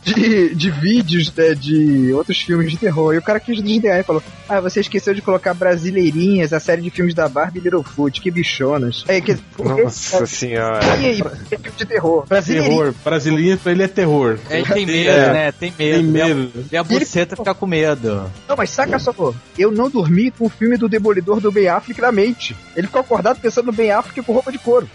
De, 0.03 0.55
de 0.55 0.71
vídeos 0.71 1.31
né, 1.35 1.53
de 1.53 2.11
outros 2.13 2.41
filmes 2.41 2.71
de 2.71 2.77
terror. 2.77 3.13
E 3.13 3.17
o 3.19 3.21
cara 3.21 3.39
quis 3.39 3.61
desdenhar 3.61 3.99
e 3.99 4.03
falou: 4.03 4.23
Ah, 4.49 4.59
você 4.59 4.79
esqueceu 4.79 5.13
de 5.13 5.21
colocar 5.21 5.53
Brasileirinhas, 5.53 6.53
a 6.53 6.59
série 6.59 6.81
de 6.81 6.89
filmes 6.89 7.13
da 7.13 7.29
Barbie 7.29 7.59
e 7.59 7.61
Littlefoot, 7.63 8.19
que 8.19 8.31
bichonas. 8.31 9.03
Aí, 9.07 9.21
que, 9.21 9.37
Nossa 9.59 10.25
senhora. 10.25 10.83
E 10.99 11.05
aí, 11.05 11.21
é 11.51 11.57
filme 11.57 11.71
de 11.77 11.85
terror. 11.85 12.25
Brasileirinhas. 12.27 12.77
Terror. 12.79 12.93
Brasileirinha 13.03 13.57
pra 13.57 13.71
ele 13.71 13.83
é 13.83 13.87
terror. 13.87 14.39
Ele 14.49 14.65
tem 14.65 14.85
medo, 14.87 15.09
É. 15.09 15.33
né? 15.33 15.51
Tem 15.51 15.73
medo. 15.77 15.95
Tem 15.95 16.03
medo. 16.03 16.51
Vê 16.69 16.77
a 16.77 16.83
buceta 16.83 17.35
ficar 17.35 17.53
com 17.53 17.67
medo. 17.67 18.23
Não, 18.47 18.55
mas 18.57 18.69
saca 18.71 18.97
só, 18.97 19.13
pô. 19.13 19.33
Eu 19.57 19.71
não 19.71 19.89
dormi 19.89 20.31
com 20.31 20.45
o 20.45 20.49
filme 20.49 20.77
do 20.77 20.89
Demolidor 20.89 21.39
do 21.39 21.51
Ben 21.51 21.67
Affleck 21.67 22.01
na 22.01 22.11
mente. 22.11 22.55
Ele 22.75 22.87
ficou 22.87 23.01
acordado 23.01 23.39
pensando 23.39 23.67
no 23.67 23.71
Ben 23.71 23.91
Affleck 23.91 24.21
com 24.23 24.33
roupa 24.33 24.51
de 24.51 24.57
couro. 24.57 24.89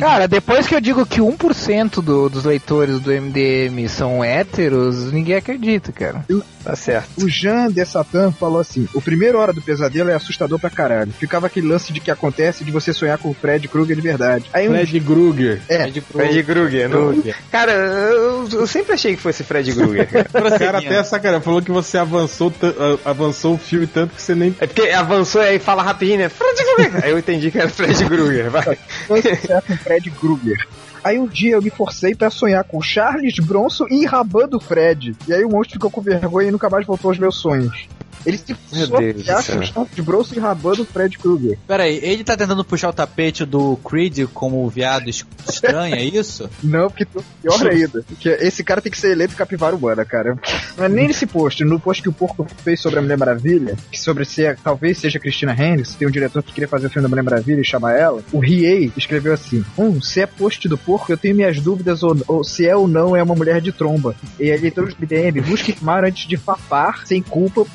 Cara, 0.00 0.26
depois 0.26 0.66
que 0.66 0.74
eu 0.74 0.80
digo 0.80 1.06
que 1.06 1.20
1% 1.20 2.02
do, 2.02 2.28
dos 2.28 2.44
leitores 2.44 2.98
do 3.00 3.10
MDM 3.12 3.88
são 3.88 4.07
héteros, 4.24 5.12
ninguém 5.12 5.36
acredita, 5.36 5.92
cara. 5.92 6.24
Tá 6.64 6.74
certo. 6.76 7.08
O 7.24 7.28
Jean 7.28 7.68
de 7.70 7.84
Satan 7.84 8.30
falou 8.32 8.60
assim: 8.60 8.86
o 8.94 9.00
primeiro 9.00 9.38
hora 9.38 9.52
do 9.52 9.62
pesadelo 9.62 10.10
é 10.10 10.14
assustador 10.14 10.58
pra 10.58 10.68
caralho. 10.70 11.12
Ficava 11.12 11.46
aquele 11.46 11.66
lance 11.68 11.92
de 11.92 12.00
que 12.00 12.10
acontece 12.10 12.64
de 12.64 12.70
você 12.70 12.92
sonhar 12.92 13.16
com 13.18 13.30
o 13.30 13.34
Fred 13.34 13.66
Krueger 13.68 13.96
de 13.96 14.02
verdade. 14.02 14.44
Aí 14.52 14.68
um. 14.68 14.72
Fred 14.72 15.00
Krueger. 15.00 15.60
É, 15.68 15.86
de 15.90 16.00
Fred 16.00 16.42
Krueger. 16.42 16.88
não- 16.88 17.22
Cara, 17.50 17.72
eu, 17.72 18.48
eu 18.52 18.66
sempre 18.66 18.92
achei 18.92 19.14
que 19.16 19.22
fosse 19.22 19.42
Fred 19.44 19.72
Krueger. 19.72 20.08
cara. 20.08 20.28
O 20.48 20.58
cara 20.58 20.78
até 20.78 21.02
sacanagem, 21.04 21.42
falou 21.44 21.62
que 21.62 21.70
você 21.70 21.96
avançou, 21.98 22.50
ta- 22.50 22.66
a- 23.04 23.10
avançou 23.10 23.54
o 23.54 23.58
filme 23.58 23.86
tanto 23.86 24.14
que 24.14 24.22
você 24.22 24.34
nem. 24.34 24.54
É 24.60 24.66
porque 24.66 24.88
avançou 24.90 25.42
e 25.42 25.46
aí 25.48 25.58
fala 25.58 25.82
rapidinho, 25.82 26.18
né? 26.18 26.28
Fred 26.28 26.56
Krueger. 26.74 27.04
Aí 27.04 27.10
eu 27.10 27.18
entendi 27.18 27.50
que 27.50 27.58
era 27.58 27.68
Fred 27.68 28.04
Krueger, 28.04 28.50
vai. 28.50 28.76
foi 29.06 29.22
certo 29.22 29.76
Fred 29.78 30.10
Krueger. 30.10 30.56
Aí 31.02 31.18
um 31.18 31.26
dia 31.26 31.54
eu 31.54 31.62
me 31.62 31.70
forcei 31.70 32.14
pra 32.14 32.30
sonhar 32.30 32.64
com 32.64 32.80
Charles 32.80 33.38
Bronson 33.38 33.86
enrabando 33.90 34.56
o 34.56 34.60
Fred. 34.60 35.16
E 35.26 35.32
aí 35.32 35.44
o 35.44 35.48
monstro 35.48 35.74
ficou 35.74 35.90
com 35.90 36.00
vergonha 36.00 36.48
e 36.48 36.52
nunca 36.52 36.68
mais 36.68 36.86
voltou 36.86 37.10
aos 37.10 37.18
meus 37.18 37.36
sonhos. 37.36 37.88
Ele 38.26 38.36
se 38.38 38.52
o 38.52 39.62
staff 39.62 39.94
de 39.94 40.02
Bronson 40.02 40.34
e 40.34 40.38
rabando 40.38 40.82
o 40.82 40.84
Fred 40.84 41.16
Krueger. 41.18 41.58
Pera 41.66 41.84
aí, 41.84 41.98
ele 42.02 42.24
tá 42.24 42.36
tentando 42.36 42.64
puxar 42.64 42.88
o 42.90 42.92
tapete 42.92 43.44
do 43.44 43.76
Creed 43.76 44.26
como 44.34 44.64
o 44.64 44.68
viado 44.68 45.08
es- 45.08 45.24
estranho, 45.48 45.94
é 45.94 46.04
isso? 46.04 46.48
Não, 46.62 46.88
porque 46.88 47.04
tu- 47.04 47.24
pior 47.42 47.56
ainda. 47.68 48.04
Que 48.18 48.28
esse 48.28 48.62
cara 48.64 48.80
tem 48.80 48.90
que 48.92 48.98
ser 48.98 49.12
eleito 49.12 49.34
capivara 49.36 49.74
humana, 49.76 50.04
cara. 50.04 50.38
Não 50.76 50.84
é 50.84 50.88
nem 50.88 51.08
nesse 51.08 51.26
post, 51.26 51.64
no 51.64 51.78
post 51.80 52.02
que 52.02 52.08
o 52.08 52.12
Porco 52.12 52.46
fez 52.64 52.80
sobre 52.80 52.98
a 52.98 53.02
Mulher 53.02 53.16
Maravilha, 53.18 53.76
que 53.90 53.98
sobre 54.00 54.24
se 54.24 54.44
é- 54.44 54.56
talvez 54.62 54.98
seja 54.98 55.18
Christina 55.18 55.52
Hendricks, 55.52 55.94
tem 55.94 56.06
um 56.06 56.10
diretor 56.10 56.42
que 56.42 56.52
queria 56.52 56.68
fazer 56.68 56.86
o 56.86 56.90
filme 56.90 57.02
da 57.04 57.08
Mulher 57.08 57.22
Maravilha 57.22 57.60
e 57.60 57.64
chamar 57.64 57.94
ela, 57.94 58.22
o 58.32 58.38
Riei 58.38 58.92
escreveu 58.96 59.32
assim: 59.32 59.64
Hum, 59.78 60.00
se 60.00 60.20
é 60.20 60.26
post 60.26 60.68
do 60.68 60.76
Porco, 60.78 61.12
eu 61.12 61.16
tenho 61.16 61.34
minhas 61.34 61.60
dúvidas 61.60 62.02
ou, 62.02 62.16
ou 62.26 62.44
se 62.44 62.66
é 62.66 62.74
ou 62.76 62.86
não 62.88 63.16
é 63.16 63.22
uma 63.22 63.34
mulher 63.34 63.60
de 63.60 63.72
tromba. 63.72 64.14
E 64.38 64.50
aí, 64.50 64.70
todos 64.70 64.92
os 64.92 64.98
BDM, 64.98 65.40
busque 65.40 65.72
fumar 65.72 66.04
antes 66.04 66.26
de 66.28 66.36
papar, 66.36 67.06
sem 67.06 67.22
culpa. 67.22 67.66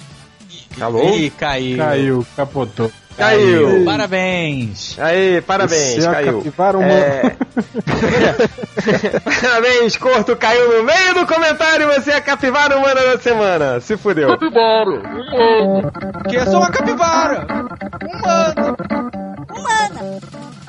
Alô? 0.79 1.15
Ih, 1.15 1.29
caiu. 1.31 1.77
Caiu, 1.77 2.27
capotou. 2.35 2.91
Caiu. 3.17 3.85
Parabéns. 3.85 4.97
Aí, 4.99 5.39
parabéns, 5.41 6.01
Você 6.01 6.07
é 6.07 6.11
caiu. 6.11 6.37
capivara 6.39 6.77
humana. 6.77 6.95
É... 6.95 7.35
parabéns, 9.41 9.97
Corto, 9.97 10.35
caiu 10.35 10.79
no 10.79 10.83
meio 10.83 11.13
do 11.13 11.27
comentário, 11.27 11.87
você 11.93 12.11
é 12.11 12.15
a 12.15 12.21
capivara 12.21 12.75
humana 12.77 13.01
da 13.01 13.19
semana. 13.19 13.79
Se 13.81 13.95
fudeu. 13.97 14.35
Que 16.27 16.35
eu 16.35 16.45
sou 16.45 16.57
uma 16.57 16.71
capivara. 16.71 17.45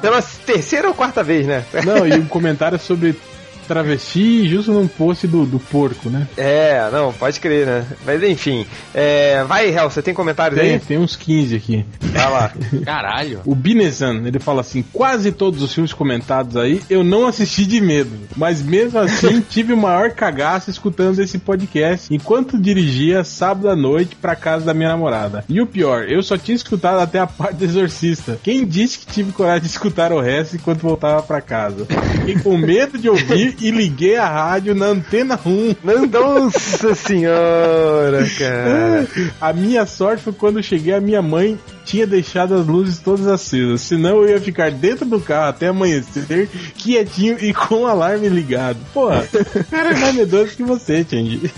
Pela 0.03 0.21
terceira 0.45 0.89
ou 0.89 0.95
quarta 0.95 1.23
vez, 1.23 1.47
né? 1.47 1.65
Não, 1.85 2.07
e 2.07 2.13
um 2.15 2.27
comentário 2.27 2.79
sobre 2.79 3.19
travesti 3.65 4.49
justo 4.49 4.73
num 4.73 4.87
post 4.87 5.27
do, 5.27 5.45
do 5.45 5.59
porco, 5.59 6.09
né? 6.09 6.27
É, 6.37 6.89
não, 6.91 7.13
pode 7.13 7.41
crer, 7.41 7.67
né? 7.67 7.87
Mas 8.05 8.23
enfim. 8.23 8.67
É... 8.93 9.45
Vai, 9.45 9.71
Hel, 9.71 9.91
você 9.91 10.03
tem 10.03 10.15
comentários 10.15 10.61
Tem, 10.61 10.75
aí? 10.75 10.79
tem 10.81 10.99
uns 10.99 11.17
15 11.17 11.57
aqui. 11.57 11.85
Vai 12.01 12.31
lá. 12.31 12.53
Caralho. 12.85 13.41
O 13.45 13.55
Binezan, 13.55 14.23
ele 14.27 14.39
fala 14.39 14.61
assim: 14.61 14.85
quase 14.93 15.33
todos 15.33 15.63
os 15.63 15.73
filmes 15.73 15.93
comentados 15.93 16.57
aí 16.57 16.81
eu 16.89 17.03
não 17.03 17.27
assisti 17.27 17.65
de 17.67 17.81
medo, 17.81 18.11
mas 18.37 18.63
mesmo 18.63 18.99
assim 18.99 19.41
tive 19.49 19.73
o 19.73 19.77
maior 19.77 20.11
cagaço 20.11 20.71
escutando 20.71 21.19
esse 21.21 21.39
podcast 21.39 22.13
enquanto 22.15 22.59
dirigia 22.59 23.25
sábado 23.25 23.69
à 23.69 23.77
noite 23.77 24.17
pra 24.17 24.37
casa 24.37 24.65
da 24.65 24.75
minha 24.75 24.89
namorada. 24.89 25.45
E 25.49 25.61
o 25.61 25.67
pior, 25.67 26.05
eu 26.09 26.23
só 26.23 26.37
tinha 26.37 26.55
escutado 26.55 27.01
até 27.01 27.19
a 27.19 27.27
parte 27.27 27.57
do 27.57 27.65
Exorcista. 27.65 28.39
Quem 28.43 28.67
disse 28.67 28.99
que 28.99 29.07
tive 29.07 29.33
coragem 29.33 29.63
de 29.63 29.69
escutar 29.69 30.13
o 30.13 30.21
resto 30.21 30.57
enquanto 30.57 30.81
voltava 30.81 31.23
pra 31.23 31.41
casa? 31.41 31.87
Fiquei 31.87 32.39
com 32.39 32.57
medo 32.57 32.99
de 32.99 33.09
ouvir 33.09 33.54
e 33.61 33.71
liguei 33.71 34.17
a 34.17 34.29
rádio 34.29 34.75
na 34.75 34.87
antena 34.87 35.39
1. 35.45 35.77
Nossa 36.11 36.95
senhora, 36.95 38.27
cara. 38.39 39.09
A 39.41 39.53
minha 39.53 39.87
sorte 39.87 40.23
foi 40.23 40.33
quando 40.33 40.63
cheguei, 40.63 40.95
a 40.95 41.01
minha 41.01 41.23
mãe 41.23 41.59
tinha 41.85 42.07
deixado 42.07 42.55
as 42.55 42.67
luzes 42.67 42.99
todas 42.99 43.27
acesas. 43.27 43.83
Senão 43.83 44.23
eu 44.23 44.31
ia 44.31 44.41
ficar 44.41 44.71
dentro 44.71 45.05
do 45.05 45.21
carro 45.21 45.49
até 45.49 45.69
amanhecer, 45.69 46.49
quietinho 46.77 47.37
e 47.41 47.53
com 47.53 47.83
o 47.83 47.87
alarme 47.87 48.29
ligado. 48.29 48.79
Porra, 48.93 49.27
cara 49.71 49.91
é 49.91 49.95
mais 49.95 50.15
medroso 50.15 50.57
que 50.57 50.63
você, 50.63 51.05
Change. 51.09 51.51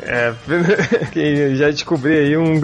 É, 0.00 0.32
já 1.56 1.70
descobri 1.70 2.18
aí 2.18 2.36
um 2.36 2.58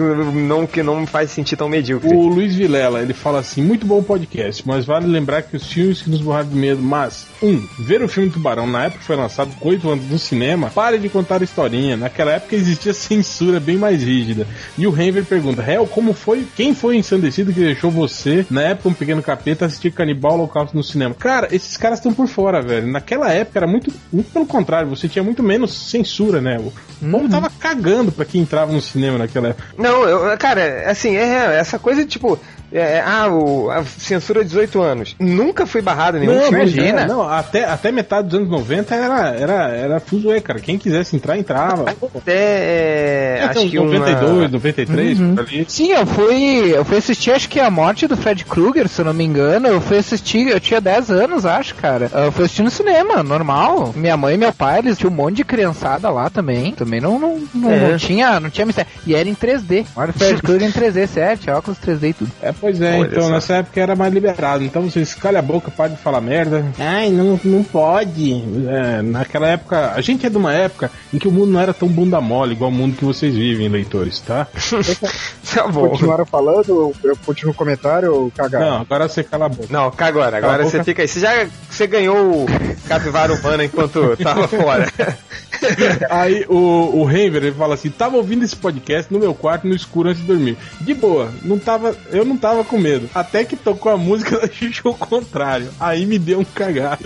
nome 0.47 0.67
que 0.67 0.81
não 0.83 1.01
me 1.01 1.07
faz 1.07 1.31
sentir 1.31 1.55
tão 1.55 1.69
medíocre. 1.69 2.13
O 2.13 2.27
Luiz 2.27 2.55
Vilela, 2.55 3.01
ele 3.01 3.13
fala 3.13 3.39
assim: 3.39 3.61
muito 3.61 3.85
bom 3.85 4.01
podcast, 4.01 4.63
mas 4.65 4.85
vale 4.85 5.07
lembrar 5.07 5.43
que 5.43 5.55
os 5.55 5.65
filmes 5.65 6.01
que 6.01 6.09
nos 6.09 6.21
borraram 6.21 6.49
de 6.49 6.55
medo, 6.55 6.81
mas, 6.81 7.27
um, 7.41 7.65
ver 7.79 8.01
o 8.01 8.07
filme 8.07 8.29
Tubarão 8.29 8.67
na 8.67 8.80
época 8.85 8.99
que 8.99 9.05
foi 9.05 9.15
lançado 9.15 9.51
com 9.59 9.69
8 9.69 9.89
anos 9.89 10.09
no 10.09 10.19
cinema, 10.19 10.69
pare 10.69 10.97
de 10.97 11.09
contar 11.09 11.41
historinha. 11.41 11.97
Naquela 11.97 12.31
época 12.31 12.55
existia 12.55 12.93
censura 12.93 13.59
bem 13.59 13.77
mais 13.77 14.03
rígida. 14.03 14.47
E 14.77 14.87
o 14.87 15.01
Henver 15.01 15.25
pergunta: 15.25 15.61
Hel, 15.61 15.87
como 15.87 16.13
foi? 16.13 16.47
Quem 16.55 16.73
foi 16.73 16.95
o 16.95 16.99
ensandecido 16.99 17.53
que 17.53 17.59
deixou 17.59 17.91
você, 17.91 18.45
na 18.49 18.61
época, 18.61 18.89
um 18.89 18.93
pequeno 18.93 19.21
capeta, 19.21 19.65
assistir 19.65 19.91
Canibal 19.91 20.33
Holocausto 20.33 20.75
no 20.75 20.83
cinema? 20.83 21.15
Cara, 21.15 21.47
esses 21.51 21.77
caras 21.77 21.99
estão 21.99 22.13
por 22.13 22.27
fora, 22.27 22.61
velho. 22.61 22.87
Naquela 22.87 23.31
época 23.31 23.59
era 23.59 23.67
muito, 23.67 23.91
muito 24.11 24.31
pelo 24.31 24.45
contrário, 24.45 24.89
você 24.89 25.07
tinha 25.07 25.23
muito 25.23 25.43
menos 25.43 25.89
censura, 25.89 26.41
né? 26.41 26.57
O 26.59 27.11
povo 27.11 27.29
tava 27.29 27.49
cagando 27.49 28.11
pra 28.11 28.25
quem 28.25 28.41
entrava 28.41 28.71
no 28.71 28.81
cinema 28.81 29.17
naquela 29.17 29.49
época. 29.49 29.67
Não, 29.77 30.03
eu, 30.07 30.37
cara, 30.37 30.89
assim, 30.89 31.15
é 31.15 31.59
essa 31.59 31.79
coisa 31.79 32.05
tipo. 32.05 32.39
É, 32.73 33.03
ah, 33.05 33.27
o, 33.27 33.69
a 33.69 33.83
censura 33.83 34.45
18 34.45 34.81
anos. 34.81 35.15
Nunca 35.19 35.65
foi 35.65 35.81
barrada 35.81 36.17
nenhum 36.19 36.33
Não, 36.35 36.41
filme. 36.43 36.57
imagina. 36.59 37.05
Não, 37.05 37.21
até, 37.27 37.65
até 37.65 37.91
metade 37.91 38.29
dos 38.29 38.37
anos 38.39 38.49
90 38.49 38.95
era, 38.95 39.29
era, 39.29 39.53
era 39.75 39.99
fuzuê, 39.99 40.39
cara. 40.39 40.59
Quem 40.59 40.77
quisesse 40.77 41.15
entrar, 41.15 41.37
entrava. 41.37 41.85
Até, 42.15 42.33
é, 42.33 43.41
Até 43.43 43.59
acho 43.59 43.69
que 43.69 43.77
uma- 43.79 43.91
92, 43.99 44.51
93, 44.51 45.17
por 45.19 45.39
ali. 45.41 45.65
Sim, 45.67 45.91
eu 45.91 46.05
fui, 46.05 46.71
eu 46.75 46.85
fui 46.85 46.97
assistir, 46.97 47.31
acho 47.31 47.49
que 47.49 47.59
a 47.59 47.69
morte 47.69 48.07
do 48.07 48.15
Fred 48.15 48.45
Krueger, 48.45 48.87
se 48.87 49.01
eu 49.01 49.05
não 49.05 49.13
me 49.13 49.23
engano. 49.23 49.67
Eu 49.67 49.81
fui 49.81 49.97
assistir, 49.97 50.47
eu 50.47 50.59
tinha 50.59 50.79
10 50.79 51.09
anos, 51.11 51.45
acho, 51.45 51.75
cara. 51.75 52.09
Eu 52.13 52.31
fui 52.31 52.45
assistir 52.45 52.63
no 52.63 52.71
cinema, 52.71 53.21
normal. 53.23 53.91
Minha 53.95 54.15
mãe 54.15 54.35
e 54.35 54.37
meu 54.37 54.53
pai, 54.53 54.79
eles 54.79 54.97
tinham 54.97 55.11
um 55.11 55.15
monte 55.15 55.37
de 55.37 55.43
criançada 55.43 56.09
lá 56.09 56.29
também. 56.29 56.71
Também 56.73 57.01
não, 57.01 57.19
não, 57.19 57.41
não, 57.53 57.71
É. 57.71 57.91
não 57.91 57.97
tinha, 57.97 58.39
não 58.39 58.49
tinha 58.49 58.65
mistério. 58.65 58.89
E 59.05 59.13
era 59.15 59.27
em 59.27 59.35
3D. 59.35 59.85
Olha 59.95 60.11
o 60.11 60.13
Fred 60.13 60.39
Krueger 60.43 60.67
em 60.69 60.71
3D, 60.71 61.07
certo? 61.07 61.49
Óculos 61.51 61.77
3D 61.79 62.09
e 62.09 62.13
tudo. 62.13 62.31
É, 62.41 62.51
pois 62.61 62.79
é, 62.79 62.99
Olha 62.99 63.07
então 63.07 63.23
só. 63.23 63.29
nessa 63.29 63.55
época 63.55 63.81
era 63.81 63.95
mais 63.95 64.13
liberado. 64.13 64.63
Então 64.63 64.83
vocês 64.83 65.15
calha 65.15 65.39
a 65.39 65.41
boca, 65.41 65.71
para 65.71 65.89
de 65.89 65.97
falar 65.97 66.21
merda. 66.21 66.63
Ai, 66.79 67.09
não, 67.09 67.39
não 67.43 67.63
pode. 67.63 68.43
É, 68.69 69.01
naquela 69.01 69.47
época, 69.47 69.93
a 69.95 70.01
gente 70.01 70.25
é 70.25 70.29
de 70.29 70.37
uma 70.37 70.53
época 70.53 70.91
em 71.11 71.17
que 71.17 71.27
o 71.27 71.31
mundo 71.31 71.51
não 71.51 71.59
era 71.59 71.73
tão 71.73 71.87
bunda 71.87 72.21
mole 72.21 72.53
igual 72.53 72.69
o 72.69 72.73
mundo 72.73 72.95
que 72.95 73.03
vocês 73.03 73.33
vivem, 73.33 73.67
leitores, 73.67 74.19
tá? 74.19 74.47
Tá 75.53 75.67
bom. 75.67 75.89
Continuaram 75.89 76.25
falando, 76.25 76.93
eu 77.03 77.17
continuo 77.25 77.51
o 77.51 77.55
comentário 77.55 78.13
ou 78.13 78.31
cagar? 78.31 78.61
Não, 78.61 78.81
agora 78.81 79.09
você 79.09 79.21
cala 79.21 79.47
a 79.47 79.49
boca. 79.49 79.67
Não, 79.69 79.91
cá 79.91 80.05
agora. 80.05 80.39
Cala 80.39 80.53
Agora 80.53 80.69
você 80.69 80.81
fica 80.81 81.01
aí. 81.01 81.07
Você 81.09 81.19
já 81.19 81.45
você 81.69 81.87
ganhou 81.87 82.43
o 82.43 82.45
capivara 82.87 83.33
humana 83.33 83.65
enquanto 83.65 84.15
tava 84.15 84.47
fora. 84.47 84.87
Aí 86.09 86.45
o, 86.47 87.01
o 87.01 87.09
Henver, 87.09 87.43
ele 87.43 87.55
fala 87.55 87.75
assim: 87.75 87.89
tava 87.89 88.17
ouvindo 88.17 88.43
esse 88.43 88.55
podcast 88.55 89.11
no 89.11 89.19
meu 89.19 89.33
quarto 89.33 89.67
no 89.67 89.75
escuro 89.75 90.09
antes 90.09 90.21
de 90.21 90.27
dormir. 90.27 90.57
De 90.79 90.93
boa, 90.93 91.31
não 91.43 91.59
tava, 91.59 91.95
eu 92.11 92.25
não 92.25 92.37
tava 92.37 92.63
com 92.63 92.77
medo. 92.77 93.09
Até 93.13 93.43
que 93.43 93.55
tocou 93.55 93.91
a 93.91 93.97
música 93.97 94.39
da 94.39 94.47
Xuxa 94.47 94.81
ao 94.85 94.93
contrário. 94.93 95.69
Aí 95.79 96.05
me 96.05 96.19
deu 96.19 96.39
um 96.39 96.45
cagado. 96.45 97.03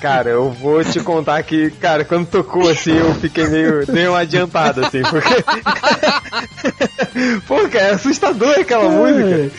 Cara, 0.00 0.30
eu 0.30 0.50
vou 0.50 0.82
te 0.84 1.00
contar 1.00 1.42
que, 1.42 1.70
cara, 1.72 2.04
quando 2.04 2.26
tocou 2.26 2.68
assim, 2.68 2.96
eu 2.96 3.14
fiquei 3.14 3.46
meio. 3.48 3.86
dei 3.86 4.08
uma 4.08 4.20
adiantada, 4.20 4.86
assim, 4.86 5.02
porque. 5.02 5.42
Pô, 7.46 7.68
cara, 7.68 7.84
é 7.84 7.90
assustador 7.90 8.58
aquela 8.58 8.88
música. 8.88 9.50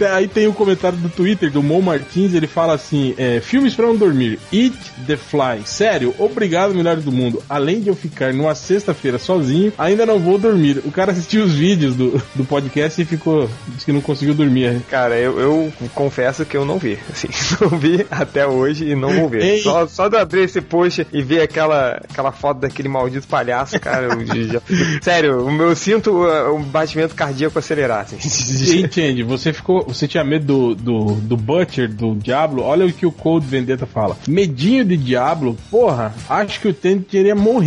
É. 0.00 0.06
Aí 0.12 0.28
tem 0.28 0.46
o 0.46 0.52
comentário 0.52 0.98
do 0.98 1.08
Twitter 1.08 1.50
do 1.50 1.62
Mo 1.62 1.80
Martins, 1.82 2.34
ele 2.34 2.46
fala 2.46 2.74
assim: 2.74 3.14
é, 3.16 3.40
filmes 3.40 3.74
pra 3.74 3.86
não 3.86 3.96
dormir. 3.96 4.38
Eat 4.52 4.76
the 5.06 5.16
Fly. 5.16 5.62
Sério, 5.64 6.14
obrigado, 6.18 6.74
melhores 6.74 7.04
do 7.04 7.12
mundo. 7.12 7.42
Além 7.48 7.71
de 7.80 7.88
eu 7.88 7.94
ficar 7.94 8.32
numa 8.32 8.54
sexta-feira 8.54 9.18
sozinho, 9.18 9.72
ainda 9.78 10.04
não 10.06 10.18
vou 10.18 10.38
dormir. 10.38 10.82
O 10.84 10.90
cara 10.90 11.12
assistiu 11.12 11.44
os 11.44 11.52
vídeos 11.52 11.94
do, 11.94 12.22
do 12.34 12.44
podcast 12.44 13.00
e 13.00 13.04
ficou. 13.04 13.48
disse 13.68 13.86
que 13.86 13.92
não 13.92 14.00
conseguiu 14.00 14.34
dormir. 14.34 14.80
Cara, 14.88 15.16
eu, 15.18 15.38
eu 15.38 15.72
confesso 15.94 16.44
que 16.44 16.56
eu 16.56 16.64
não 16.64 16.78
vi. 16.78 16.98
Assim, 17.10 17.28
não 17.60 17.78
vi 17.78 18.06
até 18.10 18.46
hoje 18.46 18.90
e 18.90 18.94
não 18.94 19.12
vou 19.12 19.28
ver. 19.28 19.42
Ei. 19.42 19.60
Só, 19.60 19.86
só 19.86 20.08
de 20.08 20.16
eu 20.16 20.20
abrir 20.20 20.42
esse 20.42 20.60
post 20.60 21.06
e 21.12 21.22
ver 21.22 21.42
aquela, 21.42 22.00
aquela 22.08 22.32
foto 22.32 22.60
daquele 22.60 22.88
maldito 22.88 23.26
palhaço, 23.26 23.78
cara, 23.80 24.08
já 24.26 24.60
Sério, 25.02 25.44
o 25.46 25.50
meu- 25.50 25.68
eu 25.70 25.76
sinto 25.76 26.10
uh, 26.10 26.54
um 26.54 26.62
batimento 26.62 27.14
cardíaco 27.14 27.58
acelerar, 27.58 28.00
assim. 28.02 28.16
E 28.82 28.88
Change, 28.92 29.22
você 29.22 29.52
ficou. 29.52 29.84
Você 29.86 30.06
tinha 30.08 30.24
medo 30.24 30.74
do, 30.74 30.74
do, 30.74 31.14
do 31.14 31.36
Butcher, 31.36 31.88
do 31.88 32.14
Diablo? 32.14 32.62
Olha 32.62 32.86
o 32.86 32.92
que 32.92 33.06
o 33.06 33.12
Cold 33.12 33.46
Vendetta 33.46 33.86
fala. 33.86 34.16
Medinho 34.26 34.84
de 34.84 34.96
Diablo? 34.96 35.56
Porra, 35.70 36.14
acho 36.28 36.60
que 36.60 36.68
o 36.68 36.74
Tandy 36.74 37.04
teria 37.04 37.34
morrido 37.34 37.61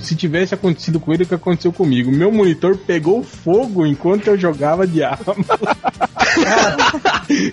se 0.00 0.14
tivesse 0.16 0.54
acontecido 0.54 0.98
com 1.00 1.12
ele 1.12 1.22
o 1.22 1.26
que 1.26 1.34
aconteceu 1.34 1.72
comigo. 1.72 2.10
Meu 2.10 2.30
monitor 2.32 2.76
pegou 2.76 3.22
fogo 3.22 3.86
enquanto 3.86 4.26
eu 4.28 4.38
jogava 4.38 4.86
Diablo. 4.86 5.34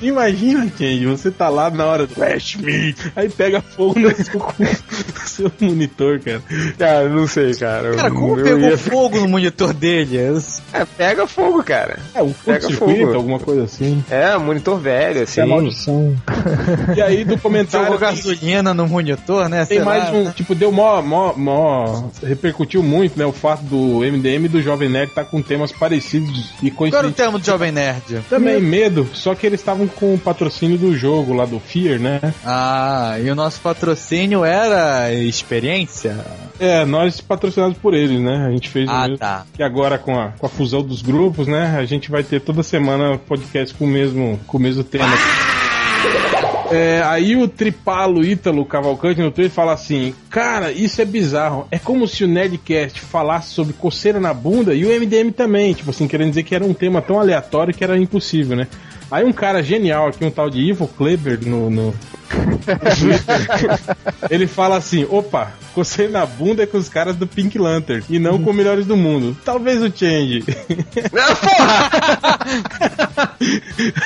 Imagina, 0.02 0.68
Change, 0.78 1.06
você 1.06 1.32
tá 1.32 1.50
lá 1.50 1.70
na 1.70 1.86
hora 1.86 2.08
do 2.08 2.14
Flash 2.14 2.56
Me, 2.56 2.96
aí 3.16 3.30
pega 3.30 3.62
fogo 3.62 4.00
no 4.00 4.16
seu, 4.16 4.40
no 4.40 5.20
seu 5.28 5.52
monitor, 5.60 6.20
cara. 6.20 6.42
Cara, 6.78 7.10
não 7.10 7.28
sei, 7.28 7.54
cara. 7.56 7.96
Cara, 7.96 8.12
como 8.12 8.40
Eu 8.40 8.44
pegou 8.44 8.70
ia- 8.70 8.78
fogo 8.78 9.20
no 9.20 9.28
monitor 9.28 9.74
dele? 9.74 10.16
É, 10.74 10.86
pega 10.86 11.28
fogo, 11.28 11.64
cara. 11.64 12.00
É, 12.14 12.22
um 12.22 12.32
Pega 12.32 12.70
fogo. 12.72 13.14
alguma 13.14 13.40
coisa 13.40 13.64
assim. 13.64 14.04
É, 14.10 14.38
monitor 14.38 14.80
velho, 14.80 15.24
assim. 15.24 15.42
É 15.42 15.46
maldição. 15.46 16.16
E 16.96 17.02
aí 17.02 17.24
do 17.26 17.38
comentário. 17.38 17.86
Jogou 17.88 18.00
gasolina 18.00 18.74
no 18.74 18.88
monitor, 18.88 19.50
né? 19.50 19.66
Tem 19.66 19.78
sei 19.78 19.86
mais 19.86 20.04
lá. 20.06 20.12
um, 20.12 20.32
tipo, 20.32 20.54
deu 20.56 20.72
mó, 20.72 21.02
mó, 21.02 21.34
mó. 21.36 21.75
Repercutiu 22.24 22.82
muito, 22.84 23.18
né? 23.18 23.26
O 23.26 23.32
fato 23.32 23.64
do 23.64 24.00
MDM 24.00 24.46
e 24.46 24.50
do 24.50 24.62
Jovem 24.62 24.90
Nerd 24.90 25.12
tá 25.14 25.24
com 25.24 25.42
temas 25.42 25.72
parecidos 25.72 26.52
e 26.62 26.72
Qual 26.72 26.88
era 26.94 27.08
o 27.08 27.12
termo 27.12 27.38
do 27.40 27.46
Jovem 27.46 27.72
Nerd? 27.72 28.22
Também, 28.30 28.60
medo, 28.62 29.08
só 29.14 29.34
que 29.36 29.46
eles 29.46 29.60
estavam 29.60 29.88
com 29.88 30.14
o 30.14 30.18
patrocínio 30.20 30.78
do 30.78 30.96
jogo 30.96 31.34
lá 31.34 31.46
do 31.46 31.60
Fear, 31.60 32.00
né? 32.00 32.20
Ah, 32.46 33.18
e 33.24 33.30
o 33.30 33.36
nosso 33.36 33.60
patrocínio 33.62 34.44
era 34.44 35.12
experiência? 35.14 36.18
É, 36.60 36.86
nós 36.86 37.20
patrocinados 37.22 37.78
por 37.78 37.94
eles, 37.94 38.20
né? 38.20 38.46
A 38.48 38.52
gente 38.52 38.70
fez 38.70 38.88
o 38.88 38.92
Ah, 38.92 39.02
mesmo. 39.04 39.18
tá. 39.18 39.46
Que 39.54 39.64
agora 39.64 39.98
com 39.98 40.18
a, 40.18 40.30
com 40.38 40.46
a 40.46 40.50
fusão 40.50 40.82
dos 40.82 41.02
grupos, 41.02 41.48
né? 41.48 41.76
A 41.78 41.86
gente 41.86 42.10
vai 42.10 42.24
ter 42.24 42.40
toda 42.42 42.64
semana 42.64 43.18
podcast 43.18 43.74
com 43.76 43.86
o 43.86 43.88
mesmo, 43.88 44.40
com 44.48 44.58
o 44.58 44.62
mesmo 44.62 44.84
tema. 44.84 45.06
É, 46.72 47.02
aí 47.06 47.36
o 47.36 47.48
Tripalo 47.48 48.24
Ítalo 48.24 48.66
Cavalcante 48.66 49.22
no 49.22 49.32
Twitter 49.32 49.52
fala 49.52 49.74
assim: 49.74 50.16
Cara, 50.30 50.72
isso 50.72 51.02
é 51.02 51.06
bizarro. 51.06 51.68
É 51.70 51.78
como 51.78 52.08
se 52.08 52.24
o 52.24 52.28
Nerdcast 52.28 53.00
falasse 53.02 53.50
sobre 53.52 53.74
coceira 53.74 54.20
na 54.20 54.34
bunda 54.34 54.74
e 54.74 54.86
o 54.86 54.90
MDM 54.90 55.32
também. 55.32 55.74
Tipo 55.74 55.92
assim, 55.92 56.08
querendo 56.08 56.30
dizer 56.30 56.44
que 56.44 56.56
era 56.56 56.66
um 56.66 56.74
tema 56.74 57.02
tão 57.02 57.20
aleatório 57.20 57.74
que 57.74 57.84
era 57.84 57.98
impossível, 57.98 58.58
né? 58.58 58.68
Aí 59.16 59.24
um 59.24 59.32
cara 59.32 59.64
genial 59.64 60.10
aqui, 60.10 60.26
um 60.26 60.30
tal 60.30 60.50
de 60.50 60.60
Ivo 60.60 60.90
Kleber 60.90 61.40
no, 61.48 61.70
no, 61.70 61.94
ele 64.30 64.46
fala 64.46 64.76
assim: 64.76 65.08
opa, 65.10 65.54
coceira 65.74 66.12
na 66.12 66.26
bunda 66.26 66.64
é 66.64 66.66
com 66.66 66.78
os 66.78 66.90
caras 66.90 67.16
do 67.16 67.26
Pink 67.26 67.58
Lantern 67.58 68.04
e 68.10 68.20
não 68.20 68.42
com 68.42 68.52
melhores 68.52 68.86
do 68.86 68.98
mundo. 68.98 69.38
Talvez 69.46 69.82
o 69.82 69.90
Change. 69.90 70.44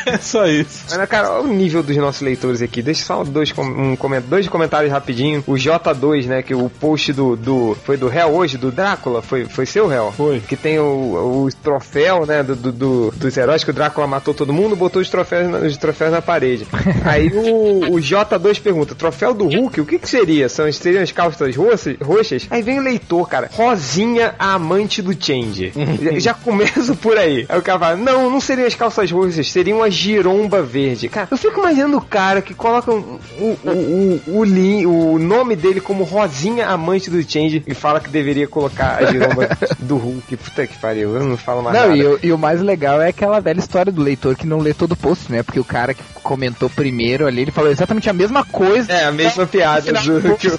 é 0.05 0.17
só 0.17 0.45
isso. 0.47 0.85
Mas, 0.89 1.09
cara, 1.09 1.31
olha 1.31 1.49
o 1.49 1.53
nível 1.53 1.83
dos 1.83 1.95
nossos 1.97 2.21
leitores 2.21 2.61
aqui. 2.61 2.81
Deixa 2.81 3.05
só 3.05 3.23
dois, 3.23 3.53
um, 3.57 3.95
dois 4.27 4.47
comentários 4.47 4.91
rapidinho. 4.91 5.43
O 5.47 5.53
J2, 5.53 6.25
né? 6.25 6.41
Que 6.43 6.53
o 6.53 6.69
post 6.69 7.13
do. 7.13 7.35
do 7.35 7.75
foi 7.83 7.97
do 7.97 8.07
réu 8.07 8.29
hoje, 8.29 8.57
do 8.57 8.71
Drácula? 8.71 9.21
Foi, 9.21 9.45
foi 9.45 9.65
seu 9.65 9.87
réu? 9.87 10.11
Foi. 10.15 10.39
Que 10.39 10.55
tem 10.55 10.79
o, 10.79 11.45
o 11.45 11.49
troféu, 11.63 12.25
né? 12.25 12.43
Do, 12.43 12.55
do- 12.55 12.71
do- 12.71 13.11
dos 13.15 13.37
heróis 13.37 13.63
que 13.63 13.71
o 13.71 13.73
Drácula 13.73 14.07
matou 14.07 14.33
todo 14.33 14.53
mundo, 14.53 14.75
botou 14.75 14.98
os 14.99 15.09
troféus, 15.09 15.49
na- 15.49 15.57
os 15.59 15.77
troféus 15.77 16.11
na 16.11 16.21
parede. 16.21 16.67
Aí 17.05 17.27
o, 17.29 17.93
o 17.93 17.97
J2 17.97 18.61
pergunta: 18.61 18.95
troféu 18.95 19.33
do 19.33 19.47
Hulk, 19.47 19.81
o 19.81 19.85
que 19.85 19.99
que 19.99 20.09
seria? 20.09 20.47
São, 20.49 20.71
seriam 20.71 21.01
as 21.03 21.11
calças 21.11 21.55
roxas? 21.55 21.95
roxas? 22.01 22.47
Aí 22.49 22.61
vem 22.61 22.79
o 22.79 22.83
leitor, 22.83 23.27
cara. 23.27 23.49
Rosinha, 23.51 24.35
a 24.37 24.53
amante 24.53 25.01
do 25.01 25.13
Change. 25.13 25.71
já, 26.01 26.19
já 26.19 26.33
começo 26.33 26.95
por 26.95 27.17
aí. 27.17 27.45
Aí 27.49 27.59
o 27.59 27.61
cara 27.61 27.79
fala: 27.79 27.95
não, 27.95 28.29
não 28.29 28.39
seriam 28.41 28.67
as 28.67 28.75
calças 28.75 29.11
roxas, 29.11 29.49
seria 29.51 29.75
uma 29.75 29.89
giromba 29.89 30.61
verde. 30.61 31.09
Cara, 31.09 31.27
eu 31.31 31.37
fico 31.37 31.59
imaginando 31.59 31.97
o 31.97 32.01
cara 32.01 32.41
que 32.41 32.53
coloca 32.53 32.91
o, 32.91 33.19
o, 33.39 33.57
o, 34.27 34.43
o, 34.43 35.13
o 35.13 35.19
nome 35.19 35.55
dele 35.55 35.79
como 35.81 36.03
Rosinha, 36.03 36.67
amante 36.67 37.09
do 37.09 37.21
Change, 37.21 37.63
e 37.65 37.73
fala 37.73 37.99
que 37.99 38.09
deveria 38.09 38.47
colocar 38.47 38.97
a 38.97 39.05
giromba 39.05 39.49
do 39.79 39.97
Hulk. 39.97 40.37
Puta 40.37 40.67
que 40.67 40.77
pariu, 40.77 41.15
eu 41.15 41.23
não 41.23 41.37
falo 41.37 41.61
mais 41.63 41.75
Não, 41.77 41.89
nada. 41.89 41.97
e, 41.97 42.05
o- 42.05 42.19
e 42.23 42.31
o 42.31 42.37
mais 42.37 42.61
legal 42.61 43.01
é 43.01 43.09
aquela 43.09 43.39
velha 43.39 43.59
história 43.59 43.91
do 43.91 44.01
leitor 44.01 44.35
que 44.35 44.45
não 44.47 44.59
lê 44.59 44.73
todo 44.79 44.93
o 44.93 44.95
post, 44.97 45.31
né? 45.31 45.43
Porque 45.43 45.59
o 45.59 45.63
cara 45.63 45.93
que 45.93 46.01
comentou 46.23 46.69
primeiro 46.69 47.27
ali, 47.27 47.41
ele 47.41 47.51
falou 47.51 47.69
exatamente 47.69 48.09
a 48.09 48.13
mesma 48.13 48.43
coisa. 48.45 48.91
É, 48.91 49.05
a 49.05 49.11
mesma 49.11 49.45
piada 49.45 49.91
do 49.93 50.35
que 50.37 50.47
o 50.47 50.57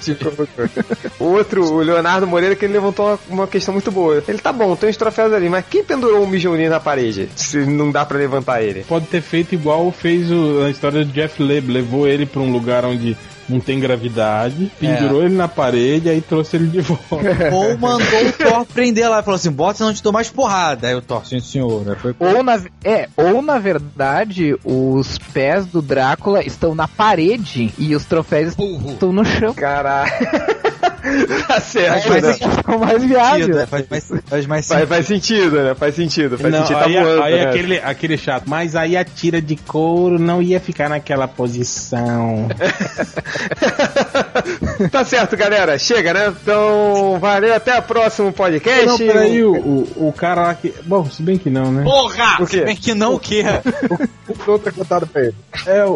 O 1.19 1.25
outro, 1.25 1.63
o 1.73 1.79
Leonardo 1.79 2.27
Moreira, 2.27 2.55
que 2.55 2.65
ele 2.65 2.73
levantou 2.73 3.07
uma, 3.07 3.19
uma 3.29 3.47
questão 3.47 3.73
muito 3.73 3.91
boa. 3.91 4.23
Ele 4.27 4.37
tá 4.37 4.51
bom, 4.53 4.75
tem 4.75 4.89
os 4.89 4.97
troféus 4.97 5.33
ali, 5.33 5.49
mas 5.49 5.65
quem 5.69 5.83
pendurou 5.83 6.23
o 6.23 6.27
Mijolinho 6.27 6.69
na 6.69 6.79
parede? 6.79 7.29
Se 7.35 7.57
não 7.65 7.91
dá 7.91 8.05
pra 8.05 8.17
levantar 8.17 8.61
ele. 8.61 8.83
Pode 8.87 9.07
ter 9.07 9.21
feito 9.21 9.53
igual 9.55 9.91
fez 9.91 10.31
o- 10.31 10.63
a 10.65 10.69
história 10.69 11.03
do 11.03 11.11
Jeff 11.11 11.41
Leb, 11.41 11.67
levou 11.71 12.07
ele 12.07 12.25
pra 12.25 12.41
um 12.41 12.51
lugar 12.51 12.85
onde 12.85 13.17
não 13.51 13.59
tem 13.59 13.79
gravidade, 13.79 14.71
pendurou 14.79 15.23
ele 15.23 15.35
na 15.35 15.47
parede, 15.47 16.09
aí 16.09 16.21
trouxe 16.21 16.55
ele 16.55 16.67
de 16.67 16.81
volta. 16.81 17.15
Ou 17.51 17.77
mandou 17.77 18.25
o 18.25 18.31
Thor 18.33 18.65
prender 18.65 19.09
lá 19.09 19.19
e 19.19 19.23
falou 19.23 19.35
assim: 19.35 19.51
bota, 19.51 19.77
senão 19.77 19.89
eu 19.91 19.95
te 19.95 20.03
dou 20.03 20.13
mais 20.13 20.29
porrada. 20.29 20.87
Aí 20.87 20.95
o 20.95 21.01
Thor, 21.01 21.25
sim, 21.25 21.39
senhor. 21.39 21.89
Aí 21.89 21.95
foi 21.95 22.15
Ou 22.19 22.43
na, 22.43 22.61
é, 22.83 23.09
ou 23.15 23.41
na 23.41 23.59
verdade, 23.59 24.55
os 24.63 25.17
pés 25.33 25.65
do 25.65 25.81
Drácula 25.81 26.43
estão 26.45 26.73
na 26.73 26.87
parede 26.87 27.73
e 27.77 27.95
os 27.95 28.05
troféus 28.05 28.55
estão 28.57 29.11
no 29.11 29.25
chão. 29.25 29.53
Caralho. 29.53 30.11
tá 31.47 31.59
certo, 31.59 32.07
Faz 32.07 32.23
né? 32.23 32.33
Ficou 32.33 32.79
mais 32.79 33.03
viável. 33.03 33.55
né? 33.55 33.65
Faz 33.65 33.85
mais, 33.89 34.11
faz 34.27 34.45
mais 34.45 34.67
Faz, 34.67 34.79
sentido. 34.79 34.89
faz 34.89 35.07
sentido, 35.07 35.63
né? 35.63 35.75
Faz 35.75 35.95
sentido. 35.95 36.37
Faz 36.37 36.53
Não, 36.53 36.59
sentido. 36.61 36.79
Tá 36.79 36.85
aí, 36.85 36.93
voando, 36.93 37.23
aí 37.23 37.35
né? 37.35 37.49
aquele, 37.49 37.77
aquele 37.79 38.17
chato. 38.17 38.43
Mas 38.47 38.75
aí 38.75 38.95
a 38.95 39.03
tira 39.03 39.41
de 39.41 39.55
couro 39.55 40.19
não 40.19 40.41
ia 40.41 40.59
ficar 40.59 40.89
naquela 40.89 41.27
posição. 41.27 42.47
tá 44.91 45.03
certo, 45.03 45.35
galera. 45.35 45.77
Chega, 45.77 46.13
né? 46.13 46.33
Então, 46.41 47.17
valeu. 47.19 47.53
Até 47.55 47.77
o 47.77 47.81
próximo 47.83 48.31
podcast. 48.31 48.85
não, 48.85 48.97
peraí, 48.97 49.43
o, 49.43 49.53
o, 49.53 50.07
o 50.09 50.13
cara 50.13 50.41
lá 50.43 50.55
que. 50.55 50.73
Bom, 50.85 51.05
se 51.09 51.21
bem 51.21 51.37
que 51.37 51.49
não, 51.49 51.71
né? 51.71 51.83
O 51.85 52.45
quê? 52.45 52.61
Bem 52.61 52.75
que 52.75 52.93
não 52.93 53.15
o 53.15 53.19
quê? 53.19 53.43
Outra 54.47 54.71
contada 54.71 55.05
pra 55.05 55.21
ele. 55.23 55.35
É, 55.65 55.83
o, 55.85 55.91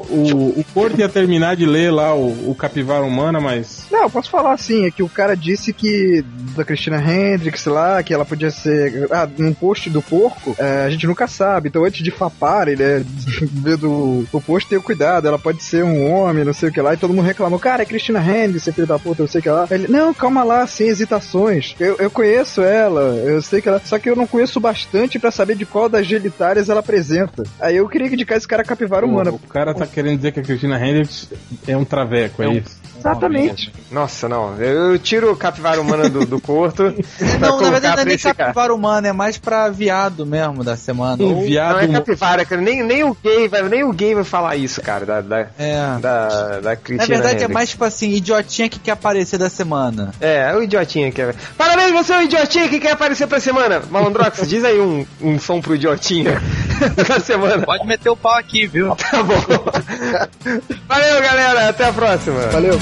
o 0.58 0.66
Porto 0.74 1.00
ia 1.00 1.10
terminar 1.10 1.56
de 1.56 1.66
ler 1.66 1.92
lá 1.92 2.14
o, 2.14 2.52
o 2.52 2.56
Capivara 2.56 3.04
Humana, 3.04 3.40
mas. 3.40 3.86
Não, 3.92 4.04
eu 4.04 4.10
posso 4.10 4.30
falar 4.30 4.54
assim, 4.54 4.86
é 4.86 4.92
que 4.96 5.04
o 5.04 5.10
cara 5.10 5.36
disse 5.36 5.74
que 5.74 6.24
da 6.56 6.64
Christina 6.64 6.98
Hendricks 6.98 7.66
lá, 7.66 8.02
que 8.02 8.14
ela 8.14 8.24
podia 8.26 8.50
ser. 8.50 9.08
Ah, 9.12 9.28
num 9.38 9.54
post 9.54 9.90
do 9.90 10.02
porco, 10.02 10.56
é, 10.58 10.86
a 10.86 10.90
gente 10.90 11.06
nunca 11.06 11.28
sabe. 11.28 11.68
Então 11.70 11.84
antes 11.84 12.02
de 12.04 12.12
faparem, 12.12 12.76
né? 12.76 13.04
Ver 13.52 13.78
do 13.78 14.26
o 14.32 14.42
post 14.42 14.70
ter 14.70 14.80
cuidado, 14.82 15.28
ela 15.28 15.38
pode 15.40 15.62
ser 15.64 15.84
um 15.84 16.12
homem, 16.12 16.44
não 16.46 16.54
sei 16.54 16.70
o 16.70 16.72
que 16.72 16.80
lá, 16.82 16.94
e 16.94 16.98
todo 16.98 17.14
mundo 17.14 17.26
reclamou, 17.26 17.60
cara, 17.60 17.84
é 17.84 17.86
Christina 17.86 18.20
Hendricks, 18.20 18.68
é 18.68 18.72
filho 18.72 18.88
da 18.88 18.98
puta, 18.98 19.24
não 19.24 19.28
sei 19.28 19.40
o 19.40 19.42
que 19.44 19.50
lá. 19.50 19.68
Ele, 19.70 19.88
não, 19.88 20.14
calma 20.14 20.44
lá, 20.44 20.66
sem 20.68 20.88
hesitações. 20.88 21.76
Eu, 21.80 21.96
eu 21.98 22.10
conheço 22.10 22.62
ela, 22.62 23.02
eu 23.26 23.42
sei 23.42 23.62
que 23.62 23.68
ela. 23.70 23.82
Só 23.84 24.00
que 24.00 24.10
eu 24.10 24.16
não 24.16 24.26
conheço 24.28 24.60
bastante 24.60 25.20
pra 25.20 25.32
saber 25.32 25.56
de 25.56 25.66
qual 25.66 25.90
das 25.90 26.06
gelitárias 26.08 26.70
ela 26.70 26.80
apresenta. 26.80 27.44
Aí 27.60 27.76
eu 27.78 27.88
queria 27.90 28.08
indicar 28.08 28.38
esse 28.38 28.48
cara 28.48 28.64
capivara 28.64 29.06
humana. 29.06 29.32
O, 29.32 29.36
o 29.36 29.40
cara 29.40 29.74
tá 29.74 29.86
querendo 29.86 30.18
dizer 30.18 30.32
que 30.32 30.40
a 30.40 30.44
Cristina 30.44 30.80
Hendricks 30.80 31.30
é 31.68 31.76
um 31.76 31.84
traveco, 31.86 32.42
é, 32.42 32.46
É 32.46 32.50
um- 32.50 32.54
isso? 32.54 32.85
Exatamente. 32.98 33.72
Nossa, 33.92 34.28
não. 34.28 34.56
Eu, 34.62 34.98
tiro 34.98 35.32
o 35.32 35.36
capivara 35.38 35.80
humana 35.80 36.10
do, 36.10 36.26
do 36.26 36.40
Porto. 36.40 36.94
pra 37.40 37.50
Não, 37.50 37.62
na 37.62 37.70
verdade 37.70 37.96
não 37.98 38.02
é 38.02 38.06
nem 38.06 38.18
cara. 38.18 38.36
capivara 38.36 38.74
humana, 38.74 39.08
é 39.08 39.14
mais 39.14 39.38
pra 39.38 39.70
viado 39.70 40.26
mesmo 40.26 40.64
da 40.64 40.76
semana. 40.76 41.22
Ou- 41.24 41.44
viado. 41.46 41.74
Não 41.74 41.80
é 41.82 41.88
capivara, 41.88 42.46
cara. 42.46 42.62
Nem, 42.62 42.84
nem 42.84 43.04
o 43.04 43.16
gay 43.24 43.48
vai, 43.48 43.64
nem 43.64 43.84
o 43.84 43.92
gay 43.94 44.16
vai 44.16 44.24
falar 44.24 44.56
isso, 44.56 44.82
cara, 44.82 45.06
da, 45.06 45.22
da, 45.22 45.48
É. 45.58 45.98
da, 46.02 46.60
da 46.62 46.76
Cristina 46.76 46.98
Na 47.02 47.06
verdade 47.06 47.28
é 47.28 47.32
Hendricks. 47.44 47.54
mais 47.54 47.70
tipo 47.70 47.84
assim, 47.86 48.12
idiotinha 48.12 48.70
que 48.70 48.80
quer 48.80 48.92
aparecer 48.92 49.38
da 49.38 49.50
semana. 49.50 50.12
É, 50.20 50.52
é 50.52 50.56
o 50.56 50.64
idiotinha 50.64 51.12
que 51.12 51.22
é. 51.22 51.34
Parabéns, 51.58 51.92
você 51.92 52.14
é 52.14 52.18
o 52.18 52.22
idiotinha 52.24 52.68
que 52.68 52.80
quer 52.80 52.92
aparecer 52.92 53.28
pra 53.28 53.40
semana. 53.40 53.82
Malandrox, 53.90 54.46
diz 54.50 54.64
aí 54.64 54.80
um, 54.80 55.06
um 55.22 55.38
som 55.40 55.62
pro 55.62 55.76
idiotinha 55.76 56.42
da 57.08 57.20
semana. 57.20 57.64
Pode 57.66 57.86
meter 57.86 58.10
o 58.10 58.18
pau 58.18 58.34
aqui, 58.38 58.66
viu? 58.68 58.96
Tá 58.96 59.22
bom. 59.24 59.36
Valeu, 60.88 61.22
galera. 61.22 61.70
Até 61.70 61.86
a 61.86 61.94
próxima. 61.94 62.40
Valeu. 62.48 62.80